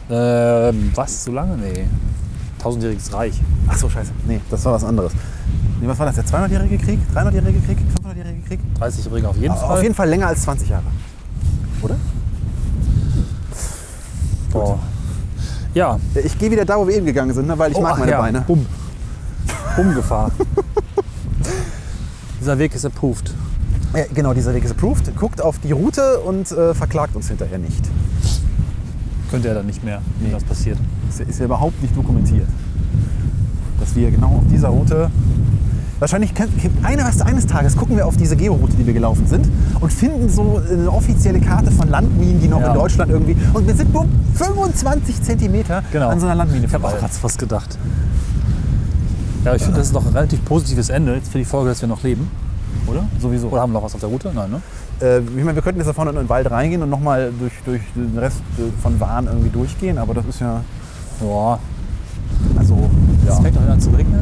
Ähm, 0.09 0.91
was? 0.95 1.23
So 1.23 1.31
lange? 1.31 1.55
Nee. 1.57 1.85
Tausendjähriges 2.57 3.13
Reich. 3.13 3.39
Ach 3.67 3.77
so, 3.77 3.87
scheiße. 3.87 4.11
Nee, 4.27 4.41
das 4.49 4.65
war 4.65 4.73
was 4.73 4.83
anderes. 4.83 5.13
Nee, 5.79 5.87
was 5.87 5.99
war 5.99 6.07
das? 6.07 6.15
Der 6.15 6.25
200-jährige 6.25 6.79
Krieg? 6.79 6.99
300-jährige 7.13 7.59
Krieg? 7.59 7.77
500-jährige 8.03 8.41
Krieg? 8.47 8.59
30-jährige 8.81 9.29
auf 9.29 9.37
jeden 9.37 9.55
Fall. 9.55 9.69
Auf 9.77 9.83
jeden 9.83 9.93
Fall 9.93 10.09
länger 10.09 10.25
als 10.29 10.41
20 10.41 10.67
Jahre. 10.69 10.85
Oder? 11.83 11.95
Boah. 14.55 14.79
Ja. 15.73 15.99
Ich 16.23 16.37
gehe 16.39 16.49
wieder 16.51 16.65
da, 16.65 16.77
wo 16.77 16.87
wir 16.87 16.95
eben 16.95 17.05
gegangen 17.05 17.33
sind, 17.33 17.47
ne, 17.47 17.57
weil 17.59 17.71
ich 17.71 17.79
mag 17.79 17.93
ach 17.93 17.97
meine 17.99 18.11
ja. 18.11 18.21
Beine. 18.21 18.41
Bumm. 18.41 18.65
Bummgefahr. 19.75 20.31
Dieser 22.39 22.57
Weg 22.57 22.75
ist 22.75 22.85
approved. 22.85 23.33
Ja, 23.95 24.03
genau, 24.13 24.33
dieser 24.33 24.53
Weg 24.53 24.65
ist 24.65 24.71
approved. 24.71 25.15
Guckt 25.15 25.41
auf 25.41 25.57
die 25.59 25.71
Route 25.71 26.19
und 26.19 26.51
äh, 26.51 26.73
verklagt 26.73 27.15
uns 27.15 27.27
hinterher 27.29 27.57
nicht. 27.57 27.83
Könnte 29.31 29.47
er 29.47 29.55
dann 29.55 29.65
nicht 29.65 29.83
mehr, 29.83 30.01
wenn 30.19 30.27
Nee. 30.27 30.33
das 30.33 30.43
passiert. 30.43 30.77
Ist, 31.09 31.19
ja- 31.19 31.25
ist 31.25 31.39
ja 31.39 31.45
überhaupt 31.45 31.81
nicht 31.81 31.95
dokumentiert. 31.95 32.47
Dass 33.79 33.95
wir 33.95 34.11
genau 34.11 34.27
auf 34.37 34.43
dieser 34.51 34.69
Route. 34.69 35.09
Wahrscheinlich 35.99 36.33
können, 36.35 36.51
eines, 36.83 37.21
eines 37.21 37.47
Tages 37.47 37.77
gucken 37.77 37.95
wir 37.95 38.05
auf 38.05 38.17
diese 38.17 38.35
Georoute, 38.35 38.73
die 38.75 38.85
wir 38.85 38.93
gelaufen 38.93 39.25
sind 39.27 39.47
und 39.79 39.93
finden 39.93 40.29
so 40.29 40.61
eine 40.69 40.91
offizielle 40.91 41.39
Karte 41.39 41.71
von 41.71 41.87
Landminen, 41.89 42.41
die 42.41 42.47
noch 42.49 42.59
Ja. 42.59 42.67
in 42.67 42.73
Deutschland 42.73 43.11
irgendwie. 43.11 43.37
Und 43.53 43.65
wir 43.65 43.75
sind 43.75 43.93
bumm, 43.93 44.09
25 44.35 45.21
Zentimeter 45.21 45.83
Genau. 45.91 46.09
an 46.09 46.19
so 46.19 46.25
einer 46.25 46.35
Landmine 46.35 46.65
Ich 46.65 46.73
habe 46.73 46.83
auch 46.85 46.89
vorbei. 46.91 47.07
gerade 47.07 47.23
was 47.23 47.37
gedacht. 47.37 47.77
Ja, 49.45 49.55
ich 49.55 49.61
finde, 49.61 49.77
das 49.79 49.87
ist 49.87 49.93
noch 49.93 50.05
ein 50.05 50.13
relativ 50.13 50.43
positives 50.43 50.89
Ende 50.89 51.15
jetzt 51.15 51.31
für 51.31 51.37
die 51.37 51.45
Folge, 51.45 51.69
dass 51.69 51.79
wir 51.81 51.87
noch 51.87 52.03
leben. 52.03 52.29
Oder? 52.87 53.05
Sowieso. 53.21 53.47
Oder 53.47 53.61
haben 53.61 53.71
wir 53.71 53.79
noch 53.79 53.85
was 53.85 53.93
auf 53.93 53.99
der 53.99 54.09
Route? 54.09 54.31
Nein, 54.33 54.49
ne? 54.51 54.61
Äh, 55.01 55.19
ich 55.19 55.43
meine, 55.43 55.55
wir 55.55 55.61
könnten 55.61 55.79
jetzt 55.79 55.87
da 55.87 55.93
vorne 55.93 56.11
in 56.11 56.17
den 56.17 56.29
Wald 56.29 56.49
reingehen 56.49 56.81
und 56.83 56.89
nochmal 56.89 57.31
durch, 57.39 57.53
durch 57.65 57.81
den 57.95 58.17
Rest 58.17 58.37
äh, 58.57 58.63
von 58.81 58.99
Wahn 58.99 59.27
irgendwie 59.27 59.49
durchgehen, 59.49 59.97
aber 59.97 60.13
das 60.13 60.25
ist 60.25 60.39
ja. 60.41 60.61
Ja. 61.21 61.59
Also, 63.27 63.31
Es 63.31 63.37
ja. 63.37 63.41
fängt 63.43 63.55
noch 63.55 63.73
an 63.73 63.79
zu 63.79 63.89
regnen. 63.91 64.19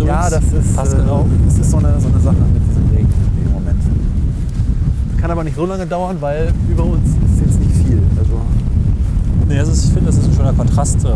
Ja, 0.00 0.26
Übrigens. 0.28 0.30
das 0.52 0.64
ist, 0.64 0.76
Passt 0.76 0.94
äh, 0.94 0.96
genau. 0.96 1.26
das 1.46 1.58
ist 1.58 1.70
so, 1.70 1.76
eine, 1.78 2.00
so 2.00 2.08
eine 2.08 2.20
Sache 2.20 2.36
mit 2.52 2.62
diesem 2.68 2.88
Regen 2.96 3.08
im 3.46 3.52
Moment. 3.52 3.80
Kann 5.20 5.30
aber 5.30 5.44
nicht 5.44 5.56
so 5.56 5.66
lange 5.66 5.86
dauern, 5.86 6.16
weil 6.20 6.52
über 6.70 6.84
uns 6.84 7.08
ist 7.08 7.40
jetzt 7.44 7.60
nicht 7.60 7.72
viel. 7.86 8.02
Also, 8.18 8.32
Nee, 9.48 9.60
ist, 9.60 9.84
ich 9.84 9.90
finde, 9.92 10.06
das 10.06 10.16
ist 10.18 10.26
ein 10.28 10.34
schöner 10.34 10.52
Kontrast. 10.52 11.04
Äh, 11.04 11.08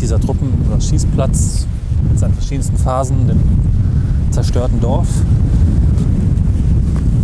dieser 0.00 0.20
Truppen- 0.20 0.52
oder 0.68 0.80
Schießplatz 0.80 1.66
mit 2.08 2.18
seinen 2.18 2.34
verschiedensten 2.34 2.76
Phasen, 2.76 3.26
dem 3.26 3.40
zerstörten 4.30 4.80
Dorf, 4.80 5.08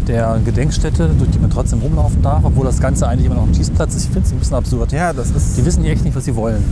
der 0.09 0.41
Gedenkstätte, 0.45 1.11
durch 1.17 1.31
die 1.31 1.39
man 1.39 1.51
trotzdem 1.51 1.81
rumlaufen 1.81 2.23
darf, 2.23 2.43
obwohl 2.45 2.65
das 2.67 2.81
Ganze 2.81 3.07
eigentlich 3.07 3.27
immer 3.27 3.37
noch 3.37 3.47
ein 3.47 3.55
Schießplatz 3.55 3.95
ist. 3.95 4.05
Ich 4.05 4.11
finde 4.11 4.27
es 4.27 4.33
ein 4.33 4.39
bisschen 4.39 4.57
absurd. 4.57 4.93
ja, 4.93 5.13
das 5.13 5.31
ist. 5.31 5.57
Die 5.57 5.65
wissen 5.65 5.83
hier 5.83 5.93
echt 5.93 6.05
nicht, 6.05 6.17
was 6.17 6.25
sie 6.25 6.35
wollen. 6.35 6.65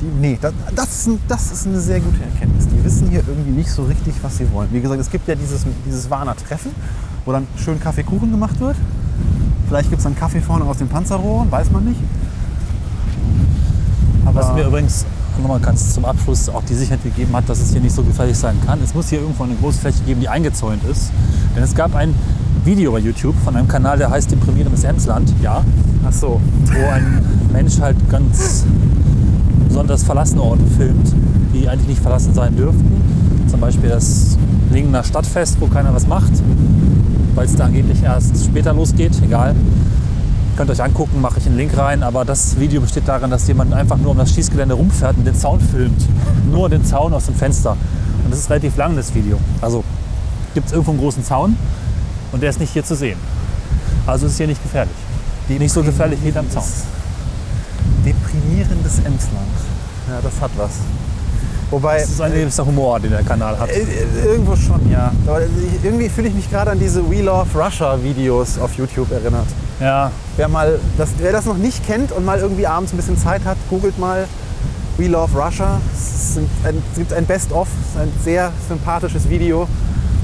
Die, 0.00 0.20
nee, 0.20 0.38
das, 0.40 0.52
das, 0.74 1.08
das 1.28 1.52
ist 1.52 1.66
eine 1.66 1.80
sehr 1.80 2.00
gute 2.00 2.22
Erkenntnis. 2.22 2.66
Die 2.68 2.84
wissen 2.84 3.08
hier 3.08 3.22
irgendwie 3.26 3.50
nicht 3.50 3.70
so 3.70 3.84
richtig, 3.84 4.14
was 4.22 4.38
sie 4.38 4.50
wollen. 4.52 4.68
Wie 4.72 4.80
gesagt, 4.80 5.00
es 5.00 5.10
gibt 5.10 5.26
ja 5.28 5.34
dieses, 5.34 5.64
dieses 5.86 6.10
Warner 6.10 6.36
Treffen, 6.36 6.72
wo 7.24 7.32
dann 7.32 7.46
schön 7.56 7.80
Kaffeekuchen 7.80 8.30
gemacht 8.30 8.60
wird. 8.60 8.76
Vielleicht 9.68 9.88
gibt 9.88 9.98
es 9.98 10.04
dann 10.04 10.14
Kaffee 10.14 10.40
vorne 10.40 10.64
aus 10.64 10.78
den 10.78 10.88
Panzerrohren, 10.88 11.50
weiß 11.50 11.70
man 11.70 11.84
nicht. 11.84 12.00
Aber 14.24 14.40
Was 14.40 14.52
mir 14.54 14.66
übrigens 14.66 15.06
nochmal 15.38 15.60
ganz 15.60 15.92
zum 15.92 16.04
Abschluss 16.04 16.48
auch 16.48 16.62
die 16.64 16.74
Sicherheit 16.74 17.02
gegeben 17.02 17.34
hat, 17.34 17.48
dass 17.48 17.60
es 17.60 17.72
hier 17.72 17.80
nicht 17.80 17.94
so 17.94 18.02
gefährlich 18.02 18.36
sein 18.36 18.56
kann. 18.66 18.80
Es 18.82 18.94
muss 18.94 19.08
hier 19.08 19.20
irgendwo 19.20 19.44
eine 19.44 19.54
große 19.54 19.78
Fläche 19.80 20.02
geben, 20.04 20.20
die 20.20 20.28
eingezäunt 20.28 20.82
ist. 20.84 21.10
Denn 21.54 21.62
es 21.62 21.74
gab 21.74 21.94
ein 21.94 22.14
Video 22.64 22.92
bei 22.92 22.98
YouTube 22.98 23.34
von 23.44 23.56
einem 23.56 23.68
Kanal, 23.68 23.98
der 23.98 24.10
heißt 24.10 24.30
Deprimierendes 24.30 24.84
Emsland. 24.84 25.32
Ja, 25.42 25.64
ach 26.06 26.12
so. 26.12 26.40
wo 26.64 26.90
ein 26.90 27.24
Mensch 27.52 27.80
halt 27.80 27.96
ganz 28.10 28.64
besonders 29.66 30.02
verlassene 30.02 30.42
Orte 30.42 30.64
filmt, 30.76 31.12
die 31.52 31.68
eigentlich 31.68 31.88
nicht 31.88 32.02
verlassen 32.02 32.34
sein 32.34 32.56
dürften. 32.56 33.46
Zum 33.48 33.60
Beispiel 33.60 33.90
das 33.90 34.36
Lingener 34.70 35.04
Stadtfest, 35.04 35.60
wo 35.60 35.66
keiner 35.66 35.94
was 35.94 36.06
macht, 36.06 36.32
weil 37.34 37.46
es 37.46 37.54
da 37.54 37.64
angeblich 37.64 38.02
erst 38.02 38.44
später 38.44 38.72
losgeht. 38.72 39.12
Egal. 39.22 39.54
Könnt 40.56 40.70
ihr 40.70 40.72
euch 40.72 40.82
angucken, 40.82 41.20
mache 41.20 41.38
ich 41.38 41.46
einen 41.46 41.56
Link 41.56 41.76
rein. 41.76 42.02
Aber 42.02 42.24
das 42.24 42.58
Video 42.58 42.80
besteht 42.80 43.06
darin, 43.06 43.30
dass 43.30 43.46
jemand 43.46 43.72
einfach 43.74 43.98
nur 43.98 44.12
um 44.12 44.18
das 44.18 44.32
Schießgelände 44.32 44.74
rumfährt 44.74 45.16
und 45.18 45.26
den 45.26 45.34
Zaun 45.34 45.60
filmt. 45.60 46.02
Nur 46.50 46.68
den 46.68 46.84
Zaun 46.84 47.12
aus 47.12 47.26
dem 47.26 47.34
Fenster. 47.34 47.76
Und 48.24 48.30
das 48.30 48.40
ist 48.40 48.50
relativ 48.50 48.76
lang, 48.76 48.96
das 48.96 49.14
Video. 49.14 49.38
Also 49.60 49.84
gibt 50.54 50.66
es 50.66 50.72
irgendwo 50.72 50.92
einen 50.92 51.00
großen 51.00 51.22
Zaun 51.22 51.56
und 52.32 52.42
der 52.42 52.50
ist 52.50 52.58
nicht 52.58 52.72
hier 52.72 52.84
zu 52.84 52.96
sehen. 52.96 53.18
Also 54.06 54.26
ist 54.26 54.38
hier 54.38 54.46
nicht 54.46 54.62
gefährlich. 54.62 54.96
Nicht 55.48 55.72
so 55.72 55.82
gefährlich 55.82 56.18
wie 56.24 56.36
am 56.36 56.50
Zaun. 56.50 56.64
Deprimierendes 58.86 58.98
Emsland. 58.98 59.48
Ja, 60.08 60.20
das 60.22 60.40
hat 60.40 60.50
was. 60.56 60.70
Wobei. 61.70 61.98
Das 61.98 62.10
ist 62.10 62.20
ein 62.20 62.32
gewisser 62.32 62.64
Humor, 62.64 63.00
den 63.00 63.10
der 63.10 63.24
Kanal 63.24 63.58
hat. 63.58 63.68
Äh, 63.70 63.80
äh, 63.80 64.24
Irgendwo 64.24 64.54
schon, 64.54 64.88
ja. 64.90 65.12
Aber 65.26 65.42
ich, 65.42 65.84
irgendwie 65.84 66.08
fühle 66.08 66.28
ich 66.28 66.34
mich 66.34 66.48
gerade 66.48 66.70
an 66.70 66.78
diese 66.78 67.08
We 67.10 67.22
Love 67.22 67.46
Russia 67.58 68.00
Videos 68.00 68.58
auf 68.58 68.74
YouTube 68.74 69.10
erinnert. 69.10 69.46
Ja, 69.80 70.10
Wer, 70.36 70.48
mal 70.48 70.78
das, 70.96 71.10
wer 71.18 71.32
das 71.32 71.44
noch 71.44 71.56
nicht 71.56 71.84
kennt 71.84 72.12
und 72.12 72.24
mal 72.24 72.38
irgendwie 72.38 72.66
abends 72.66 72.92
ein 72.92 72.96
bisschen 72.96 73.18
Zeit 73.18 73.44
hat, 73.44 73.56
googelt 73.68 73.98
mal 73.98 74.26
We 74.96 75.08
Love 75.08 75.36
Russia. 75.36 75.80
Es, 75.92 76.36
ein, 76.36 76.82
es 76.92 76.98
gibt 76.98 77.12
ein 77.12 77.26
Best-of, 77.26 77.68
ein 77.98 78.12
sehr 78.24 78.52
sympathisches 78.68 79.28
Video, 79.28 79.66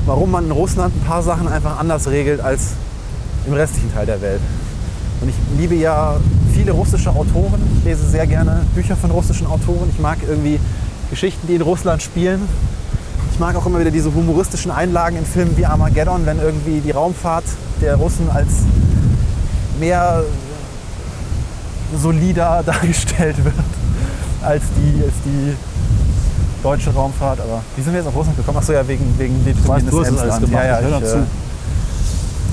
warum 0.07 0.31
man 0.31 0.45
in 0.45 0.53
Russland 0.53 0.95
ein 0.95 1.05
paar 1.05 1.23
Sachen 1.23 1.49
einfach 1.49 1.79
anders 1.79 2.09
regelt 2.09 2.41
als 2.41 2.69
im 3.47 3.53
restlichen 3.53 3.93
Teil 3.93 4.07
der 4.07 4.23
Welt. 4.23 4.41
Und 5.21 5.29
ich 5.29 5.35
liebe 5.59 5.75
ja 5.75 6.17
viele 6.53 6.73
russische 6.73 7.11
Autoren. 7.11 7.61
Ich 7.79 7.85
lese 7.85 8.07
sehr 8.07 8.27
gerne 8.27 8.65
Bücher 8.75 8.97
von 8.97 9.11
russischen 9.11 9.47
Autoren. 9.47 9.89
Ich 9.91 9.99
mag 9.99 10.19
irgendwie 10.27 10.59
Geschichten, 11.11 11.47
die 11.47 11.55
in 11.55 11.63
Russland 11.63 12.03
spielen. 12.03 12.41
Ich 13.33 13.39
mag 13.39 13.57
auch 13.57 13.67
immer 13.67 13.81
wieder 13.81 13.91
diese 13.91 14.15
humoristischen 14.15 14.71
Einlagen 14.71 15.17
in 15.17 15.25
Filmen 15.25 15.57
wie 15.57 15.67
Armageddon, 15.67 16.27
wenn 16.27 16.39
irgendwie 16.39 16.81
die 16.81 16.91
Raumfahrt 16.91 17.45
der 17.81 17.97
Russen 17.97 18.31
als 18.31 18.49
mehr 19.81 20.23
solider 22.01 22.63
dargestellt 22.67 23.43
wird 23.45 23.55
als 24.43 24.63
die, 24.77 25.03
als 25.03 25.15
die 25.25 25.57
deutsche 26.63 26.91
Raumfahrt. 26.91 27.41
Aber 27.41 27.63
wie 27.77 27.83
sind 27.83 27.93
wir 27.93 28.01
jetzt 28.01 28.09
auf 28.09 28.17
Russland 28.17 28.37
gekommen? 28.37 28.59
Achso, 28.59 28.73
ja, 28.73 28.87
wegen, 28.87 29.19
wegen 29.19 29.45
weißt, 29.45 29.87
du 29.91 30.01
hast 30.01 30.19
alles 30.19 30.41
gemacht. 30.41 30.53
Ja, 30.53 30.65
ja, 30.65 30.81
Ich 30.81 30.87
ich, 30.87 31.13
äh, 31.13 31.17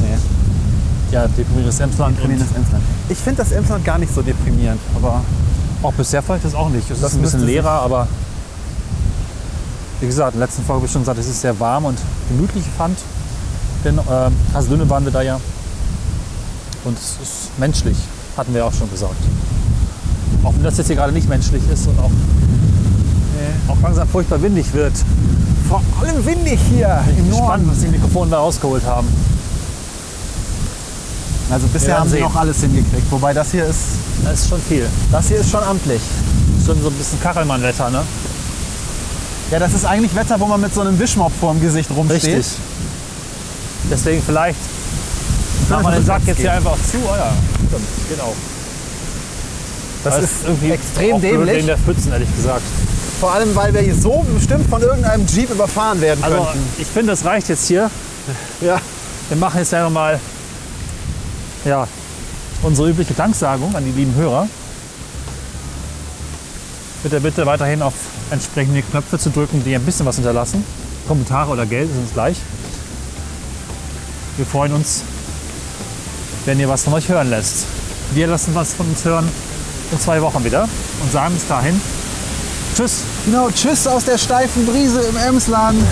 nee. 0.01 0.17
Ja, 1.11 1.27
Emsland. 1.79 2.17
Deprimierendes 2.17 2.55
Emsland. 2.55 2.83
Ich 3.09 3.17
finde 3.17 3.43
das 3.43 3.51
Emsland 3.51 3.83
gar 3.83 3.97
nicht 3.97 4.13
so 4.13 4.21
deprimierend, 4.21 4.79
aber 4.95 5.21
Auch 5.81 5.93
bisher 5.93 6.21
vielleicht 6.21 6.45
das 6.45 6.55
auch 6.55 6.69
nicht. 6.69 6.89
Es 6.91 6.99
Das 7.01 7.11
ist 7.11 7.17
ein 7.17 7.21
bisschen 7.21 7.45
leerer, 7.45 7.81
aber 7.81 8.07
wie 10.01 10.07
gesagt, 10.07 10.33
in 10.33 10.39
der 10.39 10.47
letzten 10.47 10.63
Folge 10.63 10.79
habe 10.79 10.85
ich 10.85 10.91
schon 10.91 11.01
gesagt, 11.01 11.19
es 11.19 11.27
ist 11.27 11.41
sehr 11.41 11.59
warm 11.59 11.85
und 11.85 11.97
gemütlich 12.29 12.63
fand. 12.77 12.97
Denn 13.83 13.97
äh, 13.97 14.01
Haselünne 14.53 14.89
waren 14.89 15.05
wir 15.05 15.11
da 15.11 15.21
ja. 15.21 15.39
Und 16.83 16.97
es 16.97 17.17
ist 17.21 17.57
menschlich, 17.57 17.97
hatten 18.37 18.53
wir 18.53 18.65
auch 18.65 18.73
schon 18.73 18.89
gesagt. 18.91 19.15
Auch 20.43 20.53
wenn 20.53 20.63
das 20.63 20.77
jetzt 20.77 20.87
hier 20.87 20.95
gerade 20.95 21.13
nicht 21.13 21.27
menschlich 21.27 21.63
ist 21.71 21.87
und 21.87 21.99
auch, 21.99 22.11
auch 23.67 23.81
langsam 23.81 24.07
furchtbar 24.07 24.41
windig 24.41 24.73
wird. 24.73 24.93
vor 25.67 25.81
allem 26.01 26.25
windig 26.25 26.59
hier 26.69 27.03
im 27.17 27.25
Spannend, 27.33 27.39
Norden. 27.39 27.69
was 27.71 27.79
die 27.79 27.87
Mikrofone 27.87 28.31
da 28.31 28.39
rausgeholt 28.39 28.85
haben. 28.85 29.07
Also 31.51 31.67
bisher 31.67 31.99
haben 31.99 32.09
sie 32.09 32.19
noch 32.19 32.35
alles 32.35 32.59
hingekriegt. 32.61 33.09
Wobei 33.11 33.33
das 33.33 33.51
hier 33.51 33.65
ist, 33.65 33.79
Das 34.23 34.41
ist 34.41 34.49
schon 34.49 34.61
viel. 34.61 34.85
das 35.11 35.27
hier 35.27 35.37
ist 35.37 35.49
schon 35.49 35.63
amtlich. 35.63 36.01
Schon 36.65 36.81
so 36.81 36.89
ein 36.89 36.93
bisschen 36.93 37.19
Kachelmann-Wetter, 37.21 37.89
ne? 37.89 38.01
Ja, 39.51 39.57
das 39.59 39.73
ist 39.73 39.85
eigentlich 39.85 40.13
Wetter, 40.15 40.39
wo 40.39 40.45
man 40.45 40.61
mit 40.61 40.73
so 40.73 40.81
einem 40.81 40.99
Wischmopp 40.99 41.31
vorm 41.39 41.59
Gesicht 41.59 41.89
rumsteht. 41.89 42.23
Richtig. 42.23 42.45
Deswegen 43.89 44.21
vielleicht 44.23 44.59
machen 45.69 45.83
wir 45.85 45.91
den 45.91 46.05
Sack 46.05 46.21
jetzt 46.27 46.39
hier 46.39 46.53
einfach 46.53 46.75
zu. 46.75 46.97
Oh 47.03 47.15
ja, 47.17 47.31
stimmt, 47.67 47.87
geht 48.09 48.19
auch. 48.21 48.35
Das 50.03 50.15
Das 50.15 50.23
ist 50.25 50.33
irgendwie 50.45 50.71
extrem 50.71 51.19
dämlich. 51.19 51.55
wegen 51.55 51.67
der 51.67 51.77
Pfützen, 51.77 52.11
ehrlich 52.11 52.33
gesagt. 52.35 52.61
Vor 53.19 53.33
allem, 53.33 53.53
weil 53.55 53.73
wir 53.73 53.81
hier 53.81 53.95
so 53.95 54.23
bestimmt 54.35 54.69
von 54.69 54.81
irgendeinem 54.81 55.25
Jeep 55.25 55.49
überfahren 55.49 55.99
werden 55.99 56.23
Also 56.23 56.37
könnten. 56.37 56.59
ich 56.77 56.87
finde, 56.87 57.11
das 57.11 57.25
reicht 57.25 57.49
jetzt 57.49 57.67
hier. 57.67 57.89
Ja. 58.61 58.79
Wir 59.29 59.37
machen 59.37 59.57
jetzt 59.59 59.71
ja 59.71 59.83
nochmal 59.83 60.19
ja, 61.65 61.87
unsere 62.63 62.89
übliche 62.89 63.13
Danksagung 63.13 63.75
an 63.75 63.85
die 63.85 63.91
lieben 63.91 64.15
Hörer. 64.15 64.47
Mit 67.03 67.13
der 67.13 67.19
Bitte 67.19 67.45
weiterhin 67.45 67.81
auf 67.81 67.93
entsprechende 68.31 68.81
Knöpfe 68.81 69.17
zu 69.17 69.29
drücken, 69.29 69.63
die 69.63 69.73
ein 69.73 69.83
bisschen 69.83 70.05
was 70.05 70.15
hinterlassen. 70.15 70.63
Kommentare 71.07 71.51
oder 71.51 71.65
Geld 71.65 71.89
ist 71.89 71.97
uns 71.97 72.13
gleich. 72.13 72.37
Wir 74.37 74.45
freuen 74.45 74.73
uns, 74.73 75.03
wenn 76.45 76.59
ihr 76.59 76.69
was 76.69 76.83
von 76.83 76.93
euch 76.93 77.07
hören 77.07 77.29
lässt. 77.29 77.65
Wir 78.13 78.27
lassen 78.27 78.53
was 78.55 78.73
von 78.73 78.87
uns 78.87 79.03
hören 79.05 79.29
in 79.91 79.99
zwei 79.99 80.21
Wochen 80.21 80.43
wieder 80.43 80.67
und 81.01 81.11
sagen 81.11 81.33
bis 81.33 81.47
dahin 81.47 81.79
Tschüss. 82.79 83.01
Genau, 83.25 83.49
tschüss 83.49 83.87
aus 83.87 84.05
der 84.05 84.17
steifen 84.17 84.65
Brise 84.65 85.01
im 85.01 85.17
Emsland. 85.17 85.83